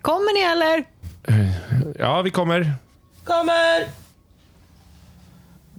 Kommer 0.00 0.34
ni 0.34 0.40
eller? 0.52 0.84
Ja, 1.98 2.22
vi 2.22 2.30
kommer. 2.30 2.74
Kommer! 3.24 3.88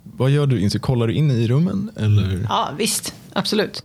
Vad 0.04 0.30
gör 0.30 0.48
du? 0.48 0.70
Kollar 0.70 1.08
du 1.08 1.14
in 1.14 1.32
i 1.32 1.48
rummen? 1.48 1.92
Eller? 1.96 2.46
Ja, 2.50 2.70
visst. 2.78 3.16
Absolut. 3.34 3.84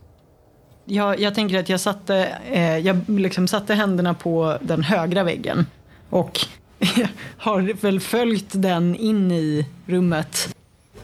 Jag, 0.91 1.19
jag 1.19 1.35
tänker 1.35 1.59
att 1.59 1.69
jag 1.69 1.79
satte, 1.79 2.15
eh, 2.51 2.77
jag 2.77 2.97
liksom 3.07 3.47
satte 3.47 3.73
händerna 3.73 4.13
på 4.13 4.57
den 4.61 4.83
högra 4.83 5.23
väggen 5.23 5.65
och 6.09 6.39
har 7.37 7.61
väl 7.81 7.99
följt 7.99 8.47
den 8.51 8.95
in 8.95 9.31
i 9.31 9.65
rummet. 9.85 10.55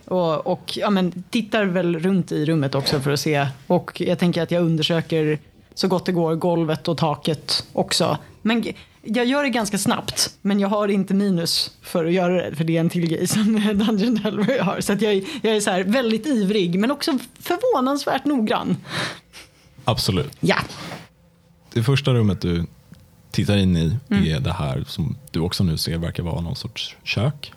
Och, 0.05 0.47
och 0.47 0.77
ja, 0.77 0.89
men, 0.89 1.23
tittar 1.29 1.65
väl 1.65 1.99
runt 1.99 2.31
i 2.31 2.45
rummet 2.45 2.75
också 2.75 2.99
för 2.99 3.11
att 3.11 3.19
se. 3.19 3.47
Och 3.67 4.01
jag 4.01 4.19
tänker 4.19 4.41
att 4.41 4.51
jag 4.51 4.63
undersöker 4.63 5.39
så 5.73 5.87
gott 5.87 6.05
det 6.05 6.11
går 6.11 6.35
golvet 6.35 6.87
och 6.87 6.97
taket 6.97 7.65
också. 7.73 8.17
Men 8.41 8.65
jag 9.03 9.25
gör 9.25 9.43
det 9.43 9.49
ganska 9.49 9.77
snabbt, 9.77 10.33
men 10.41 10.59
jag 10.59 10.67
har 10.67 10.87
inte 10.87 11.13
minus 11.13 11.71
för 11.81 12.05
att 12.05 12.11
göra 12.13 12.49
det, 12.49 12.55
för 12.55 12.63
det 12.63 12.75
är 12.75 12.79
en 12.79 12.89
till 12.89 13.07
grej 13.07 13.27
som 13.27 13.53
Dungeon 13.73 14.15
Delver 14.23 14.59
har. 14.59 14.81
Så 14.81 14.93
att 14.93 15.01
jag, 15.01 15.13
är- 15.13 15.23
jag 15.41 15.55
är 15.55 15.59
så 15.59 15.71
här 15.71 15.83
väldigt 15.83 16.25
ivrig, 16.25 16.79
men 16.79 16.91
också 16.91 17.17
förvånansvärt 17.39 18.25
noggrann. 18.25 18.77
Absolut. 19.85 20.37
Ja. 20.39 20.55
Det 21.73 21.83
första 21.83 22.13
rummet 22.13 22.41
du 22.41 22.65
tittar 23.31 23.57
in 23.57 23.77
i 23.77 23.97
är 24.09 24.39
det 24.39 24.53
här 24.53 24.83
som 24.87 25.15
du 25.31 25.39
också 25.39 25.63
nu 25.63 25.77
ser 25.77 25.97
verkar 25.97 26.23
vara 26.23 26.41
någon 26.41 26.55
sorts 26.55 26.95
kök. 27.03 27.53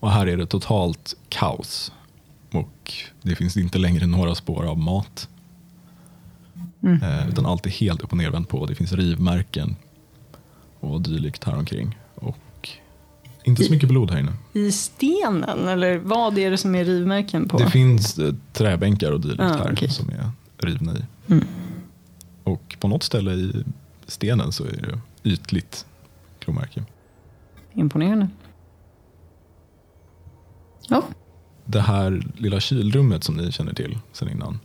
Och 0.00 0.10
här 0.10 0.26
är 0.26 0.36
det 0.36 0.46
totalt 0.46 1.14
kaos. 1.28 1.92
Och 2.52 2.92
det 3.22 3.34
finns 3.36 3.56
inte 3.56 3.78
längre 3.78 4.06
några 4.06 4.34
spår 4.34 4.64
av 4.66 4.78
mat. 4.78 5.28
Eh, 7.02 7.28
utan 7.28 7.46
allt 7.46 7.66
är 7.66 7.70
helt 7.70 8.02
upp 8.02 8.10
och 8.12 8.18
nervänt 8.18 8.48
på. 8.48 8.66
Det 8.66 8.74
finns 8.74 8.92
rivmärken 8.92 9.76
och 10.80 11.00
dylikt 11.00 11.44
här 11.44 11.56
omkring. 11.56 11.98
Och 12.14 12.68
inte 13.44 13.64
så 13.64 13.72
mycket 13.72 13.88
blod 13.88 14.10
här 14.10 14.18
inne. 14.18 14.32
I 14.52 14.72
stenen, 14.72 15.68
eller 15.68 15.98
vad 15.98 16.38
är 16.38 16.50
det 16.50 16.56
som 16.58 16.74
är 16.74 16.84
rivmärken 16.84 17.48
på? 17.48 17.58
Det 17.58 17.70
finns 17.70 18.18
eh, 18.18 18.34
träbänkar 18.52 19.12
och 19.12 19.20
dylikt 19.20 19.40
Ah, 19.42 19.56
här 19.56 19.72
okej. 19.72 19.90
som 19.90 20.08
är 20.10 20.30
rivna 20.64 20.92
i. 20.96 21.04
Och 22.44 22.76
på 22.80 22.88
något 22.88 23.02
ställe 23.02 23.32
i 23.32 23.64
stenen 24.06 24.52
så 24.52 24.64
är 24.64 24.72
det 24.82 25.00
ytligt 25.30 25.86
klomärke. 26.38 26.84
Imponerande. 27.72 28.28
Ja, 30.88 31.02
Det 31.64 31.80
här 31.80 32.26
lilla 32.36 32.60
kylrummet 32.60 33.24
som 33.24 33.36
ni 33.36 33.52
känner 33.52 33.74
till 33.74 33.98
sen 34.12 34.28
innan. 34.30 34.58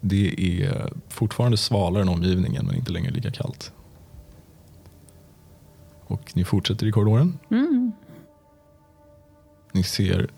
Det 0.00 0.62
är 0.62 0.92
fortfarande 1.08 1.56
svalare 1.56 2.02
än 2.02 2.08
omgivningen 2.08 2.66
men 2.66 2.74
inte 2.74 2.92
längre 2.92 3.10
lika 3.10 3.30
kallt. 3.30 3.72
Och 6.04 6.32
ni 6.34 6.44
fortsätter 6.44 6.86
i 6.86 6.92
korridoren. 6.92 7.38
Ni 9.72 9.82
ser 9.82 10.28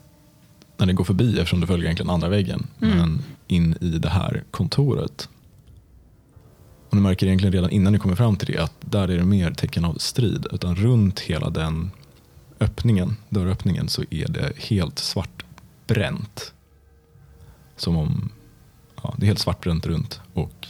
när 0.77 0.87
ni 0.87 0.93
går 0.93 1.05
förbi, 1.05 1.39
eftersom 1.39 1.61
det 1.61 1.67
följer 1.67 1.85
egentligen 1.85 2.11
andra 2.11 2.29
väggen, 2.29 2.67
men 2.79 3.23
in 3.47 3.77
i 3.81 3.99
det 3.99 4.09
här 4.09 4.45
kontoret. 4.51 5.29
Och 6.89 6.95
ni 6.95 7.01
märker 7.01 7.27
egentligen 7.27 7.53
redan 7.53 7.71
innan 7.71 7.93
ni 7.93 7.99
kommer 7.99 8.17
fram 8.17 8.37
till 8.37 8.55
det 8.55 8.63
att 8.63 8.75
där 8.81 9.09
är 9.09 9.19
det 9.19 9.25
mer 9.25 9.51
tecken 9.51 9.85
av 9.85 9.95
strid. 9.95 10.47
Utan 10.53 10.77
runt 10.77 11.21
hela 11.21 11.51
den 11.51 11.91
öppningen, 12.61 13.17
dörröppningen 13.29 13.89
så 13.89 14.05
är 14.11 14.29
det 14.29 14.53
helt 14.57 14.99
svart 14.99 15.45
bränt. 15.87 16.53
Som 17.77 17.97
om, 17.97 18.31
ja, 19.03 19.15
det 19.19 19.25
är 19.25 19.27
helt 19.27 19.39
svartbränt 19.39 19.87
runt. 19.87 20.21
Och 20.35 20.67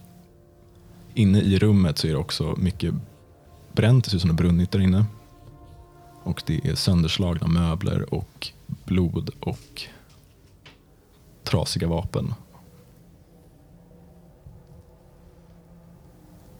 inne 1.14 1.40
i 1.40 1.58
rummet 1.58 1.98
så 1.98 2.06
är 2.06 2.10
det 2.10 2.18
också 2.18 2.54
mycket 2.58 2.94
bränt, 3.72 4.04
det 4.04 4.10
ser 4.10 4.16
ut 4.16 4.20
som 4.20 4.28
det 4.28 4.34
brunnit 4.34 4.70
där 4.70 4.80
inne. 4.80 5.04
Och 6.22 6.42
det 6.46 6.66
är 6.66 6.74
sönderslagna 6.74 7.46
möbler 7.46 8.14
och 8.14 8.48
blod 8.84 9.30
och 9.40 9.82
trasiga 11.44 11.88
vapen. 11.88 12.34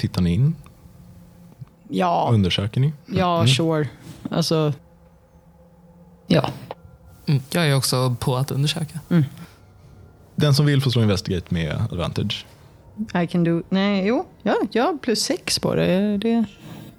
Tittar 0.04 0.22
ni 0.22 0.34
in? 0.34 0.56
ja, 1.88 2.30
Undersöker 2.32 2.80
ni? 2.80 2.92
ja 3.06 3.46
sure. 3.46 3.88
Alltså, 4.30 4.72
ja. 6.26 6.50
Mm, 7.26 7.42
jag 7.50 7.68
är 7.68 7.76
också 7.76 8.16
på 8.20 8.36
att 8.36 8.50
undersöka. 8.50 9.00
Den 10.36 10.54
som 10.54 10.66
vill 10.66 10.82
får 10.82 10.90
slå 10.90 11.02
investigate 11.02 11.54
med 11.54 11.72
advantage. 11.90 12.46
I 13.22 13.26
can 13.26 13.44
do... 13.44 13.62
Nej, 13.68 14.06
jo. 14.06 14.26
Ja, 14.42 14.56
ja 14.72 14.98
plus 15.02 15.20
sex 15.22 15.58
på 15.58 15.74
det. 15.74 16.18
det. 16.18 16.44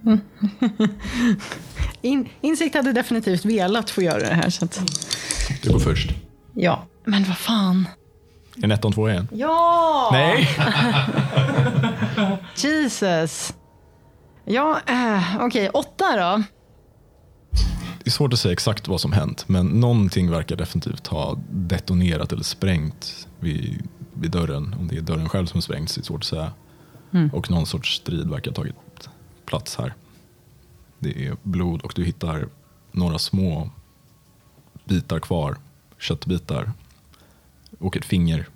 Mm. 0.06 0.20
In, 2.02 2.30
insikt 2.42 2.76
hade 2.76 2.94
definitivt 2.94 3.46
velat 3.46 3.90
få 3.90 4.02
göra 4.02 4.20
det 4.20 4.36
här. 4.36 4.50
Så 4.50 4.66
att, 4.66 4.82
Du 5.64 5.72
går 5.72 5.80
först. 5.80 6.10
Ja, 6.54 6.86
men 7.04 7.24
vad 7.24 7.38
fan. 7.38 7.88
En 8.62 8.72
ettan, 8.72 8.92
två, 8.92 9.08
en. 9.08 9.28
Ja! 9.32 10.10
Nej! 10.12 10.50
Jesus. 12.56 13.54
Ja, 14.46 14.80
eh, 14.88 15.38
okej. 15.40 15.70
Åtta 15.70 16.06
då. 16.18 16.44
Det 18.04 18.10
är 18.10 18.12
svårt 18.12 18.34
att 18.34 18.40
säga 18.40 18.54
exakt 18.54 18.88
vad 18.88 19.02
som 19.02 19.12
hänt, 19.12 19.44
men 19.48 19.68
någonting 19.68 20.32
verkar 20.32 20.56
definitivt 20.56 21.08
ha 21.08 21.38
detonerat 21.50 22.32
eller 22.32 22.44
sprängt 22.44 23.28
vid, 23.40 23.88
vid 24.14 24.32
dörren. 24.32 24.76
Om 24.80 24.88
det 24.88 24.98
är 24.98 25.02
dörren 25.02 25.30
själv 25.30 25.46
som 25.46 25.62
sprängts, 25.62 25.96
det 25.96 26.02
är 26.02 26.04
svårt 26.04 26.22
att 26.22 26.28
säga. 26.28 26.52
Och 27.34 27.52
någon 27.52 27.66
sorts 27.66 27.96
strid 27.96 28.30
verkar 28.30 28.52
ha 28.52 28.56
tagit 28.56 28.76
plats 29.46 29.78
här. 29.78 29.94
Det 31.00 31.28
är 31.28 31.38
blod 31.44 31.82
och 31.82 31.94
du 31.96 32.04
hittar 32.06 32.48
några 32.92 33.20
små 33.20 33.70
bitar 34.86 35.20
kvar, 35.20 35.58
köttbitar 36.00 36.72
och 37.80 37.98
ett 37.98 38.06
finger 38.06 38.48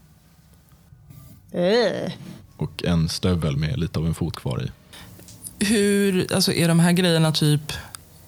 Eh. 1.51 2.11
och 2.57 2.83
en 2.83 3.09
stövel 3.09 3.57
med 3.57 3.79
lite 3.79 3.99
av 3.99 4.05
en 4.07 4.13
fot 4.13 4.35
kvar 4.35 4.61
i. 4.63 4.71
Hur, 5.65 6.33
alltså 6.33 6.53
är 6.53 6.67
de 6.67 6.79
här 6.79 6.91
grejerna 6.91 7.31
typ 7.31 7.71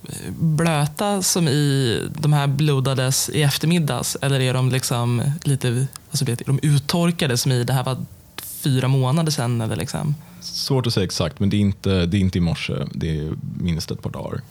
eh, 0.03 0.31
blöta 0.39 1.21
som 1.21 1.47
i 1.47 1.99
de 2.19 2.33
här 2.33 2.47
blodades 2.47 3.29
i 3.29 3.41
eftermiddags? 3.41 4.17
Eller 4.21 4.39
är 4.39 4.53
de 4.53 4.69
liksom 4.69 5.31
lite 5.43 5.87
alltså 6.09 6.25
vet, 6.25 6.41
är 6.41 6.45
de 6.45 6.59
uttorkade 6.63 7.37
som 7.37 7.51
i 7.51 7.63
det 7.63 7.73
här 7.73 7.83
var 7.83 8.05
fyra 8.41 8.87
månader 8.87 9.31
sedan? 9.31 9.61
Eller 9.61 9.75
liksom? 9.75 10.15
Svårt 10.41 10.87
att 10.87 10.93
säga 10.93 11.03
exakt, 11.03 11.39
men 11.39 11.49
det 11.49 11.57
är 11.57 11.61
inte, 11.61 12.05
det 12.05 12.17
är 12.17 12.21
inte 12.21 12.37
i 12.37 12.41
morse. 12.41 12.73
Det 12.93 13.19
är 13.19 13.33
minst 13.59 13.91
ett 13.91 14.01
par 14.01 14.09
dagar. 14.09 14.41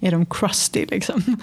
Är 0.00 0.10
de 0.10 0.26
crusty 0.26 0.86
liksom? 0.86 1.22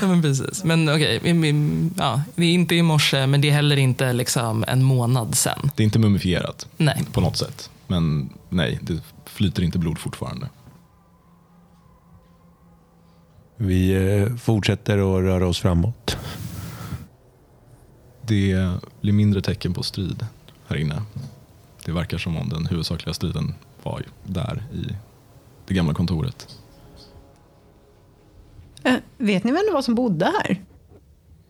Ja, 0.00 0.06
men 0.06 0.22
precis. 0.22 0.64
Men 0.64 0.88
okej, 0.88 1.18
okay, 1.18 1.54
ja, 1.96 2.22
det 2.34 2.44
är 2.44 2.52
inte 2.52 2.74
i 2.74 2.82
morse, 2.82 3.26
men 3.26 3.40
det 3.40 3.48
är 3.48 3.52
heller 3.52 3.76
inte 3.76 4.12
liksom 4.12 4.64
en 4.68 4.82
månad 4.82 5.34
sedan. 5.34 5.70
Det 5.76 5.82
är 5.82 5.84
inte 5.84 5.98
mumifierat 5.98 6.66
Nej. 6.76 7.04
på 7.12 7.20
något 7.20 7.36
sätt. 7.36 7.70
Men 7.86 8.30
nej, 8.48 8.78
det 8.82 9.00
flyter 9.26 9.62
inte 9.62 9.78
blod 9.78 9.98
fortfarande. 9.98 10.48
Vi 13.56 13.92
eh, 13.92 14.36
fortsätter 14.36 14.98
att 14.98 15.22
röra 15.22 15.46
oss 15.46 15.60
framåt. 15.60 16.16
Det 18.22 18.70
blir 19.00 19.12
mindre 19.12 19.42
tecken 19.42 19.74
på 19.74 19.82
strid 19.82 20.26
här 20.66 20.76
inne. 20.76 21.02
Det 21.84 21.92
verkar 21.92 22.18
som 22.18 22.36
om 22.36 22.48
den 22.48 22.66
huvudsakliga 22.66 23.14
striden 23.14 23.54
var 23.82 24.02
där 24.24 24.62
i 24.72 24.96
det 25.66 25.74
gamla 25.74 25.94
kontoret. 25.94 26.48
Eh, 28.84 28.94
vet 29.18 29.44
ni 29.44 29.52
vem 29.52 29.62
det 29.68 29.72
var 29.74 29.82
som 29.82 29.94
bodde 29.94 30.24
här? 30.24 30.56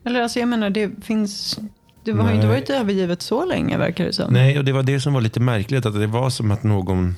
Eller 0.04 0.22
alltså 0.22 0.38
jag 0.38 0.48
menar, 0.48 0.70
det 0.70 0.90
finns... 1.04 1.58
Det 2.04 2.12
har 2.12 2.52
ju 2.52 2.58
inte 2.58 2.76
övergivet 2.76 3.22
så 3.22 3.44
länge 3.44 3.78
verkar 3.78 4.04
det 4.04 4.12
som. 4.12 4.32
Nej, 4.32 4.58
och 4.58 4.64
det 4.64 4.72
var 4.72 4.82
det 4.82 5.00
som 5.00 5.12
var 5.12 5.20
lite 5.20 5.40
märkligt. 5.40 5.86
Att 5.86 5.94
det 5.94 6.06
var 6.06 6.30
som 6.30 6.50
att 6.50 6.62
någon 6.62 7.14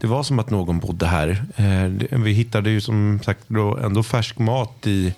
det 0.00 0.06
var 0.06 0.22
som 0.22 0.38
att 0.38 0.50
någon 0.50 0.78
bodde 0.78 1.06
här. 1.06 1.44
Eh, 1.56 2.18
Vi 2.18 2.32
hittade 2.32 2.70
ju 2.70 2.80
som 2.80 3.20
sagt 3.24 3.44
då 3.48 3.76
ändå 3.76 4.02
färsk 4.02 4.38
mat 4.38 4.86
i, 4.86 5.14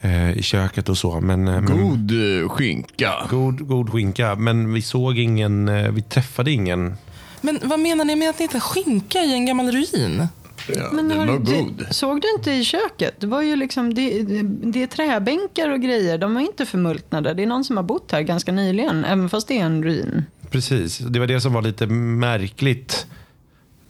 eh, 0.00 0.30
i 0.32 0.42
köket 0.42 0.88
och 0.88 0.98
så. 0.98 1.20
Men, 1.20 1.48
eh, 1.48 1.60
men, 1.60 1.82
God 1.82 2.42
eh, 2.42 2.48
skinka. 2.48 3.12
god, 3.30 3.68
god 3.68 3.90
skinka. 3.92 4.34
Men 4.34 4.72
vi 4.72 4.82
såg 4.82 5.18
ingen, 5.18 5.68
eh, 5.68 5.90
vi 5.90 6.02
träffade 6.02 6.50
ingen. 6.50 6.94
Men 7.40 7.58
vad 7.62 7.80
menar 7.80 8.04
ni 8.04 8.16
med 8.16 8.30
att 8.30 8.38
ni 8.38 8.44
hittar 8.44 8.60
skinka 8.60 9.18
i 9.18 9.32
en 9.32 9.46
gammal 9.46 9.72
ruin? 9.72 10.28
Ja, 10.68 10.88
Men 10.92 11.08
den 11.08 11.18
har 11.18 11.26
var 11.26 11.38
god. 11.38 11.86
Såg 11.90 12.20
du 12.20 12.28
inte 12.38 12.50
i 12.52 12.64
köket? 12.64 13.14
Det 13.20 13.26
var 13.26 13.42
ju 13.42 13.56
liksom, 13.56 13.94
det, 13.94 14.22
det, 14.22 14.42
det 14.42 14.82
är 14.82 14.86
träbänkar 14.86 15.68
och 15.70 15.80
grejer. 15.80 16.18
De 16.18 16.34
var 16.34 16.40
inte 16.40 16.66
förmultnade. 16.66 17.34
Det 17.34 17.42
är 17.42 17.46
någon 17.46 17.64
som 17.64 17.76
har 17.76 17.84
bott 17.84 18.12
här 18.12 18.20
ganska 18.22 18.52
nyligen, 18.52 19.04
även 19.04 19.28
fast 19.28 19.48
det 19.48 19.58
är 19.58 19.64
en 19.64 19.82
ruin. 19.84 20.24
Precis, 20.50 20.98
det 20.98 21.18
var 21.20 21.26
det 21.26 21.40
som 21.40 21.52
var 21.52 21.62
lite 21.62 21.86
märkligt. 21.86 23.06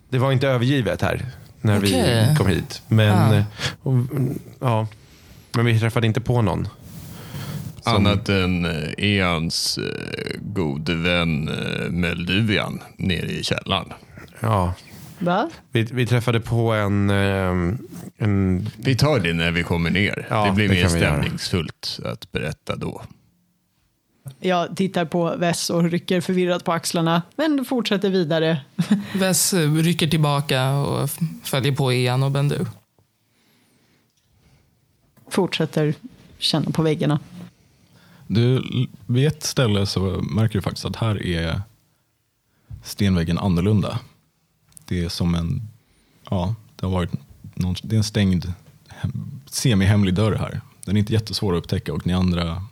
Det 0.09 0.19
var 0.19 0.33
inte 0.33 0.49
övergivet 0.49 1.03
här 1.03 1.27
när 1.61 1.79
Okej. 1.79 2.29
vi 2.31 2.37
kom 2.37 2.47
hit. 2.47 2.83
Men, 2.89 3.13
Ah. 3.33 3.35
eh, 3.35 3.45
och, 3.83 3.95
ja. 4.61 4.87
Men 5.53 5.67
vi 5.67 5.81
träffade 5.81 6.07
inte 6.07 6.21
på 6.21 6.43
någon. 6.43 6.69
Annat 7.87 8.29
än 8.29 8.65
eh, 8.65 8.73
Eans 8.99 9.79
eh, 9.79 10.41
gode 10.41 10.95
vän 10.95 11.45
Melduvian 11.91 12.81
nere 12.97 13.27
i 13.33 13.43
källaren. 13.45 13.93
Ja, 14.41 14.75
Va? 15.25 15.51
vi, 15.71 15.83
vi 15.83 16.07
träffade 16.07 16.41
på 16.41 16.73
en, 16.73 17.11
eh, 17.11 17.77
en 18.17 18.69
Vi 18.77 18.97
tar 18.97 19.21
det 19.21 19.33
när 19.33 19.51
vi 19.51 19.63
kommer 19.63 19.91
ner. 19.91 20.27
Ja, 20.31 20.47
det 20.47 20.53
blir 20.53 20.69
det 20.69 20.75
mer 20.75 20.89
stämningsfullt 20.89 22.01
att 22.05 22.33
berätta 22.33 22.77
då. 22.77 23.03
Jag 24.41 24.77
tittar 24.77 25.05
på 25.05 25.37
Vess 25.37 25.71
och 25.71 25.91
rycker 25.91 26.21
förvirrat 26.21 26.65
på 26.65 26.73
axlarna, 26.73 27.23
men 27.37 27.65
fortsätter 27.65 28.11
vidare. 28.11 28.61
Vess 29.15 29.55
eh, 29.55 29.75
rycker 29.75 30.07
tillbaka 30.07 30.71
och 30.71 31.11
följer 31.43 31.73
på 31.73 31.93
Ian 31.93 32.23
och 32.23 32.31
Bendu. 32.31 32.67
Fortsätter 35.29 35.95
känna 36.39 36.71
på 36.71 36.83
väggarna. 36.83 37.21
Du, 38.27 38.63
vid 39.07 39.27
ett 39.27 39.43
ställe 39.43 39.87
så 39.87 40.01
märker 40.31 40.55
du 40.55 40.63
faktiskt 40.63 40.85
att 40.85 40.97
här 40.97 41.27
är 41.27 41.61
stenväggen 42.83 43.39
annorlunda. 43.39 43.99
Det 44.85 45.05
är 45.05 45.09
som 45.09 45.35
en, 45.35 45.63
ja, 46.31 46.55
det 46.77 46.87
har 46.87 46.93
varit 46.93 47.11
någon, 47.55 47.75
det 47.83 47.97
är 47.97 47.99
en 47.99 48.05
stängd 48.05 48.53
hem- 48.89 49.41
semihemlig 49.47 50.15
dörr 50.15 50.35
här. 50.35 50.61
Den 50.85 50.97
är 50.97 51.01
inte 51.01 51.13
jättesvår 51.13 51.53
att 51.53 51.59
upptäcka 51.59 51.93
och 51.93 52.07
ni 52.07 52.13
andra, 52.13 52.63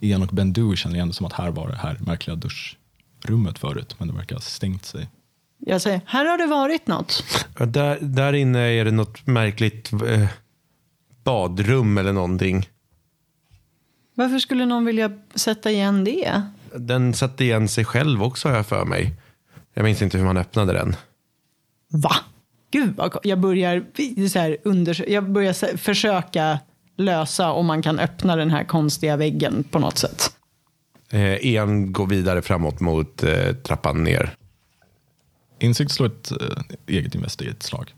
Ian 0.00 0.22
och 0.22 0.28
Bendu 0.28 0.76
känner 0.76 0.96
igen 0.96 1.08
det 1.08 1.14
som 1.14 1.26
att 1.26 1.32
här 1.32 1.50
var 1.50 1.68
det 1.68 1.76
här 1.76 1.98
märkliga 2.00 2.36
duschrummet 2.36 3.58
förut, 3.58 3.94
men 3.98 4.08
det 4.08 4.14
verkar 4.14 4.36
ha 4.36 4.40
stängt 4.40 4.84
sig. 4.84 5.08
Jag 5.58 5.82
säger, 5.82 6.00
här 6.06 6.24
har 6.24 6.38
det 6.38 6.46
varit 6.46 6.86
något. 6.86 7.24
Där, 7.58 7.98
där 8.00 8.32
inne 8.32 8.58
är 8.58 8.84
det 8.84 8.90
något 8.90 9.26
märkligt 9.26 9.92
eh, 9.92 10.28
badrum 11.24 11.98
eller 11.98 12.12
någonting. 12.12 12.68
Varför 14.14 14.38
skulle 14.38 14.66
någon 14.66 14.84
vilja 14.84 15.10
sätta 15.34 15.70
igen 15.70 16.04
det? 16.04 16.42
Den 16.76 17.14
satte 17.14 17.44
igen 17.44 17.68
sig 17.68 17.84
själv 17.84 18.22
också 18.22 18.48
har 18.48 18.56
jag 18.56 18.66
för 18.66 18.84
mig. 18.84 19.14
Jag 19.74 19.84
minns 19.84 20.02
inte 20.02 20.18
hur 20.18 20.24
man 20.24 20.36
öppnade 20.36 20.72
den. 20.72 20.96
Va? 21.88 22.14
Gud 22.70 22.96
vad 22.96 23.18
Jag 23.22 23.40
börjar, 23.40 23.84
så 24.28 24.38
här, 24.38 24.56
jag 25.08 25.30
börjar 25.30 25.76
försöka 25.76 26.58
lösa 26.96 27.52
om 27.52 27.66
man 27.66 27.82
kan 27.82 27.98
öppna 27.98 28.36
den 28.36 28.50
här 28.50 28.64
konstiga 28.64 29.16
väggen 29.16 29.64
på 29.70 29.78
något 29.78 29.98
sätt. 29.98 30.32
Eh, 31.10 31.54
en 31.54 31.92
går 31.92 32.06
vidare 32.06 32.42
framåt 32.42 32.80
mot 32.80 33.22
eh, 33.22 33.52
trappan 33.52 34.04
ner. 34.04 34.34
Insikt 35.58 35.92
slår 35.92 36.06
ett 36.06 36.30
eh, 36.30 36.36
eget 36.86 37.14
investigate-slag. 37.14 37.94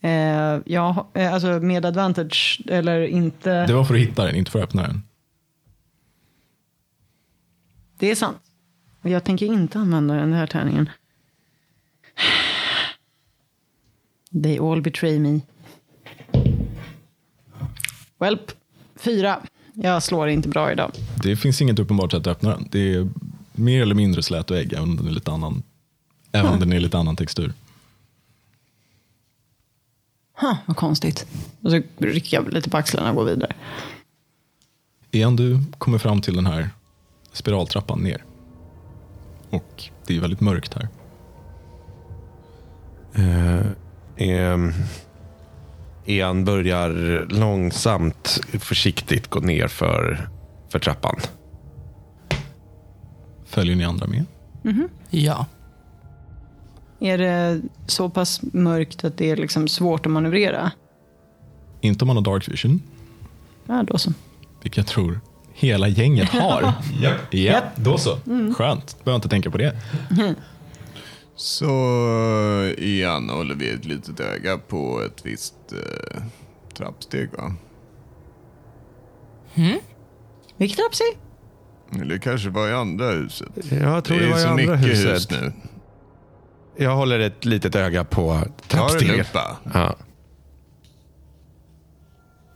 Eh, 0.00 0.60
ja, 0.64 1.10
eh, 1.14 1.34
alltså 1.34 1.46
med 1.46 1.84
advantage 1.84 2.60
eller 2.68 3.06
inte. 3.06 3.66
Det 3.66 3.72
var 3.72 3.84
för 3.84 3.94
att 3.94 4.00
hitta 4.00 4.24
den, 4.24 4.34
inte 4.34 4.50
för 4.50 4.58
att 4.58 4.64
öppna 4.64 4.82
den. 4.82 5.02
Det 7.98 8.10
är 8.10 8.14
sant. 8.14 8.38
Jag 9.02 9.24
tänker 9.24 9.46
inte 9.46 9.78
använda 9.78 10.14
den 10.14 10.32
här 10.32 10.46
tärningen. 10.46 10.90
They 14.30 14.58
all 14.58 14.82
betray 14.82 15.18
me. 15.18 15.40
Welp, 18.18 18.52
fyra. 18.96 19.40
Jag 19.74 20.02
slår 20.02 20.28
inte 20.28 20.48
bra 20.48 20.72
idag. 20.72 20.92
Det 21.22 21.36
finns 21.36 21.62
inget 21.62 21.78
uppenbart 21.78 22.10
sätt 22.10 22.20
att 22.20 22.26
öppna 22.26 22.50
den. 22.50 22.68
Det 22.70 22.94
är 22.94 23.08
mer 23.52 23.82
eller 23.82 23.94
mindre 23.94 24.22
slät 24.22 24.50
och 24.50 24.56
ägg, 24.56 24.72
även 24.72 24.88
om 24.88 24.96
den 24.96 25.06
är 25.06 25.10
lite 25.10 25.30
annan, 25.30 25.62
även 26.32 26.52
om 26.52 26.60
den 26.60 26.72
är 26.72 26.80
lite 26.80 26.98
annan 26.98 27.16
textur. 27.16 27.52
Huh, 30.40 30.54
vad 30.66 30.76
konstigt. 30.76 31.26
Och 31.62 31.70
så 31.70 31.82
rycker 31.98 32.36
jag 32.36 32.52
lite 32.52 32.70
på 32.70 32.76
axlarna 32.76 33.10
och 33.10 33.16
går 33.16 33.24
vidare. 33.24 33.52
Igen, 35.10 35.36
du 35.36 35.60
kommer 35.78 35.98
fram 35.98 36.20
till 36.20 36.34
den 36.36 36.46
här 36.46 36.70
spiraltrappan 37.32 37.98
ner. 37.98 38.24
Och 39.50 39.84
det 40.06 40.16
är 40.16 40.20
väldigt 40.20 40.40
mörkt 40.40 40.74
här. 40.74 40.88
Eh, 44.18 44.58
en 46.06 46.44
börjar 46.44 46.90
långsamt, 47.30 48.40
försiktigt 48.60 49.30
gå 49.30 49.40
ner 49.40 49.68
för, 49.68 50.28
för 50.68 50.78
trappan. 50.78 51.16
Följer 53.46 53.76
ni 53.76 53.84
andra 53.84 54.06
med? 54.06 54.24
Ja. 55.10 55.46
Är 57.00 57.18
det 57.18 57.60
så 57.86 58.08
pass 58.10 58.40
mörkt 58.42 59.04
att 59.04 59.16
det 59.16 59.30
är 59.30 59.36
liksom 59.36 59.68
svårt 59.68 60.06
att 60.06 60.12
manövrera? 60.12 60.72
Inte 61.80 62.04
om 62.04 62.06
man 62.06 62.16
har 62.16 62.24
dark 62.24 62.48
vision, 62.48 62.82
Ja, 63.66 63.82
då 63.86 63.98
så. 63.98 64.12
vilket 64.62 64.76
jag 64.76 64.86
tror 64.86 65.20
hela 65.54 65.88
gänget 65.88 66.28
har. 66.28 66.72
ja, 67.30 67.62
då 67.76 67.98
så. 67.98 68.18
Skönt, 68.56 68.96
behöver 69.04 69.16
inte 69.16 69.28
tänka 69.28 69.50
på 69.50 69.58
det. 69.58 69.76
Så 71.38 71.70
Ian 72.78 73.30
håller 73.30 73.54
vi 73.54 73.70
ett 73.70 73.84
litet 73.84 74.20
öga 74.20 74.58
på 74.58 75.02
ett 75.02 75.26
visst 75.26 75.54
eh, 75.72 76.22
trappsteg 76.74 77.30
va? 77.32 77.54
Vilket 80.56 80.86
Apsi? 80.86 81.04
Eller 82.00 82.18
kanske 82.18 82.50
var 82.50 82.68
i 82.68 82.72
andra 82.72 83.10
huset. 83.10 83.48
Jag 83.70 84.04
tror 84.04 84.18
det 84.18 84.22
det, 84.24 84.28
är 84.28 84.30
var 84.30 84.38
i 84.38 84.42
så 84.42 84.48
andra 84.48 84.76
mycket 84.76 84.90
huset. 84.90 85.14
hus 85.14 85.30
nu. 85.30 85.52
Jag 86.76 86.96
håller 86.96 87.18
ett 87.18 87.44
litet 87.44 87.74
öga 87.74 88.04
på 88.04 88.42
Ta 88.66 88.88
det. 88.88 89.24
Ja. 89.74 89.96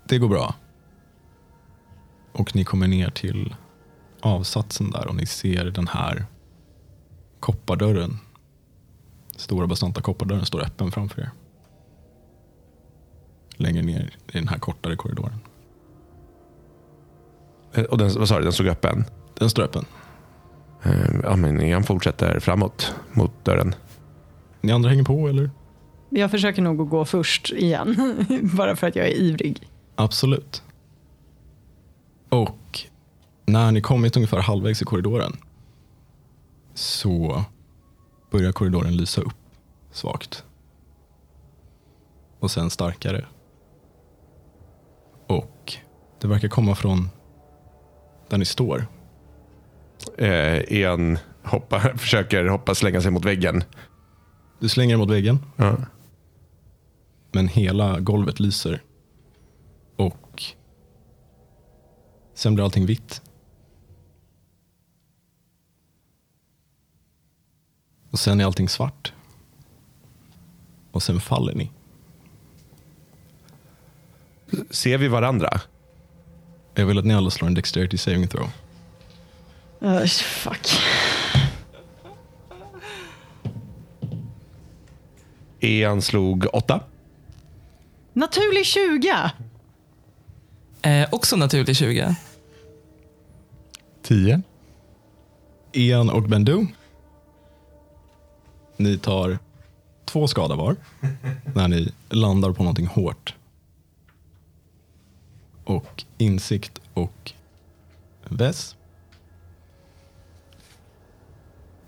Det 0.08 0.18
går 0.18 0.28
bra. 0.28 0.54
Och 2.32 2.56
ni 2.56 2.64
kommer 2.64 2.88
ner 2.88 3.10
till 3.10 3.54
avsatsen 4.20 4.90
där 4.90 5.06
och 5.06 5.14
ni 5.14 5.26
ser 5.26 5.64
den 5.64 5.88
här 5.88 6.26
koppardörren. 7.40 8.18
Stora 9.36 9.66
bastanta 9.66 10.00
koppardörren 10.00 10.46
står 10.46 10.60
öppen 10.60 10.90
framför 10.92 11.20
er. 11.20 11.30
Längre 13.56 13.82
ner 13.82 14.10
i 14.32 14.38
den 14.38 14.48
här 14.48 14.58
kortare 14.58 14.96
korridoren. 14.96 15.40
Eh, 17.74 17.84
Och 17.84 17.98
den, 17.98 18.10
vad 18.18 18.28
sa 18.28 18.38
du, 18.38 18.42
den 18.44 18.52
stod 18.52 18.66
öppen? 18.68 19.04
Den 19.38 19.50
står 19.50 19.62
öppen. 19.62 19.84
Eh, 20.82 20.92
Ja, 21.22 21.36
men 21.36 21.60
Ian 21.60 21.82
fortsätter 21.84 22.40
framåt 22.40 22.94
mot 23.12 23.44
dörren. 23.44 23.74
Ni 24.60 24.72
andra 24.72 24.90
hänger 24.90 25.04
på 25.04 25.28
eller? 25.28 25.50
Jag 26.10 26.30
försöker 26.30 26.62
nog 26.62 26.80
att 26.80 26.88
gå 26.90 27.04
först 27.04 27.52
igen. 27.52 27.96
Bara 28.56 28.76
för 28.76 28.86
att 28.86 28.96
jag 28.96 29.06
är 29.06 29.14
ivrig. 29.14 29.68
Absolut. 29.94 30.62
Och 32.28 32.80
när 33.46 33.72
ni 33.72 33.80
kommit 33.80 34.16
ungefär 34.16 34.38
halvvägs 34.40 34.82
i 34.82 34.84
korridoren 34.84 35.32
så 36.74 37.44
börjar 38.32 38.52
korridoren 38.52 38.96
lysa 38.96 39.20
upp 39.20 39.34
svagt. 39.92 40.44
Och 42.38 42.50
sen 42.50 42.70
starkare. 42.70 43.26
Och 45.26 45.74
det 46.20 46.28
verkar 46.28 46.48
komma 46.48 46.74
från 46.74 47.08
där 48.28 48.38
ni 48.38 48.44
står. 48.44 48.86
Eh, 50.18 50.58
Ian 50.72 51.18
hoppar, 51.44 51.80
försöker 51.96 52.44
hoppa 52.46 52.74
slänga 52.74 53.00
sig 53.00 53.10
mot 53.10 53.24
väggen. 53.24 53.64
Du 54.58 54.68
slänger 54.68 54.94
er 54.94 54.98
mot 54.98 55.10
väggen, 55.10 55.38
Ja. 55.56 55.76
men 57.32 57.48
hela 57.48 58.00
golvet 58.00 58.40
lyser. 58.40 58.82
Och 59.96 60.42
sen 62.34 62.54
blir 62.54 62.64
allting 62.64 62.86
vitt. 62.86 63.22
Och 68.12 68.18
sen 68.18 68.40
är 68.40 68.44
allting 68.44 68.68
svart. 68.68 69.12
Och 70.90 71.02
sen 71.02 71.20
faller 71.20 71.54
ni. 71.54 71.70
Ser 74.70 74.98
vi 74.98 75.08
varandra? 75.08 75.60
Jag 76.74 76.86
vill 76.86 76.98
att 76.98 77.04
ni 77.04 77.14
alla 77.14 77.30
slår 77.30 77.48
en 77.48 77.54
dexterity 77.54 77.98
saving 77.98 78.28
throw. 78.28 78.50
Uh, 79.82 80.06
fuck. 80.06 80.68
Ian 85.60 86.02
slog 86.02 86.46
åtta. 86.52 86.80
Naturlig 88.12 88.66
20! 88.66 89.30
Eh, 90.82 91.08
också 91.12 91.36
naturlig 91.36 91.76
20. 91.76 92.14
Tio. 94.02 94.42
Ian 95.72 96.10
och 96.10 96.22
Bendu. 96.22 96.66
Ni 98.82 98.98
tar 98.98 99.38
två 100.04 100.26
skada 100.26 100.54
var 100.54 100.76
när 101.54 101.68
ni 101.68 101.92
landar 102.08 102.52
på 102.52 102.62
någonting 102.62 102.86
hårt. 102.86 103.34
Och 105.64 106.04
insikt 106.18 106.80
och 106.94 107.32
väs. 108.28 108.76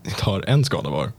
Ni 0.03 0.11
tar 0.11 0.45
en 0.49 0.65
skada 0.65 0.91
var. 0.91 1.12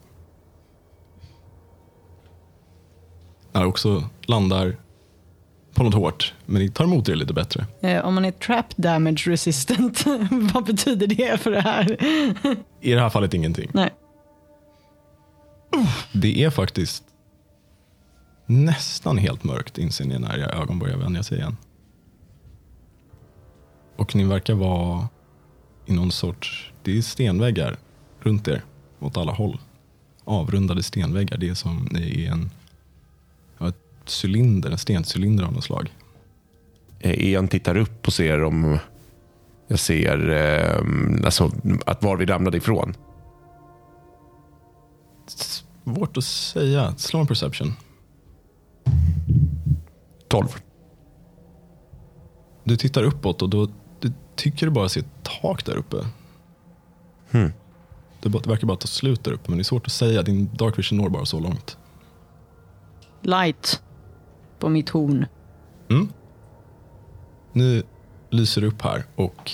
När 3.52 3.66
också 3.66 4.10
landar 4.26 4.76
på 5.74 5.84
något 5.84 5.94
hårt, 5.94 6.34
men 6.46 6.62
ni 6.62 6.70
tar 6.70 6.84
emot 6.86 7.10
er 7.10 7.16
lite 7.16 7.34
bättre. 7.34 7.66
Eh, 7.82 8.06
om 8.06 8.16
man 8.16 8.26
är 8.26 8.32
trap 8.32 8.76
damage 8.76 9.24
resistant, 9.28 10.06
vad 10.54 10.66
betyder 10.66 11.08
det 11.08 11.42
för 11.42 11.52
det 11.52 11.62
här? 11.62 11.98
I 12.82 12.92
det 12.92 13.02
här 13.02 13.10
fallet 13.10 13.34
ingenting. 13.34 13.70
Nej. 13.74 13.94
Det 16.12 16.44
är 16.44 16.50
faktiskt 16.50 17.04
nästan 18.46 19.18
helt 19.18 19.44
mörkt 19.44 19.78
inser 19.78 20.06
ni 20.06 20.20
när 20.20 20.38
era 20.38 20.62
ögon 20.62 20.80
börjar 20.80 20.98
vänja 20.98 21.24
sig 21.24 21.38
igen. 21.38 21.58
Och 23.96 24.16
ni 24.16 24.24
verkar 24.24 24.54
vara 24.54 25.08
i 25.86 25.94
någon 25.94 26.12
sorts, 26.12 26.72
det 26.84 26.98
är 26.98 27.02
stenväggar 27.02 27.78
runt 28.20 28.48
er 28.48 28.64
åt 29.00 29.18
alla 29.18 29.32
håll. 29.32 29.60
Avrundade 30.24 30.84
stenväggar. 30.84 31.38
Det 31.38 31.50
är 31.50 31.54
som 31.54 31.88
ni 31.92 32.26
är 32.26 32.32
en, 32.32 32.52
ja, 33.58 33.70
ett 33.70 34.24
cylinder, 34.24 34.72
en 34.72 34.78
stencylinder 34.78 35.44
av 35.44 35.54
något 35.54 35.64
slag. 35.64 35.94
Eh, 37.00 37.12
Ian 37.12 37.48
tittar 37.48 37.78
upp 37.78 38.08
och 38.08 38.14
ser 38.14 38.44
om 38.44 38.80
jag 39.68 39.80
ser 39.80 40.30
eh, 40.30 41.26
alltså, 41.26 41.52
att 41.86 42.04
var 42.04 42.18
vi 42.18 42.26
ramlade 42.26 42.58
ifrån. 42.58 42.96
Svårt 45.86 46.18
att 46.18 46.24
säga. 46.24 46.94
Slå 46.98 47.20
en 47.20 47.28
perception. 47.28 47.74
12. 50.28 50.48
Du 52.64 52.78
tittar 52.78 53.04
uppåt 53.04 53.42
och 53.42 53.50
då 53.50 53.70
du 54.00 54.14
tycker 54.36 54.66
du 54.66 54.72
bara 54.72 54.90
ser 54.90 55.02
ett 55.02 55.24
tak 55.42 55.66
där 55.66 55.76
uppe. 55.76 55.98
Hmm. 57.32 57.52
Det 58.22 58.30
verkar 58.30 58.68
bara 58.68 58.78
ta 58.78 58.88
slut 58.88 59.24
där 59.24 59.32
uppe, 59.32 59.44
men 59.52 59.58
det 59.58 59.62
är 59.62 59.64
svårt 59.64 59.86
att 59.86 59.92
säga. 59.92 60.22
Din 60.22 60.50
dark 60.54 60.80
vision 60.80 60.98
når 60.98 61.10
bara 61.10 61.26
så 61.26 61.40
långt. 61.40 61.78
Light 63.22 63.82
på 64.60 64.70
mitt 64.70 64.90
horn. 64.90 65.26
Mm. 65.90 66.10
Nu 67.54 67.84
lyser 68.30 68.62
det 68.62 68.68
upp 68.68 68.82
här 68.82 69.04
och 69.16 69.52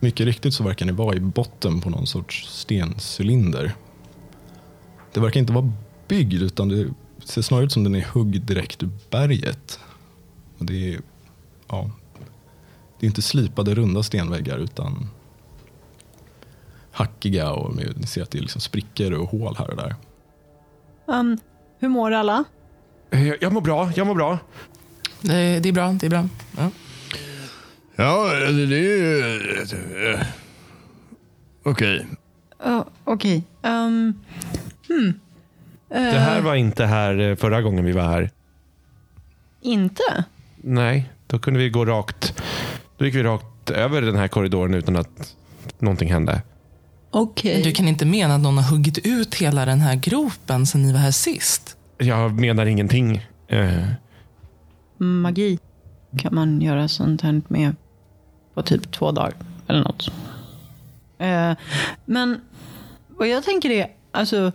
mycket 0.00 0.26
riktigt 0.26 0.54
så 0.54 0.64
verkar 0.64 0.86
ni 0.86 0.92
vara 0.92 1.16
i 1.16 1.20
botten 1.20 1.80
på 1.80 1.90
någon 1.90 2.06
sorts 2.06 2.48
stencylinder. 2.48 3.74
Det 5.12 5.20
verkar 5.20 5.40
inte 5.40 5.52
vara 5.52 5.72
byggd 6.08 6.42
utan 6.42 6.68
det 6.68 6.88
ser 7.24 7.42
snarare 7.42 7.64
ut 7.64 7.72
som 7.72 7.84
den 7.84 7.94
är 7.94 8.04
hugg 8.12 8.42
direkt 8.42 8.82
ur 8.82 8.90
berget. 9.10 9.80
Och 10.58 10.64
det 10.64 10.94
är, 10.94 11.00
ja, 11.68 11.90
det 13.00 13.06
är 13.06 13.08
inte 13.08 13.22
slipade 13.22 13.74
runda 13.74 14.02
stenväggar 14.02 14.58
utan 14.58 15.08
hackiga 16.92 17.52
och 17.52 17.74
med, 17.74 17.94
ni 17.96 18.06
ser 18.06 18.22
att 18.22 18.30
det 18.30 18.38
är 18.38 18.42
liksom 18.42 18.60
sprickor 18.60 19.12
och 19.12 19.28
hål 19.30 19.56
här 19.58 19.70
och 19.70 19.76
där. 19.76 19.94
Um, 21.06 21.38
hur 21.78 21.88
mår 21.88 22.10
alla? 22.10 22.44
Eh, 23.10 23.28
Jag, 23.28 23.36
jag 23.40 23.52
mår 23.52 23.60
bra, 23.60 23.92
jag 23.96 24.06
mår 24.06 24.14
bra. 24.14 24.38
Det, 25.20 25.60
det 25.60 25.68
är 25.68 25.72
bra. 25.72 25.92
Det 25.92 26.06
är 26.06 26.10
bra. 26.10 26.28
Ja. 26.58 26.70
Ja, 27.96 28.34
det 28.34 28.66
det 28.66 28.76
är 28.76 28.96
ju... 28.96 30.12
eh, 30.14 30.20
Okej. 31.62 32.06
Uh, 32.66 32.82
Okej. 33.04 33.44
Um, 33.62 34.20
Det 35.88 36.18
här 36.18 36.40
var 36.40 36.54
inte 36.54 36.84
här 36.86 37.18
eh, 37.18 37.36
förra 37.36 37.62
gången 37.62 37.84
vi 37.84 37.92
var 37.92 38.02
här. 38.02 38.30
inte? 39.60 40.24
Nej, 40.56 41.10
då 41.26 41.38
kunde 41.38 41.60
vi 41.60 41.70
gå 41.70 41.84
rakt. 41.84 42.42
Då 42.96 43.04
gick 43.04 43.14
vi 43.14 43.22
rakt 43.22 43.70
över 43.70 44.02
den 44.02 44.16
här 44.16 44.28
korridoren 44.28 44.74
utan 44.74 44.96
att 44.96 45.36
någonting 45.78 46.12
hände. 46.12 46.42
Okej. 47.10 47.62
Du 47.62 47.72
kan 47.72 47.88
inte 47.88 48.06
mena 48.06 48.34
att 48.34 48.40
någon 48.40 48.58
har 48.58 48.70
huggit 48.76 48.98
ut 48.98 49.34
hela 49.34 49.64
den 49.64 49.80
här 49.80 49.94
gropen 49.94 50.66
sen 50.66 50.82
ni 50.82 50.92
var 50.92 50.98
här 50.98 51.10
sist? 51.10 51.76
Jag 51.98 52.40
menar 52.40 52.66
ingenting. 52.66 53.26
Eh, 53.48 53.84
Magi 54.98 55.58
kan 56.18 56.34
man 56.34 56.60
göra 56.60 56.88
sånt 56.88 57.22
här 57.22 57.42
med 57.48 57.76
på 58.54 58.62
typ 58.62 58.92
två 58.92 59.10
dagar 59.12 59.32
eller 59.66 59.80
något. 59.80 60.08
Eh, 61.18 61.52
men 62.04 62.40
vad 63.08 63.28
jag 63.28 63.44
tänker 63.44 63.70
är, 63.70 63.86
alltså, 64.12 64.52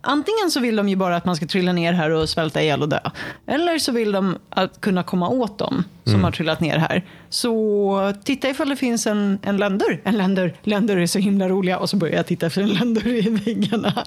antingen 0.00 0.50
så 0.50 0.60
vill 0.60 0.76
de 0.76 0.88
ju 0.88 0.96
bara 0.96 1.16
att 1.16 1.24
man 1.24 1.36
ska 1.36 1.46
trilla 1.46 1.72
ner 1.72 1.92
här 1.92 2.10
och 2.10 2.28
svälta 2.28 2.62
ihjäl 2.62 2.82
och 2.82 2.88
dö. 2.88 3.00
Eller 3.46 3.78
så 3.78 3.92
vill 3.92 4.12
de 4.12 4.38
att 4.50 4.80
kunna 4.80 5.02
komma 5.02 5.28
åt 5.28 5.58
dem 5.58 5.84
som 6.04 6.24
har 6.24 6.30
trillat 6.30 6.60
ner 6.60 6.78
här. 6.78 7.04
Så 7.28 8.12
titta 8.24 8.48
ifall 8.48 8.68
det 8.68 8.76
finns 8.76 9.06
en, 9.06 9.38
en 9.42 9.56
länder. 9.56 10.00
En 10.04 10.18
länder. 10.18 10.54
Länder 10.62 10.96
är 10.96 11.06
så 11.06 11.18
himla 11.18 11.48
roliga. 11.48 11.78
Och 11.78 11.90
så 11.90 11.96
börjar 11.96 12.16
jag 12.16 12.26
titta 12.26 12.46
efter 12.46 12.62
en 12.62 12.68
länder 12.68 13.06
i 13.06 13.30
väggarna. 13.44 14.04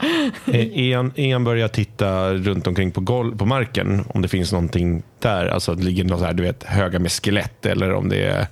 Eh, 0.48 0.80
Ian, 0.80 1.12
Ian 1.16 1.44
börjar 1.44 1.68
titta 1.68 2.34
runt 2.34 2.68
omkring 2.68 2.92
på, 2.92 3.02
golv, 3.02 3.38
på 3.38 3.46
marken 3.46 4.06
om 4.14 4.22
det 4.22 4.28
finns 4.28 4.52
någonting 4.52 5.04
där. 5.20 5.46
Alltså 5.46 5.72
att 5.72 5.78
det 5.78 5.84
ligger 5.84 6.04
något 6.04 6.20
så 6.20 6.26
här, 6.26 6.34
du 6.34 6.44
vet, 6.44 6.64
höga 6.64 7.00
med 7.00 7.12
skelett 7.12 7.66
eller 7.66 7.94
om 7.94 8.10
det 8.10 8.24
är, 8.24 8.48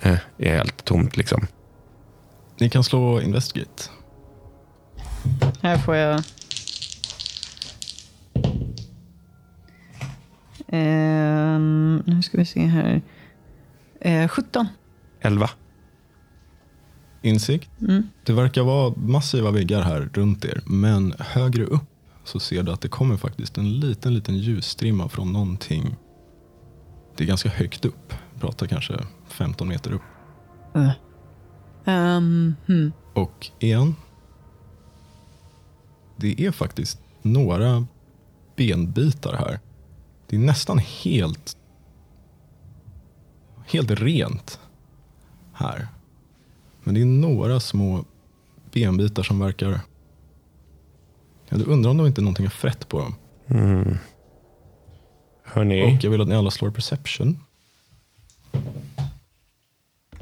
eh, 0.00 0.16
är 0.38 0.56
helt 0.56 0.84
tomt. 0.84 1.16
Liksom. 1.16 1.46
Ni 2.58 2.70
kan 2.70 2.84
slå 2.84 3.20
investigate. 3.20 3.82
Här 5.62 5.78
får 5.78 5.96
jag... 5.96 6.22
Ehm, 10.68 12.02
nu 12.06 12.22
ska 12.22 12.38
vi 12.38 12.44
se 12.44 12.66
här. 12.66 13.02
Eh, 14.00 14.28
17. 14.28 14.66
11. 15.20 15.50
Insikt. 17.22 17.70
Det 18.24 18.32
verkar 18.32 18.62
vara 18.62 18.94
massiva 18.96 19.50
väggar 19.50 19.82
här 19.82 20.08
runt 20.14 20.44
er. 20.44 20.60
Men 20.66 21.14
högre 21.18 21.64
upp 21.64 21.82
så 22.24 22.40
ser 22.40 22.62
du 22.62 22.72
att 22.72 22.80
det 22.80 22.88
kommer 22.88 23.16
faktiskt 23.16 23.58
en 23.58 23.80
liten, 23.80 24.14
liten 24.14 24.36
ljusstrimma 24.38 25.08
från 25.08 25.32
någonting. 25.32 25.96
Det 27.16 27.24
är 27.24 27.28
ganska 27.28 27.48
högt 27.48 27.84
upp. 27.84 28.14
Pratar 28.40 28.66
kanske 28.66 28.94
15 29.28 29.68
meter 29.68 29.92
upp. 29.92 30.02
Ehm, 31.84 32.54
hmm. 32.66 32.92
Och 33.14 33.46
igen. 33.58 33.94
Det 36.16 36.46
är 36.46 36.50
faktiskt 36.50 36.98
några 37.22 37.86
benbitar 38.56 39.32
här. 39.36 39.60
Det 40.26 40.36
är 40.36 40.40
nästan 40.40 40.78
helt 40.78 41.56
helt 43.66 43.90
rent 43.90 44.60
här. 45.52 45.88
Men 46.84 46.94
det 46.94 47.00
är 47.00 47.04
några 47.04 47.60
små 47.60 48.04
benbitar 48.72 49.22
som 49.22 49.38
verkar... 49.38 49.80
Ja, 51.48 51.56
du 51.56 51.64
undrar 51.64 51.90
om 51.90 51.96
det 51.98 52.06
inte 52.06 52.20
är 52.20 52.22
någonting 52.22 52.46
är 52.46 52.50
frätt 52.50 52.88
på 52.88 52.98
dem. 52.98 53.14
Hörni, 55.42 55.82
Och 55.96 56.04
jag 56.04 56.10
vill 56.10 56.20
att 56.20 56.28
ni 56.28 56.34
alla 56.34 56.50
slår 56.50 56.70
perception. 56.70 57.38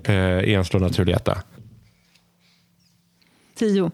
eh, 0.04 0.14
en 0.54 0.64
slår 0.64 0.80
naturlig 0.80 1.12
etta. 1.12 1.42
Tio. 3.54 3.90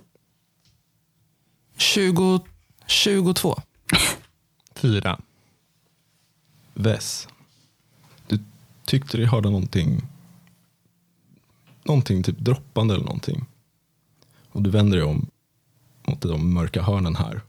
20, 1.81 2.41
22. 2.87 3.63
Fyra. 4.75 5.21
Vess. 6.75 7.29
Du 8.27 8.39
tyckte 8.85 9.17
du 9.17 9.27
hörde 9.27 9.51
någonting. 9.51 10.03
Någonting 11.85 12.23
typ 12.23 12.39
droppande 12.39 12.95
eller 12.95 13.05
någonting. 13.05 13.45
Och 14.49 14.63
du 14.63 14.71
vänder 14.71 14.97
dig 14.97 15.07
om 15.07 15.31
mot 16.03 16.21
de 16.21 16.55
mörka 16.55 16.83
hörnen 16.83 17.17
här. 17.17 17.41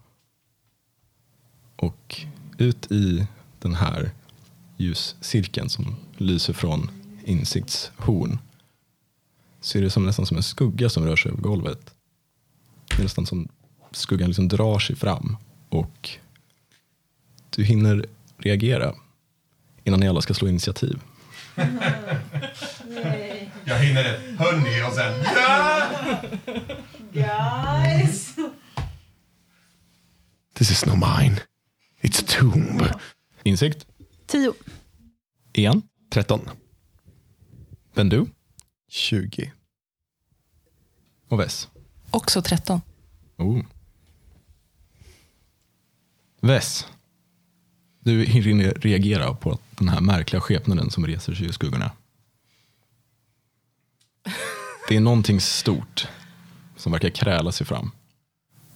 Och 1.76 2.26
ut 2.58 2.92
i 2.92 3.28
den 3.60 3.76
här 3.76 4.12
ljuscirkeln 4.78 5.70
som 5.70 5.96
lyser 6.18 6.54
från 6.54 6.92
insiktshorn 7.26 8.38
så 9.62 9.78
är 9.78 9.82
det 9.82 9.90
som, 9.90 10.06
nästan 10.06 10.26
som 10.26 10.38
en 10.38 10.44
skugga 10.44 10.90
som 10.90 11.06
rör 11.06 11.16
sig 11.16 11.32
över 11.32 11.42
golvet. 11.42 11.96
Det 12.88 12.98
är 12.98 13.04
nästan 13.04 13.26
som 13.26 13.48
skuggan 13.92 14.28
liksom 14.28 14.48
drar 14.48 14.80
sig 14.80 14.96
fram 14.96 15.38
och 15.70 16.10
du 17.50 17.64
hinner 17.64 18.06
reagera 18.38 18.96
innan 19.84 20.00
ni 20.00 20.08
alla 20.08 20.22
ska 20.22 20.34
slå 20.34 20.48
initiativ. 20.48 21.00
Jag 23.66 23.80
hinner 23.80 24.04
det. 24.04 24.20
Hörni, 24.38 24.84
och 24.90 24.94
sen... 24.94 25.24
This 30.54 30.72
is 30.72 30.86
no 30.86 30.96
mine. 30.96 31.42
It's 32.02 32.24
a 32.24 32.26
tomb. 32.40 32.84
Insikt, 33.44 33.88
Tio. 34.28 34.54
Ian, 35.54 35.82
13. 36.10 36.50
Bendu 37.94 38.26
20. 38.90 39.52
och 41.30 41.40
Vess. 41.40 41.68
Också 42.12 42.42
13. 42.42 42.82
Oh. 43.38 43.62
Vess, 46.42 46.86
du 48.00 48.24
hinner 48.26 48.74
reagera 48.74 49.34
på 49.34 49.60
den 49.78 49.90
här 49.90 50.02
märkliga 50.02 50.42
skepnaden 50.42 50.90
som 50.90 51.08
reser 51.08 51.34
sig 51.34 51.46
ur 51.46 51.52
skuggorna. 51.52 51.92
Det 54.90 54.96
är 54.96 55.00
någonting 55.02 55.42
stort 55.42 56.08
som 56.78 56.92
verkar 56.92 57.10
kräla 57.10 57.52
sig 57.52 57.68
fram. 57.68 57.92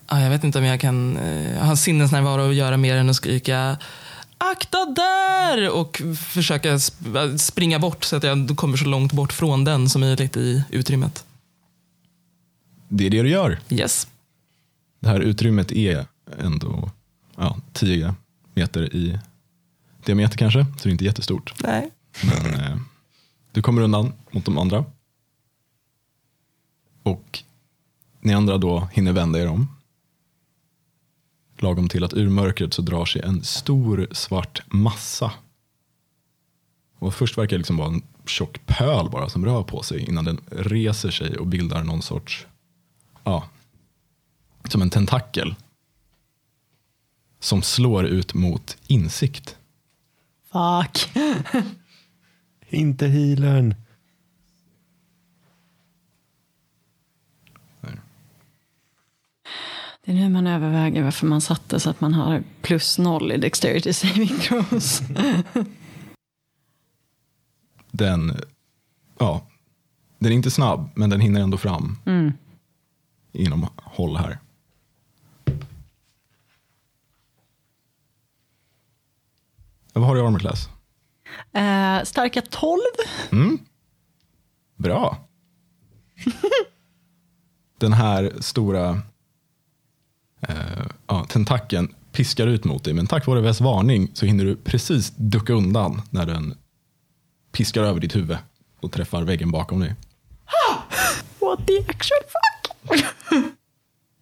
Ja, 0.10 0.22
jag 0.22 0.30
vet 0.30 0.44
inte 0.44 0.58
om 0.58 0.64
jag 0.64 0.80
kan 0.82 1.18
eh, 1.18 1.66
ha 1.66 1.76
sinnesnärvaro 1.76 2.42
och 2.42 2.54
göra 2.54 2.78
mer 2.78 2.96
än 2.96 3.10
att 3.10 3.16
skrika 3.16 3.78
akta 4.38 4.86
där 4.86 5.70
och 5.70 6.02
försöka 6.18 6.76
sp- 6.76 7.38
springa 7.38 7.80
bort 7.80 8.04
så 8.04 8.16
att 8.16 8.24
jag 8.24 8.54
kommer 8.58 8.78
så 8.78 8.86
långt 8.86 9.14
bort 9.14 9.34
från 9.34 9.64
den 9.64 9.90
som 9.90 10.02
möjligt 10.02 10.38
i 10.38 10.64
utrymmet. 10.70 11.26
Det 12.90 13.06
är 13.06 13.10
det 13.10 13.22
du 13.22 13.30
gör. 13.30 13.60
Yes. 13.70 14.08
Det 15.00 15.08
här 15.10 15.20
utrymmet 15.20 15.72
är 15.72 16.06
ändå 16.40 16.92
ja, 17.36 17.58
10 17.74 18.16
meter 18.54 18.96
i 18.96 19.20
diameter 20.06 20.38
kanske, 20.38 20.66
så 20.66 20.84
det 20.84 20.90
är 20.90 20.92
inte 20.92 21.06
jättestort. 21.06 21.54
Nej. 21.64 21.92
Men 22.24 22.54
eh, 22.54 22.78
du 23.52 23.62
kommer 23.62 23.82
undan 23.82 24.14
mot 24.32 24.46
de 24.46 24.58
andra. 24.58 24.86
Och 27.04 27.44
ni 28.20 28.34
andra 28.34 28.58
då 28.58 28.88
hinner 28.92 29.14
vända 29.14 29.40
er 29.40 29.48
om. 29.48 29.68
Lagom 31.58 31.90
till 31.90 32.04
att 32.04 32.14
ur 32.14 32.30
mörkret 32.30 32.74
så 32.74 32.82
drar 32.82 33.06
sig 33.06 33.22
en 33.22 33.44
stor 33.44 34.08
svart 34.12 34.62
massa. 34.68 35.32
Och 37.00 37.16
först 37.16 37.38
verkar 37.38 37.50
det 37.50 37.58
liksom 37.58 37.78
vara 37.78 37.88
en 37.88 38.02
tjock 38.26 38.66
pöl 38.66 39.10
bara 39.10 39.30
som 39.30 39.46
rör 39.46 39.64
på 39.64 39.84
sig 39.84 40.10
innan 40.10 40.26
den 40.26 40.40
reser 40.50 41.12
sig 41.12 41.38
och 41.38 41.48
bildar 41.48 41.84
någon 41.84 42.02
sorts, 42.02 42.48
ja, 43.24 43.50
som 44.70 44.82
en 44.82 44.90
tentakel. 44.90 45.56
Som 47.46 47.62
slår 47.62 48.06
ut 48.06 48.34
mot 48.34 48.78
insikt. 48.88 49.58
Fuck. 50.52 51.10
Inte 52.70 53.08
healern. 53.08 53.76
Det 60.06 60.12
är 60.12 60.16
nu 60.16 60.30
man 60.30 60.48
överväger 60.48 61.04
varför 61.04 61.26
man 61.26 61.42
satte 61.42 61.80
så 61.80 61.90
att 61.90 62.02
man 62.02 62.14
har 62.14 62.44
plus 62.62 62.98
noll 62.98 63.32
i 63.32 63.38
Dexterity 63.38 63.94
Saving 63.94 64.40
Throws. 64.40 65.02
den, 67.92 68.42
ja, 69.18 69.48
den 70.20 70.32
är 70.32 70.36
inte 70.36 70.52
snabb, 70.52 70.90
men 70.96 71.10
den 71.10 71.20
hinner 71.20 71.42
ändå 71.42 71.58
fram 71.58 71.98
inom 73.34 73.68
håll 73.76 74.18
här. 74.18 74.40
Vad 79.96 80.08
har 80.08 80.16
du 80.16 80.22
i 80.22 80.24
armor 80.24 80.40
class? 80.40 80.70
Eh, 81.54 82.04
starka 82.04 82.42
12. 82.42 82.80
Bra. 84.76 85.18
den 87.80 87.94
här 87.94 88.34
stora 88.40 89.02
eh, 90.42 90.86
ja, 91.08 91.26
tentakeln 91.30 91.96
piskar 92.12 92.48
ut 92.48 92.66
mot 92.66 92.84
dig, 92.84 92.94
men 92.94 93.08
tack 93.08 93.26
vare 93.28 93.42
Väs 93.42 93.62
varning 93.62 94.12
så 94.14 94.26
hinner 94.26 94.46
du 94.46 94.56
precis 94.56 95.14
ducka 95.16 95.54
undan 95.54 96.02
när 96.10 96.26
den 96.26 96.58
piskar 97.52 97.84
över 97.84 98.00
ditt 98.00 98.16
huvud 98.16 98.38
och 98.80 98.92
träffar 98.92 99.24
väggen 99.24 99.52
bakom 99.52 99.80
dig. 99.80 99.96
What 101.40 101.68
the 101.68 101.80
actual 101.80 102.22
fuck? 102.22 102.76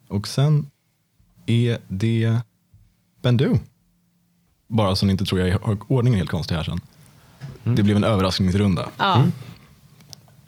Och 0.08 0.28
sen 0.28 0.72
är 1.46 1.78
det 1.88 2.40
Bendu. 3.22 3.58
Bara 4.74 4.96
så 4.96 5.06
ni 5.06 5.12
inte 5.12 5.26
tror 5.26 5.42
jag 5.42 5.60
har 5.60 5.78
ordningen 5.88 6.18
helt 6.20 6.30
konstig 6.30 6.56
här 6.56 6.64
sen. 6.64 6.82
Det 7.64 7.84
blev 7.84 7.98
en 7.98 8.04
överraskningsrunda 8.04 8.90
Ja. 8.98 9.24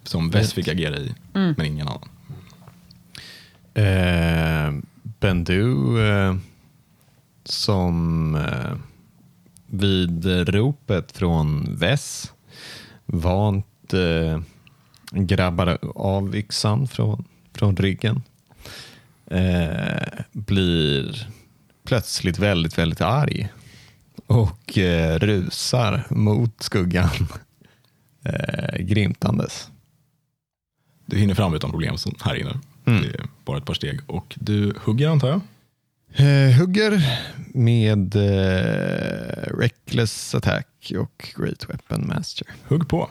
som 0.04 0.30
Vess 0.30 0.54
fick 0.54 0.68
agera 0.68 0.98
i, 0.98 1.14
men 1.34 1.62
ingen 1.66 1.88
annan. 1.88 2.10
Eh, 3.74 4.84
Bendu 5.20 6.00
eh, 6.08 6.36
som 7.44 8.36
eh, 8.36 8.78
vid 9.68 10.26
ropet 10.50 11.12
från 11.12 11.76
Vess 11.78 12.34
vant 13.06 13.94
eh, 13.94 14.40
grabbar 15.12 15.78
av 15.96 16.36
yxan 16.36 16.88
från, 16.88 17.26
från 17.54 17.76
ryggen. 17.76 18.24
Eh, 19.26 20.08
blir 20.32 21.28
plötsligt 21.84 22.40
väldigt, 22.40 22.78
väldigt 22.78 23.02
arg 23.02 23.50
och 24.28 24.78
eh, 24.78 25.20
rusar 25.20 26.04
mot 26.10 26.64
skuggan 26.64 27.10
eh, 28.24 28.78
grimtandes. 28.80 29.70
Du 31.06 31.18
hinner 31.18 31.34
fram 31.34 31.54
utan 31.54 31.72
problem 31.72 31.98
här 32.22 32.36
inne. 32.36 32.60
Det 32.84 33.20
är 33.20 33.28
bara 33.46 33.58
ett 33.58 33.66
par 33.66 33.74
steg. 33.74 34.00
Och 34.08 34.36
du 34.40 34.74
hugger 34.84 35.10
antar 35.10 35.30
jag? 35.30 35.42
Eh, 36.18 36.60
hugger 36.60 37.22
med 37.54 38.16
eh, 38.16 39.58
Reckless 39.58 40.36
Attack 40.36 40.92
och 41.00 41.34
Great 41.38 41.70
Weapon 41.70 42.08
Master. 42.08 42.48
Hugg 42.68 42.90
på. 42.90 43.10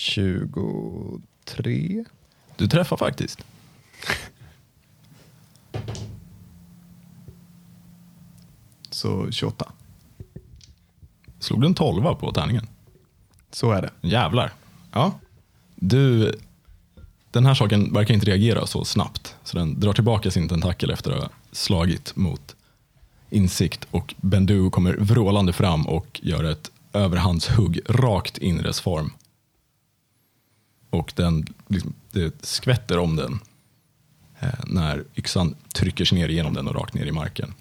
Tjugotre. 0.00 2.04
Du 2.60 2.68
träffar 2.68 2.96
faktiskt. 2.96 3.44
Så 8.90 9.30
28. 9.30 9.72
Slog 11.38 11.60
du 11.60 11.66
en 11.66 11.74
tolva 11.74 12.14
på 12.14 12.32
tärningen? 12.32 12.66
Så 13.50 13.72
är 13.72 13.82
det. 13.82 14.08
Jävlar. 14.08 14.52
Ja. 14.92 15.12
Du, 15.74 16.34
den 17.30 17.46
här 17.46 17.54
saken 17.54 17.92
verkar 17.92 18.14
inte 18.14 18.26
reagera 18.26 18.66
så 18.66 18.84
snabbt. 18.84 19.36
Så 19.44 19.58
den 19.58 19.80
drar 19.80 19.92
tillbaka 19.92 20.30
sin 20.30 20.48
tentakel 20.48 20.90
efter 20.90 21.12
att 21.12 21.22
ha 21.22 21.30
slagit 21.52 22.16
mot 22.16 22.56
insikt. 23.30 23.86
Och 23.90 24.14
Bendu 24.16 24.70
kommer 24.70 24.96
vrålande 24.96 25.52
fram 25.52 25.86
och 25.86 26.20
gör 26.22 26.44
ett 26.44 26.70
överhandshugg 26.92 27.80
rakt 27.88 28.38
in 28.38 28.60
i 28.60 28.62
dess 28.62 28.80
form. 28.80 29.12
Och 30.90 31.12
den, 31.16 31.46
liksom, 31.66 31.94
det 32.10 32.44
skvätter 32.46 32.98
om 32.98 33.16
den 33.16 33.40
eh, 34.38 34.60
när 34.66 35.04
yxan 35.16 35.54
trycker 35.72 36.04
sig 36.04 36.18
ner 36.18 36.28
igenom 36.28 36.54
den 36.54 36.68
och 36.68 36.74
rakt 36.74 36.94
ner 36.94 37.06
i 37.06 37.12
marken. 37.12 37.54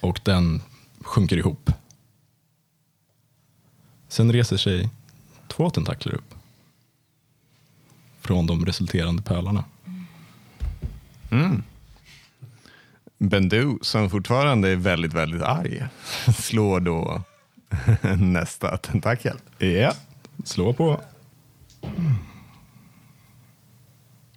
Och 0.00 0.20
den 0.24 0.62
sjunker 1.00 1.36
ihop. 1.36 1.70
Sen 4.08 4.32
reser 4.32 4.56
sig 4.56 4.90
två 5.48 5.70
tentakler 5.70 6.14
upp. 6.14 6.34
Från 8.20 8.46
de 8.46 8.66
resulterande 8.66 9.22
pölarna. 9.22 9.64
Bendu, 13.18 13.78
som 13.82 14.10
fortfarande 14.10 14.68
är 14.68 14.76
väldigt, 14.76 15.12
väldigt 15.12 15.42
arg, 15.42 15.84
slår 16.36 16.80
då 16.80 17.22
nästa 18.18 18.76
tentakel. 18.76 19.36
Ja, 19.58 19.92
slå 20.44 20.72
på. 20.72 21.00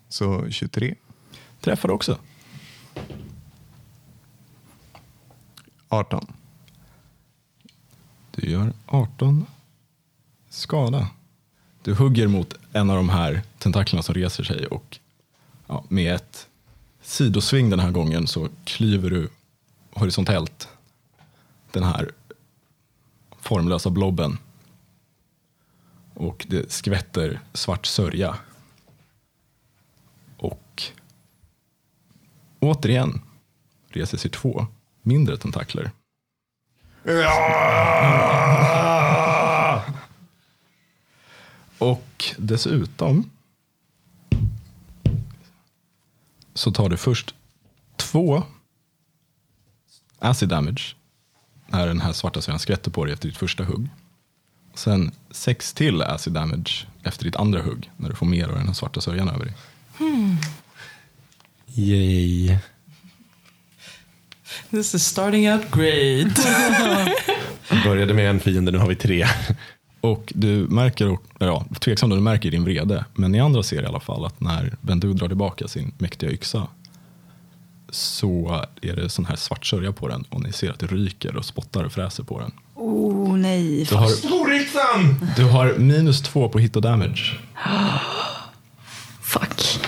Så 0.09 0.49
23. 0.51 0.95
Träffar 1.61 1.91
också. 1.91 2.17
18. 5.89 6.27
Du 8.31 8.49
gör 8.49 8.73
18 8.85 9.45
skada. 10.49 11.07
Du 11.83 11.93
hugger 11.93 12.27
mot 12.27 12.53
en 12.73 12.89
av 12.89 12.95
de 12.95 13.09
här 13.09 13.41
tentaklerna 13.57 14.03
som 14.03 14.15
reser 14.15 14.43
sig 14.43 14.65
och 14.67 14.99
ja, 15.67 15.83
med 15.89 16.15
ett 16.15 16.47
sidosving 17.01 17.69
den 17.69 17.79
här 17.79 17.91
gången 17.91 18.27
så 18.27 18.49
klyver 18.63 19.09
du 19.09 19.29
horisontellt 19.91 20.69
den 21.71 21.83
här 21.83 22.11
formlösa 23.39 23.89
blobben. 23.89 24.37
Och 26.19 26.45
det 26.49 26.71
skvätter 26.71 27.39
svart 27.53 27.85
sörja. 27.85 28.37
Och 30.37 30.83
återigen 32.59 33.21
reser 33.87 34.17
sig 34.17 34.31
två 34.31 34.67
mindre 35.01 35.37
tentakler. 35.37 35.91
Och 41.77 42.25
dessutom 42.37 43.31
så 46.53 46.71
tar 46.71 46.89
du 46.89 46.97
först 46.97 47.35
två 47.95 48.43
acid 50.19 50.49
damage 50.49 50.95
när 51.67 51.87
den 51.87 52.01
här 52.01 52.13
svarta 52.13 52.41
sörjan 52.41 52.59
skvätter 52.59 52.91
på 52.91 53.05
dig 53.05 53.13
efter 53.13 53.27
ditt 53.27 53.37
första 53.37 53.63
hugg. 53.63 53.89
Sen 54.77 55.11
sex 55.31 55.73
till 55.73 56.01
acid 56.01 56.33
damage 56.33 56.87
efter 57.03 57.25
ditt 57.25 57.35
andra 57.35 57.61
hugg 57.61 57.91
när 57.97 58.09
du 58.09 58.15
får 58.15 58.25
mer 58.25 58.47
av 58.47 58.55
den 58.55 58.67
här 58.67 58.73
svarta 58.73 59.01
sörjan 59.01 59.29
över 59.29 59.45
dig. 59.45 59.53
Yay. 61.67 62.57
This 64.69 64.95
is 64.95 65.05
starting 65.05 65.51
out 65.51 65.71
great. 65.71 66.47
Började 67.83 68.13
med 68.13 68.29
en 68.29 68.39
fiende, 68.39 68.71
nu 68.71 68.77
har 68.77 68.87
vi 68.87 68.95
tre. 68.95 69.27
Och 70.01 70.33
du 70.35 70.67
märker, 70.69 71.17
ja, 71.39 71.65
tveksam 71.79 72.09
då, 72.09 72.15
du 72.15 72.21
märker 72.21 72.51
din 72.51 72.63
vrede, 72.63 73.05
men 73.13 73.31
ni 73.31 73.39
andra 73.39 73.63
ser 73.63 73.83
i 73.83 73.85
alla 73.85 73.99
fall 73.99 74.25
att 74.25 74.39
när 74.39 74.75
Bendu 74.81 75.13
drar 75.13 75.27
tillbaka 75.27 75.67
sin 75.67 75.93
mäktiga 75.97 76.31
yxa 76.31 76.67
så 77.89 78.65
är 78.81 78.95
det 78.95 79.09
sån 79.09 79.25
här 79.25 79.35
svart 79.35 79.65
sörja 79.65 79.91
på 79.91 80.07
den 80.07 80.25
och 80.29 80.43
ni 80.43 80.51
ser 80.51 80.71
att 80.71 80.79
det 80.79 80.87
ryker 80.87 81.35
och 81.35 81.45
spottar 81.45 81.83
och 81.83 81.91
fräser 81.91 82.23
på 82.23 82.39
den. 82.39 82.51
Oh 82.77 83.37
nej. 83.37 83.83
Du 83.89 83.95
har, 83.95 85.35
du 85.35 85.43
har 85.43 85.77
minus 85.77 86.21
två 86.21 86.49
på 86.49 86.59
hit 86.59 86.75
och 86.75 86.81
damage. 86.81 87.39
Fuck. 89.21 89.79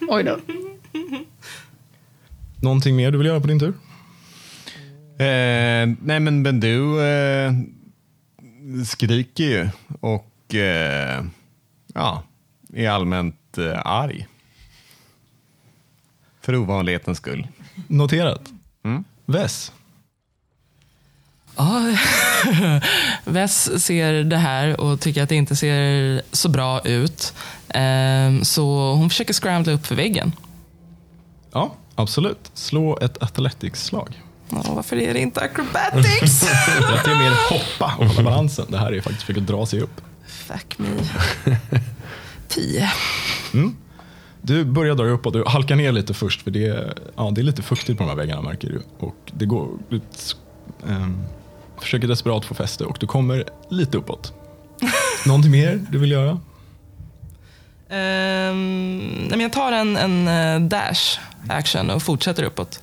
Oj 0.08 0.22
då. 0.22 0.38
Någonting 2.62 2.96
mer 2.96 3.10
du 3.10 3.18
vill 3.18 3.26
göra 3.26 3.40
på 3.40 3.46
din 3.46 3.60
tur? 3.60 3.74
Eh, 5.18 5.86
nej 6.02 6.20
men 6.20 6.42
Bendu 6.42 7.00
eh, 7.00 7.52
skriker 8.86 9.44
ju 9.44 9.68
och 10.00 10.54
eh, 10.54 11.24
ja, 11.94 12.22
är 12.72 12.88
allmänt 12.90 13.58
eh, 13.58 13.86
arg. 13.86 14.26
För 16.40 16.56
ovanlighetens 16.56 17.18
skull. 17.18 17.46
Noterat. 17.88 18.52
Mm. 18.84 19.04
Vess. 19.24 19.72
Ja, 21.56 21.96
Vess 23.24 23.84
ser 23.84 24.12
det 24.24 24.36
här 24.36 24.80
och 24.80 25.00
tycker 25.00 25.22
att 25.22 25.28
det 25.28 25.34
inte 25.34 25.56
ser 25.56 26.22
så 26.32 26.48
bra 26.48 26.80
ut. 26.80 27.34
Ehm, 27.68 28.44
Så 28.44 28.92
hon 28.94 29.10
försöker 29.10 29.34
scrambla 29.34 29.72
upp 29.72 29.86
för 29.86 29.94
väggen. 29.94 30.32
Ja, 31.52 31.74
absolut. 31.94 32.50
Slå 32.54 32.98
ett 32.98 33.22
athletics-slag. 33.22 34.22
Ja, 34.50 34.62
varför 34.68 34.96
är 34.96 35.14
det 35.14 35.20
inte 35.20 35.40
acrobatics? 35.40 36.40
Det 37.04 37.10
är 37.10 37.18
mer 37.18 37.50
hoppa 37.50 37.94
och 37.98 38.06
hålla 38.06 38.30
balansen. 38.30 38.66
Det 38.68 38.78
här 38.78 38.92
är 38.92 39.00
faktiskt 39.00 39.22
försöka 39.22 39.40
dra 39.40 39.66
sig 39.66 39.80
upp. 39.80 40.00
Fuck 40.26 40.78
me. 40.78 40.88
Tio. 42.48 42.90
Du 44.42 44.64
börjar 44.64 44.94
dra 44.94 45.04
upp 45.04 45.26
och 45.26 45.32
du 45.32 45.44
halkar 45.46 45.76
ner 45.76 45.92
lite 45.92 46.14
först 46.14 46.42
för 46.42 46.50
det 46.50 46.66
är, 46.66 46.94
ja, 47.16 47.30
det 47.34 47.40
är 47.40 47.42
lite 47.42 47.62
fuktigt 47.62 47.98
på 47.98 48.04
de 48.04 48.08
här 48.10 48.16
väggarna 48.16 48.42
märker 48.42 48.68
du. 48.68 48.82
Och 48.98 49.16
det 49.32 49.46
går, 49.46 49.68
du 49.88 50.00
ehm, 50.88 51.22
försöker 51.80 52.08
desperat 52.08 52.44
få 52.44 52.54
fäste 52.54 52.84
och 52.84 52.96
du 53.00 53.06
kommer 53.06 53.44
lite 53.70 53.98
uppåt. 53.98 54.32
Någonting 55.26 55.50
mer 55.50 55.86
du 55.90 55.98
vill 55.98 56.10
göra? 56.10 56.40
Men 59.30 59.40
jag 59.40 59.52
tar 59.52 59.72
en, 59.72 59.96
en 59.96 60.28
eh, 60.28 60.68
dash 60.68 61.18
action 61.48 61.90
och 61.90 62.02
fortsätter 62.02 62.42
uppåt. 62.42 62.82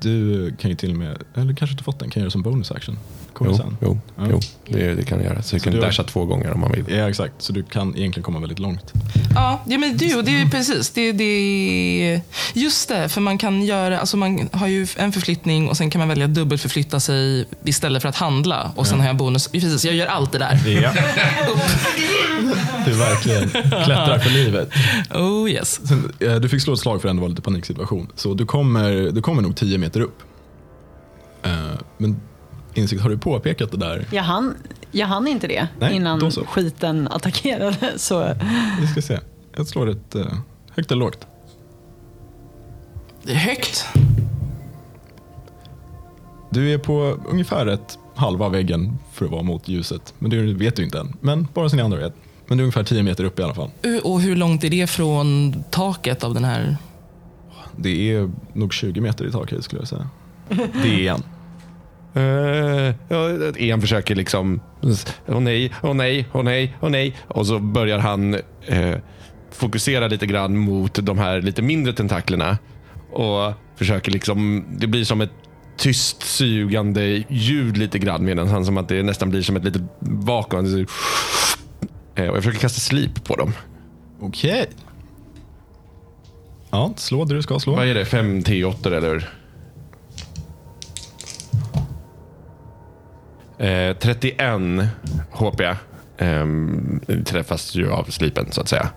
Du 0.00 0.50
kan 0.56 0.70
ju 0.70 0.76
till 0.76 0.90
och 0.90 0.96
med, 0.96 1.22
eller 1.34 1.54
kanske 1.54 1.72
inte 1.72 1.84
fått 1.84 1.98
den, 1.98 2.10
kan 2.10 2.20
göra 2.20 2.30
som 2.30 2.42
bonus 2.42 2.70
action. 2.70 2.98
Kommer 3.32 3.50
Jo, 3.50 3.56
sen. 3.56 3.76
jo, 3.80 3.98
Ja. 4.16 4.24
jo 4.30 4.40
det, 4.68 4.94
det 4.94 5.04
kan 5.04 5.18
du 5.18 5.24
göra. 5.24 5.42
Så 5.42 5.56
du 5.56 5.60
kan 5.60 5.72
du 5.72 5.78
har- 5.78 5.86
dasha 5.86 6.02
två 6.04 6.24
gånger 6.24 6.50
om 6.52 6.60
man 6.60 6.72
vill. 6.72 6.84
Ja, 6.88 7.08
exakt. 7.08 7.34
Så 7.38 7.52
du 7.52 7.62
kan 7.62 7.96
egentligen 7.96 8.22
komma 8.24 8.38
väldigt 8.40 8.58
långt. 8.58 8.92
Ja, 9.34 9.60
ja 9.66 9.78
men 9.78 9.96
det, 9.96 10.22
det 10.22 10.30
är 10.30 10.44
ju 10.44 10.50
precis. 10.50 10.90
Det, 10.90 11.12
det, 11.12 12.20
just 12.54 12.88
det, 12.88 13.08
för 13.08 13.20
man 13.20 13.38
kan 13.38 13.62
göra, 13.62 13.98
alltså 14.00 14.16
man 14.16 14.48
har 14.52 14.66
ju 14.66 14.86
en 14.96 15.12
förflyttning 15.12 15.68
och 15.68 15.76
sen 15.76 15.90
kan 15.90 15.98
man 15.98 16.08
välja 16.08 16.24
att 16.24 16.34
dubbelförflytta 16.34 17.00
sig 17.00 17.48
istället 17.64 18.02
för 18.02 18.08
att 18.08 18.16
handla. 18.16 18.72
Och 18.76 18.86
sen 18.86 19.00
har 19.00 19.06
jag 19.06 19.16
bonus. 19.16 19.48
Precis, 19.48 19.84
jag 19.84 19.94
gör 19.94 20.06
allt 20.06 20.32
det 20.32 20.38
där. 20.38 20.68
Ja. 20.82 20.92
du 22.86 22.92
verkligen 22.92 23.48
klättrar 23.84 24.18
för 24.18 24.30
livet. 24.30 24.68
Oh 25.14 25.50
yes. 25.50 25.80
Sen, 25.88 26.12
eh, 26.20 26.34
du 26.34 26.48
fick 26.48 26.62
slå 26.62 26.72
ett 26.72 26.78
slag 26.80 27.02
för 27.02 27.08
att 27.08 27.16
det 27.16 27.20
var 27.20 27.28
lite 27.28 27.42
paniksituation. 27.42 28.08
Så 28.14 28.34
du 28.34 28.46
kommer, 28.46 28.90
du 29.12 29.22
kommer 29.22 29.42
nog 29.42 29.56
10 29.56 29.78
meter 29.78 30.00
upp. 30.00 30.18
Eh, 31.42 31.50
Men 31.98 32.20
insikt, 32.74 33.02
har 33.02 33.10
du 33.10 33.18
påpekat 33.18 33.70
det 33.70 33.76
där? 33.76 34.06
Jag 34.12 34.22
hann, 34.22 34.54
jag 34.92 35.06
hann 35.06 35.26
inte 35.26 35.46
det 35.46 35.68
Nej, 35.78 35.96
innan 35.96 36.18
då 36.18 36.30
så. 36.30 36.44
skiten 36.44 37.08
attackerade. 37.08 37.92
Så 37.96 38.34
Vi 38.80 38.86
ska 38.86 39.02
se. 39.02 39.18
Jag 39.56 39.66
slår 39.66 39.90
ett 39.90 40.14
eh, 40.14 40.26
högt 40.70 40.90
eller 40.90 41.00
lågt. 41.00 41.26
Det 43.22 43.32
är 43.32 43.36
högt. 43.36 43.86
Du 46.50 46.72
är 46.74 46.78
på 46.78 47.18
ungefär 47.28 47.66
ett 47.66 47.98
halva 48.14 48.48
väggen 48.48 48.98
för 49.12 49.24
att 49.24 49.30
vara 49.30 49.42
mot 49.42 49.68
ljuset. 49.68 50.14
Men 50.18 50.30
det 50.30 50.42
vet 50.42 50.76
du 50.76 50.84
inte 50.84 50.98
än. 50.98 51.16
Men 51.20 51.48
bara 51.54 51.68
så 51.68 51.76
ni 51.76 51.82
andra 51.82 51.98
vet. 51.98 52.14
Men 52.46 52.58
du 52.58 52.62
är 52.62 52.64
ungefär 52.64 52.84
10 52.84 53.02
meter 53.02 53.24
upp 53.24 53.38
i 53.38 53.42
alla 53.42 53.54
fall. 53.54 53.70
Och 54.02 54.20
hur 54.20 54.36
långt 54.36 54.64
är 54.64 54.70
det 54.70 54.86
från 54.86 55.54
taket 55.70 56.24
av 56.24 56.34
den 56.34 56.44
här? 56.44 56.76
Det 57.76 58.12
är 58.12 58.30
nog 58.52 58.72
20 58.72 59.00
meter 59.00 59.24
i 59.26 59.32
taket 59.32 59.64
skulle 59.64 59.80
jag 59.80 59.88
säga. 59.88 60.08
Det 60.82 61.06
är 61.08 61.12
en. 61.14 61.22
Uh, 62.16 63.70
en 63.70 63.80
försöker 63.80 64.14
liksom, 64.14 64.60
åh 65.26 65.40
nej, 65.40 65.72
åh 65.82 65.94
nej, 65.94 66.28
åh 66.32 66.42
nej, 66.42 66.76
åh 66.80 66.90
nej. 66.90 67.16
Och 67.26 67.46
så 67.46 67.58
börjar 67.58 67.98
han 67.98 68.34
eh, 68.66 68.96
fokusera 69.50 70.08
lite 70.08 70.26
grann 70.26 70.56
mot 70.56 70.94
de 70.94 71.18
här 71.18 71.42
lite 71.42 71.62
mindre 71.62 71.92
tentaklerna. 71.92 72.58
Och 73.12 73.52
försöker 73.76 74.12
liksom, 74.12 74.64
det 74.78 74.86
blir 74.86 75.04
som 75.04 75.20
ett 75.20 75.32
tyst 75.76 76.22
sugande 76.22 77.24
ljud 77.28 77.76
lite 77.76 77.98
grann. 77.98 78.24
Medan 78.24 78.48
han 78.48 78.64
som 78.64 78.78
att 78.78 78.88
det 78.88 79.02
nästan 79.02 79.30
blir 79.30 79.42
som 79.42 79.56
ett 79.56 79.64
litet 79.64 79.82
vakuum. 80.00 80.86
Eh, 82.14 82.28
och 82.28 82.36
jag 82.36 82.44
försöker 82.44 82.60
kasta 82.60 82.80
slip 82.80 83.24
på 83.24 83.36
dem. 83.36 83.52
Okej. 84.20 84.66
Ja, 86.70 86.92
slå 86.96 87.24
det 87.24 87.34
du 87.34 87.42
ska 87.42 87.60
slå. 87.60 87.74
Vad 87.76 87.88
är 87.88 87.94
det? 87.94 88.04
Fem 88.04 88.40
T8 88.40 88.96
eller? 88.96 89.39
Eh, 93.60 93.96
31 93.96 94.88
HP 95.30 95.60
ehm, 96.18 97.00
träffas 97.26 97.74
ju 97.74 97.90
av 97.90 98.04
slipen 98.04 98.52
så 98.52 98.60
att 98.60 98.68
säga. 98.68 98.90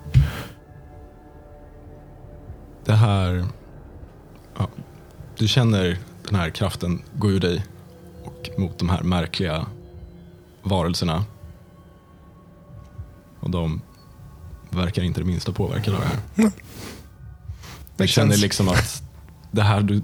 Det 2.86 2.94
här... 2.94 3.46
Ja, 4.58 4.70
du 5.38 5.48
känner 5.48 5.98
den 6.30 6.36
här 6.36 6.50
kraften 6.50 7.02
gå 7.16 7.32
ur 7.32 7.40
dig 7.40 7.66
och 8.24 8.50
mot 8.58 8.80
de 8.80 8.90
här 8.90 9.04
märkliga 9.04 9.66
varelserna. 10.62 11.26
Och 13.40 13.50
de 13.50 13.82
verkar 14.70 15.04
inte 15.04 15.20
det 15.20 15.26
minsta 15.26 15.52
påverkade 15.52 15.98
av 15.98 16.04
det 16.04 16.10
här. 16.44 16.52
Du 17.98 18.08
känner 18.08 18.30
sense. 18.30 18.42
liksom 18.42 18.70
att 18.70 19.04
det 19.52 19.62
här 19.62 19.82
du 19.82 20.02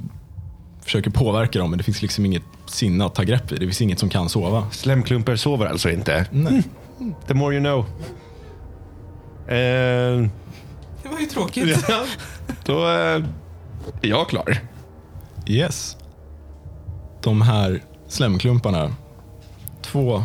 försöker 0.82 1.12
påverka 1.12 1.60
dem, 1.60 1.70
men 1.70 1.78
det 1.78 1.84
finns 1.84 2.02
liksom 2.02 2.26
inget 2.26 2.44
sinne 2.72 3.06
att 3.06 3.16
ta 3.16 3.24
grepp 3.24 3.52
i. 3.52 3.56
Det 3.56 3.66
finns 3.66 3.82
inget 3.82 4.00
som 4.00 4.10
kan 4.10 4.30
sova. 4.30 4.68
Slemklumper 4.72 5.36
sover 5.36 5.66
alltså 5.66 5.90
inte. 5.90 6.26
Nej. 6.32 6.64
The 7.28 7.34
more 7.34 7.56
you 7.56 7.64
know. 7.64 7.80
Eh, 9.48 10.30
Det 11.04 11.10
var 11.12 11.20
ju 11.20 11.26
tråkigt. 11.26 11.86
ja, 11.90 12.04
då 12.66 12.80
eh, 12.88 13.24
är 14.02 14.08
jag 14.08 14.30
klar. 14.30 14.58
Yes. 15.48 15.98
De 17.24 17.42
här 17.42 17.84
slemklumparna, 18.08 18.96
två 19.82 20.24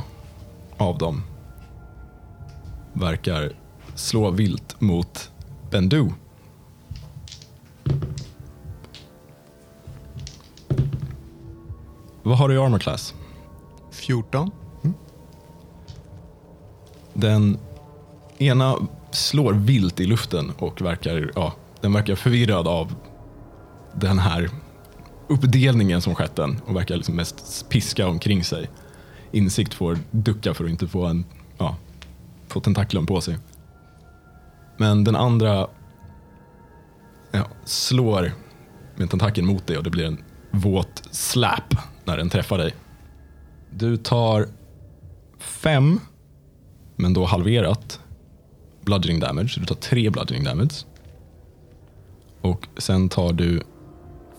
av 0.77 0.99
dem 0.99 1.23
verkar 2.93 3.53
slå 3.95 4.31
vilt 4.31 4.81
mot 4.81 5.31
Bendu. 5.71 6.09
Vad 12.25 12.39
har 12.39 12.49
du 12.49 12.55
i 12.55 12.59
armor 12.59 12.79
class? 12.79 13.15
14. 13.91 14.51
Den 17.15 17.59
ena 18.39 18.77
slår 19.11 19.53
vilt 19.53 20.01
i 20.01 20.07
luften 20.07 20.53
och 20.59 20.83
verkar, 20.83 21.31
ja, 21.35 21.53
den 21.81 21.93
verkar 21.93 22.15
förvirrad 22.15 22.69
av 22.69 22.95
den 23.95 24.19
här 24.19 24.51
uppdelningen 25.29 26.01
som 26.01 26.15
skett 26.15 26.37
den 26.37 26.61
och 26.67 26.77
verkar 26.77 26.97
liksom 26.97 27.17
mest 27.17 27.69
piska 27.69 28.09
omkring 28.09 28.45
sig. 28.45 28.71
Insikt 29.33 29.75
får 29.75 29.99
ducka 30.11 30.55
för 30.55 30.65
att 30.65 30.71
inte 30.71 30.89
få 30.89 31.07
en, 31.07 31.25
ja, 31.59 31.77
få 32.49 32.61
tentakeln 32.61 33.07
på 33.07 33.21
sig. 33.21 33.39
Men 34.77 35.05
den 35.05 35.17
andra 35.17 35.69
ja, 37.31 37.45
slår 37.65 38.33
med 38.97 39.11
tentakeln 39.11 39.47
mot 39.47 39.67
dig 39.67 39.79
och 39.79 39.85
det 39.85 39.91
blir 39.91 40.07
en 40.07 40.25
våt 40.51 41.03
slap 41.11 41.75
när 42.05 42.17
den 42.17 42.31
träffar 42.31 42.59
dig. 42.59 42.75
Du 43.71 43.97
tar 43.97 44.49
fem 45.39 46.01
men 46.97 47.15
då 47.15 47.25
halverat 47.25 48.01
bludgeoning 48.81 49.21
damage. 49.21 49.49
Så 49.49 49.61
du 49.61 49.67
tar 49.67 49.75
tre 49.75 50.11
bludgeoning 50.11 50.45
damage. 50.45 50.75
Och 52.41 52.69
sen 52.77 53.09
tar 53.09 53.33
du 53.33 53.63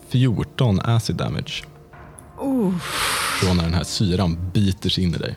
14 0.08 0.80
acid 0.80 1.16
damage. 1.16 1.64
Från 3.40 3.58
när 3.58 3.64
den 3.64 3.74
här 3.74 3.84
syran 3.84 4.52
biter 4.54 4.90
sig 4.90 5.04
in 5.04 5.16
i 5.16 5.18
dig. 5.18 5.36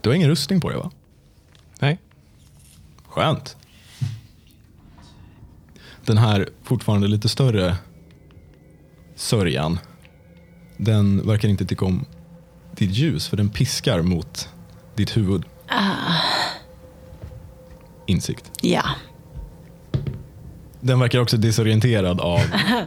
Du 0.00 0.10
har 0.10 0.14
ingen 0.14 0.28
rustning 0.28 0.60
på 0.60 0.68
dig 0.68 0.78
va? 0.78 0.90
Nej. 1.80 1.98
Skönt. 3.08 3.56
Den 6.04 6.18
här 6.18 6.48
fortfarande 6.62 7.08
lite 7.08 7.28
större 7.28 7.76
sörjan, 9.14 9.78
den 10.84 11.26
verkar 11.26 11.48
inte 11.48 11.64
tycka 11.64 11.84
om 11.84 12.04
ditt 12.76 12.90
ljus 12.90 13.28
för 13.28 13.36
den 13.36 13.48
piskar 13.48 14.02
mot 14.02 14.48
ditt 14.94 15.16
huvud. 15.16 15.44
Insikt. 18.06 18.50
Ja. 18.62 18.82
Den 20.80 21.00
verkar 21.00 21.18
också 21.18 21.36
desorienterad 21.36 22.20
av 22.20 22.40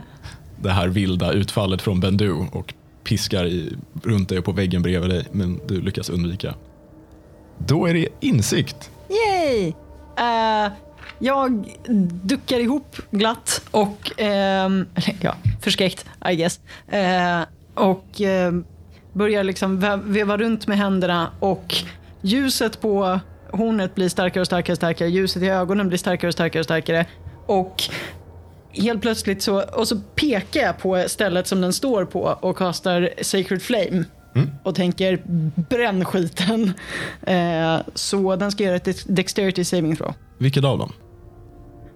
det 0.62 0.72
här 0.72 0.88
vilda 0.88 1.32
utfallet 1.32 1.82
från 1.82 2.00
Bendu 2.00 2.32
och 2.32 2.74
piskar 3.04 3.46
i, 3.46 3.74
runt 4.04 4.30
dig 4.30 4.40
och 4.40 4.46
på 4.46 4.52
väggen 4.52 4.82
bredvid 4.82 5.10
dig, 5.10 5.28
men 5.32 5.60
du 5.68 5.82
lyckas 5.82 6.10
undvika. 6.10 6.56
Då 7.58 7.86
är 7.86 7.94
det 7.94 8.08
insikt. 8.20 8.92
Yay! 9.10 9.74
Eh, 10.18 10.72
jag 11.20 11.78
duckar 12.24 12.60
ihop 12.60 12.98
glatt 13.12 13.62
och, 13.72 14.12
eller 14.18 14.86
ja, 15.22 15.36
förskräckt 15.62 16.06
I 16.32 16.36
guess. 16.36 16.60
Eh, 16.88 17.42
och 17.76 18.22
ehm, 18.22 18.66
börjar 19.14 19.44
liksom 19.44 19.80
ve- 19.80 20.00
veva 20.04 20.38
runt 20.38 20.68
med 20.68 20.78
händerna 20.78 21.32
och 21.40 21.76
ljuset 22.22 22.82
på 22.82 23.20
hornet 23.52 23.96
blir 23.96 24.10
starkare 24.10 24.42
och 24.42 24.46
starkare 24.48 24.74
och 24.74 24.78
starkare. 24.78 25.10
Ljuset 25.10 25.44
i 25.44 25.48
ögonen 25.50 25.88
blir 25.88 25.98
starkare 25.98 26.28
och 26.28 26.34
starkare 26.34 26.60
och 26.60 26.66
starkare. 26.66 27.06
Och 27.46 27.84
helt 28.72 29.02
plötsligt 29.02 29.42
så, 29.42 29.62
och 29.64 29.88
så 29.88 29.98
pekar 30.16 30.62
jag 30.62 30.78
på 30.78 31.04
stället 31.08 31.48
som 31.48 31.62
den 31.62 31.74
står 31.74 32.06
på 32.06 32.20
och 32.42 32.58
kastar 32.58 33.10
Sacred 33.22 33.62
Flame. 33.62 34.04
Och 34.64 34.76
tänker 34.76 35.22
bränn 35.70 36.06
skiten. 36.06 36.74
Eh, 37.22 37.78
så 37.94 38.36
den 38.36 38.52
ska 38.52 38.64
göra 38.64 38.76
ett 38.76 38.86
dex- 38.88 39.06
Dexterity 39.08 39.64
Saving 39.64 39.96
Throw. 39.96 40.14
Vilket 40.38 40.64
av 40.64 40.78
dem? 40.78 40.92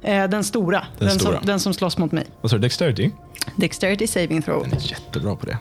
Eh, 0.02 0.28
den 0.30 0.44
stora. 0.44 0.86
Den 1.00 1.08
Den, 1.08 1.20
stora. 1.20 1.38
Som, 1.38 1.46
den 1.46 1.60
som 1.60 1.74
slåss 1.74 1.98
mot 1.98 2.12
mig. 2.12 2.26
Vad 2.42 2.50
sa 2.52 2.56
du? 2.58 2.62
Dexterity? 2.62 3.12
Dexterity 3.56 4.08
Saving 4.08 4.42
Throw. 4.42 4.64
Den 4.64 4.74
är 4.74 4.92
jättebra 4.92 5.36
på 5.36 5.46
det. 5.46 5.58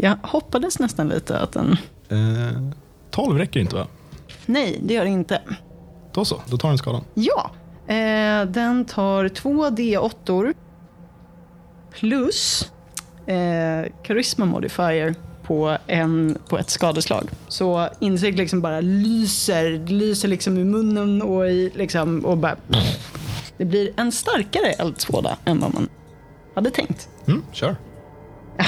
Jag 0.00 0.16
hoppades 0.22 0.78
nästan 0.78 1.08
lite 1.08 1.38
att 1.38 1.52
den... 1.52 1.76
Eh, 2.08 2.62
12 3.10 3.38
räcker 3.38 3.60
inte 3.60 3.76
va? 3.76 3.86
Nej, 4.46 4.80
det 4.82 4.94
gör 4.94 5.04
det 5.04 5.10
inte. 5.10 5.40
Då 6.12 6.24
så, 6.24 6.42
då 6.46 6.58
tar 6.58 6.68
den 6.68 6.78
skadan. 6.78 7.04
Ja, 7.14 7.50
eh, 7.94 8.44
den 8.46 8.84
tar 8.84 9.28
två 9.28 9.68
D8 9.68 10.54
plus 11.90 12.70
eh, 13.26 13.92
Charisma 14.04 14.44
Modifier 14.44 15.14
på, 15.42 15.76
en, 15.86 16.38
på 16.48 16.58
ett 16.58 16.70
skadeslag. 16.70 17.28
Så 17.48 17.88
insikt 18.00 18.38
liksom 18.38 18.60
bara 18.60 18.80
lyser, 18.80 19.86
lyser 19.86 20.28
liksom 20.28 20.58
i 20.58 20.64
munnen 20.64 21.22
och, 21.22 21.50
i, 21.50 21.72
liksom, 21.74 22.24
och 22.24 22.38
bara... 22.38 22.56
Det 23.56 23.64
blir 23.64 23.90
en 23.96 24.12
starkare 24.12 24.72
eldsvåda 24.72 25.36
än 25.44 25.60
vad 25.60 25.74
man 25.74 25.88
hade 26.54 26.70
tänkt. 26.70 27.08
Mm, 27.26 27.42
kör. 27.52 27.76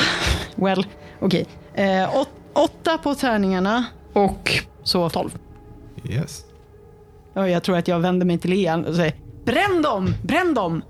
Well, 0.54 0.86
okej. 1.20 1.46
Eh, 1.74 2.16
åt, 2.16 2.28
åtta 2.52 2.98
på 2.98 3.14
tärningarna 3.14 3.84
och 4.12 4.50
så 4.82 5.10
tolv. 5.10 5.38
Yes. 6.04 6.44
Och 7.34 7.48
jag 7.48 7.62
tror 7.62 7.76
att 7.76 7.88
jag 7.88 8.00
vänder 8.00 8.26
mig 8.26 8.38
till 8.38 8.52
Ian 8.52 8.84
och 8.84 8.94
säger 8.94 9.14
Bränn 9.44 9.82
dem! 9.82 10.14
Bränn 10.22 10.54
dem! 10.54 10.82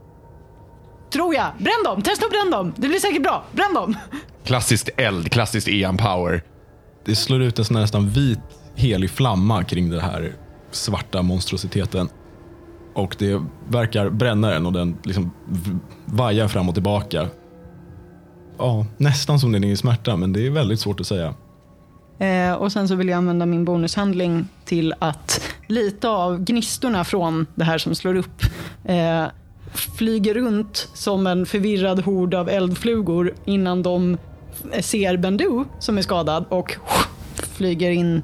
Tror 1.12 1.34
jag. 1.34 1.46
Bränn 1.58 1.84
dem! 1.84 2.02
Testa 2.02 2.26
att 2.26 2.32
bränn 2.32 2.50
dem! 2.50 2.72
Det 2.76 2.88
blir 2.88 2.98
säkert 2.98 3.22
bra. 3.22 3.44
Bränn 3.52 3.74
dem! 3.74 3.96
Klassiskt 4.44 4.88
eld, 4.96 5.32
klassiskt 5.32 5.68
Ian 5.68 5.96
Power. 5.96 6.42
Det 7.04 7.16
slår 7.16 7.42
ut 7.42 7.58
en 7.58 7.64
sån 7.64 7.76
här 7.76 7.82
nästan 7.82 8.08
vit 8.08 8.38
helig 8.74 9.10
flamma 9.10 9.64
kring 9.64 9.90
den 9.90 10.00
här 10.00 10.34
svarta 10.70 11.22
monstrositeten. 11.22 12.08
Och 12.94 13.16
det 13.18 13.42
verkar 13.68 14.10
bränna 14.10 14.50
den 14.50 14.66
och 14.66 14.72
den 14.72 14.96
liksom 15.04 15.30
vajar 16.04 16.48
fram 16.48 16.68
och 16.68 16.74
tillbaka. 16.74 17.28
Ja, 18.60 18.86
nästan 18.96 19.40
som 19.40 19.52
den 19.52 19.64
är 19.64 19.68
i 19.68 19.76
smärta, 19.76 20.16
men 20.16 20.32
det 20.32 20.46
är 20.46 20.50
väldigt 20.50 20.80
svårt 20.80 21.00
att 21.00 21.06
säga. 21.06 21.34
Eh, 22.18 22.52
och 22.52 22.72
sen 22.72 22.88
så 22.88 22.94
vill 22.94 23.08
jag 23.08 23.16
använda 23.16 23.46
min 23.46 23.64
bonushandling 23.64 24.48
till 24.64 24.94
att 24.98 25.40
lite 25.66 26.08
av 26.08 26.44
gnistorna 26.44 27.04
från 27.04 27.46
det 27.54 27.64
här 27.64 27.78
som 27.78 27.94
slår 27.94 28.14
upp 28.14 28.42
eh, 28.84 29.24
flyger 29.74 30.34
runt 30.34 30.88
som 30.94 31.26
en 31.26 31.46
förvirrad 31.46 32.00
hord 32.00 32.34
av 32.34 32.48
eldflugor 32.48 33.34
innan 33.44 33.82
de 33.82 34.18
eh, 34.72 34.82
ser 34.82 35.16
Bendu 35.16 35.64
som 35.78 35.98
är 35.98 36.02
skadad 36.02 36.44
och 36.48 36.76
flyger 37.34 37.90
in 37.90 38.22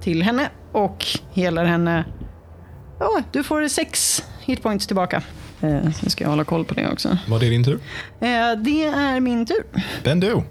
till 0.00 0.22
henne 0.22 0.50
och 0.72 1.06
helar 1.32 1.64
henne. 1.64 2.04
Ja, 2.98 3.22
du 3.32 3.44
får 3.44 3.68
sex 3.68 4.24
hitpoints 4.40 4.86
tillbaka. 4.86 5.22
Eh, 5.60 5.90
så 5.92 6.10
ska 6.10 6.24
jag 6.24 6.30
hålla 6.30 6.44
koll 6.44 6.64
på 6.64 6.74
det 6.74 6.88
också. 6.92 7.18
Var 7.28 7.40
det 7.40 7.48
din 7.48 7.64
tur? 7.64 7.78
Eh, 8.20 8.28
det 8.64 8.84
är 8.84 9.20
min 9.20 9.46
tur. 9.46 9.64
Bendu. 10.04 10.42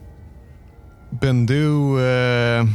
Bendu 1.10 2.00
eh, 2.06 2.66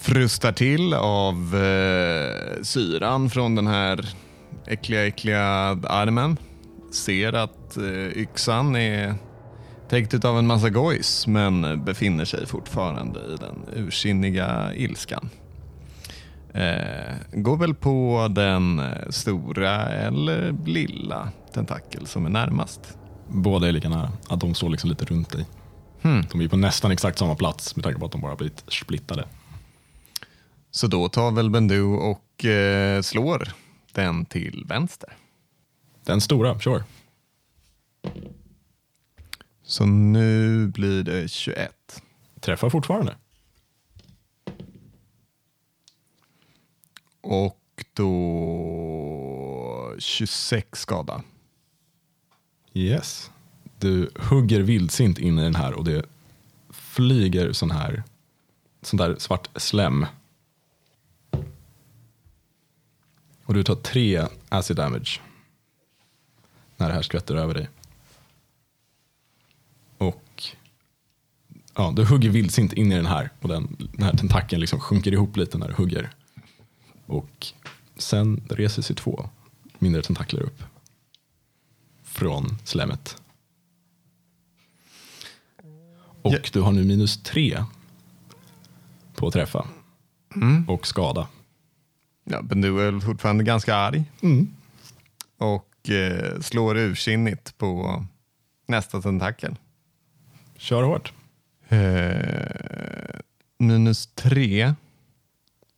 frustar 0.00 0.52
till 0.52 0.94
av 0.94 1.34
eh, 1.54 2.62
syran 2.62 3.30
från 3.30 3.54
den 3.54 3.66
här 3.66 4.08
äckliga, 4.66 5.06
äckliga 5.06 5.42
armen. 5.88 6.36
Ser 6.92 7.32
att 7.32 7.76
eh, 7.76 8.18
yxan 8.22 8.76
är 8.76 9.14
täckt 9.88 10.24
av 10.24 10.38
en 10.38 10.46
massa 10.46 10.70
gojs 10.70 11.26
men 11.26 11.84
befinner 11.84 12.24
sig 12.24 12.46
fortfarande 12.46 13.20
i 13.20 13.36
den 13.40 13.86
ursinniga 13.86 14.70
ilskan. 14.74 15.30
Eh, 16.54 17.14
går 17.32 17.56
väl 17.56 17.74
på 17.74 18.28
den 18.30 18.78
eh, 18.78 19.08
stora 19.10 19.88
eller 19.88 20.54
lilla 20.66 21.28
tentakel 21.52 22.06
som 22.06 22.26
är 22.26 22.30
närmast. 22.30 22.98
Båda 23.28 23.68
är 23.68 23.72
lika 23.72 23.88
nära. 23.88 24.12
Att 24.28 24.40
de 24.40 24.54
står 24.54 24.70
liksom 24.70 24.90
lite 24.90 25.04
runt 25.04 25.30
dig. 25.30 25.46
De 26.02 26.40
är 26.40 26.48
på 26.48 26.56
nästan 26.56 26.90
exakt 26.90 27.18
samma 27.18 27.34
plats 27.34 27.76
med 27.76 27.84
tanke 27.84 27.98
på 27.98 28.06
att 28.06 28.12
de 28.12 28.20
bara 28.20 28.36
blivit 28.36 28.64
splittade. 28.68 29.24
Så 30.70 30.86
då 30.86 31.08
tar 31.08 31.30
väl 31.30 31.50
Bendu 31.50 31.82
och 31.82 32.44
eh, 32.44 33.02
slår 33.02 33.48
den 33.92 34.24
till 34.24 34.64
vänster. 34.68 35.16
Den 36.04 36.20
stora, 36.20 36.60
sure. 36.60 36.84
Så 39.64 39.84
nu 39.86 40.66
blir 40.66 41.02
det 41.02 41.30
21. 41.30 42.02
Träffar 42.40 42.70
fortfarande. 42.70 43.16
Och 47.22 47.84
då 47.92 49.94
26 49.98 50.80
skada. 50.80 51.22
Yes. 52.72 53.30
Du 53.78 54.10
hugger 54.16 54.60
vildsint 54.60 55.18
in 55.18 55.38
i 55.38 55.42
den 55.42 55.54
här 55.54 55.72
och 55.72 55.84
det 55.84 56.04
flyger 56.70 57.52
sån 57.52 57.70
här 57.70 58.02
sån 58.82 58.96
där 58.96 59.16
svart 59.18 59.48
slem. 59.56 60.06
Och 63.44 63.54
du 63.54 63.64
tar 63.64 63.74
tre 63.74 64.26
acid 64.48 64.76
damage. 64.76 65.20
När 66.76 66.88
det 66.88 66.94
här 66.94 67.02
skvätter 67.02 67.34
över 67.34 67.54
dig. 67.54 67.68
Och 69.98 70.42
ja, 71.74 71.92
du 71.96 72.04
hugger 72.04 72.30
vildsint 72.30 72.72
in 72.72 72.92
i 72.92 72.94
den 72.94 73.06
här 73.06 73.30
och 73.40 73.48
den, 73.48 73.76
den 73.92 74.02
här 74.02 74.16
tentakeln 74.16 74.60
liksom 74.60 74.80
sjunker 74.80 75.12
ihop 75.12 75.36
lite 75.36 75.58
när 75.58 75.68
du 75.68 75.74
hugger. 75.74 76.10
Och 77.12 77.46
sen 77.96 78.40
reser 78.50 78.82
sig 78.82 78.96
två 78.96 79.28
mindre 79.78 80.02
tentakler 80.02 80.42
upp 80.42 80.62
från 82.02 82.58
slemmet. 82.64 83.16
Och 86.22 86.32
Ja. 86.32 86.38
du 86.52 86.60
har 86.60 86.72
nu 86.72 86.84
minus 86.84 87.22
tre 87.22 87.64
på 89.14 89.26
att 89.26 89.32
träffa. 89.32 89.66
Och 90.68 90.86
skada. 90.86 91.28
Ja, 92.24 92.42
Bendu 92.42 92.80
är 92.80 93.00
fortfarande 93.00 93.44
ganska 93.44 93.74
arg. 93.76 94.04
Och 95.38 95.90
eh, 95.90 96.40
slår 96.40 96.76
ursinnigt 96.78 97.58
på 97.58 98.04
nästa 98.66 99.02
tentakel. 99.02 99.56
Kör 100.56 100.82
hårt. 100.82 101.12
Eh, 101.68 103.20
minus 103.58 104.06
3. 104.14 104.74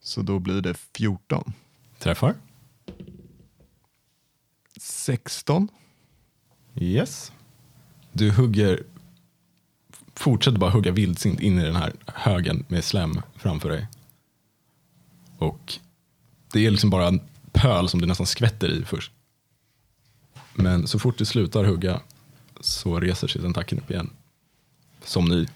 Så 0.05 0.23
då 0.23 0.39
blir 0.39 0.61
det 0.61 0.75
14. 0.75 1.53
Träffar. 1.99 2.35
16. 4.81 5.69
Yes. 6.75 7.33
Du 8.13 8.31
hugger, 8.31 8.83
fortsätter 10.15 10.59
bara 10.59 10.71
hugga 10.71 10.93
vildsint 10.93 11.41
in 11.41 11.59
i 11.59 11.65
den 11.65 11.77
här 11.77 11.93
högen 12.07 12.65
med 12.69 12.85
slem 12.85 13.21
framför 13.37 13.69
dig. 13.69 13.87
Och 15.39 15.75
det 16.53 16.67
är 16.67 16.71
liksom 16.71 16.91
bara 16.91 17.09
en 17.09 17.21
pöl 17.53 17.89
som 17.89 18.01
det 18.01 18.07
nästan 18.07 18.27
skvätter 18.27 18.69
i 18.69 18.85
först. 18.85 19.13
Men 20.55 20.87
så 20.87 20.99
fort 20.99 21.19
du 21.19 21.25
slutar 21.25 21.65
hugga 21.65 22.01
så 22.61 23.01
reser 23.01 23.29
sig 23.29 23.43
tentakeln 23.43 23.81
upp 23.81 23.91
igen. 23.91 24.11
Som 25.05 25.25
ny. 25.25 25.47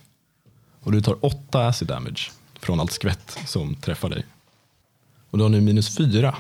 Och 0.81 0.93
du 0.93 1.01
tar 1.01 1.25
åtta 1.25 1.67
acid 1.67 1.89
damage 1.89 2.33
från 2.55 2.81
allt 2.81 2.93
skvätt 2.93 3.39
som 3.47 3.75
träffar 3.75 4.09
dig. 4.09 4.25
Och 5.31 5.39
du 5.39 5.45
har 5.45 5.49
nu 5.49 5.61
minus 5.61 5.97
fyra 5.97 6.37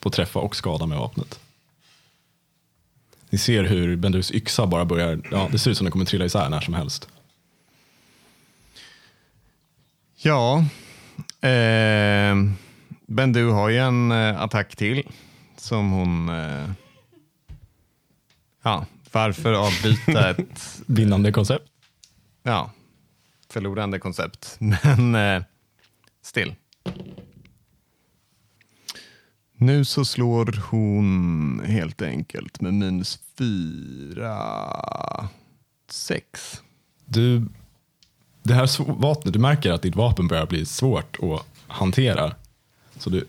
på 0.00 0.10
träffa 0.10 0.38
och 0.38 0.56
skada 0.56 0.86
med 0.86 0.98
vapnet. 0.98 1.40
Ni 3.30 3.38
ser 3.38 3.64
hur 3.64 3.96
Bendus 3.96 4.30
yxa 4.32 4.66
bara 4.66 4.84
börjar, 4.84 5.20
ja 5.30 5.48
det 5.52 5.58
ser 5.58 5.70
ut 5.70 5.76
som 5.76 5.84
den 5.84 5.92
kommer 5.92 6.04
trilla 6.04 6.24
isär 6.24 6.48
när 6.48 6.60
som 6.60 6.74
helst. 6.74 7.08
Ja. 10.16 10.64
Eh, 11.48 12.36
Bendu 13.06 13.48
har 13.48 13.68
ju 13.68 13.78
en 13.78 14.12
eh, 14.12 14.40
attack 14.40 14.76
till. 14.76 15.02
Som 15.56 15.90
hon... 15.90 16.28
Eh, 16.28 16.70
ja, 18.62 18.86
varför 19.12 19.52
avbryta 19.52 20.30
ett 20.30 20.80
Vinnande 20.86 21.32
koncept. 21.32 21.64
ja, 22.42 22.70
förlorande 23.48 23.98
koncept? 23.98 24.56
Men 24.58 25.14
eh, 25.14 25.42
still. 26.22 26.54
Nu 29.56 29.84
så 29.84 30.04
slår 30.04 30.60
hon 30.70 31.62
helt 31.66 32.02
enkelt 32.02 32.60
med 32.60 32.74
minus 32.74 33.18
fyra, 33.38 34.38
sex. 35.90 36.60
Du, 37.04 37.46
det 38.42 38.54
här 38.54 38.92
vapnet, 38.92 39.32
du 39.32 39.38
märker 39.38 39.72
att 39.72 39.82
ditt 39.82 39.96
vapen 39.96 40.28
börjar 40.28 40.46
bli 40.46 40.66
svårt 40.66 41.16
att 41.22 41.46
hantera. 41.66 42.34
Så 42.98 43.10
du 43.10 43.24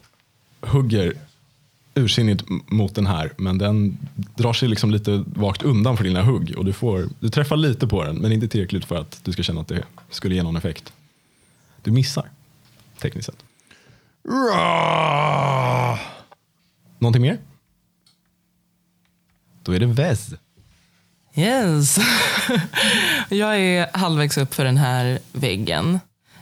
hugger 0.61 1.13
ursinnigt 1.95 2.43
mot 2.67 2.95
den 2.95 3.05
här, 3.05 3.31
men 3.37 3.57
den 3.57 3.97
drar 4.15 4.53
sig 4.53 4.69
liksom 4.69 4.91
lite 4.91 5.23
vagt 5.27 5.63
undan 5.63 5.97
för 5.97 6.03
dina 6.03 6.23
hugg. 6.23 6.53
Och 6.57 6.65
du, 6.65 6.73
får, 6.73 7.09
du 7.19 7.29
träffar 7.29 7.57
lite 7.57 7.87
på 7.87 8.03
den, 8.03 8.15
men 8.15 8.31
inte 8.31 8.47
tillräckligt 8.47 8.85
för 8.85 8.95
att 8.95 9.19
du 9.23 9.31
ska 9.31 9.43
känna 9.43 9.61
att 9.61 9.67
det 9.67 9.83
skulle 10.09 10.35
ge 10.35 10.43
någon 10.43 10.55
effekt. 10.55 10.93
Du 11.81 11.91
missar, 11.91 12.29
tekniskt 13.01 13.25
sett. 13.25 13.43
Någonting 16.99 17.21
mer? 17.21 17.37
Då 19.63 19.71
är 19.71 19.79
det 19.79 19.85
Vez. 19.85 20.33
Yes. 21.35 21.97
jag 23.29 23.59
är 23.59 23.97
halvvägs 23.97 24.37
upp 24.37 24.53
för 24.53 24.65
den 24.65 24.77
här 24.77 25.19
väggen. 25.31 25.99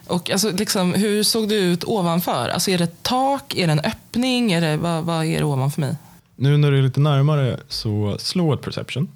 Och 0.07 0.30
alltså, 0.30 0.52
liksom, 0.52 0.94
hur 0.94 1.23
såg 1.23 1.49
det 1.49 1.56
ut 1.56 1.84
ovanför? 1.84 2.49
Alltså, 2.49 2.72
är 2.72 2.77
det 2.77 2.84
ett 2.84 3.03
tak? 3.03 3.56
Är 3.56 3.68
det 3.68 3.73
en 3.73 3.80
öppning? 3.80 4.52
Är 4.52 4.61
det, 4.61 4.77
vad, 4.77 5.03
vad 5.03 5.26
är 5.26 5.38
det 5.38 5.45
ovanför 5.45 5.81
mig? 5.81 5.95
Nu 6.36 6.57
när 6.57 6.72
du 6.72 6.77
är 6.77 6.81
lite 6.81 6.99
närmare 6.99 7.60
så 7.68 8.18
slå 8.19 8.53
ett 8.53 8.61
perception. 8.61 9.07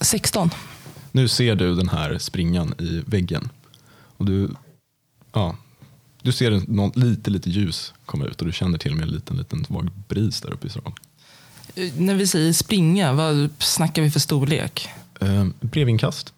16. 0.00 0.50
Nu 1.12 1.28
ser 1.28 1.54
du 1.54 1.74
den 1.74 1.88
här 1.88 2.18
springan 2.18 2.74
i 2.78 3.02
väggen. 3.06 3.48
Och 4.16 4.24
du, 4.24 4.50
ja, 5.34 5.56
du 6.22 6.32
ser 6.32 6.62
någon, 6.68 6.92
lite, 6.94 7.30
lite 7.30 7.50
ljus 7.50 7.94
komma 8.06 8.24
ut 8.24 8.40
och 8.40 8.46
du 8.46 8.52
känner 8.52 8.78
till 8.78 8.90
och 8.92 8.96
med 8.98 9.08
en 9.08 9.14
liten, 9.14 9.36
liten 9.36 9.64
svag 9.64 9.90
bris 10.08 10.40
där 10.40 10.52
uppe 10.52 10.66
i 10.66 10.70
stan. 10.70 10.92
Eh, 11.74 11.92
När 11.98 12.14
vi 12.14 12.26
säger 12.26 12.52
springa, 12.52 13.12
vad 13.12 13.50
snackar 13.58 14.02
vi 14.02 14.10
för 14.10 14.20
storlek? 14.20 14.88
Eh, 15.20 15.46
brevinkast. 15.60 16.32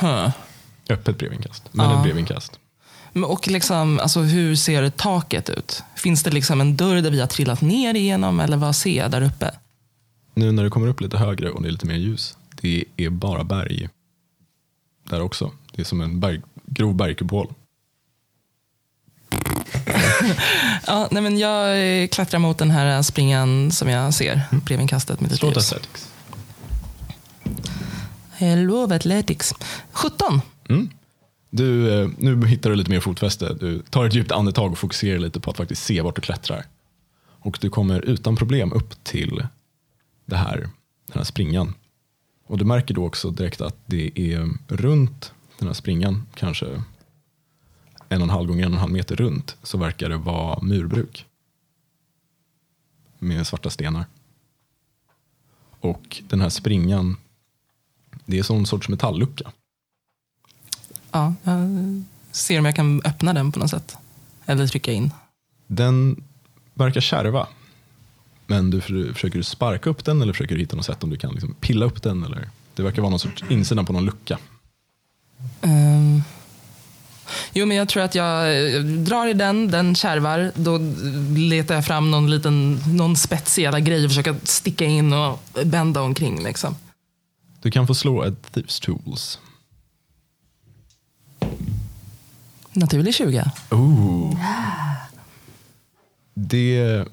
Huh. 0.00 0.30
Öppet 0.88 1.18
brevinkast. 1.18 1.62
Men 1.72 1.90
Ja. 1.90 1.96
ett 1.96 2.02
brevinkast. 2.02 2.58
Och 3.26 3.48
liksom, 3.48 3.98
alltså, 3.98 4.20
hur 4.20 4.56
ser 4.56 4.90
taket 4.90 5.50
ut? 5.50 5.82
Finns 5.96 6.22
det 6.22 6.30
liksom 6.30 6.60
en 6.60 6.76
dörr 6.76 7.02
där 7.02 7.10
vi 7.10 7.20
har 7.20 7.26
trillat 7.26 7.60
ner 7.60 7.94
igenom 7.94 8.40
eller 8.40 8.56
vad 8.56 8.76
ser 8.76 8.96
jag 8.98 9.10
där 9.10 9.22
uppe? 9.22 9.50
Nu 10.34 10.52
när 10.52 10.64
du 10.64 10.70
kommer 10.70 10.86
upp 10.88 11.00
lite 11.00 11.16
högre 11.16 11.50
och 11.50 11.62
det 11.62 11.68
är 11.68 11.72
lite 11.72 11.86
mer 11.86 11.94
ljus. 11.94 12.36
Det 12.60 12.84
är 12.96 13.10
bara 13.10 13.44
berg 13.44 13.88
där 15.10 15.20
också. 15.20 15.52
Det 15.72 15.82
är 15.82 15.84
som 15.84 16.00
en 16.00 16.20
berg, 16.20 16.40
grov 16.74 16.94
bergkupol. 16.94 17.54
Ja, 20.86 21.08
nej, 21.10 21.22
men 21.22 21.38
jag 21.38 22.02
eh, 22.02 22.08
klättrar 22.08 22.38
mot 22.38 22.58
den 22.58 22.70
här 22.70 23.02
springan 23.02 23.70
som 23.70 23.88
jag 23.88 24.14
ser, 24.14 24.40
brevinkastet 24.50 25.20
med 25.20 25.30
lite 25.30 25.38
Slå 25.38 25.50
ett 25.50 25.56
ljus. 25.56 26.08
Hello 28.30 28.92
Athletics. 28.92 29.54
17. 29.92 30.40
Du, 31.50 32.02
eh, 32.02 32.08
nu 32.18 32.46
hittar 32.46 32.70
du 32.70 32.76
lite 32.76 32.90
mer 32.90 33.00
fotfäste. 33.00 33.54
Du 33.54 33.82
tar 33.90 34.04
ett 34.04 34.14
djupt 34.14 34.32
andetag 34.32 34.72
och 34.72 34.78
fokuserar 34.78 35.18
lite 35.18 35.40
på 35.40 35.50
att 35.50 35.56
faktiskt 35.56 35.84
se 35.84 36.00
vart 36.00 36.16
du 36.16 36.22
klättrar. 36.22 36.64
Och 37.26 37.58
du 37.60 37.70
kommer 37.70 38.00
utan 38.00 38.36
problem 38.36 38.72
upp 38.72 39.04
till 39.04 39.46
det 40.24 40.36
här, 40.36 40.58
den 41.06 41.14
här 41.14 41.24
springan. 41.24 41.74
Och 42.46 42.58
du 42.58 42.64
märker 42.64 42.94
då 42.94 43.06
också 43.06 43.30
direkt 43.30 43.60
att 43.60 43.76
det 43.86 44.10
är 44.14 44.50
runt 44.68 45.32
den 45.64 45.68
här 45.68 45.74
springan, 45.74 46.26
kanske 46.34 46.66
en 48.08 48.20
och 48.20 48.26
en 48.26 48.30
halv 48.30 48.48
gånger 48.48 48.62
en 48.66 48.72
och 48.72 48.74
en 48.76 48.80
halv 48.80 48.92
meter 48.92 49.16
runt, 49.16 49.56
så 49.62 49.78
verkar 49.78 50.08
det 50.08 50.16
vara 50.16 50.62
murbruk. 50.62 51.26
Med 53.18 53.46
svarta 53.46 53.70
stenar. 53.70 54.04
Och 55.80 56.22
den 56.28 56.40
här 56.40 56.48
springan, 56.48 57.16
det 58.24 58.38
är 58.38 58.52
en 58.52 58.66
sorts 58.66 58.88
metallucka. 58.88 59.52
Ja, 61.12 61.34
jag 61.42 62.02
ser 62.30 62.58
om 62.58 62.64
jag 62.64 62.76
kan 62.76 63.02
öppna 63.04 63.32
den 63.32 63.52
på 63.52 63.58
något 63.58 63.70
sätt. 63.70 63.96
Eller 64.46 64.66
trycka 64.66 64.92
in. 64.92 65.10
Den 65.66 66.24
verkar 66.74 67.00
kärva. 67.00 67.48
Men 68.46 68.70
du 68.70 68.80
för- 68.80 69.12
försöker 69.12 69.38
du 69.38 69.44
sparka 69.44 69.90
upp 69.90 70.04
den 70.04 70.22
eller 70.22 70.32
försöker 70.32 70.54
du 70.54 70.60
hitta 70.60 70.76
något 70.76 70.86
sätt 70.86 71.04
om 71.04 71.10
du 71.10 71.16
kan 71.16 71.32
liksom 71.32 71.54
pilla 71.60 71.86
upp 71.86 72.02
den? 72.02 72.24
Eller? 72.24 72.50
Det 72.74 72.82
verkar 72.82 73.02
vara 73.02 73.10
någon 73.10 73.18
sorts 73.20 73.44
insidan 73.48 73.86
på 73.86 73.92
någon 73.92 74.04
lucka. 74.04 74.38
Ehm. 75.62 76.22
Jo, 77.52 77.66
men 77.66 77.76
jag 77.76 77.88
tror 77.88 78.02
att 78.02 78.14
jag 78.14 78.66
eh, 78.74 78.80
drar 78.80 79.26
i 79.26 79.32
den, 79.32 79.70
den 79.70 79.94
kärvar. 79.94 80.52
Då 80.54 80.78
letar 81.36 81.74
jag 81.74 81.86
fram 81.86 82.10
någon 82.10 82.30
liten 82.30 82.80
någon 82.86 83.16
spetsig 83.16 83.62
jävla 83.62 83.80
grej 83.80 84.04
och 84.04 84.10
försöker 84.10 84.36
sticka 84.42 84.84
in 84.84 85.12
och 85.12 85.40
bända 85.64 86.00
omkring. 86.00 86.42
Liksom. 86.42 86.76
Du 87.62 87.70
kan 87.70 87.86
få 87.86 87.94
slå 87.94 88.22
ett 88.22 88.52
Thieves 88.52 88.80
Tools. 88.80 89.38
Naturlig 92.72 93.14
20. 93.14 93.44
Ooh. 93.70 94.36
Det, 96.34 97.04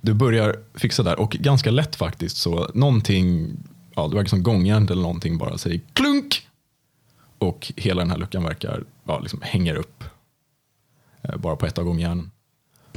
du 0.00 0.14
börjar 0.14 0.56
fixa 0.74 1.02
där 1.02 1.20
och 1.20 1.30
ganska 1.30 1.70
lätt 1.70 1.96
faktiskt 1.96 2.36
så 2.36 2.70
någonting, 2.74 3.50
ja 3.94 4.08
det 4.08 4.14
verkar 4.14 4.28
som 4.28 4.42
gångjärn 4.42 4.84
eller 4.84 5.02
någonting 5.02 5.38
bara 5.38 5.58
säger 5.58 5.80
klunk. 5.92 6.43
Och 7.38 7.72
hela 7.76 8.00
den 8.02 8.10
här 8.10 8.18
luckan 8.18 8.42
verkar, 8.44 8.84
ja 9.04 9.18
liksom 9.18 9.38
hänger 9.42 9.74
upp. 9.74 10.04
eh, 11.22 11.36
Bara 11.36 11.56
på 11.56 11.66
ett 11.66 11.78
av 11.78 11.84
gångjärnen. 11.84 12.30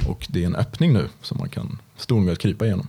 Och 0.08 0.26
det 0.30 0.42
är 0.42 0.46
en 0.46 0.56
öppning 0.56 0.94
nu 0.94 1.10
som 1.22 1.38
man 1.38 1.50
kan 1.50 1.82
stå 1.98 2.20
med 2.20 2.34
att 2.34 2.40
krypa 2.40 2.66
igenom. 2.66 2.88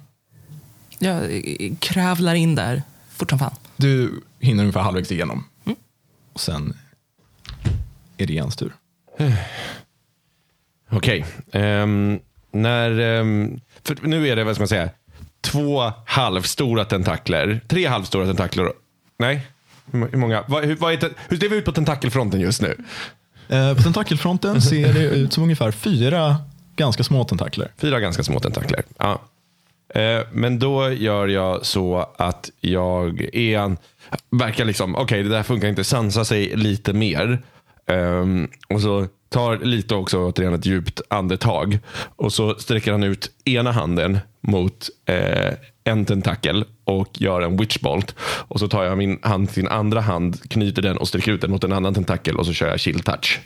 Jag 0.98 1.24
eh, 1.60 1.74
kravlar 1.80 2.34
in 2.34 2.54
där 2.54 2.82
fort 3.10 3.30
som 3.30 3.38
fan. 3.38 3.54
Du 3.76 4.20
hinner 4.40 4.62
ungefär 4.62 4.80
halvvägs 4.80 5.12
igenom. 5.12 5.44
Och 6.32 6.40
sen 6.40 6.76
är 8.16 8.26
det 8.26 8.32
Jens 8.32 8.56
tur. 8.56 8.72
Okej. 10.90 11.24
ehm, 11.52 12.18
när... 12.50 12.98
ehm, 13.00 13.60
för 13.82 13.96
nu 14.02 14.28
är 14.28 14.36
det, 14.36 14.44
vad 14.44 14.54
ska 14.54 14.60
man 14.62 14.68
säga, 14.68 14.90
två 15.40 15.92
halvstora 16.06 16.84
tentakler. 16.84 17.60
Tre 17.68 17.86
halvstora 17.86 18.26
tentakler. 18.26 18.72
Nej, 19.18 19.46
hur 19.90 19.98
må- 19.98 20.06
hur 20.06 20.18
många? 20.18 20.44
Vad, 20.48 20.64
hur, 20.64 20.76
vad 20.76 20.92
är, 20.92 21.10
hur 21.28 21.36
ser 21.36 21.48
vi 21.48 21.56
ut 21.56 21.64
på 21.64 21.72
tentakelfronten 21.72 22.40
just 22.40 22.62
nu? 22.62 22.76
Eh, 23.48 23.74
på 23.76 23.82
tentakelfronten 23.82 24.62
ser 24.62 24.92
det 24.92 25.00
ut 25.04 25.32
som 25.32 25.42
ungefär 25.42 25.70
fyra 25.70 26.36
ganska 26.76 27.04
små 27.04 27.24
tentakler. 27.24 27.68
Fyra 27.78 28.00
ganska 28.00 28.22
små 28.22 28.40
tentakler. 28.40 28.82
Ja. 28.98 29.20
Eh, 29.94 30.20
men 30.32 30.58
då 30.58 30.90
gör 30.92 31.28
jag 31.28 31.66
så 31.66 32.06
att 32.18 32.50
jag 32.60 33.20
är 33.32 33.58
en, 33.58 33.76
verkar 34.30 34.64
liksom, 34.64 34.96
okej 34.96 35.22
det 35.22 35.28
där 35.28 35.42
funkar 35.42 35.68
inte, 35.68 35.84
sansa 35.84 36.24
sig 36.24 36.56
lite 36.56 36.92
mer. 36.92 37.42
Ehm, 37.86 38.48
och 38.68 38.80
så 38.80 39.06
tar 39.28 39.58
lite 39.58 39.94
också 39.94 40.18
återigen 40.18 40.54
ett 40.54 40.66
djupt 40.66 41.00
andetag. 41.10 41.78
Och 42.16 42.32
så 42.32 42.54
sträcker 42.54 42.92
han 42.92 43.02
ut 43.02 43.30
ena 43.44 43.72
handen 43.72 44.18
mot 44.40 44.88
eh, 45.06 45.54
en 45.84 46.04
tentakel 46.04 46.64
och 46.84 47.20
gör 47.20 47.40
en 47.40 47.56
witchbolt. 47.56 48.14
Och 48.20 48.60
så 48.60 48.68
tar 48.68 48.84
jag 48.84 48.98
min 48.98 49.18
hand 49.22 49.50
sin 49.50 49.68
andra 49.68 50.00
hand, 50.00 50.50
knyter 50.50 50.82
den 50.82 50.96
och 50.96 51.08
sträcker 51.08 51.32
ut 51.32 51.40
den 51.40 51.50
mot 51.50 51.64
en 51.64 51.72
annan 51.72 51.94
tentakel 51.94 52.36
och 52.36 52.46
så 52.46 52.52
kör 52.52 52.68
jag 52.68 52.80
chill 52.80 53.00
touch. 53.00 53.40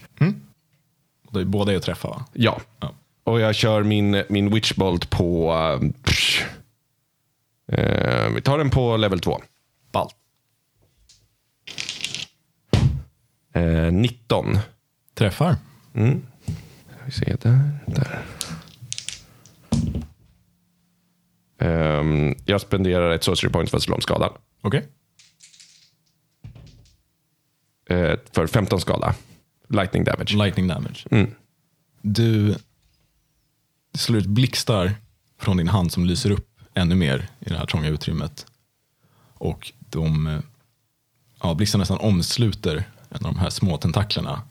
Och 1.27 1.33
det 1.39 1.41
är 1.41 1.45
båda 1.45 1.73
är 1.73 1.77
att 1.77 1.83
träffa 1.83 2.09
va? 2.09 2.25
Ja. 2.33 2.61
Ja. 2.81 2.93
Och 3.25 3.41
jag 3.41 3.55
kör 3.55 3.83
min, 3.83 4.23
min 4.29 4.55
witchbolt 4.55 5.11
på... 5.11 5.55
psh. 6.03 6.43
Eh, 7.73 8.29
vi 8.35 8.41
tar 8.41 8.59
den 8.59 8.71
på 8.71 8.97
level 8.97 9.21
2. 9.21 9.41
Ballt. 9.93 10.15
Eh, 13.55 13.93
19. 13.93 14.59
Träffar. 15.15 15.57
Ska 15.93 17.05
vi 17.05 17.13
se, 17.13 17.37
där, 17.41 17.79
där. 17.87 18.23
Ehm, 21.59 22.35
jag 22.45 22.61
spenderar 22.61 23.11
ett 23.11 23.25
sorcery 23.25 23.53
point 23.53 23.71
för 23.71 23.77
att 23.77 23.83
slå 23.83 23.95
om 23.95 24.01
skadan. 24.01 24.33
Okej. 24.61 24.89
Eh, 27.89 28.19
för 28.33 28.47
15 28.47 28.81
skada. 28.81 29.15
Lightning 29.69 30.05
damage. 30.05 30.35
Lightning 30.35 30.69
damage. 30.69 31.07
Mm. 31.11 31.31
Du 32.03 32.57
slår 33.95 34.19
ut 34.19 34.27
blixtar 34.27 34.93
från 35.39 35.57
din 35.57 35.69
hand 35.69 35.93
som 35.93 36.07
lyser 36.07 36.31
upp 36.31 36.49
ännu 36.75 36.95
mer 36.95 37.29
i 37.41 37.49
det 37.49 37.59
här 37.59 37.67
trånga 37.67 37.89
utrymmet. 37.89 38.47
Och 39.35 39.73
de 39.79 40.27
eh, 40.27 40.41
ja, 41.43 41.55
blixtarna 41.55 41.83
nästan 41.83 41.99
omsluter 41.99 42.85
en 43.09 43.27
av 43.27 43.35
de 43.35 43.39
här 43.39 43.51
små 43.51 43.77
tentaklerna. 43.77 44.43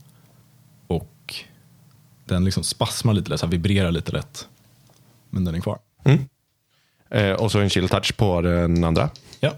Den 2.25 2.45
liksom 2.45 2.63
spasmar 2.63 3.13
lite 3.13 3.29
lätt, 3.29 3.39
så 3.39 3.47
vibrerar 3.47 3.91
lite 3.91 4.11
lätt. 4.11 4.47
Men 5.29 5.45
den 5.45 5.55
är 5.55 5.59
kvar. 5.59 5.79
Eh, 7.09 7.31
och 7.31 7.51
så 7.51 7.59
en 7.59 7.69
chill 7.69 7.89
touch 7.89 8.17
på 8.17 8.41
den 8.41 8.83
andra. 8.83 9.09
Ja. 9.39 9.53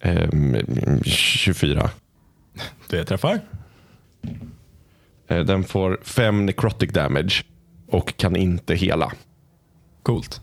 Ehm, 0.00 1.02
24. 1.04 1.90
Det 2.88 3.04
träffar. 3.04 3.40
Eh, 5.28 5.40
den 5.40 5.64
får 5.64 5.98
5 6.02 6.46
necrotic 6.46 6.90
damage 6.90 7.44
och 7.88 8.16
kan 8.16 8.36
inte 8.36 8.74
hela. 8.74 9.12
Coolt. 10.02 10.40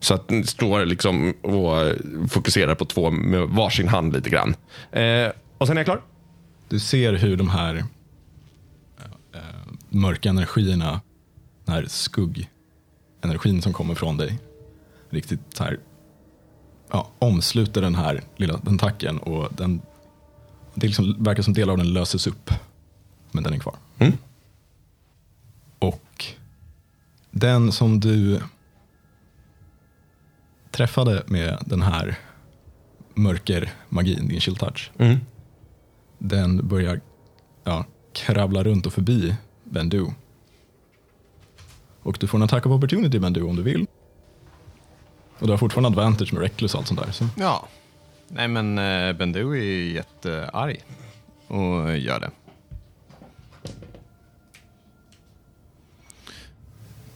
Så 0.00 0.14
att 0.14 0.28
den 0.28 0.46
står 0.46 0.84
liksom 0.84 1.34
och 1.42 1.92
fokuserar 2.30 2.74
på 2.74 2.84
två 2.84 3.10
med 3.10 3.40
varsin 3.40 3.88
hand 3.88 4.12
lite 4.12 4.30
grann. 4.30 4.54
Eh, 4.92 5.28
och 5.58 5.66
sen 5.66 5.76
är 5.76 5.80
jag 5.80 5.86
klar. 5.86 6.00
Du 6.68 6.80
ser 6.80 7.12
hur 7.12 7.36
de 7.36 7.48
här 7.48 7.74
eh, 7.74 7.84
mörka 9.90 10.28
energierna, 10.28 11.00
den 11.64 11.74
här 11.74 11.86
skuggenergin 11.88 13.62
som 13.62 13.72
kommer 13.72 13.94
från 13.94 14.16
dig, 14.16 14.38
riktigt 15.10 15.40
så 15.52 15.64
här, 15.64 15.78
ja, 16.90 17.10
omsluter 17.18 17.80
den 17.82 17.94
här 17.94 18.22
lilla 18.36 18.58
tentakeln 18.58 19.18
och 19.18 19.48
den, 19.56 19.80
det 20.74 20.86
liksom 20.86 21.16
verkar 21.24 21.42
som 21.42 21.54
delar 21.54 21.72
av 21.72 21.78
den 21.78 21.92
löses 21.92 22.26
upp, 22.26 22.50
men 23.32 23.44
den 23.44 23.52
är 23.52 23.58
kvar. 23.58 23.76
Mm. 23.98 24.12
Och 25.78 26.24
den 27.30 27.72
som 27.72 28.00
du 28.00 28.40
träffade 30.70 31.22
med 31.26 31.58
den 31.66 31.82
här 31.82 32.18
mörkermagin, 33.14 34.28
din 34.28 34.40
chill 34.40 34.56
touch, 34.56 34.90
Mm. 34.98 35.18
den 36.18 36.68
börjar 36.68 37.00
ja, 37.64 37.84
kravla 38.12 38.64
runt 38.64 38.86
och 38.86 38.92
förbi 38.92 39.36
Bendu. 39.70 40.06
Och 42.02 42.16
du 42.20 42.26
får 42.26 42.38
en 42.38 42.42
attack 42.42 42.66
of 42.66 42.72
opportunity 42.72 43.18
Bendu 43.18 43.42
om 43.42 43.56
du 43.56 43.62
vill. 43.62 43.86
Och 45.38 45.46
du 45.46 45.52
har 45.52 45.58
fortfarande 45.58 45.88
advantage 45.88 46.32
med 46.32 46.42
reckless 46.42 46.74
och 46.74 46.78
allt 46.78 46.88
sånt 46.88 47.00
där. 47.00 47.12
Så. 47.12 47.28
Ja. 47.36 47.68
Nej 48.28 48.48
men 48.48 48.78
uh, 48.78 49.12
Bendu 49.12 49.52
är 49.52 49.62
ju 49.62 49.92
jättearg 49.92 50.84
och 51.46 51.98
gör 51.98 52.20
det. 52.20 52.30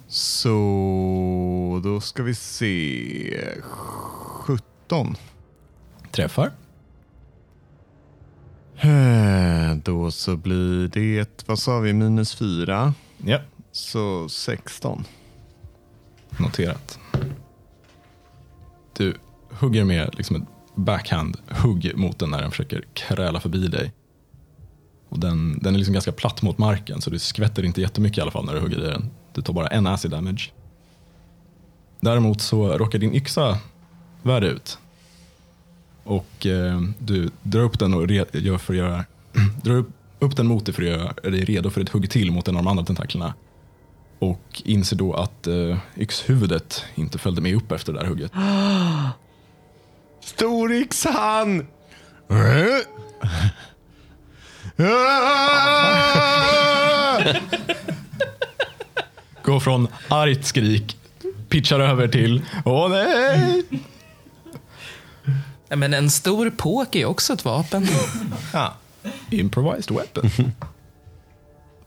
Så 0.09 1.81
då 1.85 2.01
ska 2.01 2.23
vi 2.23 2.35
se. 2.35 3.51
17. 3.61 5.17
Träffar. 6.11 6.51
Då 9.83 10.11
så 10.11 10.37
blir 10.37 10.89
det, 10.89 11.43
vad 11.47 11.59
sa 11.59 11.79
vi, 11.79 11.93
minus 11.93 12.35
4. 12.35 12.95
Ja, 13.25 13.39
Så 13.73 14.29
16. 14.29 15.05
noterat. 16.39 16.99
Du 18.97 19.15
hugger 19.51 19.85
med 19.85 20.15
liksom 20.15 20.37
ett 20.37 20.49
backhand-hugg 20.75 21.97
mot 21.97 22.19
den 22.19 22.31
när 22.31 22.43
den 22.43 22.51
försöker 22.51 22.85
kräla 22.95 23.41
förbi 23.41 23.69
dig. 23.69 23.93
Och 25.09 25.19
den, 25.19 25.59
den 25.63 25.75
är 25.75 25.79
liksom 25.79 25.93
ganska 25.95 26.13
platt 26.13 26.43
mot 26.43 26.59
marken 26.59 27.01
så 27.01 27.11
det 27.11 27.19
skvätter 27.19 27.65
inte 27.65 27.81
jättemycket 27.81 28.19
i 28.19 28.21
alla 28.21 28.31
fall 28.31 28.45
när 28.45 28.55
du 28.55 28.61
hugger 28.61 28.79
i 28.79 28.91
den. 28.91 29.11
Du 29.33 29.43
tar 29.43 29.53
bara 29.53 29.67
en 29.69 29.87
acid 29.87 30.11
damage. 30.11 30.53
Däremot 32.01 32.41
så 32.41 32.79
råkar 32.79 32.99
din 32.99 33.15
yxa 33.15 33.59
värd 34.23 34.45
ut. 34.45 34.79
Och 36.05 36.47
eh, 36.47 36.81
du 36.99 37.31
drar 37.43 37.61
upp 37.61 37.79
den 37.79 37.95
och 37.95 38.07
re- 38.07 38.39
gör 38.39 38.59
för 38.59 38.73
att 38.73 38.79
göra, 38.79 39.05
drar 39.63 39.75
upp, 39.75 39.91
upp 40.19 40.37
den 40.37 40.47
mot 40.47 40.67
dig 40.67 40.75
för 40.75 40.83
att 40.83 40.89
göra 40.89 41.13
dig 41.23 41.45
redo 41.45 41.71
för 41.71 41.81
ett 41.81 41.89
hugg 41.89 42.11
till 42.11 42.33
mot 42.33 42.49
en 42.49 42.57
av 42.57 42.63
de 42.63 42.71
andra 42.71 42.85
tentaklerna. 42.85 43.35
Och 44.19 44.63
inser 44.65 44.97
då 44.97 45.15
att 45.15 45.47
eh, 45.47 45.77
yxhuvudet 45.97 46.85
inte 46.95 47.19
följde 47.19 47.41
med 47.43 47.55
upp 47.57 47.73
efter 47.73 47.93
det 47.93 47.99
där 47.99 48.07
hugget. 48.07 48.33
Storyxan! 50.25 51.67
Går 59.43 59.61
från 59.61 59.89
argt 60.09 60.45
skrik, 60.47 60.97
pitchar 61.49 61.81
över 61.81 62.09
till 62.09 62.43
åh 62.65 62.89
nej! 62.91 63.65
Ja, 65.75 65.79
Men 65.79 65.95
en 65.95 66.11
stor 66.11 66.51
påk 66.51 66.97
är 66.97 67.05
också 67.05 67.33
ett 67.33 67.45
vapen. 67.45 67.87
Ja. 68.53 68.75
Improvised 69.31 69.97
weapon. 69.97 70.31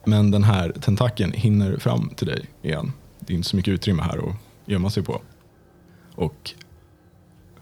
Men 0.05 0.31
den 0.31 0.43
här 0.43 0.73
tentakeln 0.81 1.33
hinner 1.33 1.77
fram 1.77 2.09
till 2.15 2.27
dig 2.27 2.45
igen. 2.61 2.93
Det 3.19 3.33
är 3.33 3.35
inte 3.35 3.49
så 3.49 3.55
mycket 3.55 3.71
utrymme 3.71 4.03
här 4.03 4.17
att 4.17 4.35
gömma 4.65 4.89
sig 4.89 5.03
på. 5.03 5.21
Och 6.15 6.51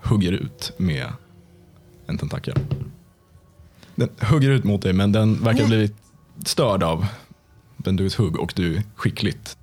hugger 0.01 0.31
ut 0.31 0.71
med 0.77 1.07
en 2.07 2.17
tentakel. 2.17 2.59
Den 3.95 4.09
hugger 4.21 4.49
ut 4.49 4.63
mot 4.63 4.81
dig 4.81 4.93
men 4.93 5.11
den 5.11 5.43
verkar 5.43 5.61
ha 5.61 5.67
blivit 5.67 5.95
störd 6.45 6.83
av 6.83 7.07
Benduis 7.77 8.15
hugg 8.15 8.39
och 8.39 8.53
du 8.55 8.81
skickligt 8.95 9.57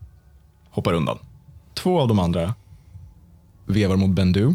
hoppar 0.71 0.93
undan. 0.93 1.19
Två 1.75 2.01
av 2.01 2.09
de 2.09 2.19
andra 2.19 2.55
vevar 3.67 3.97
mot 3.97 4.11
Bendu. 4.11 4.55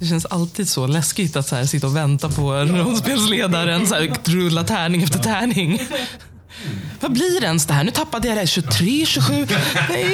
Det 0.00 0.06
känns 0.06 0.26
alltid 0.26 0.68
så 0.68 0.86
läskigt 0.86 1.36
att 1.36 1.46
så 1.48 1.56
här, 1.56 1.64
sitta 1.64 1.86
och 1.86 1.96
vänta 1.96 2.28
på 2.28 2.52
rollspelsledaren. 2.52 3.86
Så 3.86 3.94
här, 3.94 4.14
rulla 4.24 4.64
tärning 4.64 5.02
efter 5.02 5.18
tärning. 5.18 5.80
Vad 7.00 7.12
blir 7.12 7.44
ens 7.44 7.66
det 7.66 7.74
här? 7.74 7.84
Nu 7.84 7.90
tappade 7.90 8.28
jag 8.28 8.36
det. 8.36 8.46
23, 8.46 9.06
27. 9.06 9.46
Nej. 9.88 10.12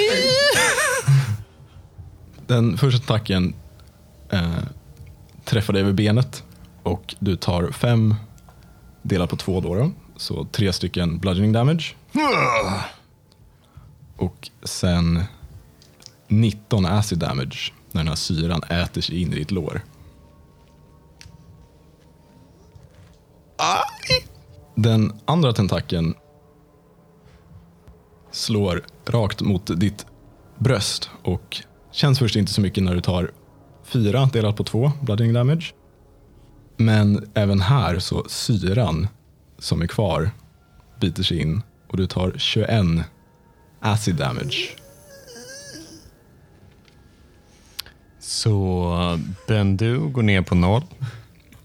Den 2.46 2.78
första 2.78 3.14
attacken 3.14 3.54
eh, 4.30 4.50
träffar 5.44 5.72
dig 5.72 5.82
över 5.82 5.92
benet 5.92 6.44
och 6.82 7.14
du 7.18 7.36
tar 7.36 7.70
fem 7.70 8.14
delat 9.02 9.30
på 9.30 9.36
två 9.36 9.60
då, 9.60 9.74
då. 9.74 9.90
Så 10.16 10.46
tre 10.52 10.72
stycken 10.72 11.18
bludgeoning 11.18 11.52
damage. 11.52 11.94
Och 14.16 14.50
sen 14.64 15.22
19 16.28 16.86
acid 16.86 17.18
damage 17.18 17.72
när 17.96 18.02
den 18.02 18.08
här 18.08 18.16
syran 18.16 18.62
äter 18.62 19.00
sig 19.00 19.22
in 19.22 19.32
i 19.32 19.36
ditt 19.36 19.50
lår. 19.50 19.82
Den 24.74 25.20
andra 25.24 25.52
tentakeln 25.52 26.14
slår 28.30 28.84
rakt 29.06 29.40
mot 29.40 29.80
ditt 29.80 30.06
bröst 30.58 31.10
och 31.22 31.56
känns 31.92 32.18
först 32.18 32.36
inte 32.36 32.52
så 32.52 32.60
mycket 32.60 32.84
när 32.84 32.94
du 32.94 33.00
tar 33.00 33.30
fyra 33.84 34.30
delat 34.32 34.56
på 34.56 34.64
två 34.64 34.92
blooding 35.02 35.32
damage. 35.32 35.74
Men 36.76 37.30
även 37.34 37.60
här 37.60 37.98
så 37.98 38.24
syran 38.28 39.08
som 39.58 39.82
är 39.82 39.86
kvar 39.86 40.30
biter 41.00 41.22
sig 41.22 41.40
in 41.40 41.62
och 41.88 41.96
du 41.96 42.06
tar 42.06 42.32
21 42.36 42.70
acid 43.80 44.16
damage. 44.16 44.76
Så 48.26 49.20
Bendu 49.46 49.98
går 49.98 50.22
ner 50.22 50.42
på 50.42 50.54
noll. 50.54 50.82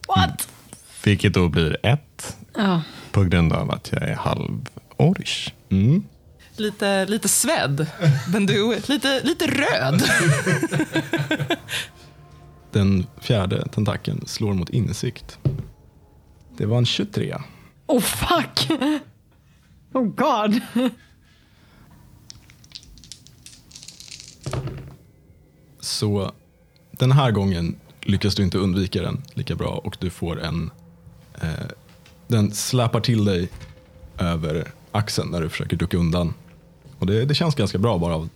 What? 0.08 0.48
Vilket 1.04 1.34
då 1.34 1.50
blir 1.50 1.78
ett. 1.84 2.38
Ja. 2.56 2.82
På 3.12 3.24
grund 3.24 3.54
av 3.54 3.72
att 3.72 3.92
jag 3.92 4.02
är 4.04 4.16
halv-orish. 4.16 5.54
Mm. 5.70 6.04
Lite, 6.56 7.06
lite 7.06 7.28
svedd. 7.28 7.88
Men 8.34 8.46
du, 8.46 8.82
lite, 8.88 9.22
lite 9.24 9.48
röd. 9.48 10.04
Den 12.72 13.08
fjärde 13.22 13.68
tentakeln 13.68 14.24
slår 14.28 14.54
mot 14.54 14.70
insikt. 14.70 15.38
Det 16.58 16.66
var 16.66 16.78
en 16.78 16.86
23. 16.86 17.38
Oh 17.88 18.02
fuck! 18.02 18.68
Oh 19.94 20.04
god. 20.04 20.62
Så 25.80 26.32
den 27.02 27.12
här 27.12 27.32
gången 27.32 27.76
lyckas 28.02 28.36
du 28.36 28.44
inte 28.44 28.58
undvika 28.58 29.02
den 29.02 29.22
lika 29.34 29.56
bra 29.56 29.82
och 29.84 29.98
du 30.00 30.10
får 30.10 30.42
en... 30.42 30.72
Eh, 31.42 31.50
den 32.28 32.52
släpar 32.52 33.00
till 33.00 33.26
dig 33.26 33.50
över 34.18 34.72
axeln 34.92 35.32
när 35.32 35.42
du 35.42 35.50
försöker 35.50 35.78
ducka 35.78 35.98
undan. 35.98 36.34
Och 37.00 37.06
det, 37.06 37.26
det 37.26 37.36
känns 37.36 37.56
ganska 37.56 37.78
bra 37.78 37.98
bara 37.98 38.16
av, 38.16 38.30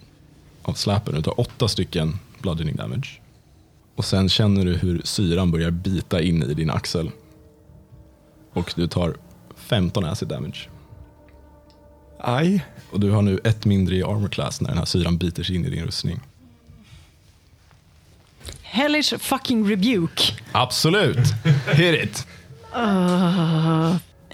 av 0.61 0.73
släpen. 0.73 1.15
Du 1.15 1.21
tar 1.21 1.39
åtta 1.39 1.67
stycken 1.67 2.19
bludgeoning 2.41 2.75
damage. 2.75 3.21
Och 3.95 4.05
sen 4.05 4.29
känner 4.29 4.65
du 4.65 4.73
hur 4.73 5.01
syran 5.03 5.51
börjar 5.51 5.71
bita 5.71 6.21
in 6.21 6.43
i 6.43 6.53
din 6.53 6.69
axel. 6.69 7.11
Och 8.53 8.73
du 8.75 8.87
tar 8.87 9.15
15 9.55 10.05
acid 10.05 10.27
damage. 10.27 10.69
Aj. 12.19 12.65
Och 12.91 12.99
du 12.99 13.11
har 13.11 13.21
nu 13.21 13.39
ett 13.43 13.65
mindre 13.65 13.95
i 13.95 14.03
armor 14.03 14.29
class 14.29 14.61
när 14.61 14.69
den 14.69 14.77
här 14.77 14.85
syran 14.85 15.17
biter 15.17 15.43
sig 15.43 15.55
in 15.55 15.65
i 15.65 15.69
din 15.69 15.85
rustning. 15.85 16.19
Hellish 18.75 19.13
fucking 19.19 19.69
rebuke. 19.69 20.21
Absolut! 20.51 21.17
Hit 21.73 22.03
it! 22.03 22.27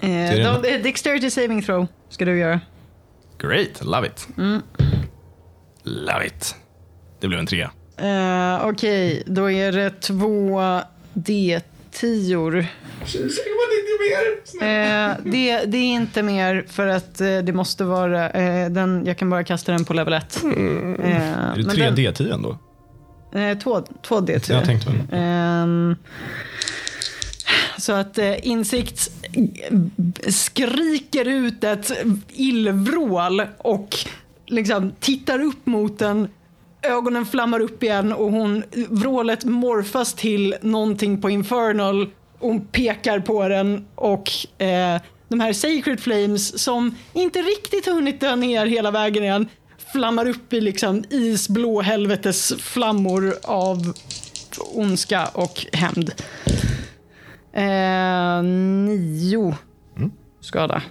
Eh, 0.02 0.08
det 0.08 0.42
de, 0.42 0.74
eh, 0.74 0.82
dexterity 0.82 1.30
saving 1.30 1.62
throw 1.62 1.86
ska 2.08 2.24
du 2.24 2.38
göra. 2.38 2.60
Great, 3.38 3.84
love 3.84 4.06
it. 4.06 4.28
Love 5.82 6.26
it. 6.26 6.54
Det 7.20 7.28
blev 7.28 7.40
en 7.40 7.46
trea. 7.46 7.70
Uh, 8.00 8.68
Okej, 8.68 9.22
då 9.26 9.50
är 9.50 9.72
det 9.72 9.90
två 10.00 10.60
D10. 11.14 12.66
Eh, 14.60 15.16
det, 15.24 15.64
det 15.64 15.78
är 15.78 15.94
inte 15.94 16.22
mer 16.22 16.64
för 16.68 16.86
att 16.86 17.20
eh, 17.20 17.38
det 17.38 17.52
måste 17.52 17.84
vara, 17.84 18.30
eh, 18.30 18.70
den, 18.70 19.06
jag 19.06 19.18
kan 19.18 19.30
bara 19.30 19.44
kasta 19.44 19.72
den 19.72 19.84
på 19.84 19.94
level 19.94 20.12
1. 20.12 20.42
Är 20.44 21.56
det 21.56 21.70
tre 21.70 21.90
D10 21.90 22.34
ändå? 22.34 22.58
Eh, 23.32 23.58
två, 23.58 23.82
två 24.02 24.20
D10. 24.20 24.52
Jag 24.52 24.64
tänkte 24.64 24.90
väl. 24.90 25.00
Ehm, 25.12 25.96
så 27.78 27.92
att 27.92 28.18
eh, 28.18 28.46
insikt 28.46 29.10
skriker 30.28 31.28
ut 31.28 31.64
ett 31.64 31.92
illvrål 32.28 33.42
och 33.58 33.96
liksom 34.46 34.92
tittar 35.00 35.42
upp 35.42 35.66
mot 35.66 35.98
den. 35.98 36.28
Ögonen 36.82 37.26
flammar 37.26 37.60
upp 37.60 37.82
igen 37.82 38.12
och 38.12 38.32
hon, 38.32 38.62
vrålet 38.88 39.44
morfas 39.44 40.14
till 40.14 40.54
någonting 40.60 41.20
på 41.20 41.30
infernal. 41.30 42.10
Hon 42.38 42.66
pekar 42.66 43.20
på 43.20 43.48
den 43.48 43.84
och 43.94 44.30
eh, 44.58 45.00
de 45.28 45.40
här 45.40 45.52
sacred 45.52 46.00
flames 46.00 46.62
som 46.62 46.94
inte 47.12 47.38
riktigt 47.38 47.86
har 47.86 47.92
hunnit 47.92 48.20
dö 48.20 48.36
ner 48.36 48.66
hela 48.66 48.90
vägen 48.90 49.22
igen 49.22 49.48
flammar 49.92 50.28
upp 50.28 50.52
i 50.52 50.60
liksom 50.60 51.04
isblå 51.10 51.82
helvetes 51.82 52.52
flammor 52.58 53.34
av 53.44 53.92
ondska 54.74 55.26
och 55.26 55.66
hämnd. 55.72 56.12
Eh, 57.52 58.42
nio 58.42 59.56
skada. 60.40 60.82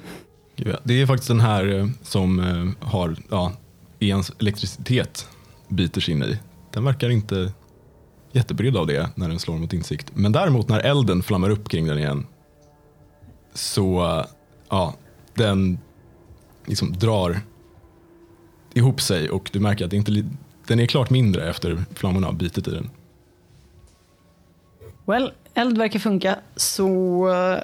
Ja, 0.56 0.78
Det 0.84 1.02
är 1.02 1.06
faktiskt 1.06 1.28
den 1.28 1.40
här 1.40 1.80
eh, 1.80 1.88
som 2.04 2.40
eh, 2.40 2.88
har 2.88 3.16
ja, 3.30 3.52
ens 4.00 4.32
elektricitet 4.40 5.28
biter 5.68 6.02
sig 6.02 6.14
in 6.14 6.24
i. 6.24 6.40
Den 6.72 6.84
verkar 6.84 7.10
inte 7.10 7.52
jättebrydd 8.32 8.78
av 8.78 8.88
det 8.88 9.10
när 9.16 9.30
den 9.30 9.40
slår 9.40 9.58
mot 9.58 9.74
insikt. 9.74 10.12
Men 10.14 10.32
däremot 10.32 10.70
när 10.70 10.80
elden 10.80 11.24
flammar 11.24 11.50
upp 11.50 11.70
kring 11.70 11.88
den 11.88 11.98
igen 11.98 12.28
så 13.54 14.26
ja, 14.70 14.96
den 15.34 15.80
liksom 16.66 16.94
drar 16.94 17.42
ihop 18.74 19.02
sig 19.02 19.30
och 19.30 19.50
du 19.54 19.60
märker 19.60 19.86
att 19.86 19.92
det 19.92 19.98
inte, 19.98 20.24
den 20.68 20.80
är 20.80 20.86
klart 20.86 21.10
mindre 21.10 21.50
efter 21.50 21.84
flammorna 21.96 22.28
har 22.28 22.34
bitit 22.34 22.68
i 22.68 22.72
den. 22.72 22.90
Well, 25.06 25.32
eld 25.54 25.78
verkar 25.78 26.00
funka, 26.00 26.36
så... 26.56 27.30
Eh, 27.30 27.64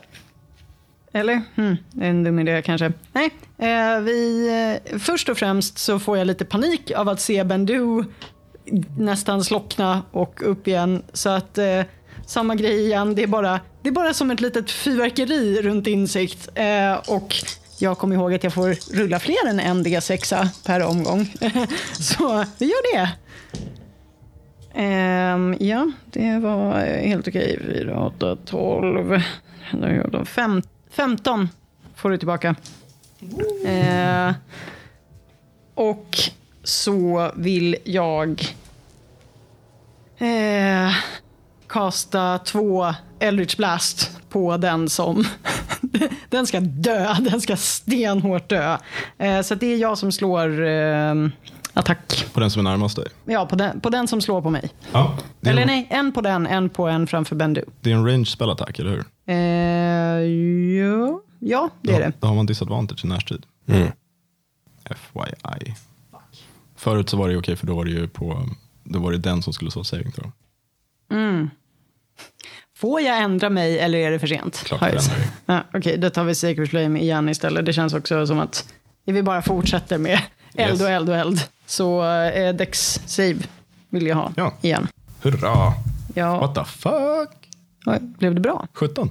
eller? 1.20 1.42
Hmm, 1.56 1.78
det 1.92 2.06
är 2.06 2.10
en 2.10 2.24
dum 2.24 2.40
idé 2.40 2.62
kanske. 2.62 2.94
Nej, 3.14 3.30
eh, 3.58 4.00
vi... 4.00 4.50
Eh, 4.92 5.00
först 5.00 5.30
och 5.30 5.38
främst 5.38 5.78
så 5.78 6.00
får 6.00 6.18
jag 6.18 6.28
lite 6.28 6.46
panik 6.46 6.92
av 6.92 7.10
att 7.10 7.22
se 7.22 7.44
Bendu 7.44 8.04
nästan 8.98 9.44
slockna 9.44 10.02
och 10.12 10.42
upp 10.46 10.68
igen. 10.68 11.04
Så 11.14 11.30
att 11.30 11.58
eh, 11.58 11.82
samma 12.26 12.56
grej 12.56 12.86
igen, 12.86 13.16
det 13.16 13.24
är, 13.24 13.28
bara, 13.28 13.60
det 13.82 13.90
är 13.90 13.94
bara 13.94 14.14
som 14.14 14.32
ett 14.32 14.42
litet 14.42 14.72
fyrverkeri 14.72 15.62
runt 15.62 15.88
insikt. 15.88 16.50
Eh, 16.56 16.94
och 17.08 17.36
jag 17.78 17.98
kommer 17.98 18.16
ihåg 18.16 18.34
att 18.34 18.44
jag 18.44 18.54
får 18.54 18.96
rulla 18.96 19.20
fler 19.20 19.50
än 19.50 19.60
en 19.60 19.86
D6 19.86 20.48
per 20.66 20.84
omgång. 20.84 21.34
så 21.94 22.46
vi 22.58 22.66
gör 22.66 22.96
det. 22.96 23.10
Um, 25.34 25.58
ja, 25.60 25.92
det 26.06 26.40
var 26.40 26.80
eh, 26.80 27.08
helt 27.08 27.28
okej. 27.28 27.60
4, 27.66 28.06
8, 28.06 28.38
12. 28.46 29.22
Då 29.72 29.88
gör 29.88 30.08
de 30.08 30.26
fem, 30.26 30.62
15 30.92 31.50
får 31.96 32.10
du 32.10 32.18
tillbaka. 32.18 32.56
Uh, 33.66 34.34
och 35.76 36.18
så 36.64 37.32
vill 37.36 37.76
jag 37.84 38.56
eh, 40.18 40.92
kasta 41.68 42.40
två 42.40 42.94
Eldritch 43.20 43.58
Blast 43.58 44.20
på 44.30 44.58
den 44.58 44.90
som... 44.90 45.26
den 46.30 46.48
ska 46.48 46.60
dö. 46.60 47.14
Den 47.20 47.42
ska 47.42 47.58
stenhårt 47.58 48.50
dö. 48.50 48.78
Eh, 49.18 49.42
så 49.42 49.56
det 49.56 49.74
är 49.74 49.78
jag 49.78 49.98
som 49.98 50.12
slår 50.12 50.66
eh, 50.66 51.16
attack. 51.74 52.26
På 52.34 52.40
den 52.40 52.52
som 52.52 52.66
är 52.66 52.72
närmast 52.72 52.96
dig. 52.96 53.08
Ja, 53.26 53.46
på 53.46 53.56
den, 53.56 53.80
på 53.82 53.90
den 53.90 54.08
som 54.08 54.22
slår 54.22 54.42
på 54.42 54.50
mig. 54.50 54.70
Ja, 54.92 55.18
är 55.42 55.50
Eller 55.50 55.62
en, 55.62 55.68
nej, 55.68 55.88
en 55.90 56.12
på 56.12 56.22
den, 56.22 56.48
en 56.48 56.70
på 56.70 56.88
en 56.88 57.08
framför 57.08 57.36
Bendu. 57.36 57.64
det 57.82 57.92
är 57.92 57.96
en 57.96 58.08
range 58.08 58.26
spellattack, 58.26 58.80
eller 58.80 58.92
hur? 58.92 59.06
Eh, 59.26 59.36
ja. 60.80 61.22
ja, 61.40 61.70
det 61.82 61.94
är 61.94 62.00
det. 62.00 62.12
Då 62.20 62.28
har 62.28 62.36
man 62.36 62.46
disadvantage 62.46 63.06
i 63.06 63.08
närstrid. 63.08 63.46
Mm. 63.68 63.88
FYI. 64.86 65.76
Förut 66.76 67.10
så 67.10 67.18
var 67.18 67.30
det 67.30 67.38
okej 67.38 67.56
för 67.56 67.68
då 67.68 67.76
var 67.76 67.86
det 67.86 67.92
ju 67.92 68.08
på, 68.08 68.50
då 68.84 69.00
var 69.00 69.12
det 69.12 69.18
den 69.18 69.44
som 69.44 69.54
skulle 69.54 69.72
slå 69.72 69.84
saving 69.84 70.12
throw. 70.12 70.32
Får 72.78 73.02
jag 73.02 73.22
ändra 73.22 73.50
mig 73.50 73.80
eller 73.80 73.98
är 73.98 74.12
det 74.12 74.20
för 74.20 74.28
sent? 74.28 74.64
Klart 74.66 74.80
du 74.80 74.86
ändrar 74.86 75.02
dig. 75.18 75.28
Ja, 75.46 75.64
Okej, 75.74 75.98
då 75.98 76.10
tar 76.10 76.24
vi 76.24 76.36
Sacred 76.36 76.70
Flame 76.70 77.00
igen 77.00 77.30
istället. 77.30 77.66
Det 77.66 77.74
känns 77.74 77.94
också 77.94 78.28
som 78.28 78.40
att 78.40 78.74
vi 79.06 79.24
bara 79.24 79.42
fortsätter 79.42 79.98
med 79.98 80.20
eld 80.56 80.72
Yes. 80.72 80.82
och 80.82 80.90
eld 80.90 81.10
och 81.10 81.16
eld. 81.16 81.42
Så 81.66 82.06
eh, 82.06 82.56
Dex 82.56 83.02
save 83.06 83.36
vill 83.90 84.08
jag 84.08 84.16
ha 84.16 84.32
Ja. 84.36 84.54
igen. 84.62 84.88
Hurra! 85.22 85.74
Ja, 86.16 86.40
What 86.40 86.56
the 86.56 86.64
fuck? 86.66 87.50
Oj, 87.86 87.98
blev 88.02 88.36
det 88.36 88.42
bra? 88.42 88.68
17. 88.74 89.10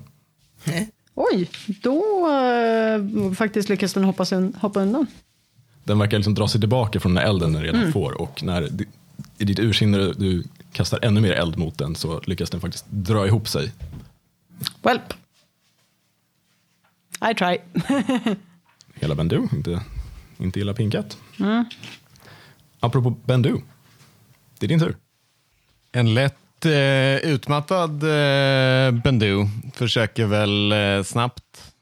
Oj, 1.14 1.50
då 1.82 2.02
eh, 2.30 3.32
faktiskt 3.34 3.68
lyckas 3.68 3.92
den 3.92 4.04
hoppa, 4.04 4.24
hoppa 4.60 4.80
undan. 4.80 5.06
Den 5.84 5.98
verkar 5.98 6.16
liksom 6.18 6.34
dra 6.34 6.48
sig 6.48 6.60
tillbaka 6.60 7.00
från 7.00 7.14
den 7.14 7.24
elden 7.26 7.52
den 7.52 7.62
redan 7.62 7.92
får 7.92 8.20
och 8.20 8.42
när 8.42 8.68
i 9.38 9.44
ditt 9.44 9.58
ursinne 9.58 9.98
du 9.98 10.44
kastar 10.72 10.98
ännu 11.02 11.20
mer 11.20 11.32
eld 11.32 11.58
mot 11.58 11.78
den 11.78 11.94
så 11.94 12.20
lyckas 12.26 12.50
den 12.50 12.60
faktiskt 12.60 12.86
dra 12.88 13.26
ihop 13.26 13.48
sig. 13.48 13.72
Welp. 14.82 15.14
I 17.30 17.34
try. 17.34 17.58
Hela 18.94 19.14
Bendu, 19.14 19.48
inte, 19.52 19.82
inte 20.38 20.60
illa 20.60 20.74
pinkat. 20.74 21.18
Apropå 22.80 23.10
Bendu, 23.10 23.56
det 24.58 24.66
är 24.66 24.68
din 24.68 24.80
tur. 24.80 24.96
En 25.92 26.14
lätt 26.14 26.64
eh, 26.64 27.16
utmattad 27.16 28.02
eh, 28.02 29.02
Bendu 29.02 29.46
försöker 29.74 30.26
väl 30.26 30.72
eh, 30.72 31.02
snabbt 31.02 31.74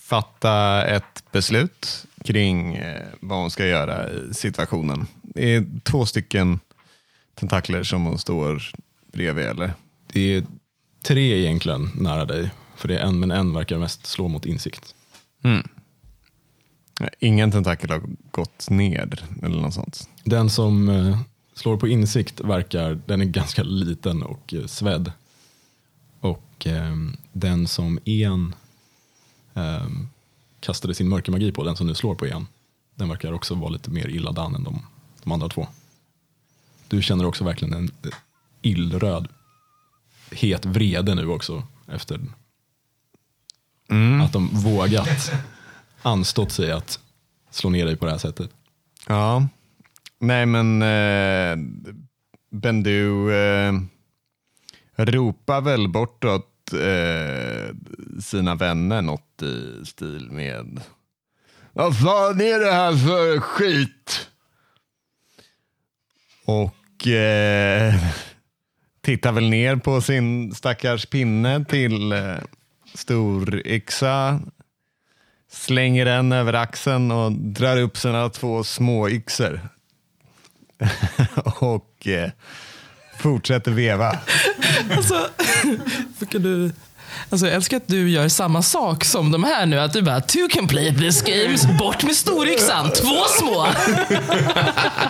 fatta 0.00 0.84
ett 0.86 1.24
beslut 1.32 2.06
kring 2.24 2.74
eh, 2.74 3.06
vad 3.20 3.38
hon 3.38 3.50
ska 3.50 3.66
göra 3.66 4.10
i 4.10 4.34
situationen. 4.34 5.06
Det 5.22 5.54
är 5.54 5.66
två 5.82 6.06
stycken 6.06 6.60
tentakler 7.38 7.82
som 7.82 8.04
hon 8.04 8.18
står 8.18 8.70
bredvid, 9.12 9.44
eller? 9.44 9.72
Det 10.12 10.34
är 10.34 10.44
tre 11.02 11.40
egentligen 11.40 11.90
nära 11.94 12.24
dig, 12.24 12.50
för 12.76 12.88
det 12.88 12.98
är 12.98 13.06
en 13.06 13.20
men 13.20 13.30
en 13.30 13.52
verkar 13.54 13.78
mest 13.78 14.06
slå 14.06 14.28
mot 14.28 14.46
insikt. 14.46 14.94
Ingen 17.18 17.50
tentakel 17.50 17.90
har 17.90 18.02
gått 18.30 18.70
ner 18.70 19.24
eller 19.42 19.60
något 19.60 19.74
sånt. 19.74 20.08
Den 20.24 20.50
som 20.50 20.88
eh, 20.88 21.18
slår 21.54 21.76
på 21.76 21.88
insikt 21.88 22.40
verkar, 22.40 23.00
den 23.06 23.20
är 23.20 23.24
ganska 23.24 23.62
liten 23.62 24.22
och 24.22 24.54
eh, 24.54 24.66
svedd. 24.66 25.12
Och 26.20 26.66
eh, 26.66 26.96
den 27.32 27.66
som 27.66 27.98
en 28.04 28.54
eh, 29.54 29.86
kastade 30.60 30.94
sin 30.94 31.08
mörkermagi 31.08 31.52
på, 31.52 31.64
den 31.64 31.76
som 31.76 31.86
nu 31.86 31.94
slår 31.94 32.14
på 32.14 32.26
en, 32.26 32.46
den 32.94 33.08
verkar 33.08 33.32
också 33.32 33.54
vara 33.54 33.70
lite 33.70 33.90
mer 33.90 34.08
illa 34.08 34.32
dan 34.32 34.54
än 34.54 34.64
de, 34.64 34.86
de 35.22 35.32
andra 35.32 35.48
två. 35.48 35.66
Du 36.88 37.02
känner 37.02 37.26
också 37.26 37.44
verkligen 37.44 37.74
en 37.74 37.90
illröd, 38.62 39.28
het 40.30 40.66
vrede 40.66 41.14
nu 41.14 41.26
också 41.28 41.62
efter 41.86 42.20
att 44.24 44.32
de 44.32 44.48
vågat 44.52 45.32
anstått 46.02 46.52
sig 46.52 46.72
att 46.72 47.00
slå 47.50 47.70
ner 47.70 47.86
dig 47.86 47.96
på 47.96 48.04
det 48.04 48.10
här 48.10 48.18
sättet. 48.18 48.50
Ja, 49.06 49.48
nej 50.18 50.46
men 50.46 50.82
eh, 50.82 51.56
Bendu 52.50 53.32
eh, 53.32 53.72
ropar 54.96 55.60
väl 55.60 55.88
bortåt 55.88 56.72
eh, 56.72 57.74
sina 58.22 58.54
vänner 58.54 59.02
något 59.02 59.42
i 59.42 59.86
stil 59.86 60.28
med 60.30 60.80
Vad 61.72 61.98
fan 61.98 62.40
är 62.40 62.58
det 62.58 62.72
här 62.72 62.92
för 62.96 63.40
skit? 63.40 64.28
Och 66.44 66.77
eh, 67.06 67.94
tittar 69.00 69.32
väl 69.32 69.50
ner 69.50 69.76
på 69.76 70.00
sin 70.00 70.54
stackars 70.54 71.06
pinne 71.06 71.64
till 71.64 72.12
eh, 72.12 72.36
stor 72.94 73.66
yxa 73.66 74.40
slänger 75.50 76.04
den 76.04 76.32
över 76.32 76.52
axeln 76.52 77.10
och 77.10 77.32
drar 77.32 77.76
upp 77.76 77.96
sina 77.96 78.28
två 78.28 78.64
små 78.64 79.08
yxor. 79.08 79.60
och 81.60 82.06
eh, 82.06 82.30
fortsätter 83.18 83.70
veva. 83.70 84.18
Alltså, 84.96 85.28
kan 86.30 86.42
du... 86.42 86.72
Alltså, 87.30 87.46
jag 87.46 87.54
älskar 87.56 87.76
att 87.76 87.88
du 87.88 88.10
gör 88.10 88.28
samma 88.28 88.62
sak 88.62 89.04
som 89.04 89.30
de 89.30 89.44
här 89.44 89.66
nu. 89.66 89.80
Att 89.80 89.92
du 89.92 90.02
bara, 90.02 90.20
two 90.20 90.48
can 90.50 90.66
play 90.68 90.96
this 90.96 91.22
games, 91.22 91.78
bort 91.78 92.02
med 92.02 92.14
storyxan, 92.14 92.90
två 92.90 93.24
små. 93.38 93.66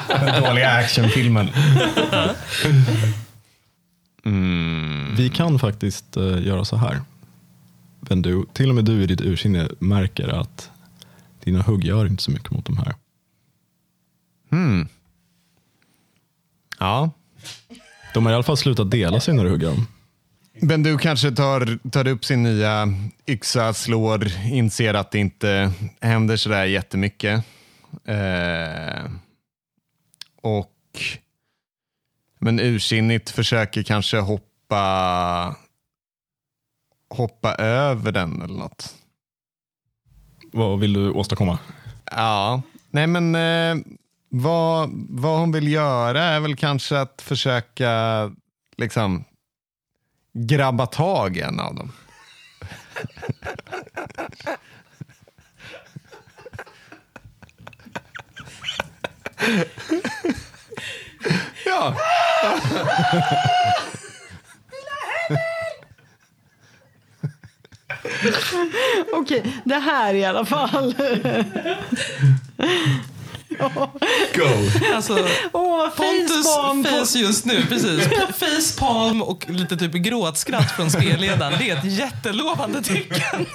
Den 0.09 0.43
dåliga 0.43 0.71
actionfilmen. 0.71 1.51
Vi 5.17 5.31
kan 5.35 5.59
faktiskt 5.59 6.17
eh, 6.17 6.47
göra 6.47 6.65
så 6.65 6.77
här. 6.77 7.01
Men 8.01 8.23
du, 8.23 8.45
till 8.53 8.69
och 8.69 8.75
med 8.75 8.85
du 8.85 9.03
i 9.03 9.07
ditt 9.07 9.21
ursinne 9.21 9.69
märker 9.79 10.29
att 10.29 10.71
dina 11.45 11.63
hugg 11.63 11.85
gör 11.85 12.07
inte 12.07 12.23
så 12.23 12.31
mycket 12.31 12.51
mot 12.51 12.65
de 12.65 12.79
här. 12.79 12.95
Ja. 16.79 17.11
De 18.15 18.27
har 18.27 18.33
i 18.33 18.35
alla 18.35 18.43
fall 18.43 18.57
slutat 18.57 18.91
dela 18.91 19.21
sig 19.21 19.35
när 19.35 19.45
du 19.45 19.51
hugger 19.51 19.67
dem. 19.67 19.87
Men 20.61 20.83
du 20.83 20.99
kanske 20.99 21.31
tar, 21.31 21.89
tar 21.91 22.09
upp 22.09 22.25
sin 22.25 22.43
nya 22.43 22.89
yxa, 23.27 23.75
slår, 23.75 24.27
inser 24.53 24.95
att 24.95 25.11
det 25.11 25.19
inte 25.19 25.73
händer 26.01 26.37
sådär 26.37 26.65
jättemycket. 26.65 27.45
Eh, 28.05 29.11
och 30.43 30.75
men 32.39 32.61
ursinnigt 32.61 33.31
försöker 33.31 33.83
kanske 33.83 34.19
hoppa 34.19 35.57
hoppa 37.11 37.55
över 37.55 38.13
den 38.13 38.43
eller 38.43 38.59
något. 38.59 38.95
Vad 40.53 40.81
vill 40.81 40.93
du 40.93 41.11
åstadkomma? 41.11 41.59
Ja, 42.05 42.63
nej 42.91 43.07
men 43.07 43.35
eh, 43.35 43.85
vad, 44.29 44.91
vad 45.09 45.39
hon 45.39 45.53
vill 45.53 45.73
göra 45.73 46.23
är 46.23 46.41
väl 46.41 46.57
kanske 46.57 47.01
att 47.01 47.23
försöka 47.23 47.91
liksom 48.77 49.25
grabba 50.47 50.87
tag 50.87 51.37
i 51.37 51.41
en 51.41 51.61
av 51.61 51.75
dem. 51.75 51.93
ja. 61.67 61.95
Okej, 69.13 69.63
det 69.65 69.75
här 69.75 70.15
i 70.15 70.25
alla 70.25 70.45
fall. 70.45 70.95
Alltså, 74.95 75.29
Åh, 75.53 75.89
Pontus 75.89 76.47
face 76.85 77.19
just 77.19 77.45
nu, 77.45 77.67
precis. 77.67 78.09
Facepalm 78.39 79.23
och 79.23 79.45
lite 79.49 79.77
typ 79.77 79.93
gråtskratt 79.93 80.77
från 80.77 80.91
spelledaren. 80.91 81.59
Det 81.59 81.71
är 81.71 81.77
ett 81.77 81.85
jättelovande 81.85 82.83
tecken. 82.83 83.47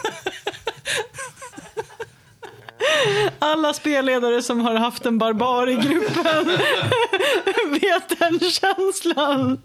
Alla 3.40 3.74
spelledare 3.74 4.42
som 4.42 4.60
har 4.60 4.76
haft 4.76 5.06
en 5.06 5.18
barbar 5.18 5.70
i 5.70 5.76
gruppen 5.76 6.46
vet 7.82 8.20
den 8.20 8.40
känslan. 8.40 9.62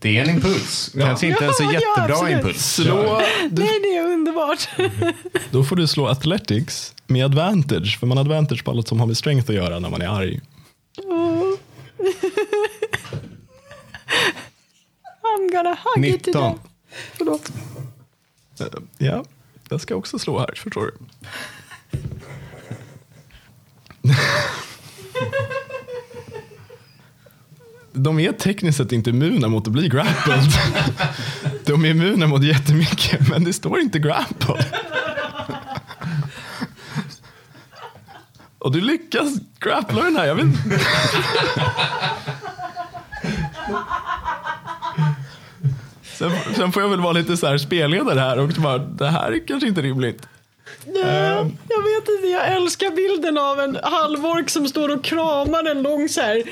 Det 0.00 0.18
är 0.18 0.22
en 0.24 0.30
impuls. 0.30 0.90
Kanske 0.98 1.26
inte 1.26 1.44
en 1.46 1.52
så 1.54 1.62
Ja, 1.62 1.72
ja, 1.72 1.80
jättebra 1.80 2.14
absolut. 2.14 2.36
impuls. 2.36 2.74
Slå, 2.74 3.20
du, 3.50 3.62
Nej, 3.62 3.80
det 3.82 3.96
är 3.96 4.04
underbart. 4.12 4.68
då 5.50 5.64
får 5.64 5.76
du 5.76 5.86
slå 5.86 6.06
athletics 6.06 6.94
med 7.06 7.24
advantage. 7.24 7.98
För 8.00 8.06
man 8.06 8.16
har 8.18 8.24
advantage 8.24 8.64
på 8.64 8.70
allt 8.70 8.88
som 8.88 9.00
har 9.00 9.06
med 9.06 9.16
strength 9.16 9.50
att 9.50 9.56
göra 9.56 9.78
när 9.78 9.90
man 9.90 10.02
är 10.02 10.08
arg. 10.08 10.40
I'm 15.22 15.52
gonna 15.52 15.76
hug 15.94 16.04
you 16.04 16.18
to 16.18 16.26
19. 16.26 16.32
death. 16.42 16.60
Förlåt. 17.12 17.52
Eh, 18.60 18.66
Ja, 18.98 19.24
jag 19.68 19.80
ska 19.80 19.94
också 19.94 20.18
slå 20.18 20.38
här, 20.38 20.52
förstår 20.56 20.82
du. 20.82 20.94
De 27.98 28.20
är 28.20 28.32
tekniskt 28.32 28.78
sett 28.78 28.92
inte 28.92 29.10
immuna 29.10 29.48
mot 29.48 29.66
att 29.66 29.72
bli 29.72 29.88
grappled. 29.88 30.40
De 31.64 31.84
är 31.84 31.88
immuna 31.90 32.26
mot 32.26 32.42
jättemycket, 32.42 33.28
men 33.28 33.44
det 33.44 33.52
står 33.52 33.80
inte 33.80 33.98
grappled. 33.98 34.64
Och 38.58 38.72
du 38.72 38.80
lyckas 38.80 39.28
grappla 39.60 40.02
den 40.02 40.16
här. 40.16 40.26
Jag 40.26 40.34
vet 40.34 40.44
inte. 40.44 40.80
Sen, 46.02 46.30
sen 46.56 46.72
får 46.72 46.82
jag 46.82 46.88
väl 46.90 47.00
vara 47.00 47.12
lite 47.12 47.36
så 47.36 47.46
här 47.46 47.58
spelledare 47.58 48.20
här 48.20 48.38
och 48.38 48.48
bara, 48.48 48.78
det 48.78 49.08
här 49.08 49.32
är 49.32 49.46
kanske 49.46 49.68
inte 49.68 49.82
rimligt. 49.82 50.28
Ja, 50.94 51.50
jag 51.68 51.82
vet 51.82 52.08
inte, 52.16 52.28
jag 52.32 52.56
älskar 52.56 52.90
bilden 52.90 53.38
av 53.38 53.60
en 53.60 53.78
halvork 53.82 54.50
som 54.50 54.68
står 54.68 54.88
och 54.88 55.04
kramar 55.04 55.70
en 55.70 55.82
lång 55.82 56.08
så 56.08 56.20
här 56.20 56.42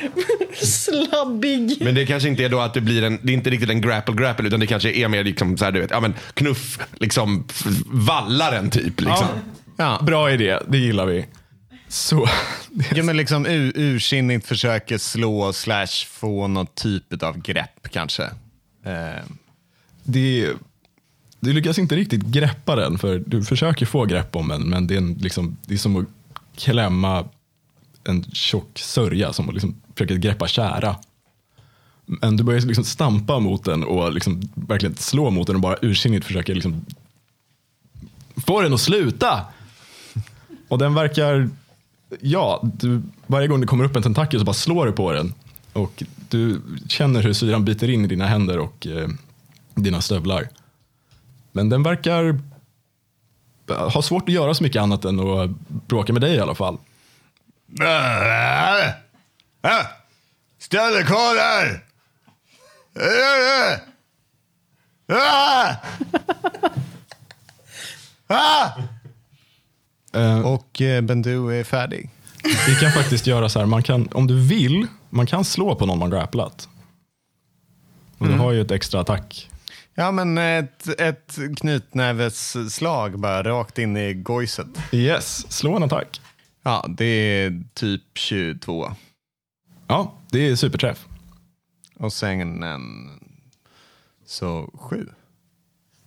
slabbig. 0.64 1.78
Men 1.80 1.94
det 1.94 2.06
kanske 2.06 2.28
inte 2.28 2.44
är 2.44 2.48
då 2.48 2.60
att 2.60 2.74
det 2.74 2.80
blir 2.80 3.02
en, 3.02 3.18
det 3.22 3.32
är 3.32 3.34
inte 3.34 3.50
riktigt 3.50 3.70
en 3.70 3.80
grapple 3.80 4.14
grapple 4.14 4.46
utan 4.46 4.60
det 4.60 4.66
kanske 4.66 4.92
är 4.92 5.08
mer 5.08 5.24
liksom 5.24 5.56
så 5.56 5.64
här, 5.64 5.72
du 5.72 5.80
vet, 5.80 5.90
ja 5.90 6.00
men 6.00 6.14
knuff, 6.34 6.78
liksom 6.92 7.44
vallaren 7.86 8.70
typ 8.70 9.00
liksom. 9.00 9.26
Ja. 9.76 10.00
Bra 10.02 10.32
idé, 10.32 10.58
det 10.68 10.78
gillar 10.78 11.06
vi. 11.06 11.26
Så, 11.88 12.28
Ja, 12.94 13.02
men 13.02 13.16
liksom 13.16 13.46
ur, 13.46 13.72
ursinnigt 13.76 14.46
försöker 14.46 14.98
slå 14.98 15.52
slash 15.52 16.06
få 16.10 16.46
något 16.46 16.74
typ 16.74 17.22
av 17.22 17.38
grepp 17.42 17.88
kanske. 17.90 18.22
Eh, 18.84 19.22
det, 20.02 20.50
du 21.40 21.52
lyckas 21.52 21.78
inte 21.78 21.96
riktigt 21.96 22.22
greppa 22.22 22.76
den, 22.76 22.98
för 22.98 23.22
du 23.26 23.44
försöker 23.44 23.86
få 23.86 24.04
grepp 24.04 24.36
om 24.36 24.48
den, 24.48 24.62
men 24.62 24.86
det 24.86 24.94
är, 24.94 24.98
en, 24.98 25.14
liksom, 25.14 25.56
det 25.66 25.74
är 25.74 25.78
som 25.78 25.96
att 25.96 26.06
klämma 26.56 27.24
en 28.04 28.24
tjock 28.32 28.78
sörja, 28.78 29.32
som 29.32 29.48
att 29.48 29.54
liksom 29.54 29.74
försöka 29.94 30.14
greppa 30.14 30.48
kära. 30.48 30.96
Men 32.06 32.36
du 32.36 32.44
börjar 32.44 32.60
liksom 32.60 32.84
stampa 32.84 33.38
mot 33.38 33.64
den 33.64 33.84
och 33.84 34.12
liksom 34.12 34.42
verkligen 34.54 34.96
slå 34.96 35.30
mot 35.30 35.46
den 35.46 35.56
och 35.56 35.62
bara 35.62 35.76
ursinnigt 35.82 36.26
försöker 36.26 36.54
liksom 36.54 36.84
få 38.46 38.60
den 38.60 38.74
att 38.74 38.80
sluta. 38.80 39.46
Och 40.68 40.78
den 40.78 40.94
verkar, 40.94 41.50
ja, 42.20 42.60
du, 42.62 43.02
varje 43.26 43.48
gång 43.48 43.60
det 43.60 43.66
kommer 43.66 43.84
upp 43.84 43.96
en 43.96 44.02
tentakel 44.02 44.40
så 44.40 44.46
bara 44.46 44.54
slår 44.54 44.86
du 44.86 44.92
på 44.92 45.12
den. 45.12 45.34
Och 45.72 46.02
du 46.28 46.60
känner 46.88 47.22
hur 47.22 47.32
syran 47.32 47.64
biter 47.64 47.90
in 47.90 48.04
i 48.04 48.08
dina 48.08 48.26
händer 48.26 48.58
och 48.58 48.86
eh, 48.86 49.08
dina 49.74 50.00
stövlar. 50.00 50.48
Men 51.56 51.68
den 51.68 51.82
verkar 51.82 52.40
ha 53.68 54.02
svårt 54.02 54.22
att 54.22 54.34
göra 54.34 54.54
så 54.54 54.62
mycket 54.62 54.82
annat 54.82 55.04
än 55.04 55.20
att 55.20 55.50
bråka 55.68 56.12
med 56.12 56.22
dig 56.22 56.34
i 56.34 56.40
alla 56.40 56.54
fall. 56.54 56.78
Stöldekarlar! 60.58 61.84
Eh, 70.12 70.40
Och 70.40 70.80
eh, 70.80 71.00
Bendu 71.02 71.60
är 71.60 71.64
färdig. 71.64 72.10
Vi 72.66 72.74
kan 72.80 72.92
faktiskt 72.92 73.26
göra 73.26 73.48
så 73.48 73.58
här, 73.58 73.66
man 73.66 73.82
kan, 73.82 74.08
om 74.12 74.26
du 74.26 74.40
vill, 74.40 74.86
man 75.10 75.26
kan 75.26 75.44
slå 75.44 75.74
på 75.74 75.86
någon 75.86 75.98
man 75.98 76.10
grapplat. 76.10 76.68
Och 78.18 78.26
du 78.26 78.32
har 78.38 78.52
ju 78.52 78.60
ett 78.60 78.70
extra 78.70 79.00
attack. 79.00 79.50
Ja, 79.98 80.10
men 80.12 80.38
ett, 80.38 81.00
ett 81.00 81.38
knytnävesslag 81.56 83.18
bara 83.18 83.42
rakt 83.42 83.78
in 83.78 83.96
i 83.96 84.14
gojset. 84.14 84.66
Yes, 84.92 85.52
slå 85.52 85.76
en 85.76 85.82
attack. 85.82 86.20
Ja, 86.62 86.84
det 86.88 87.04
är 87.04 87.64
typ 87.74 88.02
22. 88.14 88.92
Ja, 89.86 90.14
det 90.30 90.48
är 90.48 90.56
superträff. 90.56 91.06
Och 91.98 92.12
sen 92.12 92.62
en... 92.62 93.10
Så 94.26 94.70
sju. 94.74 95.08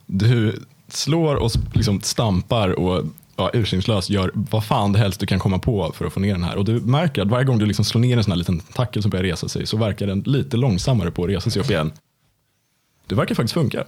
Du 0.06 0.64
slår 0.88 1.36
och 1.36 1.52
liksom 1.74 2.02
stampar 2.02 2.70
och 2.70 3.06
ja, 3.36 3.52
urskillningslöst 3.54 4.10
gör 4.10 4.32
vad 4.34 4.66
fan 4.66 4.94
det 4.94 5.00
helst 5.00 5.20
du 5.20 5.26
kan 5.26 5.40
komma 5.40 5.60
på 5.60 5.92
för 5.96 6.06
att 6.06 6.14
få 6.14 6.20
ner 6.20 6.34
den 6.34 6.44
här. 6.44 6.58
Och 6.58 6.66
du 6.66 6.80
märker 6.80 7.22
att 7.22 7.28
varje 7.28 7.46
gång 7.46 7.60
du 7.60 7.66
liksom 7.66 7.86
slår 7.86 8.02
ner 8.02 8.18
en 8.18 8.24
sån 8.24 8.32
här 8.32 8.38
liten 8.38 8.60
tackel 8.60 9.02
som 9.02 9.12
börjar 9.12 9.24
resa 9.24 9.48
sig 9.48 9.66
så 9.68 9.78
verkar 9.78 10.08
den 10.08 10.20
lite 10.20 10.58
långsammare 10.58 11.12
på 11.12 11.24
att 11.24 11.30
resa 11.30 11.50
sig 11.50 11.62
upp 11.62 11.70
igen. 11.70 11.92
Det 13.10 13.16
verkar 13.16 13.36
faktiskt 13.36 13.54
funka. 13.54 13.84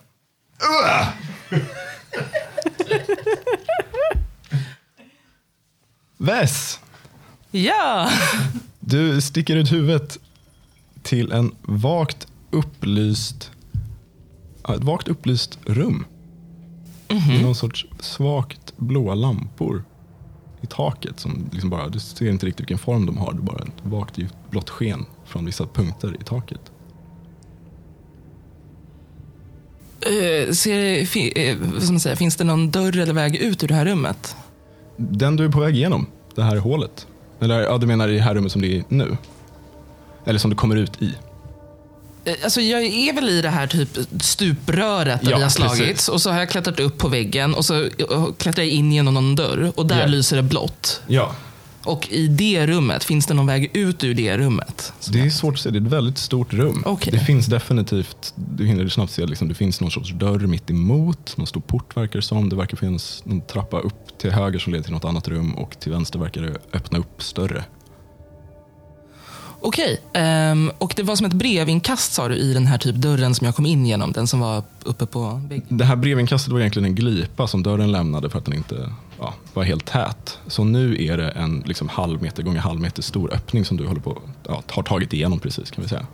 Väs! 6.18 6.80
Ja! 7.52 8.10
Du 8.80 9.22
sticker 9.22 9.56
ut 9.56 9.72
huvudet 9.72 10.19
till 11.03 11.31
en 11.31 11.56
vagt 11.61 12.27
upplyst, 12.52 13.52
ett 14.76 14.84
vagt 14.84 15.07
upplyst 15.07 15.60
rum. 15.65 16.06
Med 17.07 17.41
någon 17.41 17.56
sorts 17.56 17.85
svagt 17.99 18.77
blåa 18.77 19.15
lampor 19.15 19.84
i 20.61 20.68
taket. 20.68 21.19
Som 21.19 21.49
liksom 21.52 21.69
bara, 21.69 21.89
du 21.89 21.99
ser 21.99 22.30
inte 22.30 22.45
riktigt 22.45 22.60
vilken 22.60 22.77
form 22.77 23.06
de 23.06 23.18
har. 23.18 23.34
Det 23.34 23.39
är 23.39 23.43
bara 23.43 23.64
ett 23.64 23.73
vagt 23.84 24.19
blått 24.49 24.69
sken 24.69 25.06
från 25.26 25.45
vissa 25.45 25.68
punkter 25.68 26.15
i 26.22 26.23
taket. 26.23 26.72
Ser, 30.53 31.37
eh, 31.37 31.55
vad 31.73 31.83
ska 31.83 31.91
man 31.91 31.99
säga, 31.99 32.15
finns 32.15 32.35
det 32.35 32.43
någon 32.43 32.71
dörr 32.71 32.97
eller 32.99 33.13
väg 33.13 33.35
ut 33.35 33.63
ur 33.63 33.67
det 33.67 33.73
här 33.75 33.85
rummet? 33.85 34.35
Den 34.97 35.35
du 35.35 35.45
är 35.45 35.49
på 35.49 35.59
väg 35.59 35.75
igenom, 35.75 36.07
det 36.35 36.43
här 36.43 36.55
hålet. 36.57 37.07
Eller 37.39 37.59
ja, 37.61 37.77
du 37.77 37.87
menar 37.87 38.07
i 38.09 38.15
det 38.15 38.21
här 38.21 38.35
rummet 38.35 38.51
som 38.51 38.61
det 38.61 38.77
är 38.77 38.83
nu? 38.89 39.17
Eller 40.25 40.39
som 40.39 40.49
du 40.49 40.55
kommer 40.55 40.75
ut 40.75 41.01
i? 41.01 41.13
Eh, 42.25 42.33
Alltså 42.43 42.61
jag 42.61 42.81
är 42.83 43.13
väl 43.13 43.29
i 43.29 43.41
det 43.41 43.49
här 43.49 43.67
typ 43.67 43.89
stupröret 44.21 45.21
där 45.21 45.31
Ja, 45.31 45.37
vi 45.37 45.43
har 45.43 45.49
slagits. 45.49 45.79
precis. 45.79 46.09
Och 46.09 46.21
så 46.21 46.31
har 46.31 46.39
jag 46.39 46.49
klättrat 46.49 46.79
upp 46.79 46.97
på 46.97 47.07
väggen 47.07 47.53
och 47.53 47.65
så 47.65 47.83
eh, 47.83 47.89
klättrar 48.37 48.63
jag 48.63 48.73
in 48.73 48.91
genom 48.91 49.13
någon 49.13 49.35
dörr. 49.35 49.71
Och 49.75 49.85
där 49.85 49.99
Ja. 49.99 50.05
lyser 50.05 50.35
det 50.37 50.43
blått. 50.43 51.01
Ja. 51.07 51.35
Och 51.83 52.07
i 52.11 52.27
det 52.27 52.67
rummet, 52.67 53.03
finns 53.03 53.25
det 53.25 53.33
någon 53.33 53.45
väg 53.45 53.71
ut 53.73 54.03
ur 54.03 54.13
det 54.13 54.37
rummet? 54.37 54.93
Det 55.11 55.19
är 55.19 55.29
svårt 55.29 55.53
att 55.53 55.59
se. 55.59 55.69
Det 55.69 55.77
är 55.77 55.81
ett 55.81 55.91
väldigt 55.91 56.17
stort 56.17 56.53
rum. 56.53 56.83
Okej. 56.85 57.13
Det 57.13 57.19
finns 57.19 57.45
definitivt, 57.45 58.33
du 58.35 58.65
hinner 58.65 58.87
snabbt 58.87 59.11
se, 59.11 59.25
liksom, 59.25 59.47
det 59.47 59.55
finns 59.55 59.81
någon 59.81 59.91
sorts 59.91 60.11
dörr 60.11 60.39
mitt 60.39 60.69
emot. 60.69 61.37
Någon 61.37 61.47
stor 61.47 61.61
port 61.61 61.97
verkar 61.97 62.19
det 62.19 62.25
som. 62.25 62.49
Det 62.49 62.55
verkar 62.55 62.77
finnas 62.77 63.21
någon 63.25 63.41
trappa 63.41 63.79
upp 63.79 64.17
till 64.17 64.31
höger 64.31 64.59
som 64.59 64.73
leder 64.73 64.83
till 64.83 64.93
något 64.93 65.05
annat 65.05 65.27
rum 65.27 65.55
och 65.55 65.79
till 65.79 65.91
vänster 65.91 66.19
verkar 66.19 66.41
det 66.41 66.57
öppna 66.73 66.97
upp 66.99 67.23
större. 67.23 67.63
Okej, 69.63 70.01
ehm, 70.13 70.71
och 70.77 70.93
det 70.95 71.03
var 71.03 71.15
som 71.15 71.25
ett 71.25 71.33
brevinkast 71.33 72.13
sa 72.13 72.27
du 72.27 72.35
i 72.35 72.53
den 72.53 72.67
här 72.67 72.77
typ 72.77 72.95
dörren 72.95 73.35
som 73.35 73.45
jag 73.45 73.55
kom 73.55 73.65
in 73.65 73.85
genom. 73.85 74.11
Den 74.11 74.27
som 74.27 74.39
var 74.39 74.63
uppe 74.83 75.05
på 75.05 75.41
väggen. 75.49 75.65
Det 75.69 75.85
här 75.85 75.95
brevinkastet 75.95 76.53
var 76.53 76.59
egentligen 76.59 76.85
en 76.85 76.95
glipa 76.95 77.47
som 77.47 77.63
dörren 77.63 77.91
lämnade 77.91 78.29
för 78.29 78.37
att 78.37 78.45
den 78.45 78.53
inte 78.53 78.93
ja, 79.22 79.34
var 79.53 79.64
helt 79.64 79.85
tät. 79.85 80.39
Så 80.48 80.64
nu 80.64 81.03
är 81.06 81.18
det 81.18 81.30
en 81.30 81.64
liksom, 81.65 81.89
halv 81.89 82.22
meter 82.22 82.43
gånger 82.43 82.60
halv 82.60 82.81
meter 82.81 83.02
stor 83.02 83.34
öppning 83.34 83.65
som 83.65 83.77
du 83.77 83.88
håller 83.88 84.02
på, 84.02 84.22
ja, 84.48 84.64
har 84.72 84.84
tagit 84.84 85.14
igenom 85.14 85.39
precis 85.39 85.72
kan 85.72 85.84
vi 85.84 85.89
säga. 85.89 86.06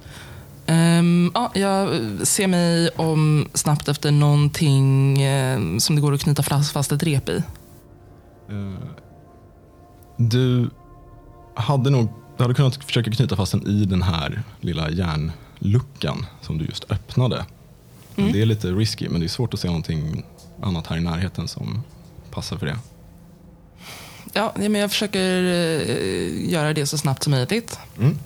Ehm, 0.65 1.31
ja, 1.33 1.51
jag 1.55 1.89
ser 2.27 2.47
mig 2.47 2.89
om 2.95 3.47
snabbt 3.53 3.87
efter 3.87 4.11
någonting 4.11 5.21
ehm, 5.21 5.79
som 5.79 5.95
det 5.95 6.01
går 6.01 6.13
att 6.13 6.21
knyta 6.21 6.43
fast 6.43 6.91
ett 6.91 7.03
rep 7.03 7.29
i. 7.29 7.43
Du 10.17 10.69
hade 11.55 11.89
nog 11.89 12.09
du 12.37 12.43
hade 12.43 12.53
kunnat 12.53 12.83
försöka 12.83 13.11
knyta 13.11 13.35
fast 13.35 13.51
den 13.51 13.67
i 13.67 13.85
den 13.85 14.01
här 14.01 14.43
lilla 14.61 14.89
järnluckan 14.89 16.25
som 16.41 16.57
du 16.57 16.65
just 16.65 16.91
öppnade. 16.91 17.45
Men 18.15 18.31
Det 18.31 18.41
är 18.41 18.45
lite 18.45 18.71
risky, 18.71 19.09
men 19.09 19.19
det 19.19 19.25
är 19.25 19.27
svårt 19.27 19.53
att 19.53 19.59
se 19.59 19.67
någonting 19.67 20.23
annat 20.61 20.87
här 20.87 20.97
i 20.97 21.01
närheten 21.01 21.47
som 21.47 21.83
passar 22.31 22.57
för 22.57 22.65
det. 22.65 22.77
Ja, 24.33 24.53
men 24.55 24.75
jag 24.75 24.89
försöker 24.91 25.43
eh, 25.43 26.49
göra 26.51 26.73
det 26.73 26.85
så 26.87 26.97
snabbt 26.97 27.23
som 27.23 27.31
möjligt. 27.31 27.79
Mm. 27.97 28.19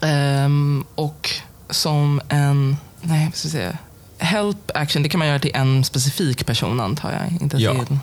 Ehm, 0.00 0.84
och 0.94 1.30
som 1.70 2.20
en, 2.28 2.76
nej, 3.02 3.24
vad 3.24 3.34
ska 3.34 3.46
jag 3.46 3.52
säga, 3.52 3.78
help 4.18 4.70
action, 4.74 5.02
det 5.02 5.08
kan 5.08 5.18
man 5.18 5.28
göra 5.28 5.38
till 5.38 5.50
en 5.54 5.84
specifik 5.84 6.46
person 6.46 6.80
antar 6.80 7.12
jag. 7.12 7.42
Inte 7.42 7.56
Ja. 7.56 7.84
till... 7.84 7.98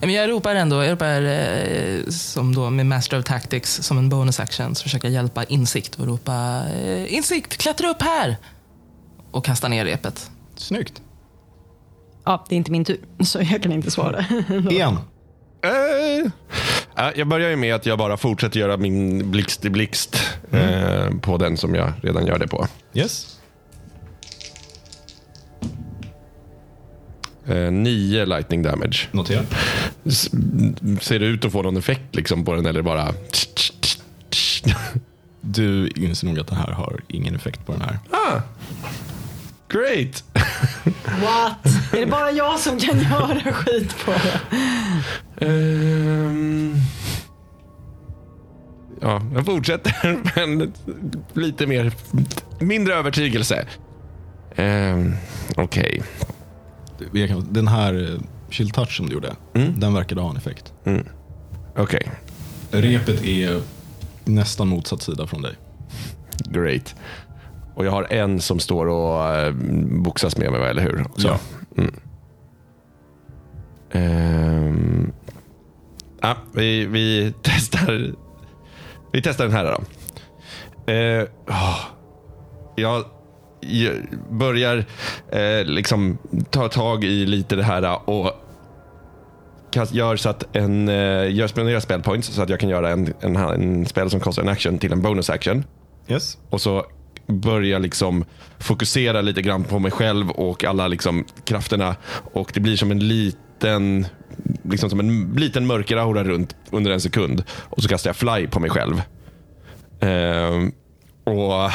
Men 0.00 0.12
jag 0.12 0.30
ropar 0.30 0.54
ändå, 0.54 0.82
jag 0.84 0.92
ropar 0.92 1.22
eh, 1.22 2.06
som 2.08 2.54
då 2.54 2.70
med 2.70 2.86
Master 2.86 3.18
of 3.18 3.24
Tactics 3.24 3.82
som 3.82 3.98
en 3.98 4.08
bonus 4.08 4.40
action, 4.40 4.74
så 4.74 4.82
försöker 4.82 5.08
jag 5.08 5.14
hjälpa 5.14 5.44
Insikt 5.44 5.94
och 5.94 6.06
ropa 6.06 6.62
eh, 6.74 7.14
Insikt, 7.14 7.56
klättra 7.56 7.88
upp 7.90 8.02
här! 8.02 8.36
Och 9.30 9.44
kasta 9.44 9.68
ner 9.68 9.84
repet. 9.84 10.30
Snyggt. 10.56 11.02
Ja, 12.24 12.44
det 12.48 12.54
är 12.54 12.56
inte 12.56 12.70
min 12.70 12.84
tur, 12.84 13.00
så 13.24 13.38
jag 13.42 13.62
kan 13.62 13.72
inte 13.72 13.90
svara. 13.90 14.24
En. 14.70 14.98
Ja, 16.96 17.12
jag 17.16 17.26
börjar 17.28 17.50
ju 17.50 17.56
med 17.56 17.74
att 17.74 17.86
jag 17.86 17.98
bara 17.98 18.16
fortsätter 18.16 18.60
göra 18.60 18.76
min 18.76 19.30
blixt 19.30 19.64
i 19.64 19.70
blixt 19.70 20.16
eh, 20.50 21.10
på 21.22 21.36
den 21.38 21.56
som 21.56 21.74
jag 21.74 21.92
redan 22.02 22.26
gör 22.26 22.38
det 22.38 22.48
på. 22.48 22.66
Yes. 22.94 23.34
Eh, 27.46 27.70
nio 27.70 28.26
lightning 28.26 28.62
damage. 28.62 29.08
Notera. 29.12 29.42
S- 30.06 30.30
Ser 31.00 31.18
det 31.18 31.26
ut 31.26 31.44
att 31.44 31.52
få 31.52 31.62
någon 31.62 31.76
effekt 31.76 32.14
liksom 32.14 32.44
på 32.44 32.54
den 32.54 32.66
eller 32.66 32.82
bara... 32.82 33.14
Du 35.40 35.88
inser 35.88 36.26
nog 36.26 36.38
att 36.38 36.46
det 36.46 36.54
här 36.54 36.72
har 36.72 37.00
ingen 37.08 37.34
effekt 37.34 37.66
på 37.66 37.72
den 37.72 37.80
här. 37.80 37.98
Ah, 38.10 38.40
great! 39.68 40.24
What? 41.22 41.66
Är 41.92 42.00
det 42.00 42.06
bara 42.06 42.30
jag 42.30 42.58
som 42.58 42.78
kan 42.78 42.98
göra 43.00 43.52
skit 43.52 43.94
på 44.04 44.10
det? 44.12 44.40
Ehm, 45.46 46.74
ja, 49.00 49.22
jag 49.34 49.46
fortsätter, 49.46 50.18
men 50.36 50.72
lite 51.32 51.66
mer, 51.66 51.92
mindre 52.60 52.94
övertygelse. 52.94 53.66
Um, 54.56 55.14
Okej. 55.56 56.02
Kan- 57.28 57.46
Den 57.52 57.68
här 57.68 58.12
eh, 58.12 58.20
chill 58.50 58.70
touch 58.70 58.96
som 58.96 59.06
du 59.06 59.12
gjorde, 59.14 59.36
den 59.76 59.94
verkade 59.94 60.20
ha 60.20 60.30
en 60.30 60.36
effekt. 60.36 60.72
Okej, 61.76 62.10
Repet 62.70 63.24
är 63.24 63.62
nästan 64.24 64.68
motsatt 64.68 65.02
sida 65.02 65.26
från 65.26 65.42
dig. 65.42 65.54
great. 66.50 66.94
Och 67.78 67.86
jag 67.86 67.90
har 67.90 68.12
en 68.12 68.40
som 68.40 68.58
står 68.58 68.86
och 68.86 69.46
uh, 69.46 69.52
boxas 70.02 70.36
med 70.36 70.52
mig, 70.52 70.70
eller 70.70 70.82
hur? 70.82 71.04
Så. 71.16 71.28
Ja. 71.28 71.38
Mm. 71.76 71.94
Ehm, 73.92 75.12
Ja, 76.20 76.36
vi, 76.52 76.86
vi 76.86 77.34
testar 77.42 78.14
Vi 79.12 79.22
testar 79.22 79.44
den 79.44 79.52
här 79.52 79.64
då. 79.64 79.82
Eh, 80.92 81.26
jag, 82.76 83.04
jag 83.60 83.94
börjar 84.30 84.84
eh, 85.32 85.64
liksom 85.64 86.18
ta 86.50 86.68
tag 86.68 87.04
i 87.04 87.26
lite 87.26 87.56
det 87.56 87.62
här 87.62 88.08
och 88.10 88.32
gör 89.90 90.16
så 90.16 90.28
att 90.28 90.56
en, 90.56 90.88
eh, 90.88 91.34
gör 91.34 91.46
spenderar 91.46 91.80
spell 91.80 92.02
points 92.02 92.28
så 92.28 92.42
att 92.42 92.48
jag 92.48 92.60
kan 92.60 92.68
göra 92.68 92.90
en, 92.90 93.14
en, 93.20 93.36
en 93.36 93.86
spel 93.86 94.10
som 94.10 94.20
kostar 94.20 94.42
en 94.42 94.48
action 94.48 94.78
till 94.78 94.92
en 94.92 95.02
bonus 95.02 95.30
action. 95.30 95.64
Yes. 96.08 96.38
Och 96.50 96.60
så 96.60 96.86
börja 97.28 97.78
liksom 97.78 98.24
fokusera 98.58 99.20
lite 99.20 99.42
grann 99.42 99.64
på 99.64 99.78
mig 99.78 99.90
själv 99.90 100.30
och 100.30 100.64
alla 100.64 100.88
liksom 100.88 101.24
krafterna. 101.44 101.96
Och 102.32 102.50
det 102.54 102.60
blir 102.60 102.76
som 102.76 102.90
en 102.90 103.08
liten 103.08 104.06
liksom 104.62 104.90
som 104.90 105.00
en 105.00 105.34
liten 105.34 105.66
mörker 105.66 105.96
aura 105.96 106.24
runt 106.24 106.56
under 106.70 106.90
en 106.90 107.00
sekund. 107.00 107.44
Och 107.50 107.82
så 107.82 107.88
kastar 107.88 108.08
jag 108.08 108.16
fly 108.16 108.46
på 108.46 108.60
mig 108.60 108.70
själv. 108.70 109.02
Ehm, 110.00 110.72
och 111.24 111.70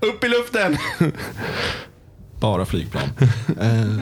upp 0.00 0.24
i 0.24 0.28
luften! 0.28 0.76
Bara 2.40 2.64
flygplan. 2.64 3.08
eh, 3.60 3.96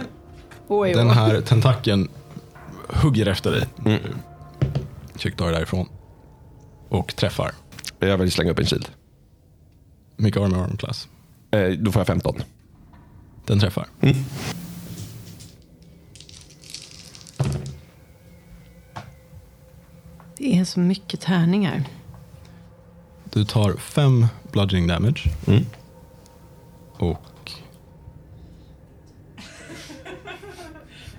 Oj, 0.69 0.93
den 0.93 1.11
här 1.11 1.41
tentakeln 1.41 2.09
hugger 2.89 3.27
efter 3.27 3.51
dig. 3.51 3.67
Mm. 3.87 4.01
Dig 5.23 5.33
därifrån. 5.37 5.89
Och 6.89 7.17
träffar. 7.17 7.53
Jag 8.09 8.19
vill 8.19 8.33
slänga 8.33 8.51
upp 8.51 8.59
en 8.59 8.67
shield. 8.67 8.89
Mycket 10.17 10.43
armor 10.43 10.59
arm 10.59 10.77
class. 10.77 11.09
Eh, 11.51 11.69
då 11.69 11.93
får 11.93 12.01
jag 12.01 12.07
15. 12.07 12.43
Den 13.47 13.61
träffar. 13.61 13.87
Det 20.37 20.59
är 20.59 20.65
så 20.65 20.81
mycket 20.81 21.21
tärningar. 21.21 21.85
Du 23.25 23.45
tar 23.45 23.73
fem 23.73 24.27
bludgeoning 24.53 24.89
damage. 24.89 25.23
Mm. 25.47 25.67
Och 26.93 27.53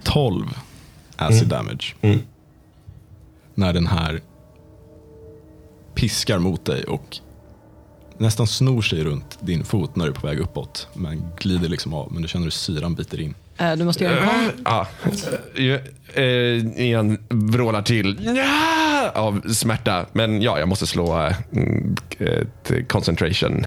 12 0.04 0.58
acid 1.16 1.48
damage. 1.48 1.96
Mm. 2.02 2.20
När 3.56 3.74
den 3.74 3.88
här 3.88 4.22
piskar 5.96 6.40
mot 6.40 6.66
dig 6.66 6.84
och 6.84 7.18
nästan 8.18 8.48
snor 8.48 8.82
sig 8.82 9.04
runt 9.04 9.38
din 9.42 9.64
fot 9.66 9.96
när 9.96 10.06
du 10.06 10.12
är 10.12 10.16
på 10.16 10.28
väg 10.28 10.40
uppåt. 10.40 10.88
Men 10.94 11.24
glider 11.38 11.70
liksom 11.70 11.94
av, 11.94 12.12
men 12.14 12.22
du 12.22 12.28
känner 12.28 12.44
hur 12.44 12.52
syran 12.52 12.96
biter 12.96 13.22
in. 13.22 13.34
Eh, 13.58 13.76
Du 13.76 13.84
måste 13.86 14.04
göra 14.04 14.20
en 14.20 14.28
kon- 14.30 14.62
Ja. 14.66 14.88
Eh, 16.14 16.24
igen 16.82 17.18
vrålar 17.30 17.82
till 17.82 18.20
ja! 18.36 19.12
av 19.16 19.42
smärta. 19.54 20.06
Men 20.14 20.42
ja, 20.42 20.60
jag 20.60 20.68
måste 20.68 20.88
slå 20.88 21.18
eh, 21.18 21.36
ett 22.20 22.88
concentration. 22.88 23.66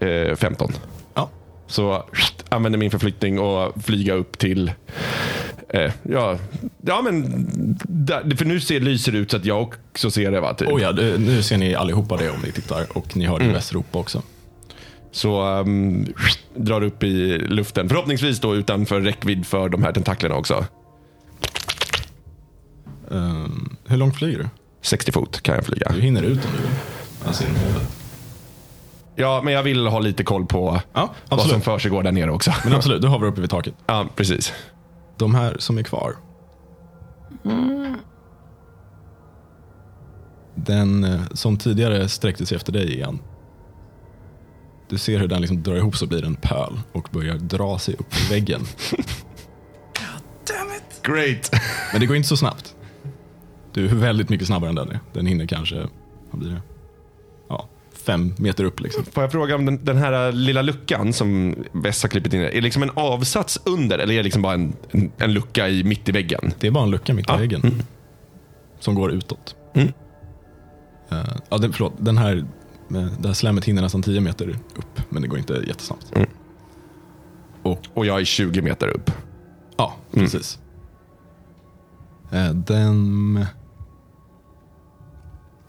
Eh, 0.00 0.36
15. 0.36 0.72
Ja. 1.14 1.30
Så 1.66 2.04
använder 2.48 2.78
min 2.78 2.90
förflyttning 2.90 3.38
och 3.38 3.82
flyga 3.84 4.14
upp 4.14 4.38
till 4.38 4.72
eh, 5.74 5.92
ja, 6.02 6.38
ja, 6.80 7.02
men 7.02 7.24
där, 7.88 8.36
för 8.36 8.44
nu 8.44 8.60
ser, 8.60 8.80
lyser 8.80 9.12
det 9.12 9.18
ut 9.18 9.30
så 9.30 9.36
att 9.36 9.44
jag 9.44 9.62
också 9.62 10.10
ser 10.10 10.30
det. 10.30 10.40
Va, 10.40 10.54
typ. 10.54 10.68
Oh 10.68 10.82
ja, 10.82 10.92
det, 10.92 11.18
nu 11.18 11.42
ser 11.42 11.58
ni 11.58 11.74
allihopa 11.74 12.16
det 12.16 12.30
om 12.30 12.40
ni 12.44 12.52
tittar. 12.52 12.86
Och 12.96 13.16
ni 13.16 13.26
hör 13.26 13.38
det 13.38 13.44
i 13.44 13.48
Västeuropa 13.48 13.98
också. 13.98 14.22
Så 15.12 15.58
um, 15.58 16.06
drar 16.54 16.82
upp 16.82 17.02
i 17.02 17.38
luften. 17.38 17.88
Förhoppningsvis 17.88 18.40
då 18.40 18.56
utanför 18.56 19.00
räckvidd 19.00 19.46
för 19.46 19.68
de 19.68 19.82
här 19.82 19.92
tentaklerna 19.92 20.34
också. 20.34 20.64
Ehm, 23.10 23.76
hur 23.86 23.96
långt 23.96 24.16
flyger 24.16 24.38
du? 24.38 24.48
60 24.82 25.12
fot 25.12 25.40
kan 25.42 25.54
jag 25.54 25.64
flyga. 25.66 25.92
Du 25.94 26.00
hinner 26.00 26.22
ut 26.22 26.44
om 26.44 26.50
du 26.56 26.62
vill. 26.62 26.70
Alltså. 27.26 27.44
Ja, 29.16 29.40
men 29.44 29.52
jag 29.54 29.62
vill 29.62 29.86
ha 29.86 29.98
lite 29.98 30.24
koll 30.24 30.46
på 30.46 30.80
Ja, 30.92 31.14
vad 31.28 31.40
som 31.40 31.46
absolut. 31.46 31.64
försiggår 31.64 32.02
där 32.02 32.12
nere 32.12 32.30
också. 32.30 32.52
Men 32.64 32.72
absolut, 32.72 33.02
du 33.02 33.08
hovar 33.08 33.26
uppe 33.26 33.40
vid 33.40 33.50
taket. 33.50 33.74
Ja, 33.86 34.06
precis. 34.16 34.52
De 35.20 35.34
här 35.34 35.56
som 35.58 35.78
är 35.78 35.82
kvar. 35.82 36.16
Den 40.54 41.04
eh, 41.04 41.20
som 41.32 41.56
tidigare 41.56 42.08
sträckte 42.08 42.46
sig 42.46 42.56
efter 42.56 42.72
dig 42.72 42.94
igen. 42.94 43.18
Du 44.88 44.98
ser 44.98 45.18
hur 45.18 45.28
den 45.28 45.40
liksom 45.40 45.62
drar 45.62 45.76
ihop 45.76 45.96
så 45.96 46.06
blir 46.06 46.20
det 46.20 46.26
en 46.26 46.36
pöl 46.36 46.80
och 46.92 47.08
börjar 47.12 47.34
dra 47.34 47.78
sig 47.78 47.94
upp 47.94 48.14
i 48.14 48.32
väggen. 48.32 48.60
Great. 51.02 51.50
Men 51.92 52.00
det 52.00 52.06
går 52.06 52.16
inte 52.16 52.28
så 52.28 52.36
snabbt. 52.36 52.76
Du 53.72 53.88
är 53.88 53.94
väldigt 53.94 54.28
mycket 54.28 54.46
snabbare 54.46 54.70
än 54.70 54.76
den 54.76 54.90
är. 54.90 55.00
Den 55.12 55.26
hinner 55.26 55.46
kanske, 55.46 55.88
vad 56.30 56.40
blir 56.40 56.50
det? 56.50 56.60
Fem 58.00 58.34
meter 58.38 58.64
upp 58.64 58.80
liksom. 58.80 59.04
Får 59.04 59.22
jag 59.22 59.32
fråga 59.32 59.54
om 59.54 59.64
den, 59.64 59.84
den 59.84 59.96
här 59.96 60.32
lilla 60.32 60.62
luckan 60.62 61.12
som 61.12 61.54
Vess 61.72 62.02
har 62.02 62.08
klippt 62.08 62.34
in 62.34 62.40
är 62.40 62.50
det 62.52 62.60
liksom 62.60 62.82
en 62.82 62.90
avsats 62.94 63.60
under 63.64 63.98
eller 63.98 64.12
är 64.14 64.16
det 64.18 64.22
liksom 64.22 64.42
bara 64.42 64.54
en, 64.54 64.72
en, 64.90 65.12
en 65.18 65.32
lucka 65.32 65.68
i, 65.68 65.84
mitt 65.84 66.08
i 66.08 66.12
väggen? 66.12 66.52
Det 66.60 66.66
är 66.66 66.70
bara 66.70 66.84
en 66.84 66.90
lucka 66.90 67.14
mitt 67.14 67.26
i 67.26 67.32
Ja. 67.32 67.36
väggen. 67.36 67.82
Som 68.78 68.94
går 68.94 69.10
utåt. 69.12 69.56
Mm. 69.74 69.88
Eh, 71.10 71.36
ja, 71.48 71.58
det, 71.58 71.72
förlåt, 71.72 71.92
den 71.98 72.18
här, 72.18 72.36
eh, 72.90 73.06
det 73.20 73.28
här 73.28 73.34
slammet 73.34 73.64
hinner 73.64 73.82
nästan 73.82 74.02
10 74.02 74.20
meter 74.20 74.48
upp, 74.76 75.00
men 75.08 75.22
det 75.22 75.28
går 75.28 75.38
inte 75.38 75.52
jättesnabbt. 75.66 76.16
Mm. 76.16 76.28
Och 77.62 77.78
Och 77.94 78.06
jag 78.06 78.20
är 78.20 78.24
20 78.24 78.62
meter 78.62 78.88
upp. 78.88 79.10
ja, 79.76 79.94
precis. 80.12 80.58
Eh, 82.32 82.50
den, 82.50 83.44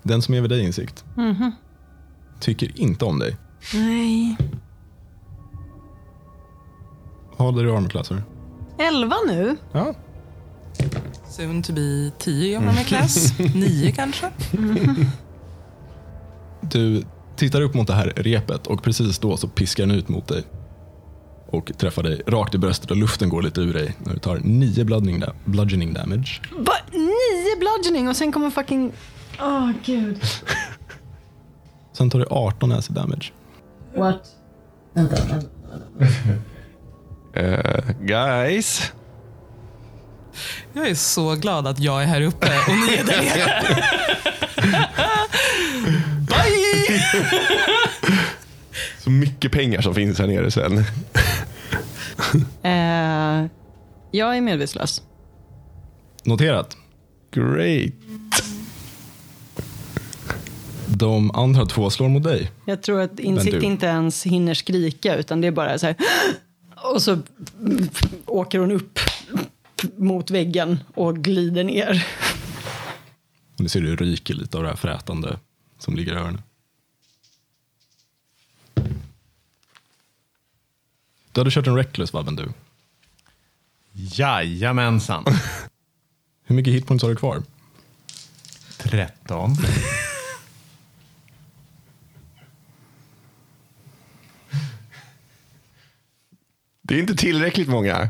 den 0.03 0.21
som 0.21 0.33
ger 0.35 0.47
dig 0.47 0.61
insikt 0.65 1.05
tycker 2.41 2.79
inte 2.81 3.05
om 3.05 3.19
dig. 3.19 3.37
Nej. 3.73 4.37
Vad 7.37 7.47
håller 7.47 7.63
du 7.63 7.69
i 7.69 7.75
armorklasser? 7.75 8.23
Elva 8.77 9.15
nu? 9.27 9.57
Ja. 9.71 9.93
Soon 11.29 11.63
to 11.63 11.73
be 11.73 12.11
10 12.19 12.57
om 12.57 12.65
man 12.65 12.77
är 12.77 12.83
klass. 12.83 13.33
9 13.55 13.91
kanske. 13.91 14.31
Du 16.61 17.03
tittar 17.35 17.61
upp 17.61 17.73
mot 17.73 17.87
det 17.87 17.93
här 17.93 18.13
repet 18.15 18.67
och 18.67 18.83
precis 18.83 19.19
då 19.19 19.37
så 19.37 19.47
piskar 19.47 19.85
den 19.85 19.95
ut 19.97 20.09
mot 20.09 20.27
dig. 20.27 20.43
Och 21.47 21.71
träffar 21.77 22.03
dig 22.03 22.21
rakt 22.27 22.55
i 22.55 22.57
bröstet 22.57 22.91
och 22.91 22.97
luften 22.97 23.29
går 23.29 23.41
lite 23.41 23.61
ur 23.61 23.73
dig 23.73 23.95
när 23.99 24.13
du 24.13 24.19
tar 24.19 24.39
nio 24.43 24.83
bludgeoning, 24.85 25.19
da- 25.19 25.33
bludgeoning 25.45 25.93
damage. 25.93 26.41
Va? 26.57 26.73
Nio 26.91 27.59
bludgeoning 27.59 28.09
och 28.09 28.15
sen 28.15 28.31
kommer 28.31 28.49
fucking... 28.49 28.91
Åh, 29.41 29.71
gud. 29.85 30.19
Sen 31.93 32.09
tar 32.09 32.19
du 32.19 32.25
18 32.29 32.71
acid 32.71 32.95
damage. 32.95 33.31
What? 33.95 34.21
Eh, 37.33 37.85
guys. 38.01 38.91
Jag 40.73 40.87
är 40.87 40.95
så 40.95 41.35
glad 41.35 41.67
att 41.67 41.79
jag 41.79 42.03
är 42.03 42.05
här 42.07 42.21
uppe 42.21 42.47
och 42.67 42.73
ni 42.87 42.93
är 42.93 43.03
där 43.03 43.21
nere. 43.21 43.83
Bye! 46.27 47.01
Så 48.99 49.09
mycket 49.09 49.51
pengar 49.51 49.81
som 49.81 49.95
finns 49.95 50.19
här 50.19 50.27
nere 50.27 50.51
sen. 50.51 50.77
Eh, 52.63 53.49
jag 54.11 54.37
är 54.37 54.41
medvetslös. 54.41 55.01
Noterat. 56.23 56.77
Great. 57.31 57.93
De 60.97 61.31
andra 61.31 61.65
två 61.65 61.89
slår 61.89 62.09
mot 62.09 62.23
dig. 62.23 62.51
Jag 62.65 62.83
tror 62.83 63.01
att 63.01 63.19
insikt 63.19 63.59
du. 63.59 63.65
inte 63.65 63.85
ens 63.85 64.25
hinner 64.25 64.53
skrika 64.53 65.15
utan 65.15 65.41
det 65.41 65.47
är 65.47 65.51
bara 65.51 65.79
så 65.79 65.85
här... 65.85 65.95
Och 66.93 67.01
så 67.01 67.19
åker 68.25 68.59
hon 68.59 68.71
upp 68.71 68.99
mot 69.97 70.31
väggen 70.31 70.79
och 70.95 71.17
glider 71.17 71.63
ner. 71.63 72.07
Och 73.53 73.61
ni 73.61 73.69
ser 73.69 73.81
det 73.81 73.95
ryker 73.95 74.33
lite 74.33 74.57
av 74.57 74.63
det 74.63 74.69
här 74.69 74.75
frätande 74.75 75.39
som 75.79 75.95
ligger 75.95 76.13
i 76.13 76.15
öronen. 76.15 76.41
Du 81.31 81.39
hade 81.39 81.51
kört 81.51 81.67
en 81.67 81.75
reckless 81.75 82.13
vabben 82.13 82.35
du. 82.35 82.49
Jajamensan. 83.91 85.25
Hur 86.45 86.55
mycket 86.55 86.73
hitpoints 86.73 87.03
har 87.03 87.09
du 87.09 87.15
kvar? 87.15 87.43
13. 88.77 89.55
Det 96.91 96.97
är 96.97 96.99
inte 96.99 97.15
tillräckligt 97.15 97.67
många. 97.67 98.09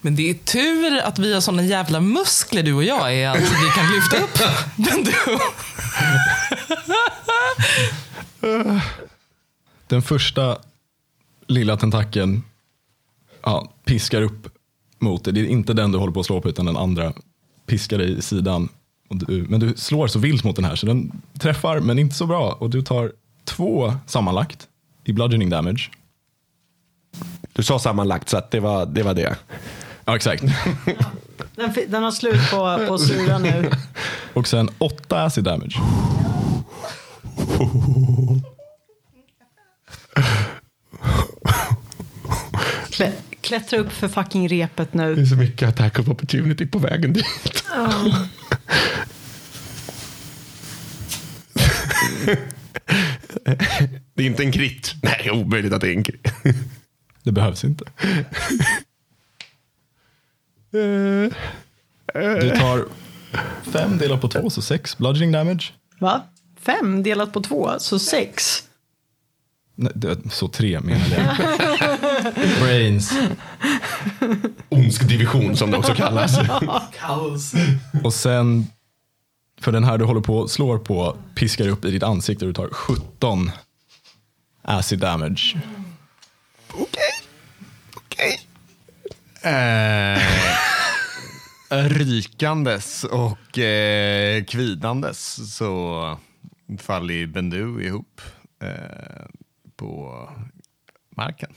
Men 0.00 0.16
det 0.16 0.30
är 0.30 0.34
tur 0.34 0.98
att 0.98 1.18
vi 1.18 1.34
har 1.34 1.40
såna 1.40 1.62
jävla 1.62 2.00
muskler 2.00 2.62
du 2.62 2.74
och 2.74 2.84
jag 2.84 3.14
är 3.14 3.28
att 3.28 3.40
vi 3.40 3.70
kan 3.74 3.92
lyfta 3.94 4.16
upp 4.16 4.38
den 4.76 5.04
du. 5.04 5.38
Den 9.86 10.02
första 10.02 10.58
lilla 11.46 11.76
tentakeln 11.76 12.42
ja, 13.42 13.72
piskar 13.84 14.22
upp 14.22 14.48
mot 14.98 15.24
dig. 15.24 15.32
Det 15.32 15.40
är 15.40 15.44
inte 15.44 15.74
den 15.74 15.92
du 15.92 15.98
håller 15.98 16.12
på 16.12 16.20
att 16.20 16.26
slå 16.26 16.40
på 16.40 16.48
utan 16.48 16.66
den 16.66 16.76
andra 16.76 17.12
piskar 17.66 17.98
dig 17.98 18.18
i 18.18 18.22
sidan. 18.22 18.68
Och 19.08 19.16
du, 19.16 19.46
men 19.48 19.60
du 19.60 19.74
slår 19.76 20.06
så 20.06 20.18
vilt 20.18 20.44
mot 20.44 20.56
den 20.56 20.64
här 20.64 20.76
så 20.76 20.86
den 20.86 21.22
träffar 21.38 21.80
men 21.80 21.98
inte 21.98 22.14
så 22.14 22.26
bra. 22.26 22.56
Och 22.60 22.70
du 22.70 22.82
tar 22.82 23.12
två 23.44 23.94
sammanlagt 24.06 24.68
i 25.04 25.12
bludgeoning 25.12 25.50
damage. 25.50 25.90
Du 27.58 27.62
sa 27.64 27.78
sammanlagt 27.78 28.28
så 28.28 28.36
att 28.36 28.50
det 28.50 28.60
var 28.60 28.86
det. 28.86 29.02
Var 29.02 29.14
det. 29.14 29.36
Ja, 30.04 30.16
exakt. 30.16 30.42
Den, 31.56 31.74
fi- 31.74 31.86
den 31.88 32.02
har 32.02 32.10
slut 32.10 32.50
på, 32.50 32.86
på 32.88 32.98
sura 32.98 33.38
nu. 33.38 33.70
Och 34.34 34.48
sen 34.48 34.70
åtta 34.78 35.22
acid 35.22 35.44
damage. 35.44 35.76
Klä, 42.90 43.12
klättra 43.40 43.78
upp 43.78 43.92
för 43.92 44.08
fucking 44.08 44.48
repet 44.48 44.88
Det 44.92 45.02
är 45.02 45.14
nu. 45.16 45.26
så 45.26 45.36
mycket 45.36 45.68
attack 45.68 45.98
of 45.98 46.08
opportunity 46.08 46.66
på 46.66 46.78
vägen 46.78 47.12
dit. 47.12 47.24
det 54.14 54.22
är 54.22 54.26
inte 54.26 54.42
en 54.42 54.52
krit. 54.52 54.94
Nej, 55.02 55.30
omöjligt 55.30 55.72
att 55.72 55.80
det 55.80 55.88
är 55.88 55.92
en 55.92 56.04
krit. 56.04 56.28
Det 57.28 57.32
behövs 57.32 57.64
inte. 57.64 57.84
Du 62.40 62.50
tar 62.60 62.86
fem 63.62 63.98
delat 63.98 64.20
på 64.20 64.28
två, 64.28 64.50
så 64.50 64.62
sex 64.62 64.98
bludgeoning 64.98 65.32
damage. 65.32 65.72
Va? 66.00 66.22
Fem 66.60 67.02
delat 67.02 67.32
på 67.32 67.40
två, 67.40 67.70
så 67.78 67.98
sex. 67.98 68.62
Nej, 69.74 69.92
det- 69.94 70.30
så 70.32 70.48
tre 70.48 70.80
menar 70.80 71.08
jag. 71.08 72.34
Brains. 72.60 73.12
Ondsk 74.68 75.08
division 75.08 75.56
som 75.56 75.70
det 75.70 75.76
också 75.76 75.94
kallas. 75.94 76.36
Kaos. 76.98 77.52
Och 78.04 78.14
sen, 78.14 78.66
för 79.60 79.72
den 79.72 79.84
här 79.84 79.98
du 79.98 80.04
håller 80.04 80.20
på 80.20 80.48
slår 80.48 80.78
på, 80.78 81.16
piskar 81.34 81.68
upp 81.68 81.84
i 81.84 81.90
ditt 81.90 82.02
ansikte 82.02 82.44
och 82.44 82.48
du 82.48 82.54
tar 82.54 82.68
17 82.68 83.50
acid 84.62 84.98
damage. 84.98 85.56
Eh, 89.48 90.18
rykandes 91.70 93.04
och 93.04 93.58
eh, 93.58 94.44
kvidandes 94.44 95.54
så 95.56 96.18
faller 96.78 97.26
Bendu 97.26 97.82
ihop 97.82 98.20
eh, 98.62 99.26
på 99.76 100.22
marken. 101.16 101.50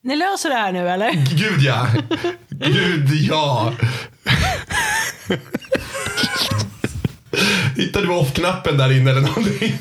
Ni 0.00 0.16
löser 0.16 0.48
det 0.48 0.54
här 0.54 0.72
nu 0.72 0.88
eller? 0.88 1.12
Gud 1.12 1.60
ja! 1.60 1.88
Gud 2.48 3.10
ja! 3.10 3.74
Hittade 7.76 8.06
du 8.06 8.12
off-knappen 8.12 8.78
där 8.78 8.92
inne 8.92 9.10
eller 9.10 9.20
någonting? 9.20 9.78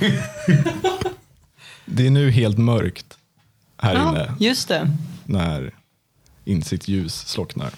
Det 1.85 2.07
är 2.07 2.11
nu 2.11 2.31
helt 2.31 2.57
mörkt 2.57 3.17
här 3.85 3.95
Ja, 3.95 4.09
inne 4.09 4.33
just 4.39 4.67
det. 4.67 4.91
när 5.25 5.73
insiktsljus 6.45 7.15
slocknar. 7.27 7.71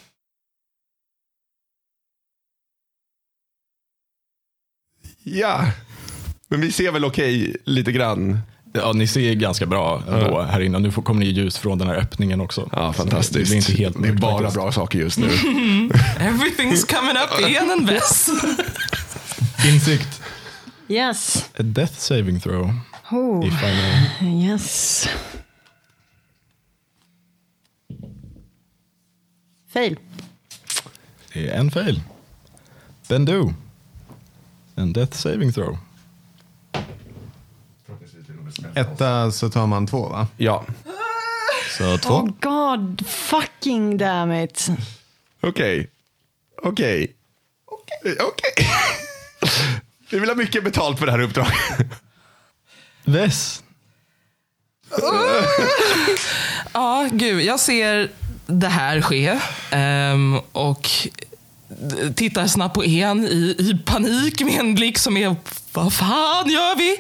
Ja, 5.24 5.72
men 6.48 6.62
vi 6.62 6.72
ser 6.72 6.92
väl 6.92 7.06
okej 7.06 7.56
lite 7.66 7.92
grann. 7.92 8.40
Ja, 8.74 8.94
ni 8.94 9.08
ser 9.08 9.34
ganska 9.34 9.66
bra 9.66 10.04
ändå 10.08 10.42
här 10.42 10.60
inne. 10.62 10.80
Nu 10.80 10.92
får- 10.92 11.02
kommer 11.02 11.20
ni 11.20 11.26
ljus 11.26 11.58
från 11.58 11.78
den 11.78 11.88
här 11.88 11.96
öppningen 11.96 12.42
också. 12.42 12.70
Ja, 12.72 12.94
Så 12.94 12.98
fantastiskt. 12.98 13.34
Det 13.34 13.44
blir 13.44 13.56
inte 13.56 13.74
helt 13.74 14.02
det 14.04 14.10
är 14.10 14.14
bara 14.14 14.38
faktiskt. 14.38 14.56
bra 14.56 14.72
saker 14.72 15.00
just 15.00 15.18
nu. 15.18 15.28
Everything's 16.20 16.96
coming 16.96 17.18
up 17.24 17.50
igen 17.50 17.72
en 17.80 17.86
bäst. 17.86 18.30
Insikt. 19.68 20.22
Yes. 20.88 21.50
A 21.60 21.64
death 21.64 21.94
saving 21.98 22.40
throw. 22.40 22.74
Oh, 23.12 23.48
If 23.48 23.64
I 23.64 23.66
may. 24.22 24.46
yes. 24.46 25.08
Fail. 29.78 30.00
Det 31.34 31.48
är 31.50 31.60
en 31.60 31.72
fail. 31.72 32.02
Bendu. 33.08 33.54
En 34.76 34.94
death 34.94 35.18
saving 35.18 35.54
throw. 35.54 35.78
Etta 38.76 39.32
så 39.32 39.50
tar 39.50 39.68
man 39.68 39.88
två 39.88 40.10
va? 40.10 40.28
Ja, 40.38 40.66
Så 41.78 41.98
två. 41.98 42.14
Oh 42.14 42.30
god 42.42 43.08
fucking 43.08 43.98
damn 43.98 44.32
it. 44.32 44.68
okej. 45.42 45.90
Okej. 46.64 47.16
Okej. 48.04 48.70
Vi 50.10 50.20
vill 50.20 50.30
ha 50.30 50.36
mycket 50.36 50.64
betalt 50.64 51.00
för 51.00 51.06
det 51.06 51.12
här 51.12 51.22
uppdraget. 51.22 51.54
Vess. 53.06 53.64
Ja, 56.74 57.10
gud. 57.12 57.42
Jag 57.42 57.60
ser 57.60 58.12
det 58.48 58.68
här 58.68 59.02
ske 59.02 59.40
Um, 59.72 60.42
och 60.52 60.90
tittar 62.16 62.48
snabbt 62.48 62.76
på 62.76 62.86
en 62.86 63.26
i, 63.26 63.56
i 63.60 63.78
panik 63.86 64.42
med 64.42 64.60
en 64.60 64.76
blick 64.76 64.98
som 64.98 65.18
är 65.18 65.36
vad 65.74 65.94
fan 65.94 66.50
gör 66.50 66.78
vi? 66.78 66.98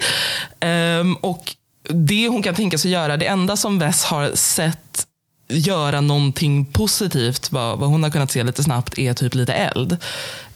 Um, 0.67 1.15
och 1.15 1.55
det 1.89 2.27
hon 2.27 2.43
kan 2.43 2.55
tänka 2.55 2.77
sig 2.77 2.91
göra, 2.91 3.17
det 3.17 3.25
enda 3.25 3.57
som 3.57 3.79
Vess 3.79 4.03
har 4.03 4.35
sett 4.35 5.07
göra 5.49 6.01
någonting 6.01 6.65
positivt, 6.65 7.51
vad, 7.51 7.79
vad 7.79 7.89
hon 7.89 8.03
har 8.03 8.09
kunnat 8.09 8.31
se 8.31 8.43
lite 8.43 8.63
snabbt, 8.63 8.99
är 8.99 9.13
typ 9.13 9.35
lite 9.35 9.53
eld. 9.53 9.97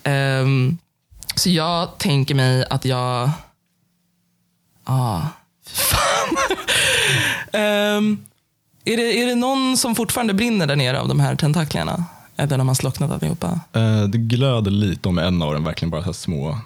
Um, 0.03 0.77
så 1.35 1.49
jag 1.49 1.97
tänker 1.97 2.35
mig 2.35 2.65
att 2.69 2.85
jag... 2.85 3.29
Ja, 4.87 5.27
fan. 5.67 6.37
um, 7.97 8.25
är, 8.85 8.97
det, 8.97 9.21
är 9.21 9.25
det 9.25 9.35
någon 9.35 9.77
som 9.77 9.95
fortfarande 9.95 10.33
brinner 10.33 10.67
där 10.67 10.75
nere 10.75 10.99
av 10.99 11.07
de 11.07 11.19
här 11.19 11.35
tentaklerna? 11.35 12.05
Eller 12.37 12.57
har 12.57 12.73
slocknat 12.73 13.11
allihopa? 13.11 13.59
Eh, 13.73 14.03
det 14.03 14.17
glöder 14.17 14.71
lite 14.71 15.09
om 15.09 15.17
en 15.17 15.41
av 15.41 15.53
dem, 15.53 15.63
verkligen 15.63 15.89
bara 15.89 16.03
så 16.03 16.13
små. 16.13 16.57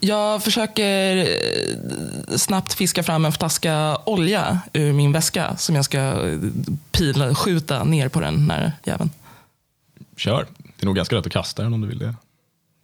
Jag 0.00 0.42
försöker 0.42 1.16
eh, 1.16 2.36
snabbt 2.36 2.74
fiska 2.74 3.02
fram 3.02 3.24
en 3.24 3.32
flaska 3.32 3.98
olja 4.04 4.60
ur 4.72 4.92
min 4.92 5.12
väska 5.12 5.56
som 5.56 5.74
jag 5.74 5.84
ska 5.84 5.98
eh, 5.98 6.38
pila, 6.90 7.34
skjuta 7.34 7.84
ner 7.84 8.08
på 8.08 8.20
den 8.20 8.50
här 8.50 8.72
jäveln. 8.84 9.10
Kör. 10.16 10.46
Det 10.58 10.82
är 10.82 10.86
nog 10.86 10.96
ganska 10.96 11.16
lätt 11.16 11.26
att 11.26 11.32
kasta 11.32 11.62
den 11.62 11.74
om 11.74 11.80
du 11.80 11.88
vill 11.88 11.98
det. 11.98 12.14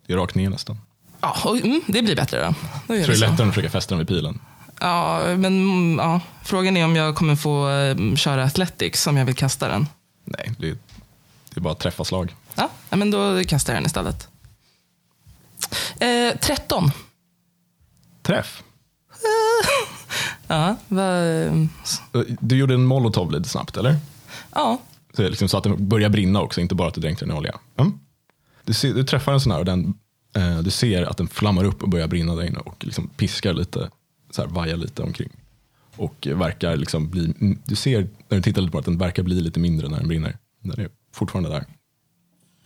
Det 0.07 0.13
är 0.13 0.17
rakt 0.17 0.35
ner 0.35 0.51
nästan. 0.51 0.79
Ja, 1.21 1.37
och, 1.45 1.57
mm, 1.57 1.81
det 1.87 2.03
blir 2.03 2.17
bättre 2.17 2.41
då. 2.41 2.47
då 2.47 2.55
Så 2.87 3.11
det 3.11 3.17
är 3.17 3.17
lättare 3.17 3.49
att 3.49 3.55
försöka 3.55 3.71
fästa 3.71 3.95
den 3.95 3.99
vid 3.99 4.09
pilen. 4.09 4.39
Ja, 4.83 5.23
men 5.27 5.45
mm, 5.45 5.99
ja, 5.99 6.21
frågan 6.43 6.77
är 6.77 6.85
om 6.85 6.97
jag 6.97 7.15
kommer 7.15 7.37
få 7.37 7.71
eh, 7.71 8.15
köra 8.15 8.45
Athletics 8.45 9.07
om 9.07 9.17
jag 9.17 9.25
vill 9.25 9.35
kasta 9.35 9.69
den. 9.69 9.87
Nej, 10.25 10.53
det 10.59 10.69
är, 10.69 10.77
det 11.51 11.57
är 11.57 11.61
bara 11.61 11.73
att 11.73 11.81
träffa 11.81 12.05
slag. 12.05 12.35
Ja, 12.55 12.71
men 12.91 13.11
då 13.11 13.45
kastar 13.45 13.73
jag 13.73 13.83
den 13.83 13.87
istället. 13.87 14.29
Eh, 16.01 16.39
13. 16.41 16.91
Träff. 18.23 18.63
Ja, 20.47 20.77
vad... 20.89 21.69
Du 22.41 22.57
gjorde 22.57 22.75
en 22.75 22.85
molotov 22.85 23.31
lite 23.33 23.49
snabbt, 23.49 23.77
eller? 23.77 23.97
Ja, 24.55 24.79
Så, 25.17 25.23
liksom 25.23 25.49
så 25.49 25.59
att 25.59 25.65
den 25.65 25.89
börjar 25.89 26.09
brinna 26.09 26.41
också, 26.41 26.61
inte 26.61 26.75
bara 26.75 26.89
att 26.89 26.95
du 26.95 27.01
dränkte 27.01 27.25
den 27.25 27.35
i 27.35 27.39
olja. 27.39 27.59
Mm. 27.77 27.99
Du, 28.65 28.73
ser, 28.73 28.95
du 28.95 29.05
träffar 29.05 29.33
en 29.33 29.41
sån 29.41 29.53
här 29.53 29.59
och 29.59 29.65
den, 29.65 29.95
eh, 30.37 30.59
du 30.59 30.71
ser 30.71 31.03
att 31.03 31.17
den 31.17 31.29
flammar 31.29 31.65
upp 31.65 31.83
och 31.83 31.89
börjar 31.89 32.07
brinna 32.09 32.35
där 32.35 32.45
inne 32.45 32.59
och 32.59 32.85
liksom 32.85 33.09
piskar 33.09 33.53
lite, 33.53 33.91
så 34.35 34.43
här, 34.43 34.49
vajar 34.49 34.77
lite 34.77 35.03
omkring. 35.03 35.31
Och 35.97 36.29
verkar 36.31 36.77
liksom 36.77 37.09
bli, 37.11 37.35
mm, 37.41 37.59
du 37.65 37.77
ser 37.77 38.09
när 38.29 38.37
du 38.37 38.43
tittar 38.43 38.63
lite 38.63 38.73
på 38.73 38.79
att 38.79 38.85
den 38.85 38.99
verkar 38.99 39.23
bli 39.23 39.41
lite 39.41 39.61
mindre 39.61 39.89
när 39.89 39.99
den 39.99 40.09
brinner. 40.09 40.39
Den 40.61 40.81
är 40.81 40.91
fortfarande 41.15 41.51
där. 41.51 41.65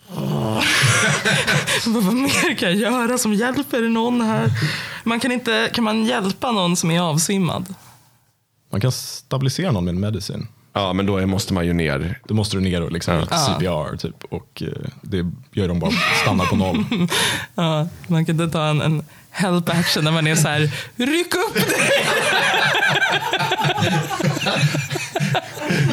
vad, 1.86 2.04
vad 2.04 2.14
mer 2.14 2.54
kan 2.54 2.68
jag 2.68 2.78
göra 2.78 3.18
som 3.18 3.34
hjälper 3.34 3.82
någon 3.82 4.20
här? 4.20 4.50
Man 5.04 5.20
kan, 5.20 5.32
inte, 5.32 5.70
kan 5.74 5.84
man 5.84 6.04
hjälpa 6.04 6.52
någon 6.52 6.76
som 6.76 6.90
är 6.90 7.00
avsvimmad? 7.00 7.74
Man 8.70 8.80
kan 8.80 8.92
stabilisera 8.92 9.72
någon 9.72 9.84
med 9.84 9.94
en 9.94 10.00
medicin. 10.00 10.48
Ja, 10.76 10.92
men 10.92 11.06
då 11.06 11.26
måste 11.26 11.54
man 11.54 11.66
ju 11.66 11.72
ner. 11.72 12.18
Då 12.24 12.34
måste 12.34 12.56
du 12.56 12.60
ner 12.60 12.82
och 12.82 12.92
liksom 12.92 13.20
lite 13.20 13.36
CPR 13.38 13.96
typ 13.96 14.24
och 14.30 14.62
eh, 14.62 14.88
det 15.02 15.26
gör 15.52 15.68
de 15.68 15.78
bara 15.78 15.90
stannar 16.22 16.44
på 16.46 16.56
noll. 16.56 16.84
Ja, 17.54 17.88
man 18.06 18.26
kan 18.26 18.40
inte 18.40 18.52
ta 18.52 18.66
en, 18.66 18.80
en 18.82 19.04
help 19.30 19.68
action 19.68 20.04
när 20.04 20.10
man 20.12 20.26
är 20.26 20.34
så 20.36 20.48
här, 20.48 20.70
ryck 20.96 21.34
upp 21.34 21.54
dig! 21.54 21.90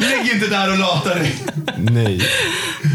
Ligg 0.00 0.32
inte 0.32 0.46
där 0.46 0.72
och 0.72 0.78
lata 0.78 1.14
dig. 1.14 1.36
Nej. 1.78 2.20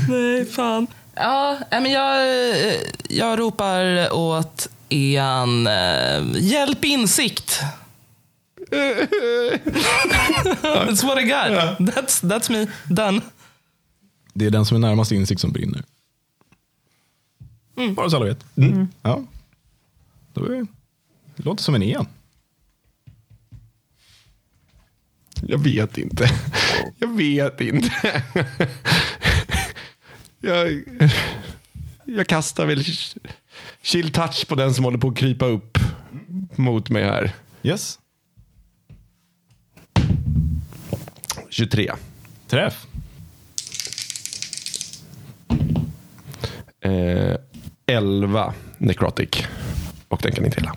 Nej, 0.10 0.46
fan. 0.46 0.88
Ja, 1.16 1.58
men 1.72 1.92
jag, 1.92 2.16
eh, 2.22 2.74
jag 3.10 3.40
ropar 3.40 4.14
åt 4.14 4.68
Ian, 4.90 5.68
eh, 5.68 6.22
hjälp 6.38 6.86
insikt. 6.86 7.62
That's 10.62 11.04
what 11.04 11.18
I 11.18 11.24
got. 11.24 11.78
That's, 11.80 12.22
that's 12.22 12.52
me. 12.52 12.68
Done. 12.90 13.22
Det 14.34 14.46
är 14.46 14.50
den 14.50 14.66
som 14.66 14.76
är 14.76 14.82
närmast 14.82 15.12
insikt 15.12 15.42
som 15.42 15.52
brinner. 15.52 15.84
Bara 17.96 18.10
så 18.10 18.16
alla 18.16 18.26
vet. 18.26 18.46
Ja. 19.02 19.24
Då 20.34 20.46
är, 20.46 20.68
det 21.36 21.46
låter 21.46 21.64
som 21.64 21.76
en 21.76 21.84
igen. 21.84 22.08
Jag 25.42 25.58
vet 25.58 25.98
inte. 25.98 26.30
Jag 27.00 27.18
vet 27.18 27.62
inte. 27.62 28.24
Jag, 30.42 30.84
jag 32.06 32.28
kastar 32.28 32.66
väl 32.66 32.84
chill 33.82 34.12
touch 34.12 34.48
på 34.48 34.56
den 34.56 34.74
som 34.74 34.86
håller 34.86 34.98
på 34.98 35.08
att 35.08 35.18
krypa 35.18 35.46
upp 35.46 35.78
mot 36.56 36.90
mig 36.90 37.04
här. 37.04 37.36
Yes. 37.64 37.99
23. 41.50 41.92
Träff. 42.48 42.88
Eh, 46.82 47.36
11 47.86 48.54
necrotic. 48.78 49.48
Och 50.08 50.20
den 50.24 50.32
kan 50.32 50.46
inte 50.46 50.60
hela. 50.60 50.76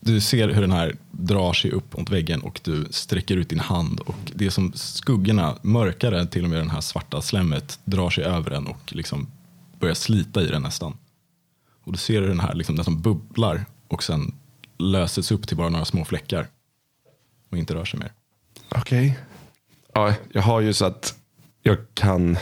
Du 0.00 0.20
ser 0.20 0.48
hur 0.48 0.60
den 0.60 0.72
här 0.72 0.96
drar 1.10 1.52
sig 1.52 1.70
upp 1.70 1.96
mot 1.96 2.10
väggen 2.10 2.40
och 2.40 2.60
du 2.64 2.86
sträcker 2.90 3.36
ut 3.36 3.48
din 3.48 3.60
hand 3.60 4.00
och 4.00 4.32
det 4.34 4.46
är 4.46 4.50
som 4.50 4.72
skuggorna, 4.72 5.58
mörkare 5.62 6.26
till 6.26 6.44
och 6.44 6.50
med 6.50 6.58
den 6.58 6.70
här 6.70 6.80
svarta 6.80 7.22
slemmet, 7.22 7.78
drar 7.84 8.10
sig 8.10 8.24
över 8.24 8.50
den 8.50 8.66
och 8.66 8.92
liksom 8.92 9.26
börjar 9.80 9.94
slita 9.94 10.42
i 10.42 10.46
den 10.46 10.62
nästan. 10.62 10.96
Och 11.84 11.92
du 11.92 11.98
ser 11.98 12.20
hur 12.20 12.28
den 12.28 12.40
här 12.40 12.54
liksom 12.54 12.74
nästan 12.74 13.00
bubblar 13.00 13.64
och 13.88 14.02
sen 14.02 14.34
löses 14.78 15.32
upp 15.32 15.48
till 15.48 15.56
bara 15.56 15.68
några 15.68 15.84
små 15.84 16.04
fläckar 16.04 16.46
och 17.50 17.58
inte 17.58 17.74
rör 17.74 17.84
sig 17.84 18.00
mer. 18.00 18.12
Okej. 18.76 19.18
Ja, 19.94 20.14
jag 20.32 20.42
har 20.42 20.60
ju 20.60 20.72
så 20.72 20.84
att 20.84 21.14
jag 21.62 21.78
kan... 21.94 22.38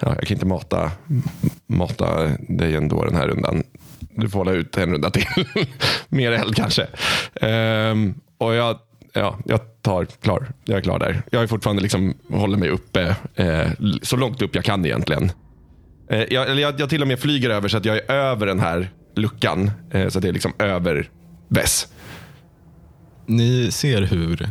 Ja, 0.00 0.14
jag 0.18 0.26
kan 0.26 0.34
inte 0.34 0.46
mata, 0.46 0.90
mata 1.66 2.26
dig 2.48 2.74
ändå 2.76 3.04
den 3.04 3.16
här 3.16 3.28
rundan. 3.28 3.62
Du 4.00 4.28
får 4.28 4.38
hålla 4.38 4.52
ut 4.52 4.76
en 4.76 4.92
runda 4.92 5.10
till. 5.10 5.26
Mer 6.08 6.32
eld 6.32 6.56
kanske. 6.56 6.86
Um, 7.40 8.14
och 8.38 8.54
jag, 8.54 8.78
ja, 9.12 9.38
jag 9.44 9.82
tar 9.82 10.04
klar. 10.04 10.52
Jag 10.64 10.78
är 10.78 10.82
klar 10.82 10.98
där. 10.98 11.22
Jag 11.30 11.42
är 11.42 11.46
fortfarande 11.46 11.82
liksom, 11.82 12.14
håller 12.30 12.58
mig 12.58 12.68
uppe 12.68 13.16
eh, 13.34 13.70
så 14.02 14.16
långt 14.16 14.42
upp 14.42 14.54
jag 14.54 14.64
kan 14.64 14.86
egentligen. 14.86 15.32
Eh, 16.10 16.24
jag, 16.30 16.50
eller 16.50 16.62
jag, 16.62 16.80
jag 16.80 16.90
till 16.90 17.02
och 17.02 17.08
med 17.08 17.18
flyger 17.18 17.50
över 17.50 17.68
så 17.68 17.76
att 17.76 17.84
jag 17.84 17.96
är 17.96 18.10
över 18.10 18.46
den 18.46 18.60
här 18.60 18.90
luckan. 19.14 19.70
Eh, 19.90 20.08
så 20.08 20.18
att 20.18 20.22
det 20.22 20.28
är 20.28 20.32
liksom 20.32 20.52
över 20.58 21.10
väss. 21.48 21.88
Ni 23.30 23.70
ser 23.70 24.02
hur 24.02 24.50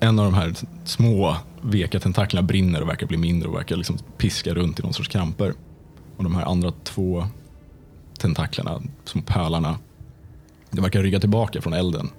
en 0.00 0.18
av 0.18 0.24
de 0.24 0.34
här 0.34 0.54
små 0.84 1.36
veka 1.62 2.00
tentaklerna 2.00 2.46
brinner 2.46 2.82
och 2.82 2.88
verkar 2.88 3.06
bli 3.06 3.16
mindre 3.16 3.48
och 3.48 3.54
verkar 3.54 3.76
liksom 3.76 3.98
piska 4.16 4.54
runt 4.54 4.80
i 4.80 4.82
någon 4.82 4.92
sorts 4.92 5.08
kramper. 5.08 5.54
Och 6.16 6.24
de 6.24 6.34
här 6.34 6.44
andra 6.44 6.72
två 6.84 7.26
tentaklerna, 8.18 8.82
små 9.04 9.22
pölarna, 9.22 9.78
de 10.70 10.80
verkar 10.80 11.02
rygga 11.02 11.20
tillbaka 11.20 11.62
från 11.62 11.72
elden 11.72 12.10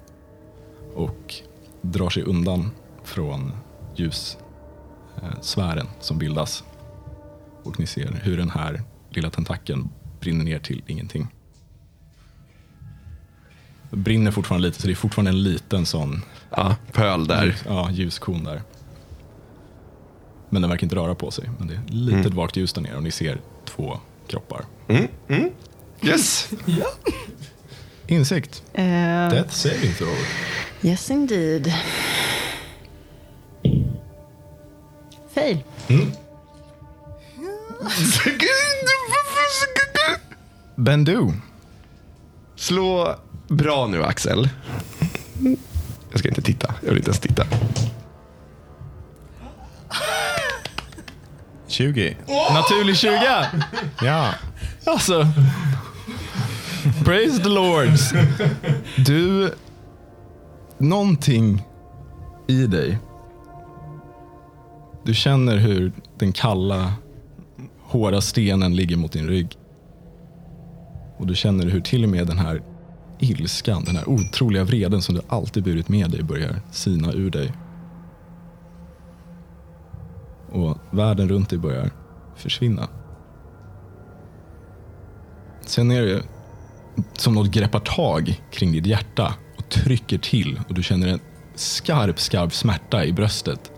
och 0.95 1.35
drar 1.81 2.09
sig 2.09 2.23
undan 2.23 2.71
från 3.03 3.51
ljussfären 3.95 5.87
som 5.99 6.17
bildas. 6.17 6.63
Och 7.63 7.79
ni 7.79 7.87
ser 7.87 8.19
hur 8.23 8.37
den 8.37 8.49
här 8.49 8.83
lilla 9.09 9.29
tentakeln 9.29 9.89
brinner 10.19 10.45
ner 10.45 10.59
till 10.59 10.83
ingenting. 10.87 11.27
Det 13.89 13.97
brinner 13.97 14.31
fortfarande 14.31 14.67
lite, 14.67 14.81
så 14.81 14.87
det 14.87 14.93
är 14.93 14.95
fortfarande 14.95 15.31
en 15.31 15.43
liten 15.43 15.85
sån 15.85 16.21
Ja, 16.55 16.75
pöl 16.91 17.27
där. 17.27 17.45
Ljus, 17.45 17.63
ja, 17.67 17.91
ljuskon 17.91 18.43
där. 18.43 18.61
Men 20.49 20.61
den 20.61 20.69
verkar 20.71 20.83
inte 20.85 20.95
röra 20.95 21.15
på 21.15 21.31
sig. 21.31 21.49
Men 21.57 21.67
det 21.67 21.73
är 21.73 21.81
lite 21.87 22.29
vagt 22.29 22.55
ljus 22.57 22.73
där 22.73 22.81
nere 22.81 22.95
och 22.95 23.03
ni 23.03 23.11
ser 23.11 23.41
två 23.65 23.99
kroppar. 24.27 24.65
Yes. 26.01 26.49
Insikt. 28.07 28.63
Eh, 28.73 28.83
Death 29.29 29.49
saving 29.49 29.93
throw. 29.93 30.15
yes 30.81 31.11
indeed. 31.11 31.73
Fail. 35.33 35.57
Bendu. 40.75 41.31
Slå 42.55 43.15
bra 43.49 43.87
nu 43.87 44.03
Axel. 44.03 44.49
Jag 46.11 46.19
ska 46.19 46.29
inte 46.29 46.41
titta. 46.41 46.73
Jag 46.81 46.89
vill 46.89 46.97
inte 46.97 47.09
ens 47.09 47.19
titta. 47.19 47.45
20. 51.67 52.17
Naturlig 52.53 52.97
20. 52.97 53.11
Ja. 54.01 54.33
Alltså. 54.85 55.27
Praise 57.05 57.43
the 57.43 57.49
lords. 57.49 58.13
Du. 59.05 59.53
Någonting 60.77 61.63
i 62.47 62.67
dig. 62.67 62.97
Du 65.03 65.13
känner 65.13 65.57
hur 65.57 65.91
den 66.19 66.31
kalla, 66.31 66.93
hårda 67.81 68.21
stenen 68.21 68.75
ligger 68.75 68.97
mot 68.97 69.11
din 69.11 69.27
rygg. 69.27 69.57
Och 71.17 71.27
du 71.27 71.35
känner 71.35 71.65
hur 71.65 71.81
till 71.81 72.03
och 72.03 72.09
med 72.09 72.27
den 72.27 72.37
här 72.37 72.61
ilskan, 73.19 73.83
den 73.83 73.95
här 73.95 74.09
otroliga 74.09 74.63
vreden 74.63 75.01
som 75.01 75.15
du 75.15 75.21
alltid 75.27 75.63
burit 75.63 75.89
med 75.89 76.11
dig 76.11 76.23
börjar 76.23 76.61
sina 76.71 77.13
ur 77.13 77.29
dig. 77.29 77.53
Och 80.51 80.77
världen 80.91 81.29
runt 81.29 81.49
dig 81.49 81.59
börjar 81.59 81.91
försvinna. 82.35 82.87
Sen 85.61 85.91
är 85.91 86.01
det 86.01 86.23
som 87.13 87.33
något 87.33 87.51
greppar 87.51 87.79
tag 87.79 88.41
kring 88.51 88.71
ditt 88.71 88.85
hjärta 88.85 89.33
och 89.57 89.69
trycker 89.69 90.17
till 90.17 90.59
och 90.67 90.73
du 90.73 90.83
känner 90.83 91.07
en 91.07 91.19
skarp, 91.55 92.19
skarp 92.19 92.53
smärta 92.53 93.05
i 93.05 93.13
bröstet. 93.13 93.71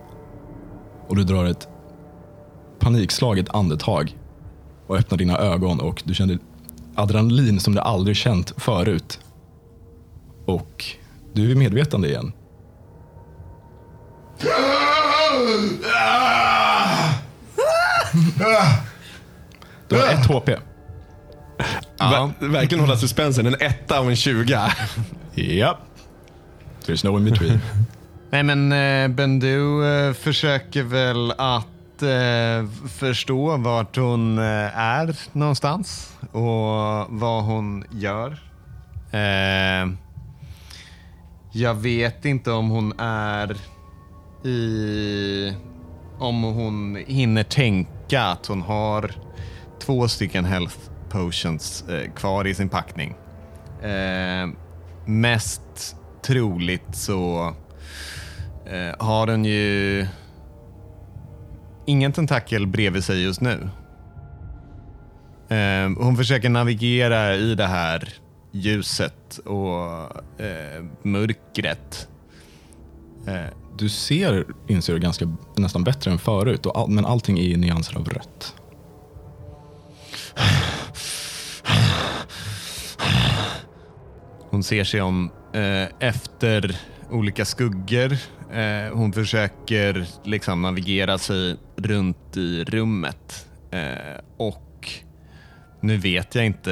Och 1.08 1.16
du 1.16 1.24
drar 1.24 1.46
ett 1.46 1.68
panikslaget 2.80 3.50
andetag 3.50 4.18
och 4.88 4.98
öppnar 4.98 5.18
dina 5.18 5.38
ögon 5.38 5.80
och 5.80 6.04
du 6.06 6.14
känner 6.14 6.40
adrenalin 6.96 7.60
som 7.60 7.76
du 7.76 7.80
aldrig 7.80 8.16
känt 8.16 8.54
förut. 8.58 9.20
Och 10.46 10.86
du 11.34 11.52
är 11.52 11.56
medvetande 11.56 12.08
igen. 12.10 12.34
Du 19.88 19.96
har 20.02 20.08
ett 20.14 20.26
HP. 20.26 20.50
Ver- 22.00 22.34
verkligen 22.50 22.84
hålla 22.84 22.98
suspensen. 22.98 23.46
En 23.48 23.56
etta 23.60 24.00
och 24.02 24.06
en 24.10 24.16
20. 24.16 24.60
Japp. 25.36 25.78
There's 26.86 27.06
no 27.12 27.18
in 27.18 27.26
between. 27.26 27.60
Nej 28.32 28.44
men 28.44 28.72
eh, 28.72 29.08
Bendu 29.16 29.86
eh, 29.86 30.14
försöker 30.14 30.84
väl 30.84 31.32
att 31.32 32.02
eh, 32.02 32.90
förstå 32.90 33.58
vart 33.58 33.96
hon 33.98 34.38
eh, 34.38 34.78
är 34.80 35.16
någonstans 35.32 36.14
och 36.32 37.06
vad 37.10 37.44
hon 37.44 37.84
gör. 37.92 38.32
Eh, 39.12 39.90
jag 41.52 41.74
vet 41.74 42.26
inte 42.26 42.52
om 42.52 42.70
hon 42.70 43.00
är 43.00 43.58
i... 44.48 45.54
Om 46.20 46.44
hon 46.44 47.04
hinner 47.08 47.44
tänka 47.44 48.24
att 48.24 48.46
hon 48.46 48.62
har 48.62 49.12
två 49.80 50.08
stycken 50.08 50.46
health 50.46 50.78
potions 51.10 51.86
eh, 51.90 52.12
kvar 52.12 52.48
i 52.48 52.56
sin 52.56 52.70
packning. 52.70 53.16
Eh, 53.82 54.50
mest 55.06 55.96
troligt 56.22 56.96
så 56.96 57.54
eh, 58.66 59.06
har 59.06 59.28
den 59.28 59.46
ju 59.46 60.08
ingen 61.86 62.12
tentakel 62.12 62.68
bredvid 62.68 63.04
sig 63.04 63.24
just 63.24 63.42
nu. 63.42 63.70
Eh, 65.50 65.90
hon 65.98 66.18
försöker 66.18 66.50
navigera 66.50 67.36
i 67.36 67.56
det 67.56 67.68
här 67.68 68.21
ljuset 68.52 69.38
och 69.38 69.82
eh, 70.42 70.84
mörkret. 71.04 72.08
Eh, 73.28 73.46
Du 73.78 73.90
ser, 73.90 74.46
inser 74.68 74.94
du, 74.94 75.00
ganska, 75.00 75.38
nästan 75.58 75.84
bättre 75.84 76.12
än 76.12 76.20
förut, 76.20 76.66
all, 76.66 76.90
men 76.90 77.06
allting 77.06 77.40
är 77.40 77.44
i 77.44 77.58
nyanser 77.58 77.98
av 77.98 78.10
rött. 78.10 78.56
Hon 84.50 84.64
ser 84.64 84.84
sig 84.84 85.02
om 85.02 85.32
eh, 85.54 85.88
efter 86.10 86.80
olika 87.12 87.46
skuggor. 87.46 88.18
Eh, 88.52 88.94
hon 88.94 89.14
försöker 89.14 90.06
liksom 90.24 90.62
navigera 90.62 91.18
sig 91.18 91.58
runt 91.76 92.38
i 92.38 92.64
rummet. 92.64 93.48
Eh, 93.72 94.20
och 94.38 94.90
nu 95.82 95.98
vet 95.98 96.36
jag 96.36 96.46
inte. 96.46 96.72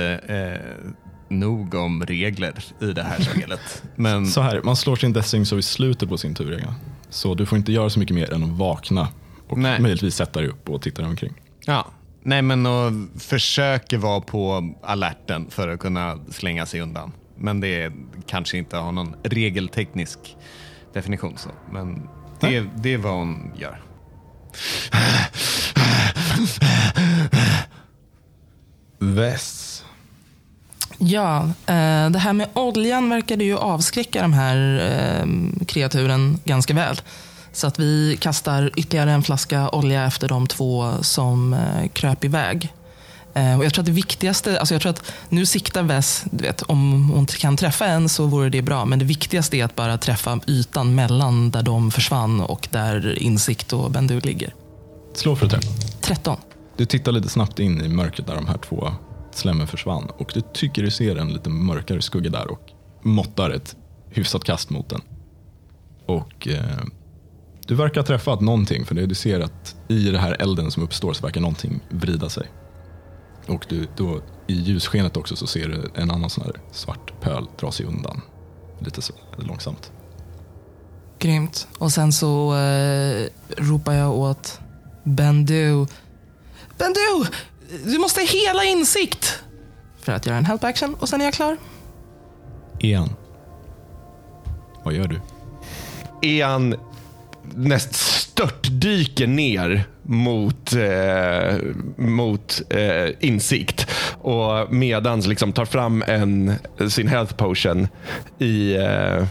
Nog 1.30 1.74
om 1.76 2.06
regler 2.06 2.64
i 2.82 2.86
det 2.86 3.04
här 3.04 3.22
spelet. 3.22 3.84
Men 3.96 4.28
Så 4.28 4.42
här, 4.42 4.62
man 4.64 4.76
slår 4.76 4.96
sin 4.96 5.14
Death 5.14 5.28
Saving 5.28 5.46
Throw 5.46 5.60
i 5.60 5.64
slutet 5.64 6.10
på 6.10 6.18
sin 6.18 6.36
tur. 6.36 6.54
Ega. 6.54 6.76
Så 7.10 7.36
du 7.36 7.46
får 7.46 7.58
inte 7.58 7.72
göra 7.72 7.90
så 7.90 8.00
mycket 8.00 8.16
mer 8.16 8.34
än 8.34 8.44
att 8.44 8.50
vakna 8.50 9.08
och 9.48 9.58
Nej. 9.58 9.82
möjligtvis 9.82 10.16
sätta 10.16 10.40
dig 10.40 10.50
upp 10.50 10.70
och 10.70 10.82
titta 10.82 11.02
dig 11.02 11.10
omkring. 11.10 11.34
ja, 11.66 11.88
nej 12.24 12.42
men 12.42 12.66
och 12.66 12.92
försöker 13.18 13.98
vara 13.98 14.22
på 14.22 14.74
alerten 14.84 15.48
för 15.50 15.68
att 15.68 15.80
kunna 15.80 16.20
slänga 16.32 16.66
sig 16.66 16.82
undan. 16.82 17.12
Men 17.38 17.60
det 17.60 17.94
kanske 18.28 18.58
inte 18.58 18.78
har 18.78 18.92
någon 18.92 19.16
regelteknisk 19.24 20.20
definition. 20.94 21.38
Så. 21.38 21.50
Men 21.72 22.10
det, 22.40 22.66
det 22.76 22.94
är 22.94 22.98
vad 22.98 23.14
hon 23.14 23.52
gör. 23.58 23.82
Väss. 29.00 29.69
Ja, 31.02 31.44
eh, 31.66 32.10
det 32.10 32.20
här 32.20 32.34
med 32.34 32.48
oljan 32.54 33.10
verkade 33.10 33.44
ju 33.44 33.58
avskräcka 33.58 34.22
de 34.22 34.34
här 34.34 34.82
eh, 34.92 35.26
kreaturen 35.66 36.40
ganska 36.46 36.74
väl. 36.74 37.02
Så 37.52 37.68
att 37.68 37.80
vi 37.80 38.18
kastar 38.22 38.72
ytterligare 38.76 39.12
en 39.12 39.24
flaska 39.24 39.70
olja 39.70 40.06
efter 40.06 40.28
de 40.28 40.48
två 40.48 40.94
som 41.02 41.54
eh, 41.54 41.90
kröp 41.94 42.24
iväg. 42.24 42.74
Och 43.58 43.66
jag 43.66 43.74
tror 43.74 43.82
att 43.82 43.86
det 43.86 43.92
viktigaste, 43.92 44.60
alltså 44.60 44.76
jag 44.76 44.82
tror 44.82 44.90
att 44.90 45.12
nu 45.30 45.46
siktar 45.46 45.84
Vess, 45.84 46.24
du 46.32 46.44
vet, 46.44 46.62
om 46.62 47.10
hon 47.10 47.26
kan 47.26 47.58
träffa 47.58 47.86
en 47.86 48.10
så 48.10 48.26
vore 48.26 48.50
det 48.50 48.62
bra. 48.62 48.86
Men 48.86 49.00
det 49.00 49.06
viktigaste 49.06 49.58
är 49.58 49.66
att 49.66 49.76
bara 49.76 49.98
träffa 49.98 50.40
ytan 50.48 50.96
mellan 50.96 51.52
där 51.52 51.62
de 51.62 51.92
försvann 51.92 52.42
och 52.42 52.68
där 52.72 53.20
Insikt 53.20 53.74
och 53.74 53.92
Bendu 53.92 54.20
ligger. 54.20 54.54
Slå 55.14 55.36
för 55.36 55.46
att 55.46 55.52
träffa. 55.52 55.68
13. 56.02 56.38
Du 56.78 56.86
tittar 56.86 57.12
lite 57.12 57.30
snabbt 57.30 57.60
in 57.60 57.82
i 57.82 57.88
mörkret 57.88 58.28
där 58.28 58.36
de 58.36 58.48
här 58.48 58.58
två 58.58 58.92
slemmen 59.36 59.68
försvann 59.68 60.10
och 60.18 60.32
du 60.34 60.42
tycker 60.54 60.84
du 60.84 60.92
ser 60.92 61.16
en 61.16 61.34
lite 61.34 61.50
mörkare 61.50 62.02
skugga 62.02 62.30
där 62.30 62.52
och 62.52 62.72
måttar 63.02 63.50
ett 63.50 63.76
hyfsat 64.10 64.44
kast 64.44 64.70
mot 64.70 64.90
den. 64.90 65.02
Och 66.06 66.48
eh, 66.48 66.84
du 67.68 67.76
verkar 67.76 68.02
ha 68.02 68.08
träffat 68.08 68.42
någonting 68.42 68.86
för 68.86 68.96
det 68.96 69.06
du 69.06 69.16
ser 69.16 69.40
att 69.40 69.76
i 69.88 70.04
den 70.04 70.22
här 70.22 70.42
elden 70.42 70.72
som 70.72 70.84
uppstår 70.84 71.14
så 71.14 71.26
verkar 71.26 71.42
någonting 71.42 71.80
vrida 71.90 72.30
sig. 72.30 72.48
Och 73.48 73.66
du, 73.70 73.88
då, 73.98 74.22
i 74.48 74.54
ljusskenet 74.54 75.18
också 75.18 75.36
så 75.36 75.48
ser 75.48 75.68
du 75.70 76.02
en 76.02 76.12
annan 76.12 76.30
sån 76.30 76.44
här 76.44 76.54
svart 76.72 77.22
pöl 77.22 77.48
dra 77.60 77.72
sig 77.72 77.86
undan. 77.86 78.22
Lite 78.80 79.02
så, 79.02 79.14
långsamt. 79.38 79.92
Grymt. 81.20 81.68
Och 81.78 81.92
sen 81.92 82.12
så 82.12 82.56
eh, 82.58 83.28
ropar 83.58 83.94
jag 83.94 84.12
åt 84.12 84.60
Bendu. 85.04 85.86
Bendu! 86.78 87.26
Du 87.86 87.98
måste 87.98 88.22
hela 88.22 88.64
insikt! 88.64 89.40
För 90.02 90.12
att 90.12 90.26
göra 90.26 90.38
en 90.38 90.46
help 90.46 90.64
action 90.64 90.96
och 91.00 91.10
sen 91.10 91.22
är 91.22 91.26
jag 91.26 91.34
klar. 91.34 91.58
Igen. 92.80 93.10
Vad 94.84 94.94
gör 94.94 95.08
du? 95.08 95.22
Ean 96.22 96.76
näst 97.56 97.94
störtdyker 97.94 99.28
ner 99.28 99.84
mot, 100.04 100.74
eh, 100.74 101.58
mot 101.98 102.62
eh, 102.70 103.10
insikt 103.20 103.88
och 104.22 104.74
medans 104.74 105.28
liksom 105.28 105.54
tar 105.54 105.66
fram 105.66 106.04
en, 106.08 106.54
sin 106.90 107.08
health 107.08 107.36
potion 107.36 107.88
i, 108.40 108.76
eh, 108.76 109.26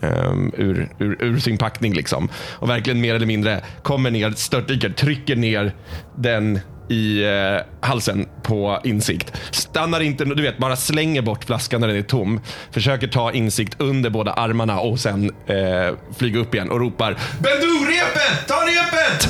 um, 0.00 0.52
ur, 0.56 0.92
ur, 0.98 1.22
ur 1.22 1.38
sin 1.38 1.58
packning. 1.58 1.94
Liksom. 1.94 2.28
Och 2.36 2.68
verkligen 2.68 3.00
mer 3.00 3.14
eller 3.14 3.26
mindre 3.26 3.64
kommer 3.82 4.10
ner, 4.10 4.30
störtdyker, 4.30 4.90
trycker 4.90 5.36
ner 5.36 5.74
den 6.16 6.60
i 6.88 7.24
eh, 7.24 7.88
halsen 7.88 8.26
på 8.42 8.80
insikt. 8.84 9.32
Stannar 9.50 10.00
inte, 10.00 10.24
du 10.24 10.42
vet, 10.42 10.58
bara 10.58 10.76
slänger 10.76 11.22
bort 11.22 11.44
flaskan 11.44 11.80
när 11.80 11.88
den 11.88 11.96
är 11.96 12.02
tom. 12.02 12.40
Försöker 12.70 13.06
ta 13.08 13.32
insikt 13.32 13.76
under 13.80 14.10
båda 14.10 14.32
armarna 14.32 14.80
och 14.80 15.00
sen 15.00 15.30
eh, 15.46 15.94
flyga 16.16 16.38
upp 16.40 16.54
igen 16.54 16.70
och 16.70 16.80
ropar 16.80 17.16
Bendu, 17.40 17.66
repet! 17.90 18.48
Ta 18.48 18.54
repet! 18.54 19.28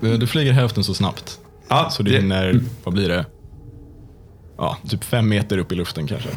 Du, 0.00 0.16
du 0.16 0.26
flyger 0.26 0.52
hälften 0.52 0.84
så 0.84 0.94
snabbt. 0.94 1.38
Ja, 1.68 1.90
Så 1.90 2.02
du 2.02 2.10
det- 2.10 2.16
hinner, 2.16 2.60
vad 2.84 2.94
blir 2.94 3.08
det? 3.08 3.24
Ja, 4.58 4.76
typ 4.88 5.04
fem 5.04 5.28
meter 5.28 5.58
upp 5.58 5.72
i 5.72 5.74
luften 5.74 6.06
kanske. 6.06 6.28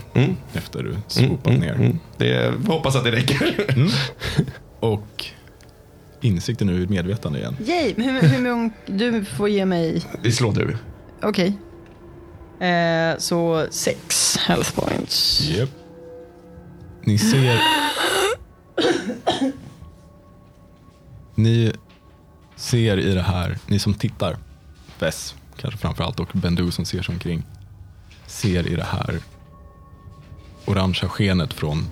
Efter 0.53 0.83
du 0.83 0.95
swopat 1.07 1.53
ner. 1.53 1.73
Mm, 1.73 1.99
det, 2.17 2.53
hoppas 2.67 2.95
att 2.95 3.03
det 3.03 3.11
räcker. 3.11 3.55
Och 4.79 5.25
insikten 6.23 6.67
nu 6.67 6.83
i 6.83 6.87
medvetande 6.87 7.39
igen. 7.39 7.57
Yay! 7.67 7.93
Hur, 7.97 8.21
hur 8.21 8.41
många... 8.41 8.69
Du 8.85 9.25
får 9.25 9.49
ge 9.49 9.65
mig... 9.65 10.01
Det 10.23 10.31
slår 10.31 10.53
du. 10.53 10.77
Okej. 11.21 11.57
Eh, 12.67 13.17
så 13.17 13.67
sex 13.71 14.37
health 14.37 14.75
points. 14.75 15.41
Yep. 15.49 15.69
Ni 17.03 17.17
ser... 17.17 17.59
Ni 21.35 21.73
ser 22.55 22.97
i 22.97 23.13
det 23.13 23.21
här, 23.21 23.57
ni 23.67 23.79
som 23.79 23.93
tittar, 23.93 24.37
Vess 24.99 25.35
kanske 25.57 25.79
framförallt 25.79 26.19
och 26.19 26.29
Bendu 26.33 26.71
som 26.71 26.85
ser 26.85 27.01
sig 27.01 27.13
omkring, 27.13 27.43
ser 28.27 28.67
i 28.67 28.75
det 28.75 28.83
här 28.83 29.19
orangea 30.65 31.09
skenet 31.09 31.53
från 31.53 31.85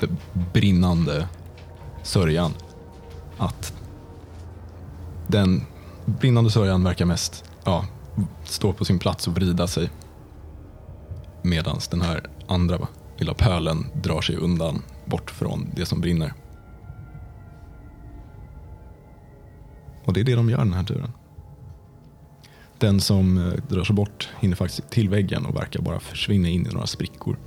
det 0.00 0.08
brinnande 0.52 1.28
sörjan 2.02 2.54
att 3.38 3.72
den 5.26 5.62
brinnande 6.04 6.50
sörjan 6.50 6.84
verkar 6.84 7.04
mest 7.04 7.44
ja, 7.64 7.86
stå 8.44 8.72
på 8.72 8.84
sin 8.84 8.98
plats 8.98 9.28
och 9.28 9.34
vrida 9.34 9.66
sig 9.66 9.90
medan 11.42 11.78
den 11.90 12.00
här 12.00 12.22
andra 12.48 12.88
lilla 13.16 13.34
pölen 13.34 13.86
drar 14.02 14.20
sig 14.20 14.36
undan 14.36 14.82
bort 15.04 15.30
från 15.30 15.70
det 15.76 15.86
som 15.86 16.00
brinner. 16.00 16.32
Och 20.04 20.12
det 20.12 20.20
är 20.20 20.24
det 20.24 20.34
de 20.34 20.50
gör 20.50 20.58
den 20.58 20.72
här 20.72 20.84
turen. 20.84 21.12
Den 22.78 23.00
som 23.00 23.38
eh, 23.38 23.52
drar 23.68 23.84
sig 23.84 23.94
bort 23.94 24.28
hinner 24.40 24.56
faktiskt 24.56 24.90
till 24.90 25.08
väggen 25.08 25.46
och 25.46 25.56
verkar 25.56 25.80
bara 25.80 26.00
försvinna 26.00 26.48
in 26.48 26.66
i 26.66 26.70
några 26.70 26.86
sprickor. 26.86 27.38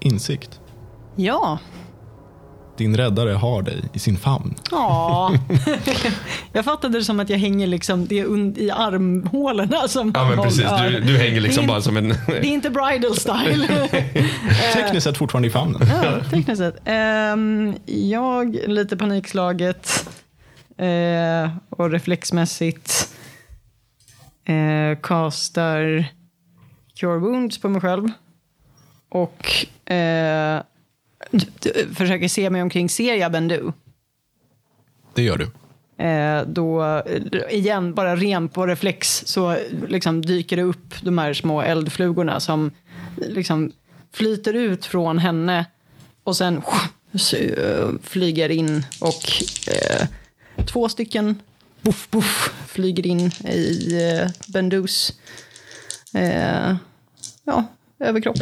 Insikt. 0.00 0.60
Ja. 1.16 1.58
Din 2.76 2.96
räddare 2.96 3.30
har 3.30 3.62
dig 3.62 3.82
i 3.92 3.98
sin 3.98 4.16
famn. 4.16 4.54
Ja. 4.70 5.32
jag 6.52 6.64
fattade 6.64 6.98
det 6.98 7.04
som 7.04 7.20
att 7.20 7.30
jag 7.30 7.38
hänger 7.38 7.66
liksom 7.66 8.06
det 8.06 8.14
i 8.56 8.70
armhålorna. 8.70 9.88
Som 9.88 10.12
Ja, 10.14 10.28
men 10.28 10.42
precis. 10.42 10.66
Du, 10.90 11.00
du 11.00 11.18
hänger 11.18 11.40
liksom 11.40 11.66
bara 11.66 11.80
som 11.82 11.96
en... 11.96 12.08
Det 12.26 12.38
är 12.38 12.44
inte 12.44 12.70
bridal 12.70 13.16
style. 13.16 13.88
Tekniskt 14.74 15.04
sett 15.04 15.16
fortfarande 15.16 15.48
i 15.48 15.50
famnen. 15.50 15.88
ja, 16.02 16.24
tekniskt 16.30 16.58
sett. 16.58 16.76
Ehm, 16.84 17.74
jag, 17.86 18.58
lite 18.66 18.96
panikslaget 18.96 20.08
eh, 20.78 21.50
och 21.70 21.90
reflexmässigt 21.90 23.08
eh, 24.44 24.98
castar 25.02 26.06
Cure 27.00 27.18
Wounds 27.18 27.60
på 27.60 27.68
mig 27.68 27.80
själv. 27.80 28.08
Och 29.08 29.66
eh, 29.92 30.62
försöker 31.94 32.28
se 32.28 32.50
mig 32.50 32.62
omkring. 32.62 32.88
Ser 32.88 33.14
jag 33.14 33.32
Bendu? 33.32 33.72
Det 35.14 35.22
gör 35.22 35.36
du. 35.38 35.50
Eh, 36.04 36.42
då, 36.46 37.02
igen, 37.50 37.94
bara 37.94 38.16
ren 38.16 38.48
på 38.48 38.66
reflex, 38.66 39.22
så 39.26 39.56
liksom 39.88 40.22
dyker 40.22 40.56
det 40.56 40.62
upp 40.62 40.94
de 41.02 41.18
här 41.18 41.34
små 41.34 41.62
eldflugorna 41.62 42.40
som 42.40 42.70
liksom 43.16 43.72
flyter 44.12 44.54
ut 44.54 44.84
från 44.84 45.18
henne 45.18 45.66
och 46.24 46.36
sen 46.36 46.62
flyger 48.02 48.48
in 48.48 48.84
och 49.00 49.22
eh, 49.68 50.08
två 50.66 50.88
stycken 50.88 51.42
buff, 51.82 52.10
buff, 52.10 52.54
flyger 52.66 53.06
in 53.06 53.20
i 53.44 53.92
eh, 54.12 54.30
Bendus 54.48 55.12
eh, 56.14 56.76
ja, 57.44 57.64
överkropp. 57.98 58.38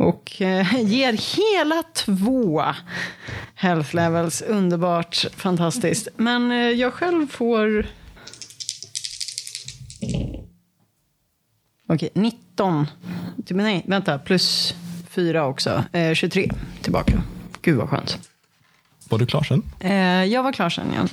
Och 0.00 0.42
eh, 0.42 0.80
ger 0.82 1.12
hela 1.12 1.82
två 1.94 2.64
health 3.54 3.94
levels. 3.94 4.42
Underbart, 4.42 5.26
fantastiskt. 5.36 6.08
Men 6.16 6.50
eh, 6.50 6.56
jag 6.56 6.92
själv 6.92 7.26
får... 7.26 7.86
Okej, 11.88 12.10
19. 12.14 12.86
Typ, 13.46 13.56
Nej, 13.56 13.84
vänta. 13.86 14.18
Plus 14.18 14.74
4 15.08 15.46
också. 15.46 15.84
Eh, 15.92 16.14
23 16.14 16.50
tillbaka. 16.82 17.22
Gud 17.62 17.76
vad 17.76 17.88
skönt. 17.88 18.30
Var 19.08 19.18
du 19.18 19.26
klar 19.26 19.42
sen? 19.42 19.62
Eh, 19.80 20.24
jag 20.24 20.42
var 20.42 20.52
klar 20.52 20.70
sen, 20.70 20.86
ja. 20.94 21.06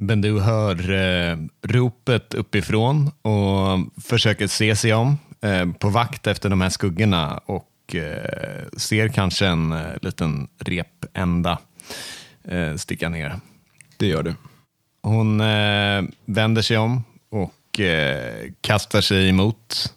Bendu. 0.00 0.30
Bendu 0.30 0.40
hör 0.40 0.90
eh, 0.90 1.36
ropet 1.62 2.34
uppifrån 2.34 3.10
och 3.22 4.02
försöker 4.04 4.46
se 4.46 4.76
sig 4.76 4.94
om 4.94 5.18
eh, 5.40 5.72
på 5.72 5.88
vakt 5.88 6.26
efter 6.26 6.48
de 6.48 6.60
här 6.60 6.68
skuggorna 6.68 7.38
och 7.38 7.94
eh, 7.94 8.68
ser 8.76 9.08
kanske 9.08 9.46
en 9.46 9.72
eh, 9.72 9.92
liten 10.02 10.48
repända 10.58 11.58
eh, 12.44 12.74
sticka 12.76 13.08
ner. 13.08 13.40
Det 13.96 14.06
gör 14.06 14.22
du. 14.22 14.34
Hon 15.02 15.40
eh, 15.40 16.02
vänder 16.24 16.62
sig 16.62 16.78
om 16.78 17.04
och 17.30 17.80
eh, 17.80 18.50
kastar 18.60 19.00
sig 19.00 19.28
emot 19.28 19.94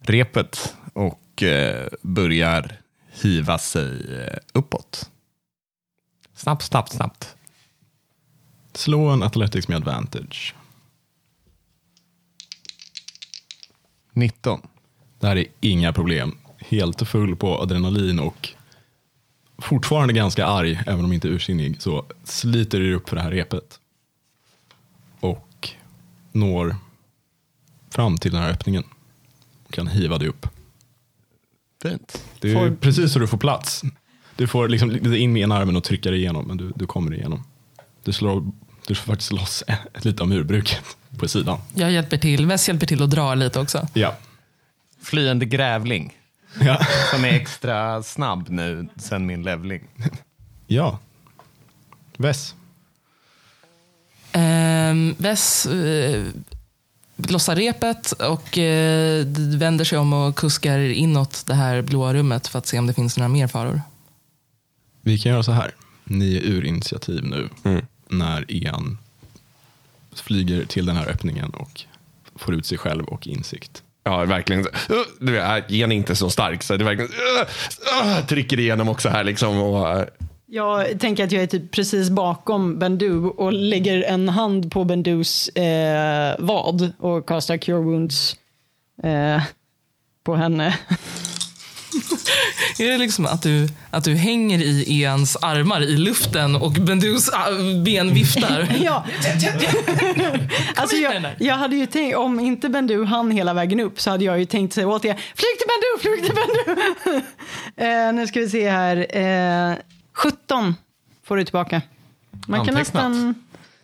repet 0.00 0.74
och 0.92 1.42
eh, 1.42 1.88
börjar 2.02 2.76
hiva 3.22 3.58
sig 3.58 4.20
eh, 4.20 4.38
uppåt. 4.52 5.10
Snabbt, 6.34 6.62
snabbt, 6.62 6.92
snabbt. 6.92 7.37
Slå 8.88 9.08
en 9.08 9.22
Athletics 9.22 9.68
med 9.68 9.76
advantage. 9.76 10.54
19. 14.12 14.60
Det 15.20 15.26
här 15.26 15.36
är 15.36 15.46
inga 15.60 15.92
problem. 15.92 16.38
Helt 16.58 17.08
full 17.08 17.36
på 17.36 17.58
adrenalin 17.62 18.18
och 18.18 18.48
fortfarande 19.58 20.14
ganska 20.14 20.46
arg, 20.46 20.80
även 20.86 21.04
om 21.04 21.12
inte 21.12 21.28
ursinnig, 21.28 21.82
så 21.82 22.04
sliter 22.24 22.80
du 22.80 22.94
upp 22.94 23.08
för 23.08 23.16
det 23.16 23.22
här 23.22 23.30
repet. 23.30 23.80
Och 25.20 25.70
når 26.32 26.76
fram 27.90 28.18
till 28.18 28.32
den 28.32 28.42
här 28.42 28.50
öppningen. 28.50 28.84
Och 29.66 29.72
kan 29.72 29.86
hiva 29.88 30.18
dig 30.18 30.28
upp. 30.28 30.46
Fint. 31.82 32.24
Det 32.40 32.50
är 32.50 32.54
Får- 32.54 32.76
precis 32.76 33.12
så 33.12 33.18
du 33.18 33.26
får 33.26 33.38
plats. 33.38 33.82
Du 34.36 34.46
får 34.46 34.68
liksom 34.68 34.90
lite 34.90 35.16
in 35.16 35.32
med 35.32 35.42
ena 35.42 35.56
armen 35.56 35.76
och 35.76 35.84
trycka 35.84 36.10
dig 36.10 36.18
igenom, 36.20 36.46
men 36.46 36.56
du, 36.56 36.72
du 36.76 36.86
kommer 36.86 37.14
igenom. 37.14 37.44
Du 38.04 38.12
slår, 38.12 38.52
du 38.88 38.94
får 38.94 39.12
faktiskt 39.12 39.32
loss 39.32 39.64
ett 39.94 40.04
lite 40.04 40.22
av 40.22 40.28
murbruket 40.28 40.96
på 41.18 41.28
sidan. 41.28 41.58
Jag 41.74 41.92
hjälper 41.92 42.18
till. 42.18 42.46
Vess 42.46 42.68
hjälper 42.68 42.86
till 42.86 43.02
att 43.02 43.10
dra 43.10 43.34
lite 43.34 43.60
också. 43.60 43.88
Ja. 43.94 44.16
Flyende 45.02 45.46
grävling. 45.46 46.16
Ja. 46.60 46.86
Som 47.10 47.24
är 47.24 47.28
extra 47.28 48.02
snabb 48.02 48.48
nu 48.48 48.88
sen 48.96 49.26
min 49.26 49.42
levling. 49.42 49.82
ja. 50.66 50.98
Vess. 52.16 52.54
Ehm, 54.32 55.14
Vess 55.18 55.66
eh, 55.66 56.26
lossar 57.16 57.56
repet 57.56 58.12
och 58.12 58.58
eh, 58.58 59.26
vänder 59.58 59.84
sig 59.84 59.98
om 59.98 60.12
och 60.12 60.36
kuskar 60.36 60.78
inåt 60.78 61.46
det 61.46 61.54
här 61.54 61.82
blåa 61.82 62.14
rummet 62.14 62.46
för 62.46 62.58
att 62.58 62.66
se 62.66 62.78
om 62.78 62.86
det 62.86 62.94
finns 62.94 63.16
några 63.16 63.28
mer 63.28 63.46
faror. 63.46 63.82
Vi 65.02 65.18
kan 65.18 65.32
göra 65.32 65.42
så 65.42 65.52
här. 65.52 65.74
Ni 66.04 66.36
är 66.36 66.40
ur 66.40 66.64
initiativ 66.64 67.24
nu 67.24 67.48
Mm. 67.64 67.86
När 68.10 68.44
Ian 68.52 68.98
flyger 70.14 70.64
till 70.64 70.86
den 70.86 70.96
här 70.96 71.08
öppningen 71.08 71.50
och 71.50 71.82
får 72.36 72.54
ut 72.54 72.66
sig 72.66 72.78
själv 72.78 73.04
och 73.04 73.26
insikt. 73.26 73.82
Ja, 74.04 74.24
verkligen. 74.24 74.60
Uh, 74.62 74.66
Du 75.20 75.32
vet, 75.32 75.70
gen 75.70 75.92
är 75.92 75.96
inte 75.96 76.16
så 76.16 76.30
stark, 76.30 76.62
så 76.62 76.76
det 76.76 76.84
verkligen 76.84 77.10
uh, 77.10 78.18
uh, 78.18 78.26
trycker 78.26 78.60
igenom 78.60 78.88
också 78.88 79.08
här. 79.08 79.24
Liksom, 79.24 79.58
och, 79.58 79.96
uh, 79.98 80.04
Jag 80.46 81.00
tänker 81.00 81.24
att 81.24 81.32
jag 81.32 81.42
är 81.42 81.46
typ 81.46 81.70
precis 81.70 82.10
bakom 82.10 82.78
Bendu 82.78 83.24
och 83.24 83.52
lägger 83.52 84.02
en 84.02 84.28
hand 84.28 84.72
på 84.72 84.84
Bendus 84.84 85.48
eh, 85.48 86.36
vad 86.38 86.92
och 86.98 87.28
kastar 87.28 87.56
Cure 87.56 87.78
Wounds 87.78 88.36
eh, 89.02 89.42
på 90.24 90.34
henne. 90.36 90.78
Är 92.78 92.92
det 92.92 92.98
liksom 92.98 93.26
att 93.26 93.42
du, 93.42 93.68
att 93.90 94.04
du 94.04 94.14
hänger 94.14 94.58
i 94.58 94.84
Ians 94.86 95.36
armar 95.36 95.82
i 95.82 95.96
luften 95.96 96.56
och 96.56 96.72
Bendus 96.72 97.30
ah, 97.32 97.50
ben 97.84 98.14
viftar? 98.14 98.68
ja. 98.84 99.06
alltså 100.74 100.96
jag, 100.96 101.34
jag 101.38 101.54
hade 101.54 101.76
ju 101.76 101.86
tänkt, 101.86 102.16
om 102.16 102.40
inte 102.40 102.68
Bendu 102.68 103.04
hann 103.04 103.30
hela 103.30 103.54
vägen 103.54 103.80
upp 103.80 104.00
så 104.00 104.10
hade 104.10 104.24
jag 104.24 104.38
ju 104.38 104.44
tänkt 104.44 104.72
säga 104.72 104.88
åt 104.88 105.04
er, 105.04 105.14
flyg 105.14 105.58
till 105.58 105.66
Bendu, 105.68 106.00
flyg 106.00 106.24
till 106.24 106.34
Bendu. 106.34 107.26
eh, 108.08 108.12
nu 108.12 108.26
ska 108.26 108.40
vi 108.40 108.48
se 108.48 108.70
här. 108.70 109.16
Eh, 109.70 109.76
17 110.12 110.74
får 111.24 111.36
du 111.36 111.44
tillbaka. 111.44 111.82
Man 112.30 112.64
kan 112.66 112.76
Antecknat. 112.76 112.76
nästan... 112.76 113.34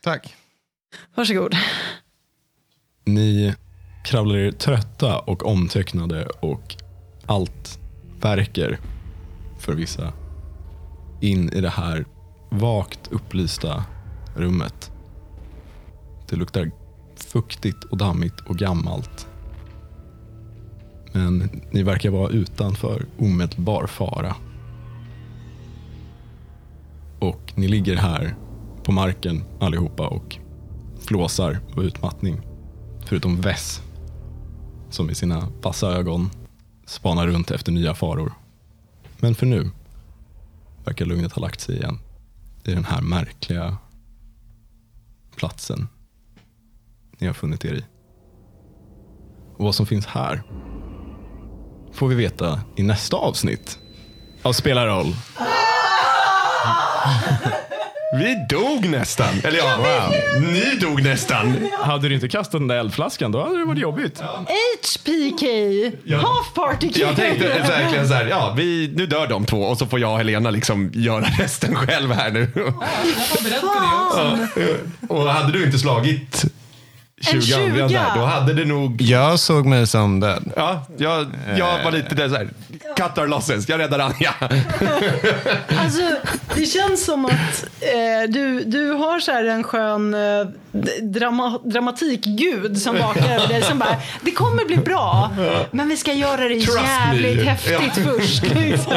Tack. 0.00 0.34
Varsågod. 1.15 1.57
Ni 3.05 3.55
kravlar 4.05 4.36
er 4.36 4.50
trötta 4.50 5.18
och 5.18 5.47
omtöcknade 5.47 6.26
och 6.26 6.76
allt 7.26 7.78
verkar 8.25 8.78
för 9.59 9.73
vissa 9.73 10.12
in 11.20 11.49
i 11.49 11.61
det 11.61 11.70
här 11.70 12.05
vagt 12.51 13.09
upplysta 13.12 13.85
rummet. 14.36 14.93
Det 16.28 16.36
luktar 16.36 16.70
fuktigt 17.17 17.85
och 17.85 17.97
dammigt 17.97 18.41
och 18.41 18.57
gammalt. 18.57 19.27
Men 21.12 21.62
ni 21.70 21.83
verkar 21.83 22.11
vara 22.11 22.31
utanför 22.31 23.07
omedelbar 23.19 23.86
fara. 23.86 24.36
Och 27.19 27.53
ni 27.55 27.69
ligger 27.69 27.97
här 27.97 28.36
på 28.85 28.93
marken 28.93 29.44
allihopa 29.61 30.09
och 30.09 30.39
flåsar 31.01 31.59
av 31.77 31.85
utmattning. 31.85 32.41
Förutom 33.05 33.41
Vess, 33.41 33.83
som 34.91 35.11
i 35.11 35.15
sina 35.15 35.49
vassa 35.62 35.93
ögon 35.93 36.31
spanar 36.86 37.26
runt 37.26 37.50
efter 37.50 37.72
nya 37.72 37.94
faror. 37.94 38.32
Men 39.18 39.34
för 39.34 39.46
nu 39.46 39.70
verkar 40.84 41.04
lugnet 41.04 41.32
ha 41.32 41.42
lagt 41.42 41.60
sig 41.60 41.76
igen 41.76 41.98
i 42.64 42.74
den 42.74 42.84
här 42.84 43.00
märkliga 43.00 43.76
platsen 45.36 45.88
ni 47.18 47.26
har 47.26 47.34
funnit 47.34 47.64
er 47.64 47.74
i. 47.74 47.84
Och 49.56 49.64
vad 49.64 49.74
som 49.74 49.86
finns 49.86 50.06
här 50.06 50.42
får 51.92 52.08
vi 52.08 52.14
veta 52.14 52.60
i 52.76 52.82
nästa 52.82 53.16
avsnitt 53.16 53.78
av 54.42 54.52
Spela 54.52 54.86
roll. 54.86 55.06
vi 58.15 58.47
dog 58.49 58.89
nästan. 58.89 59.34
Eller 59.44 59.59
ja, 59.59 59.76
wow. 59.76 60.43
ni 60.43 60.76
dog 60.81 61.02
nästan. 61.02 61.68
Hade 61.81 62.09
du 62.09 62.15
inte 62.15 62.28
kastat 62.28 62.60
den 62.60 62.68
där 62.68 62.76
eldflaskan 62.76 63.33
då 63.33 63.43
hade 63.43 63.59
det 63.59 63.65
varit 63.65 63.81
jobbigt. 63.81 64.20
HPK, 64.20 65.43
half 66.15 66.55
party 66.55 66.89
kid. 66.89 67.02
Jag 67.02 67.17
tänkte 67.17 67.49
verkligen 67.49 68.09
så 68.09 68.15
här, 68.15 68.26
ja, 68.26 68.55
vi, 68.57 68.93
nu 68.97 69.07
dör 69.07 69.26
de 69.26 69.47
två 69.47 69.62
och 69.62 69.78
så 69.78 69.86
får 69.86 70.01
jag 70.01 70.12
och 70.12 70.18
Helena 70.18 70.51
liksom 70.51 70.91
göra 70.94 71.25
resten 71.39 71.75
själv 71.75 72.12
här 72.12 72.31
nu. 72.31 72.49
Och 75.09 75.31
hade 75.31 75.52
du 75.52 75.65
inte 75.65 75.78
slagit 75.78 76.44
20 77.25 77.55
En 77.55 77.62
andra 77.70 77.89
20. 77.89 77.94
där, 77.99 78.11
då 78.15 78.25
hade 78.25 78.55
det 78.55 78.65
nog... 78.65 79.03
Jag 79.03 79.39
såg 79.39 79.67
mig 79.67 79.86
som 79.86 80.20
död. 80.20 80.53
Ja, 80.57 80.86
jag, 80.97 81.27
jag 81.59 81.85
var 81.85 81.93
lite 81.93 82.15
där 82.15 82.28
så 82.28 82.35
här, 82.35 82.49
cut 82.97 83.19
our 83.19 83.27
losses, 83.27 83.69
jag 83.69 83.81
räddar 83.81 83.99
Anja. 83.99 84.35
Alltså, 85.78 86.03
det 86.55 86.67
känns 86.67 87.05
som 87.05 87.25
att 87.25 87.65
eh, 87.81 88.31
du, 88.31 88.65
du 88.65 88.91
har 88.91 89.20
så 89.20 89.33
här 89.33 89.44
en 89.44 89.65
skön 89.65 90.15
eh, 90.15 90.47
drama, 91.03 91.59
dramatikgud 91.65 92.78
som 92.83 92.99
vakar 92.99 93.35
över 93.35 93.49
dig 93.49 93.62
som 93.62 93.78
bara, 93.78 93.97
det 94.23 94.31
kommer 94.31 94.65
bli 94.65 94.77
bra, 94.77 95.31
men 95.70 95.89
vi 95.89 95.97
ska 95.97 96.12
göra 96.12 96.49
det 96.49 96.61
Trust 96.61 96.78
jävligt 96.85 97.36
me. 97.36 97.43
häftigt 97.51 97.93
Ja. 97.97 98.03
först. 98.05 98.43
Liksom. 98.55 98.93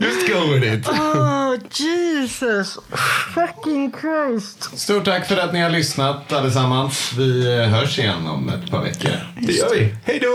Just 0.00 0.28
go 0.32 0.54
with 0.54 0.74
it. 0.74 0.88
Oh, 0.88 1.54
Jesus 1.72 2.78
fucking 3.34 3.92
Christ. 4.00 4.78
Stort 4.80 5.04
tack 5.04 5.26
för 5.28 5.36
att 5.36 5.52
ni 5.52 5.60
har 5.60 5.70
lyssnat 5.70 6.32
allesammans. 6.32 7.12
Vi 7.18 7.31
eh, 7.40 7.68
hörs 7.68 7.98
igen 7.98 8.26
om 8.26 8.48
ett 8.48 8.70
par 8.70 8.82
veckor. 8.82 9.12
Det 9.40 9.52
gör 9.52 9.74
vi. 9.74 9.94
Hej 10.04 10.18
då! 10.22 10.28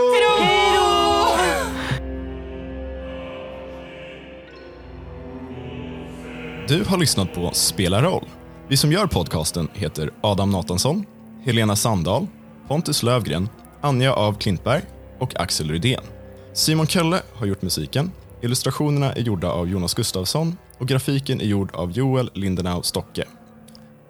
Du 6.67 6.83
har 6.83 6.97
lyssnat 6.97 7.33
på 7.33 7.51
Spela 7.53 8.01
roll. 8.01 8.25
Vi 8.67 8.77
som 8.77 8.91
gör 8.91 9.07
podcasten 9.07 9.67
heter 9.73 10.11
Adam 10.21 10.51
Nathansson, 10.51 11.05
Helena 11.43 11.75
Sandahl, 11.75 12.27
Pontus 12.67 13.03
Lövgren, 13.03 13.49
Anja 13.81 14.13
av 14.13 14.33
Klintberg 14.33 14.81
och 15.19 15.39
Axel 15.39 15.71
Rydén. 15.71 16.03
Simon 16.53 16.87
Kölle 16.87 17.21
har 17.33 17.45
gjort 17.45 17.61
musiken. 17.61 18.11
Illustrationerna 18.41 19.13
är 19.13 19.21
gjorda 19.21 19.51
av 19.51 19.69
Jonas 19.69 19.93
Gustafsson 19.93 20.57
och 20.77 20.87
grafiken 20.87 21.41
är 21.41 21.45
gjord 21.45 21.75
av 21.75 21.91
Joel 21.91 22.29
Lindenau 22.33 22.81
Stocke. 22.83 23.25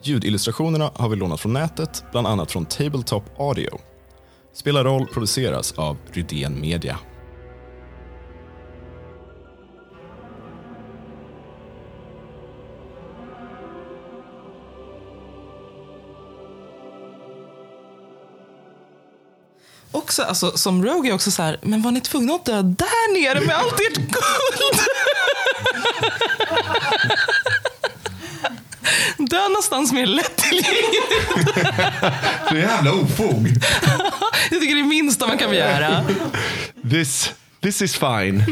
Ljudillustrationerna 0.07 0.91
har 0.95 1.09
vi 1.09 1.15
lånat 1.15 1.39
från 1.39 1.53
nätet, 1.53 2.03
bland 2.11 2.27
annat 2.27 2.51
från 2.51 2.65
Tabletop 2.65 3.39
Audio. 3.39 3.79
Spela 4.53 4.83
roll 4.83 5.07
produceras 5.07 5.71
av 5.71 5.97
Rydén 6.11 6.61
Media. 6.61 6.99
Också, 19.91 20.23
alltså, 20.23 20.57
som 20.57 20.85
Rogue 20.85 21.11
är 21.11 21.15
också 21.15 21.31
så 21.31 21.41
här, 21.41 21.59
men 21.61 21.81
var 21.81 21.91
ni 21.91 22.01
tvungna 22.01 22.33
att 22.33 22.45
dö 22.45 22.61
där 22.61 23.13
nere 23.13 23.45
med 23.45 23.55
allt 23.55 23.73
ert 23.73 23.95
guld? 23.95 24.79
Dö 29.17 29.47
någonstans 29.47 29.91
mer 29.91 30.05
lättillgängligt. 30.05 31.13
Så 32.49 32.55
jävla 32.57 32.93
ofog. 32.93 33.47
Jag 34.51 34.61
tycker 34.61 34.75
det 34.75 34.81
är 34.81 34.85
minsta 34.85 35.27
man 35.27 35.37
kan 35.37 35.49
begära. 35.49 36.05
This, 36.91 37.31
this 37.61 37.81
is 37.81 37.95
fine. 37.95 38.43